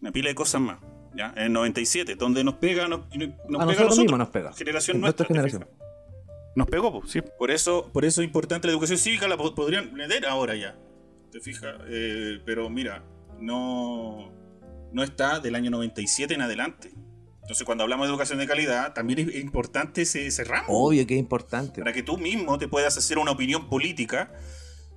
una 0.00 0.12
pila 0.12 0.28
de 0.28 0.34
cosas 0.34 0.60
más. 0.60 0.78
¿ya? 1.16 1.32
En 1.36 1.44
el 1.44 1.52
97, 1.52 2.16
donde 2.16 2.44
nos 2.44 2.54
pega, 2.54 2.88
nos, 2.88 3.00
nos 3.00 3.08
a 3.08 3.16
pega 3.16 3.22
a 3.22 3.64
nosotros 3.64 3.68
nosotros, 3.68 3.98
mismos 3.98 4.18
nos 4.18 4.28
pega. 4.28 4.52
generación 4.52 4.96
En 4.96 5.00
nuestra. 5.00 5.26
nuestra 5.26 5.26
¿te 5.26 5.34
generación. 5.34 5.68
Nos 6.56 6.66
pegó, 6.68 6.92
pues, 7.00 7.10
sí. 7.10 7.20
Por 7.38 7.50
eso, 7.50 7.90
por 7.92 8.04
eso 8.04 8.20
es 8.22 8.26
importante 8.26 8.66
la 8.68 8.72
educación 8.72 8.98
cívica, 8.98 9.26
la 9.28 9.36
po- 9.36 9.54
podrían 9.54 9.92
meter 9.94 10.26
ahora 10.26 10.54
ya. 10.54 10.76
¿Te 11.32 11.40
fijas? 11.40 11.74
Eh, 11.88 12.40
pero 12.46 12.70
mira, 12.70 13.02
no, 13.40 14.30
no 14.92 15.02
está 15.02 15.40
del 15.40 15.54
año 15.56 15.70
97 15.70 16.34
en 16.34 16.42
adelante. 16.42 16.92
Entonces, 17.42 17.64
cuando 17.66 17.82
hablamos 17.84 18.06
de 18.06 18.12
educación 18.12 18.38
de 18.38 18.46
calidad, 18.46 18.94
también 18.94 19.18
es 19.28 19.34
importante 19.36 20.02
ese, 20.02 20.26
ese 20.26 20.44
ramo. 20.44 20.66
Obvio 20.68 21.06
que 21.06 21.14
es 21.14 21.20
importante. 21.20 21.80
Para 21.80 21.92
que 21.92 22.02
tú 22.02 22.16
mismo 22.16 22.56
te 22.58 22.68
puedas 22.68 22.96
hacer 22.96 23.18
una 23.18 23.32
opinión 23.32 23.68
política 23.68 24.32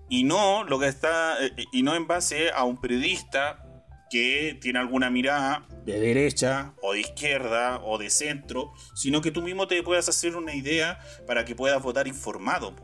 y 0.09 0.23
no 0.23 0.63
lo 0.63 0.79
que 0.79 0.87
está 0.87 1.43
eh, 1.45 1.51
y 1.73 1.83
no 1.83 1.93
en 1.95 2.07
base 2.07 2.51
a 2.51 2.63
un 2.63 2.79
periodista 2.79 3.66
que 4.09 4.57
tiene 4.61 4.79
alguna 4.79 5.09
mirada 5.09 5.65
de 5.85 5.99
derecha 5.99 6.73
o 6.81 6.93
de 6.93 7.01
izquierda 7.01 7.81
o 7.83 7.97
de 7.97 8.09
centro, 8.09 8.73
sino 8.95 9.21
que 9.21 9.31
tú 9.31 9.41
mismo 9.41 9.67
te 9.67 9.81
puedas 9.83 10.09
hacer 10.09 10.35
una 10.35 10.55
idea 10.55 10.99
para 11.25 11.45
que 11.45 11.55
puedas 11.55 11.81
votar 11.81 12.07
informado. 12.07 12.75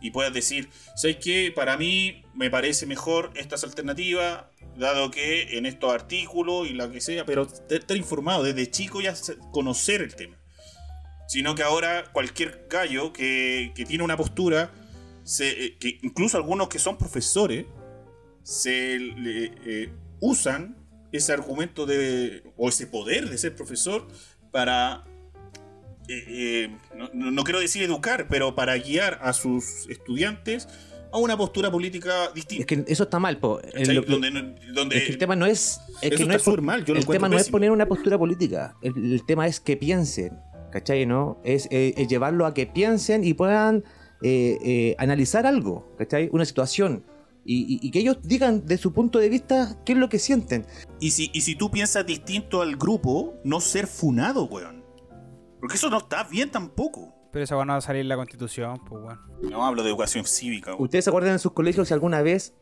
Y 0.00 0.12
puedas 0.12 0.32
decir, 0.32 0.68
¿sabes 0.94 1.16
qué? 1.16 1.52
Para 1.54 1.76
mí 1.76 2.22
me 2.32 2.48
parece 2.48 2.86
mejor 2.86 3.32
estas 3.34 3.64
alternativas, 3.64 4.44
dado 4.76 5.10
que 5.10 5.58
en 5.58 5.66
estos 5.66 5.92
artículos 5.92 6.68
y 6.68 6.74
la 6.74 6.90
que 6.90 7.00
sea, 7.00 7.24
pero 7.24 7.48
estar 7.68 7.96
informado 7.96 8.44
desde 8.44 8.70
chico 8.70 9.00
ya 9.00 9.14
conocer 9.52 10.00
el 10.02 10.14
tema 10.14 10.36
sino 11.26 11.54
que 11.54 11.62
ahora 11.62 12.04
cualquier 12.12 12.66
gallo 12.68 13.12
que, 13.12 13.72
tiene 13.86 14.04
una 14.04 14.16
postura, 14.16 14.70
eh, 15.40 15.76
que 15.78 15.98
incluso 16.02 16.36
algunos 16.36 16.68
que 16.68 16.78
son 16.78 16.96
profesores, 16.96 17.66
se 18.42 18.98
le, 18.98 19.52
eh, 19.64 19.92
usan 20.24 20.74
ese 21.12 21.32
argumento 21.32 21.84
de, 21.86 22.42
o 22.56 22.68
ese 22.70 22.86
poder 22.86 23.28
de 23.28 23.36
ser 23.38 23.54
profesor 23.54 24.08
para, 24.50 25.04
eh, 26.08 26.24
eh, 26.28 26.76
no, 26.96 27.30
no- 27.30 27.44
quiero 27.44 27.60
decir 27.60 27.82
educar, 27.82 28.26
pero 28.28 28.54
para 28.54 28.76
guiar 28.78 29.18
a 29.22 29.32
sus 29.32 29.86
estudiantes 29.90 30.66
a 31.12 31.18
una 31.18 31.36
postura 31.36 31.70
política 31.70 32.30
distinta. 32.34 32.62
Es 32.62 32.66
que 32.66 32.84
eso 32.90 33.04
está 33.04 33.18
mal, 33.18 33.38
po. 33.38 33.60
El- 33.60 33.82
es 33.82 35.02
que 35.04 35.12
el 35.12 35.18
tema 35.18 35.36
no 35.36 35.46
es. 35.46 35.78
Es 36.02 36.16
que 36.16 36.24
no 36.24 36.34
es, 36.34 36.46
mal, 36.62 36.84
yo 36.84 36.94
el 36.94 37.06
tema 37.06 37.28
no 37.28 37.36
es 37.38 37.48
poner 37.50 37.70
una 37.70 37.86
postura 37.86 38.16
política. 38.18 38.74
El, 38.82 39.12
el 39.12 39.26
tema 39.26 39.46
es 39.46 39.60
que 39.60 39.76
piensen. 39.76 40.38
¿Cachai? 40.72 41.06
¿No? 41.06 41.40
Es, 41.44 41.68
eh, 41.70 41.94
es 41.96 42.08
llevarlo 42.08 42.46
a 42.46 42.52
que 42.54 42.66
piensen 42.66 43.22
y 43.22 43.34
puedan 43.34 43.84
analizar 44.98 45.46
algo. 45.46 45.94
¿Cachai? 45.98 46.28
Una 46.32 46.44
situación. 46.44 47.04
Y, 47.44 47.74
y- 47.74 47.86
y 47.86 47.90
que 47.90 47.98
ellos 48.00 48.18
digan 48.22 48.64
de 48.66 48.78
su 48.78 48.92
punto 48.92 49.18
de 49.18 49.28
vista 49.28 49.78
qué 49.84 49.92
es 49.92 49.98
lo 49.98 50.08
que 50.08 50.18
sienten. 50.18 50.64
Y 51.00 51.10
si, 51.10 51.30
y 51.34 51.42
si 51.42 51.54
tú 51.56 51.70
piensas 51.70 52.06
distinto 52.06 52.62
al 52.62 52.76
grupo, 52.76 53.34
no 53.44 53.60
ser 53.60 53.86
funado, 53.86 54.44
weón. 54.46 54.82
Porque 55.60 55.76
eso 55.76 55.90
no 55.90 55.98
está 55.98 56.24
bien 56.24 56.50
tampoco. 56.50 57.14
Pero 57.32 57.44
esa 57.44 57.56
va 57.56 57.64
a 57.76 57.80
salir 57.80 58.02
en 58.02 58.08
la 58.08 58.16
constitución, 58.16 58.78
pues 58.88 59.02
weón. 59.04 59.18
No 59.50 59.64
hablo 59.66 59.82
de 59.82 59.88
educación 59.90 60.24
cívica, 60.24 60.70
weón. 60.72 60.84
¿Ustedes 60.84 61.04
se 61.04 61.10
acuerdan 61.10 61.32
en 61.32 61.38
sus 61.38 61.52
colegios 61.52 61.88
si 61.88 61.94
alguna 61.94 62.22
vez 62.22 62.54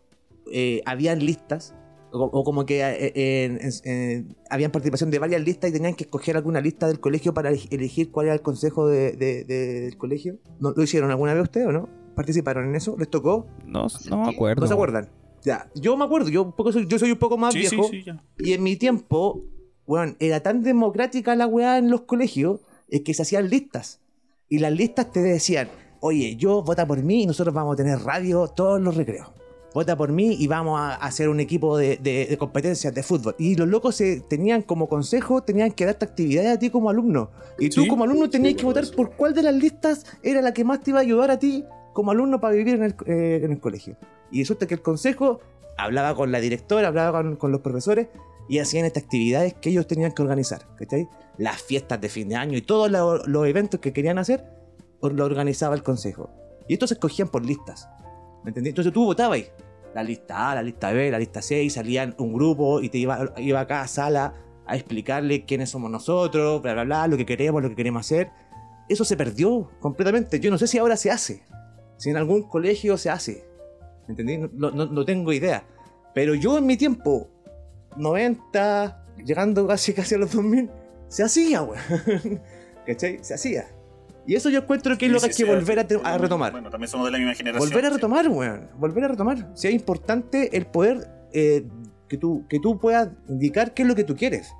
eh, 0.52 0.82
habían 0.86 1.20
listas 1.24 1.74
O, 2.14 2.24
o 2.24 2.44
como 2.44 2.66
que 2.66 2.82
eh, 2.82 3.12
eh, 3.14 4.24
habían 4.50 4.70
participación 4.70 5.10
de 5.10 5.18
varias 5.18 5.40
listas 5.42 5.70
y 5.70 5.72
tenían 5.72 5.94
que 5.94 6.04
escoger 6.04 6.36
alguna 6.36 6.60
lista 6.60 6.86
del 6.86 7.00
colegio 7.00 7.32
para 7.32 7.50
eleg- 7.50 7.68
elegir 7.72 8.10
cuál 8.10 8.26
era 8.26 8.34
el 8.34 8.42
consejo 8.42 8.86
de- 8.86 9.12
de- 9.12 9.44
de- 9.44 9.80
del 9.82 9.96
colegio. 9.96 10.38
¿No, 10.60 10.72
¿Lo 10.76 10.82
hicieron 10.82 11.10
alguna 11.10 11.32
vez 11.32 11.44
ustedes 11.44 11.68
o 11.68 11.72
no? 11.72 11.88
¿Participaron 12.14 12.68
en 12.68 12.74
eso? 12.74 12.96
¿Les 12.98 13.08
tocó? 13.08 13.46
No, 13.66 13.86
no 14.10 14.24
me 14.24 14.30
acuerdo. 14.30 14.60
¿No 14.62 14.66
se 14.66 14.74
acuerdan? 14.74 15.08
Ya, 15.44 15.68
yo 15.74 15.96
me 15.96 16.04
acuerdo, 16.04 16.28
yo, 16.28 16.42
un 16.42 16.52
poco 16.52 16.70
soy, 16.72 16.86
yo 16.86 16.98
soy 16.98 17.10
un 17.12 17.18
poco 17.18 17.36
más 17.36 17.52
Sí, 17.54 17.60
viejo. 17.60 17.88
sí, 17.90 18.04
ya. 18.04 18.22
Y 18.38 18.52
en 18.52 18.62
mi 18.62 18.76
tiempo, 18.76 19.42
weón, 19.86 20.16
era 20.20 20.40
tan 20.40 20.62
democrática 20.62 21.34
la 21.34 21.46
weá 21.46 21.78
en 21.78 21.90
los 21.90 22.02
colegios, 22.02 22.60
es 22.88 23.00
que 23.00 23.12
se 23.14 23.22
hacían 23.22 23.48
listas. 23.50 24.00
Y 24.48 24.58
las 24.58 24.72
listas 24.72 25.10
te 25.10 25.20
decían, 25.20 25.68
oye, 26.00 26.36
yo 26.36 26.62
vota 26.62 26.86
por 26.86 27.02
mí 27.02 27.22
y 27.22 27.26
nosotros 27.26 27.52
vamos 27.54 27.74
a 27.74 27.76
tener 27.76 27.98
radio 28.00 28.46
todos 28.48 28.80
los 28.80 28.96
recreos. 28.96 29.28
Vota 29.74 29.96
por 29.96 30.12
mí 30.12 30.36
y 30.38 30.46
vamos 30.48 30.78
a 30.78 30.94
hacer 30.96 31.30
un 31.30 31.40
equipo 31.40 31.78
de, 31.78 31.96
de- 31.96 32.26
de 32.28 32.36
competencias 32.38 32.94
de 32.94 33.02
fútbol. 33.02 33.34
Y 33.38 33.56
los 33.56 33.66
locos 33.66 33.96
se 33.96 34.20
tenían 34.20 34.60
como 34.62 34.86
consejo, 34.86 35.42
tenían 35.42 35.72
que 35.72 35.86
darte 35.86 36.04
actividades 36.04 36.50
a 36.54 36.58
ti 36.58 36.68
como 36.68 36.90
alumno. 36.90 37.30
Y 37.58 37.70
tú 37.70 37.80
Sí. 37.82 37.88
como 37.88 38.04
alumno 38.04 38.28
tenías 38.28 38.54
que 38.54 38.64
votar 38.66 38.84
por 38.94 39.12
cuál 39.16 39.32
de 39.34 39.42
las 39.42 39.54
listas 39.54 40.04
era 40.22 40.42
la 40.42 40.52
que 40.52 40.62
más 40.62 40.82
te 40.82 40.90
iba 40.90 40.98
a 40.98 41.02
ayudar 41.02 41.30
a 41.30 41.38
ti 41.38 41.64
como 41.92 42.10
alumno 42.10 42.40
para 42.40 42.54
vivir 42.54 42.74
en 42.74 42.84
el, 42.84 42.94
eh, 43.06 43.40
en 43.44 43.52
el 43.52 43.60
colegio. 43.60 43.96
Y 44.30 44.40
resulta 44.40 44.66
que 44.66 44.74
el 44.74 44.82
consejo 44.82 45.40
hablaba 45.76 46.14
con 46.14 46.32
la 46.32 46.40
directora, 46.40 46.88
hablaba 46.88 47.22
con, 47.22 47.36
con 47.36 47.52
los 47.52 47.60
profesores 47.60 48.08
y 48.48 48.58
hacían 48.58 48.84
estas 48.84 49.04
actividades 49.04 49.54
que 49.54 49.70
ellos 49.70 49.86
tenían 49.86 50.12
que 50.12 50.22
organizar, 50.22 50.62
¿cachai? 50.76 51.08
Las 51.38 51.62
fiestas 51.62 52.00
de 52.00 52.08
fin 52.08 52.28
de 52.28 52.36
año 52.36 52.56
y 52.58 52.62
todos 52.62 52.90
lo- 52.90 53.24
los 53.26 53.46
eventos 53.46 53.80
que 53.80 53.92
querían 53.92 54.18
hacer, 54.18 54.44
or- 55.00 55.12
lo 55.14 55.24
organizaba 55.24 55.74
el 55.74 55.82
consejo. 55.82 56.30
Y 56.68 56.74
estos 56.74 56.90
se 56.90 56.94
escogían 56.94 57.28
por 57.28 57.44
listas, 57.44 57.88
¿me 58.44 58.50
entendí? 58.50 58.70
Entonces 58.70 58.92
tú 58.92 59.04
votabas 59.04 59.36
ahí. 59.36 59.46
La 59.94 60.02
lista 60.02 60.50
A, 60.50 60.54
la 60.54 60.62
lista 60.62 60.90
B, 60.92 61.10
la 61.10 61.18
lista 61.18 61.42
C, 61.42 61.62
y 61.62 61.68
salían 61.70 62.14
un 62.18 62.32
grupo 62.32 62.80
y 62.80 62.88
te 62.88 62.98
iba, 62.98 63.32
iba 63.36 63.60
a 63.60 63.66
cada 63.66 63.86
sala 63.88 64.34
a 64.66 64.76
explicarle 64.76 65.44
quiénes 65.44 65.70
somos 65.70 65.90
nosotros, 65.90 66.62
bla, 66.62 66.72
bla, 66.72 66.84
bla, 66.84 67.06
lo 67.08 67.16
que 67.16 67.26
queremos, 67.26 67.62
lo 67.62 67.68
que 67.68 67.76
queremos 67.76 68.00
hacer. 68.06 68.30
Eso 68.88 69.04
se 69.04 69.16
perdió 69.16 69.70
completamente. 69.80 70.40
Yo 70.40 70.50
no 70.50 70.56
sé 70.58 70.66
si 70.66 70.78
ahora 70.78 70.96
se 70.96 71.10
hace, 71.10 71.42
si 72.02 72.10
en 72.10 72.16
algún 72.16 72.42
colegio 72.42 72.96
se 72.96 73.10
hace. 73.10 73.44
¿Me 74.08 74.12
entendí? 74.14 74.36
No, 74.54 74.72
no- 74.72 74.86
no 74.86 75.04
tengo 75.04 75.32
idea. 75.32 75.62
Pero 76.12 76.34
yo 76.34 76.58
en 76.58 76.66
mi 76.66 76.76
tiempo, 76.76 77.30
90, 77.96 79.04
llegando 79.24 79.66
casi 79.68 79.92
casi 79.92 80.16
a 80.16 80.18
los 80.18 80.32
2000, 80.32 80.68
se 81.06 81.22
hacía, 81.22 81.62
weón. 81.62 81.80
¿Cachai? 82.86 83.22
Se 83.22 83.34
hacía. 83.34 83.66
Y 84.26 84.34
eso 84.34 84.50
yo 84.50 84.58
encuentro 84.60 84.98
que 84.98 85.06
es 85.06 85.12
lo 85.12 85.20
que 85.20 85.26
hay 85.26 85.32
que 85.32 85.44
volver 85.44 85.78
a, 85.78 85.86
a 86.04 86.18
retomar. 86.18 86.50
Bueno, 86.50 86.70
también 86.70 86.88
somos 86.88 87.06
de 87.06 87.12
la 87.12 87.18
misma 87.18 87.34
generación. 87.34 87.68
Volver 87.68 87.84
a 87.84 87.88
sí. 87.88 87.94
retomar, 87.94 88.28
weón. 88.28 88.68
Volver 88.78 89.04
a 89.04 89.08
retomar. 89.08 89.50
Si 89.54 89.68
es 89.68 89.74
importante 89.74 90.56
el 90.56 90.66
poder 90.66 91.08
eh, 91.32 91.68
que, 92.08 92.16
tú, 92.18 92.44
que 92.48 92.58
tú 92.58 92.80
puedas 92.80 93.10
indicar 93.28 93.74
qué 93.74 93.82
es 93.82 93.88
lo 93.88 93.94
que 93.94 94.02
tú 94.04 94.16
quieres. 94.16 94.52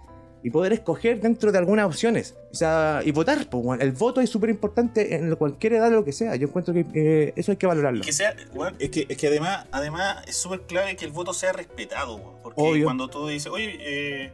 Y 0.45 0.51
poder 0.51 0.73
escoger 0.73 1.21
dentro 1.21 1.53
de 1.53 1.59
algunas 1.59 1.87
opciones. 1.87 2.35
O 2.51 2.55
sea, 2.55 3.01
y 3.05 3.13
votar, 3.13 3.49
pues. 3.49 3.81
El 3.81 3.93
voto 3.93 4.21
es 4.21 4.29
súper 4.29 4.51
importante 4.51 5.15
en 5.15 5.35
cualquier 5.37 5.75
edad, 5.75 5.91
lo 5.93 6.05
que 6.05 6.13
sea. 6.13 6.35
Yo 6.35 6.49
encuentro 6.49 6.75
que 6.75 6.85
eh, 6.95 7.33
eso 7.37 7.53
hay 7.53 7.57
que 7.57 7.67
valorarlo. 7.67 8.03
Que 8.03 8.13
sea, 8.13 8.35
weón, 8.53 8.75
es 8.81 8.91
que, 8.91 9.07
es 9.09 9.17
que 9.17 9.29
además, 9.29 9.67
además 9.71 10.25
es 10.27 10.37
súper 10.37 10.63
clave 10.63 10.97
que 10.97 11.05
el 11.05 11.13
voto 11.13 11.33
sea 11.33 11.53
respetado, 11.53 12.41
porque 12.43 12.61
Obvio. 12.61 12.85
cuando 12.87 13.09
tú 13.09 13.29
dices, 13.29 13.53
oye, 13.53 13.77
eh, 13.81 14.33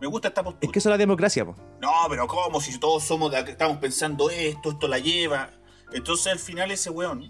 me 0.00 0.08
gusta 0.08 0.28
esta 0.28 0.42
postura. 0.42 0.66
Es 0.66 0.72
que 0.72 0.78
eso 0.80 0.88
es 0.88 0.92
la 0.94 0.98
democracia, 0.98 1.44
pues. 1.44 1.56
No, 1.80 1.90
pero 2.08 2.26
¿cómo? 2.26 2.60
Si 2.60 2.76
todos 2.80 3.04
somos, 3.04 3.30
de- 3.30 3.38
estamos 3.50 3.78
pensando 3.78 4.28
esto, 4.30 4.70
esto 4.72 4.88
la 4.88 4.98
lleva. 4.98 5.50
Entonces 5.92 6.32
al 6.32 6.38
final 6.40 6.72
ese 6.72 6.90
weón, 6.90 7.28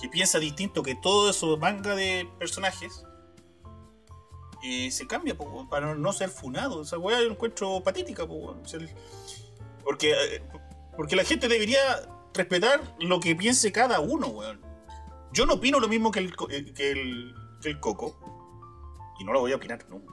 que 0.00 0.08
piensa 0.08 0.38
distinto 0.38 0.82
que 0.84 0.94
todo 0.94 1.30
eso 1.30 1.56
manga 1.56 1.96
de 1.96 2.28
personajes, 2.38 3.02
eh, 4.62 4.90
se 4.90 5.06
cambia 5.06 5.36
po, 5.36 5.68
para 5.68 5.94
no 5.94 6.12
ser 6.12 6.28
funado. 6.28 6.82
Esa 6.82 6.98
weá 6.98 7.18
yo 7.20 7.26
la 7.26 7.32
encuentro 7.32 7.80
patética, 7.82 8.26
po, 8.26 8.34
weón. 8.34 8.60
O 8.62 8.68
sea, 8.68 8.80
el- 8.80 8.90
porque, 9.84 10.12
eh, 10.12 10.42
porque 10.96 11.16
la 11.16 11.24
gente 11.24 11.48
debería 11.48 11.80
respetar 12.34 12.80
lo 13.00 13.20
que 13.20 13.34
piense 13.36 13.72
cada 13.72 14.00
uno, 14.00 14.28
weón. 14.28 14.60
Yo 15.32 15.46
no 15.46 15.54
opino 15.54 15.80
lo 15.80 15.88
mismo 15.88 16.10
que 16.10 16.20
el, 16.20 16.34
eh, 16.50 16.72
que 16.74 16.90
el, 16.92 17.34
que 17.60 17.68
el 17.70 17.80
Coco. 17.80 18.18
Y 19.18 19.24
no 19.24 19.32
lo 19.32 19.40
voy 19.40 19.52
a 19.52 19.56
opinar 19.56 19.84
nunca. 19.88 20.12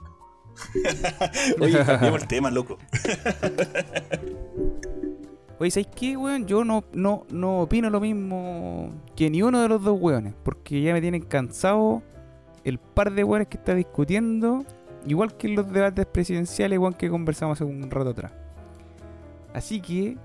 Oye, 1.60 1.84
cambiamos 1.86 2.22
el 2.22 2.28
tema, 2.28 2.52
loco. 2.52 2.78
Oye, 5.60 5.72
¿sabes 5.72 5.88
qué, 5.96 6.18
weón? 6.18 6.46
Yo 6.48 6.64
no, 6.64 6.84
no, 6.94 7.26
no 7.30 7.62
opino 7.62 7.90
lo 7.90 8.00
mismo 8.02 8.92
que 9.16 9.30
ni 9.30 9.42
uno 9.42 9.62
de 9.62 9.68
los 9.70 9.84
dos 9.84 9.98
weones. 10.00 10.34
Porque 10.44 10.82
ya 10.82 10.94
me 10.94 11.02
tienen 11.02 11.22
cansado 11.24 12.02
el 12.64 12.78
par 12.80 13.12
de 13.12 13.24
weones 13.24 13.48
que 13.48 13.58
está 13.58 13.76
discutiendo. 13.76 14.64
Igual 15.06 15.36
que 15.36 15.48
en 15.48 15.56
los 15.56 15.72
debates 15.72 16.06
presidenciales, 16.06 16.76
igual 16.78 16.96
que 16.96 17.10
conversamos 17.10 17.58
hace 17.60 17.66
un 17.66 17.90
rato 17.92 18.12
atrás. 18.12 18.32
Así 19.54 19.82
que 19.82 20.18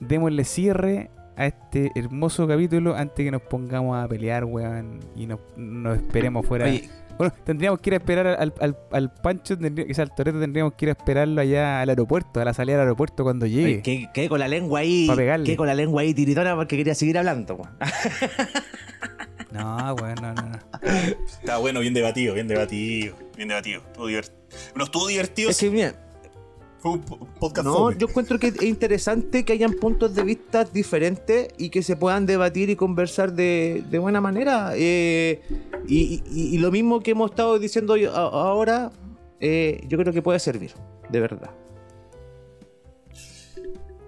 démosle 0.00 0.44
cierre 0.44 1.10
a 1.36 1.46
este 1.46 1.92
hermoso 1.94 2.48
capítulo 2.48 2.94
antes 2.96 3.24
que 3.24 3.30
nos 3.30 3.42
pongamos 3.42 3.96
a 3.96 4.08
pelear, 4.08 4.44
weón. 4.44 5.00
Y 5.14 5.26
nos, 5.26 5.40
nos 5.56 5.98
esperemos 5.98 6.46
fuera. 6.46 6.64
Oye, 6.64 6.88
Bueno, 7.18 7.32
tendríamos 7.44 7.80
que 7.80 7.90
ir 7.90 7.94
a 7.94 7.96
esperar 7.98 8.26
al, 8.26 8.54
al, 8.60 8.78
al 8.90 9.12
Pancho, 9.12 9.56
tendría, 9.58 9.86
o 9.90 9.94
sea, 9.94 10.04
al 10.04 10.14
Toreto 10.14 10.40
tendríamos 10.40 10.72
que 10.72 10.86
ir 10.86 10.88
a 10.88 10.92
esperarlo 10.92 11.40
allá 11.40 11.80
al 11.82 11.88
aeropuerto, 11.90 12.40
a 12.40 12.44
la 12.44 12.54
salida 12.54 12.76
del 12.76 12.82
aeropuerto 12.84 13.24
cuando 13.24 13.46
llegue. 13.46 13.82
Que, 13.82 14.08
que 14.12 14.28
con 14.28 14.38
la 14.40 14.48
lengua 14.48 14.80
ahí. 14.80 15.06
Pa' 15.06 15.16
pegarle. 15.16 15.44
Que 15.44 15.56
con 15.56 15.66
la 15.66 15.74
lengua 15.74 16.00
ahí 16.02 16.14
tiritona 16.14 16.54
porque 16.56 16.76
quería 16.78 16.94
seguir 16.94 17.18
hablando. 17.18 17.58
po. 17.58 17.68
No, 19.56 19.94
weón, 19.94 20.14
no, 20.22 20.34
no, 20.34 20.42
no. 20.42 20.58
Está 21.42 21.58
bueno, 21.58 21.80
bien 21.80 21.94
debatido, 21.94 22.34
bien 22.34 22.48
debatido, 22.48 23.14
bien 23.36 23.48
debatido. 23.48 23.80
Estuvo 23.86 24.06
divertido. 24.06 24.36
No 24.74 24.84
estuvo 24.84 25.06
divertido, 25.08 25.50
Es 25.50 25.58
que, 25.58 25.70
mira, 25.70 25.94
fue 26.78 26.92
un 26.92 27.00
po- 27.00 27.18
podcast 27.40 27.66
no, 27.66 27.74
fome. 27.74 27.96
yo 27.98 28.06
encuentro 28.08 28.38
que 28.38 28.48
es 28.48 28.62
interesante 28.62 29.44
que 29.44 29.52
hayan 29.52 29.72
puntos 29.74 30.14
de 30.14 30.22
vista 30.22 30.64
diferentes 30.64 31.48
y 31.58 31.70
que 31.70 31.82
se 31.82 31.96
puedan 31.96 32.26
debatir 32.26 32.70
y 32.70 32.76
conversar 32.76 33.32
de, 33.32 33.82
de 33.90 33.98
buena 33.98 34.20
manera. 34.20 34.72
eh, 34.74 35.40
y, 35.88 36.22
y- 36.30 36.54
y 36.54 36.58
lo 36.58 36.70
mismo 36.70 37.00
que 37.00 37.12
hemos 37.12 37.30
estado 37.30 37.58
diciendo 37.58 37.96
yo- 37.96 38.12
a- 38.14 38.48
ahora, 38.48 38.90
eh, 39.40 39.82
yo 39.88 39.98
creo 39.98 40.12
que 40.12 40.22
puede 40.22 40.38
servir, 40.38 40.72
de 41.08 41.20
verdad. 41.20 41.50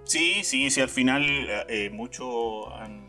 Sí, 0.05 0.43
sí, 0.43 0.71
sí, 0.71 0.81
al 0.81 0.89
final 0.89 1.25
eh, 1.69 1.91
mucho 1.93 2.73
han- 2.75 3.08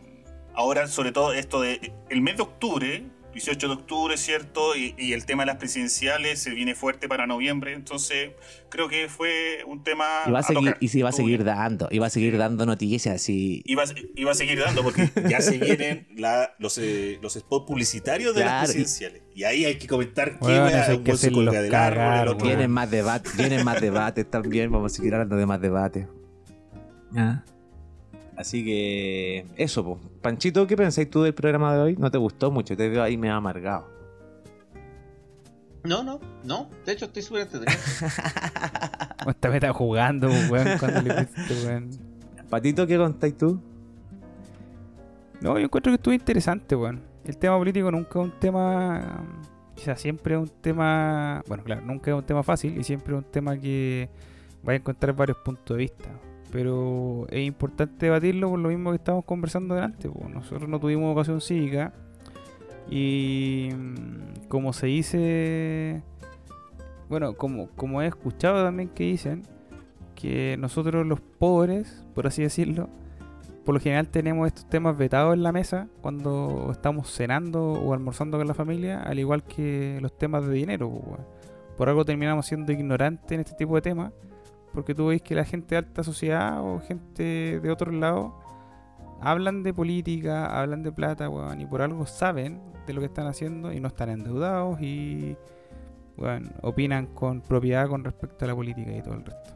Ahora, 0.60 0.88
sobre 0.88 1.10
todo 1.10 1.32
esto 1.32 1.62
de... 1.62 1.90
El 2.10 2.20
mes 2.20 2.36
de 2.36 2.42
octubre, 2.42 3.06
18 3.32 3.66
de 3.66 3.72
octubre, 3.72 4.16
¿cierto? 4.18 4.76
Y, 4.76 4.94
y 4.98 5.14
el 5.14 5.24
tema 5.24 5.44
de 5.44 5.46
las 5.46 5.56
presidenciales 5.56 6.38
se 6.42 6.50
viene 6.50 6.74
fuerte 6.74 7.08
para 7.08 7.26
noviembre, 7.26 7.72
entonces 7.72 8.32
creo 8.68 8.86
que 8.86 9.08
fue 9.08 9.64
un 9.66 9.82
tema... 9.82 10.04
Y 10.26 10.30
va 10.30 10.40
a 10.40 10.42
seguir, 10.42 10.64
tocar. 10.72 10.76
y 10.78 10.88
se 10.88 11.02
va 11.02 11.08
a 11.08 11.12
seguir 11.12 11.44
dando, 11.44 11.88
y 11.90 11.98
va 11.98 12.08
a 12.08 12.10
seguir 12.10 12.36
dando 12.36 12.66
noticias 12.66 13.26
y. 13.30 13.62
Y 13.64 13.74
va 13.74 13.84
a 13.84 14.34
seguir 14.34 14.60
dando 14.60 14.82
porque 14.82 15.10
ya 15.30 15.40
se 15.40 15.56
vienen 15.64 16.06
la- 16.14 16.54
los, 16.58 16.76
eh, 16.76 17.18
los 17.22 17.32
spots 17.32 17.66
publicitarios 17.66 18.34
de 18.34 18.42
Claro, 18.42 18.56
las 18.58 18.64
presidenciales. 18.66 19.22
Y, 19.34 19.44
ahí 19.44 19.64
hay 19.64 19.78
que 19.78 19.86
comentar 19.86 20.32
qué 20.32 20.36
Bueno, 20.40 20.64
hay 20.64 20.96
un 20.96 21.04
que 21.04 21.16
se 21.16 21.32
colga 21.32 21.62
del 21.62 21.74
árbol, 21.74 22.20
el 22.20 22.28
otro-. 22.28 22.46
Vienen 22.46 22.70
más 22.70 22.90
debates, 22.90 23.34
vienen 23.34 23.64
más 23.64 23.80
debates 23.80 24.28
también. 24.30 24.70
Vamos 24.70 24.92
a 24.92 24.96
seguir 24.96 25.14
hablando 25.14 25.36
de 25.36 25.46
más 25.46 25.60
debates. 25.62 26.06
Ah. 27.16 27.44
Así 28.40 28.64
que 28.64 29.44
eso, 29.56 29.84
pues. 29.84 29.98
Panchito, 30.22 30.66
¿qué 30.66 30.74
pensáis 30.74 31.10
tú 31.10 31.22
del 31.22 31.34
programa 31.34 31.74
de 31.74 31.80
hoy? 31.80 31.96
¿No 31.98 32.10
te 32.10 32.16
gustó 32.16 32.50
mucho? 32.50 32.74
Te 32.74 32.88
veo 32.88 33.02
ahí 33.02 33.18
me 33.18 33.28
ha 33.28 33.36
amargado. 33.36 33.86
No, 35.84 36.02
no, 36.02 36.20
no. 36.42 36.70
De 36.86 36.92
hecho, 36.92 37.04
estoy 37.04 37.22
súper 37.22 37.42
entretenido. 37.42 37.78
Esta 39.28 39.48
me 39.50 39.56
está 39.56 39.74
jugando, 39.74 40.28
weón, 40.50 40.78
cuando 40.78 41.02
le 41.02 41.24
pusiste, 41.26 41.66
weón. 41.66 41.90
Patito, 42.48 42.86
¿qué 42.86 42.96
contáis 42.96 43.36
tú? 43.36 43.60
No, 45.42 45.58
yo 45.58 45.66
encuentro 45.66 45.92
que 45.92 45.96
estuvo 45.96 46.14
interesante, 46.14 46.74
weón. 46.74 47.02
El 47.26 47.36
tema 47.36 47.58
político 47.58 47.90
nunca 47.90 48.20
es 48.20 48.24
un 48.24 48.40
tema. 48.40 49.22
O 49.76 49.78
sea, 49.78 49.96
siempre 49.96 50.34
es 50.34 50.40
un 50.40 50.48
tema. 50.62 51.44
Bueno, 51.46 51.62
claro, 51.62 51.82
nunca 51.82 52.10
es 52.10 52.16
un 52.16 52.24
tema 52.24 52.42
fácil 52.42 52.78
y 52.78 52.84
siempre 52.84 53.12
es 53.12 53.18
un 53.18 53.30
tema 53.30 53.58
que 53.58 54.08
va 54.66 54.72
a 54.72 54.76
encontrar 54.76 55.14
varios 55.14 55.36
puntos 55.44 55.76
de 55.76 55.82
vista. 55.82 56.08
Pero 56.52 57.26
es 57.30 57.46
importante 57.46 58.06
debatirlo 58.06 58.50
por 58.50 58.58
lo 58.58 58.68
mismo 58.68 58.90
que 58.90 58.96
estábamos 58.96 59.24
conversando 59.24 59.74
delante. 59.74 60.10
Nosotros 60.32 60.68
no 60.68 60.80
tuvimos 60.80 61.12
ocasión 61.12 61.40
cívica 61.40 61.92
y 62.90 63.68
mm, 63.72 64.48
como 64.48 64.72
se 64.72 64.86
dice, 64.86 66.02
bueno, 67.08 67.34
como, 67.34 67.68
como 67.76 68.02
he 68.02 68.06
escuchado 68.06 68.64
también 68.64 68.88
que 68.88 69.04
dicen, 69.04 69.42
que 70.16 70.56
nosotros 70.58 71.06
los 71.06 71.20
pobres, 71.20 72.04
por 72.14 72.26
así 72.26 72.42
decirlo, 72.42 72.88
por 73.64 73.74
lo 73.74 73.80
general 73.80 74.08
tenemos 74.08 74.46
estos 74.48 74.68
temas 74.68 74.96
vetados 74.96 75.34
en 75.34 75.42
la 75.42 75.52
mesa 75.52 75.88
cuando 76.00 76.68
estamos 76.72 77.10
cenando 77.12 77.72
o 77.72 77.94
almorzando 77.94 78.36
con 78.36 78.46
la 78.46 78.54
familia, 78.54 79.00
al 79.02 79.18
igual 79.18 79.44
que 79.44 79.98
los 80.00 80.16
temas 80.16 80.46
de 80.46 80.54
dinero. 80.54 80.90
Por 81.76 81.88
algo 81.88 82.04
terminamos 82.04 82.46
siendo 82.46 82.72
ignorantes 82.72 83.30
en 83.32 83.40
este 83.40 83.54
tipo 83.54 83.76
de 83.76 83.82
temas, 83.82 84.12
porque 84.72 84.94
tú 84.94 85.06
veis 85.08 85.22
que 85.22 85.34
la 85.34 85.44
gente 85.44 85.74
de 85.74 85.78
alta 85.78 86.02
sociedad 86.04 86.62
o 86.62 86.80
gente 86.80 87.60
de 87.60 87.70
otros 87.70 87.94
lados 87.94 88.32
hablan 89.20 89.62
de 89.62 89.74
política, 89.74 90.58
hablan 90.60 90.82
de 90.82 90.92
plata, 90.92 91.28
weón, 91.28 91.60
y 91.60 91.66
por 91.66 91.82
algo 91.82 92.06
saben 92.06 92.60
de 92.86 92.92
lo 92.94 93.00
que 93.00 93.06
están 93.06 93.26
haciendo 93.26 93.72
y 93.72 93.80
no 93.80 93.88
están 93.88 94.08
endeudados 94.10 94.80
y 94.80 95.36
opinan 96.62 97.06
con 97.06 97.40
propiedad 97.40 97.88
con 97.88 98.04
respecto 98.04 98.44
a 98.44 98.48
la 98.48 98.54
política 98.54 98.90
y 98.96 99.02
todo 99.02 99.14
el 99.14 99.24
resto. 99.24 99.50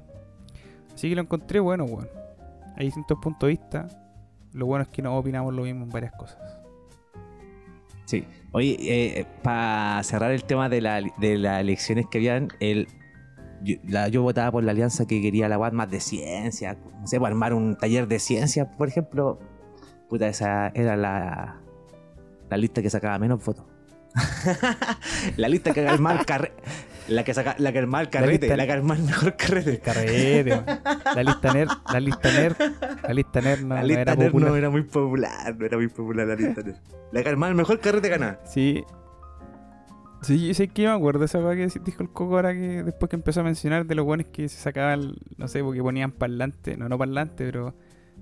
Así 0.95 1.09
que 1.09 1.15
lo 1.15 1.23
encontré 1.23 1.61
bueno, 1.61 1.85
weón. 1.85 2.09
Hay 2.77 2.87
distintos 2.87 3.19
puntos 3.21 3.47
de 3.47 3.53
vista. 3.53 3.89
Lo 4.53 4.67
bueno 4.67 4.83
es 4.83 4.89
que 4.89 5.03
no 5.03 5.17
opinamos 5.17 5.53
lo 5.55 5.63
mismo 5.63 5.85
en 5.85 5.91
varias 5.91 6.13
cosas. 6.13 6.39
Sí. 8.05 8.25
Oye, 8.53 9.27
para 9.43 10.03
cerrar 10.05 10.31
el 10.31 10.45
tema 10.45 10.69
de, 10.69 10.81
la- 10.81 11.03
de 11.19 11.39
las 11.39 11.61
elecciones 11.61 12.07
que 12.11 12.19
habían, 12.19 12.49
el, 12.61 12.87
yo, 13.65 13.77
la- 13.89 14.09
yo 14.09 14.23
votaba 14.23 14.53
por 14.53 14.63
la 14.63 14.71
alianza 14.73 15.07
que 15.07 15.21
quería 15.23 15.49
la 15.49 15.59
UAD 15.59 15.73
más 15.73 15.91
de 15.91 16.01
ciencia. 16.01 16.77
No 17.01 17.07
sé, 17.07 17.19
para 17.19 17.31
armar 17.33 17.55
un 17.55 17.77
taller 17.77 18.07
de 18.07 18.19
ciencia, 18.19 18.71
por 18.71 18.89
ejemplo. 18.89 19.39
Puta, 20.09 20.29
esa 20.29 20.69
era 20.75 20.97
la, 20.97 21.61
la 22.51 22.57
lista 22.57 22.83
que 22.83 22.91
sacaba 22.91 23.19
menos 23.19 23.45
votos. 23.45 23.65
la 25.37 25.49
lista 25.49 25.73
que 25.73 25.87
armaba 25.87 26.21
el 26.21 26.27
carrete. 26.27 26.55
La 27.09 27.23
que, 27.23 27.35
saca, 27.35 27.55
la 27.59 27.71
que 27.73 27.79
armaba 27.81 28.01
el 28.03 28.09
carrete, 28.09 28.47
lista- 28.47 28.57
la 28.57 28.65
que 28.67 28.73
armaba 28.73 28.99
el 28.99 29.05
mejor 29.07 29.37
carrete. 29.37 29.79
Carrete. 29.81 30.63
La 31.15 31.23
lista 31.23 31.53
nerd, 31.53 31.69
la 31.93 32.01
lista 32.01 32.33
nerd, 32.33 32.57
la 33.03 33.13
lista 33.13 33.41
nerd 33.43 33.61
no, 33.63 33.75
la 33.75 33.81
no 33.83 33.87
lista 33.87 34.01
era 34.03 34.15
nerd 34.15 34.29
popular. 34.31 34.51
no 34.51 34.57
era 34.57 34.71
muy 34.71 34.83
popular, 34.85 35.57
no 35.59 35.67
era 35.67 35.77
muy 35.77 35.89
popular 35.89 36.27
la 36.29 36.35
lista 36.35 36.63
nerd. 36.63 36.77
La 37.13 37.23
que 37.23 37.29
armaba 37.29 37.51
el 37.51 37.57
mejor 37.57 37.81
carrete 37.81 38.09
ganaba. 38.09 38.41
Sí. 38.47 38.85
Sí, 40.25 40.49
yo 40.49 40.55
sé 40.55 40.69
que 40.69 40.83
yo 40.83 40.91
me 40.91 40.97
acuerdo 40.97 41.21
de 41.21 41.27
esa 41.27 41.39
weá 41.39 41.55
que 41.55 41.67
dijo 41.81 42.03
el 42.03 42.09
Coco 42.09 42.37
ahora 42.37 42.55
que 42.55 42.83
después 42.83 43.11
que 43.11 43.17
empezó 43.17 43.41
a 43.41 43.45
mencionar 43.45 43.85
de 43.85 43.95
los 43.95 44.07
buenos 44.07 44.27
que 44.33 44.49
se 44.49 44.57
sacaban, 44.57 45.17
no 45.37 45.49
sé, 45.49 45.63
porque 45.63 45.83
ponían 45.83 46.13
parlante, 46.13 46.79
no, 46.79 46.89
no 46.89 46.97
parlante, 46.97 47.45
pero 47.45 47.75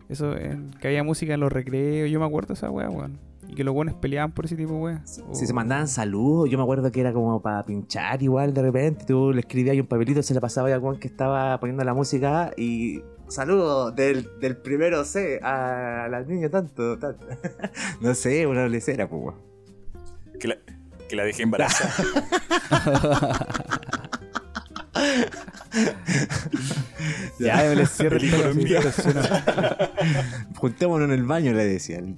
eso, 0.08 0.36
eh, 0.36 0.58
que 0.80 0.88
había 0.88 1.04
música 1.04 1.34
en 1.34 1.40
los 1.40 1.52
recreos, 1.52 2.10
yo 2.10 2.18
me 2.18 2.26
acuerdo 2.26 2.48
de 2.48 2.54
esa 2.54 2.70
weá, 2.70 2.90
weón. 2.90 3.18
Y 3.48 3.54
que 3.54 3.64
los 3.64 3.74
buenos 3.74 3.94
peleaban 3.94 4.32
por 4.32 4.46
ese 4.46 4.56
tipo 4.56 4.72
de 4.72 4.78
weá. 4.78 5.02
Si 5.06 5.46
se 5.46 5.52
mandaban 5.52 5.86
saludos, 5.86 6.50
yo 6.50 6.58
me 6.58 6.64
acuerdo 6.64 6.90
que 6.90 7.00
era 7.00 7.12
como 7.12 7.40
para 7.40 7.62
pinchar 7.64 8.22
igual 8.22 8.52
de 8.52 8.62
repente. 8.62 9.04
Tú 9.04 9.32
le 9.32 9.40
escribías 9.40 9.74
ahí 9.74 9.80
un 9.80 9.86
papelito, 9.86 10.22
se 10.22 10.34
le 10.34 10.40
pasaba 10.40 10.70
a 10.70 10.74
algún 10.74 10.98
que 10.98 11.08
estaba 11.08 11.58
poniendo 11.60 11.84
la 11.84 11.94
música 11.94 12.52
y. 12.56 13.02
Saludos 13.28 13.96
del, 13.96 14.28
del 14.40 14.58
primero 14.58 15.04
C 15.04 15.40
a 15.42 16.06
las 16.10 16.26
niñas 16.26 16.50
tanto, 16.50 16.98
tanto. 16.98 17.26
no 18.00 18.14
sé, 18.14 18.46
una 18.46 18.68
lecera, 18.68 19.08
pues. 19.08 19.22
weón. 19.22 19.36
Que 20.38 20.48
la, 20.48 20.56
que 21.12 21.16
la 21.16 21.24
dejé 21.24 21.43
embarazada. 21.43 21.93
Ya, 27.39 27.56
me 27.68 27.76
les 27.76 27.90
cierro 27.90 28.16
el. 28.16 28.30
Juntémonos 30.56 31.06
en 31.09 31.12
el 31.12 31.24
baño, 31.24 31.52
le 31.52 31.64
decían. 31.66 32.16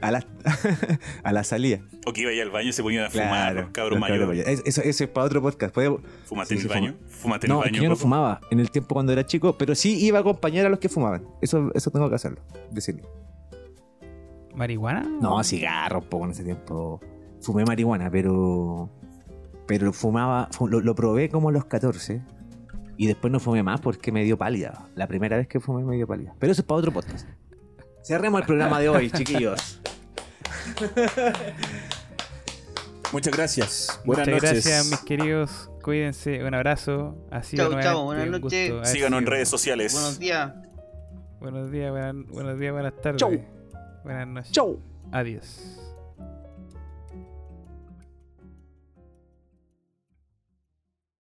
a, 0.00 0.10
la, 0.10 0.24
a 1.24 1.32
la 1.32 1.44
salida. 1.44 1.80
o 2.06 2.12
que 2.14 2.22
iba 2.22 2.30
ahí 2.30 2.40
al 2.40 2.50
baño 2.50 2.70
y 2.70 2.72
se 2.72 2.82
ponían 2.82 3.04
a 3.04 3.10
fumar 3.10 3.54
los 3.54 3.70
cabros 3.70 3.98
los 3.98 4.00
mayores. 4.00 4.28
mayores. 4.28 4.62
Eso, 4.64 4.80
eso 4.82 5.04
es 5.04 5.10
para 5.10 5.26
otro 5.26 5.42
podcast. 5.42 5.74
Puede- 5.74 5.94
Fumate 6.24 6.48
Sí, 6.48 6.54
en 6.54 6.60
el 6.62 6.68
baño. 6.68 6.94
Fumate 7.08 7.46
en 7.46 7.52
No, 7.52 7.62
el 7.62 7.66
es 7.66 7.72
que 7.72 7.78
baño. 7.78 7.82
yo 7.82 7.88
no 7.90 7.96
fumaba 7.96 8.40
en 8.50 8.60
el 8.60 8.70
tiempo 8.70 8.94
cuando 8.94 9.12
era 9.12 9.26
chico, 9.26 9.58
pero 9.58 9.74
sí 9.74 10.02
iba 10.04 10.18
a 10.18 10.20
acompañar 10.22 10.64
a 10.64 10.68
los 10.70 10.78
que 10.78 10.88
fumaban. 10.88 11.24
Eso, 11.42 11.70
eso 11.74 11.90
tengo 11.90 12.08
que 12.08 12.14
hacerlo, 12.14 12.40
decirlo. 12.70 13.29
¿Marihuana? 14.54 15.02
No, 15.20 15.42
cigarros, 15.44 16.04
poco 16.06 16.24
en 16.26 16.30
ese 16.32 16.44
tiempo. 16.44 17.00
Fumé 17.40 17.64
marihuana, 17.64 18.10
pero. 18.10 18.90
Pero 19.66 19.92
fumaba. 19.92 20.48
fu- 20.52 20.68
Lo, 20.68 20.80
lo 20.80 20.94
probé 20.94 21.28
como 21.28 21.48
a 21.48 21.52
los 21.52 21.64
14. 21.66 22.22
Y 22.96 23.06
después 23.06 23.32
no 23.32 23.40
fumé 23.40 23.62
más 23.62 23.80
porque 23.80 24.12
me 24.12 24.24
dio 24.24 24.36
pálida. 24.36 24.86
La 24.94 25.06
primera 25.06 25.36
vez 25.38 25.48
que 25.48 25.58
fumé 25.60 25.84
me 25.84 25.96
dio 25.96 26.06
pálida. 26.06 26.34
Pero 26.38 26.52
eso 26.52 26.60
es 26.62 26.66
para 26.66 26.78
otro 26.80 26.92
podcast. 26.92 27.26
Cerremos 28.02 28.40
el 28.40 28.46
programa 28.46 28.78
de 28.80 28.88
hoy, 28.90 29.10
chiquillos. 29.10 29.80
Muchas 33.12 33.34
gracias. 33.36 34.00
Buenas 34.04 34.28
Muchas 34.28 34.42
noches. 34.42 34.64
gracias, 34.64 34.90
mis 34.90 35.00
queridos. 35.00 35.70
Cuídense. 35.82 36.44
Un 36.44 36.54
abrazo. 36.54 37.16
Sido 37.42 37.70
Chau, 37.72 37.80
chau, 37.82 38.04
buenas 38.04 38.28
noches. 38.40 38.88
Síganos 38.88 39.20
en 39.20 39.26
redes 39.26 39.48
sociales. 39.48 39.92
Buenos 39.94 40.18
días. 40.18 40.52
Buenos 41.40 41.70
días, 41.72 41.90
buenas, 41.90 42.14
buenos 42.28 42.58
días, 42.58 42.72
buenas 42.72 42.94
tardes. 43.00 43.18
Chau. 43.18 43.59
Buenas 44.04 44.28
noches. 44.28 44.52
Chau. 44.52 44.80
Adiós. 45.12 45.79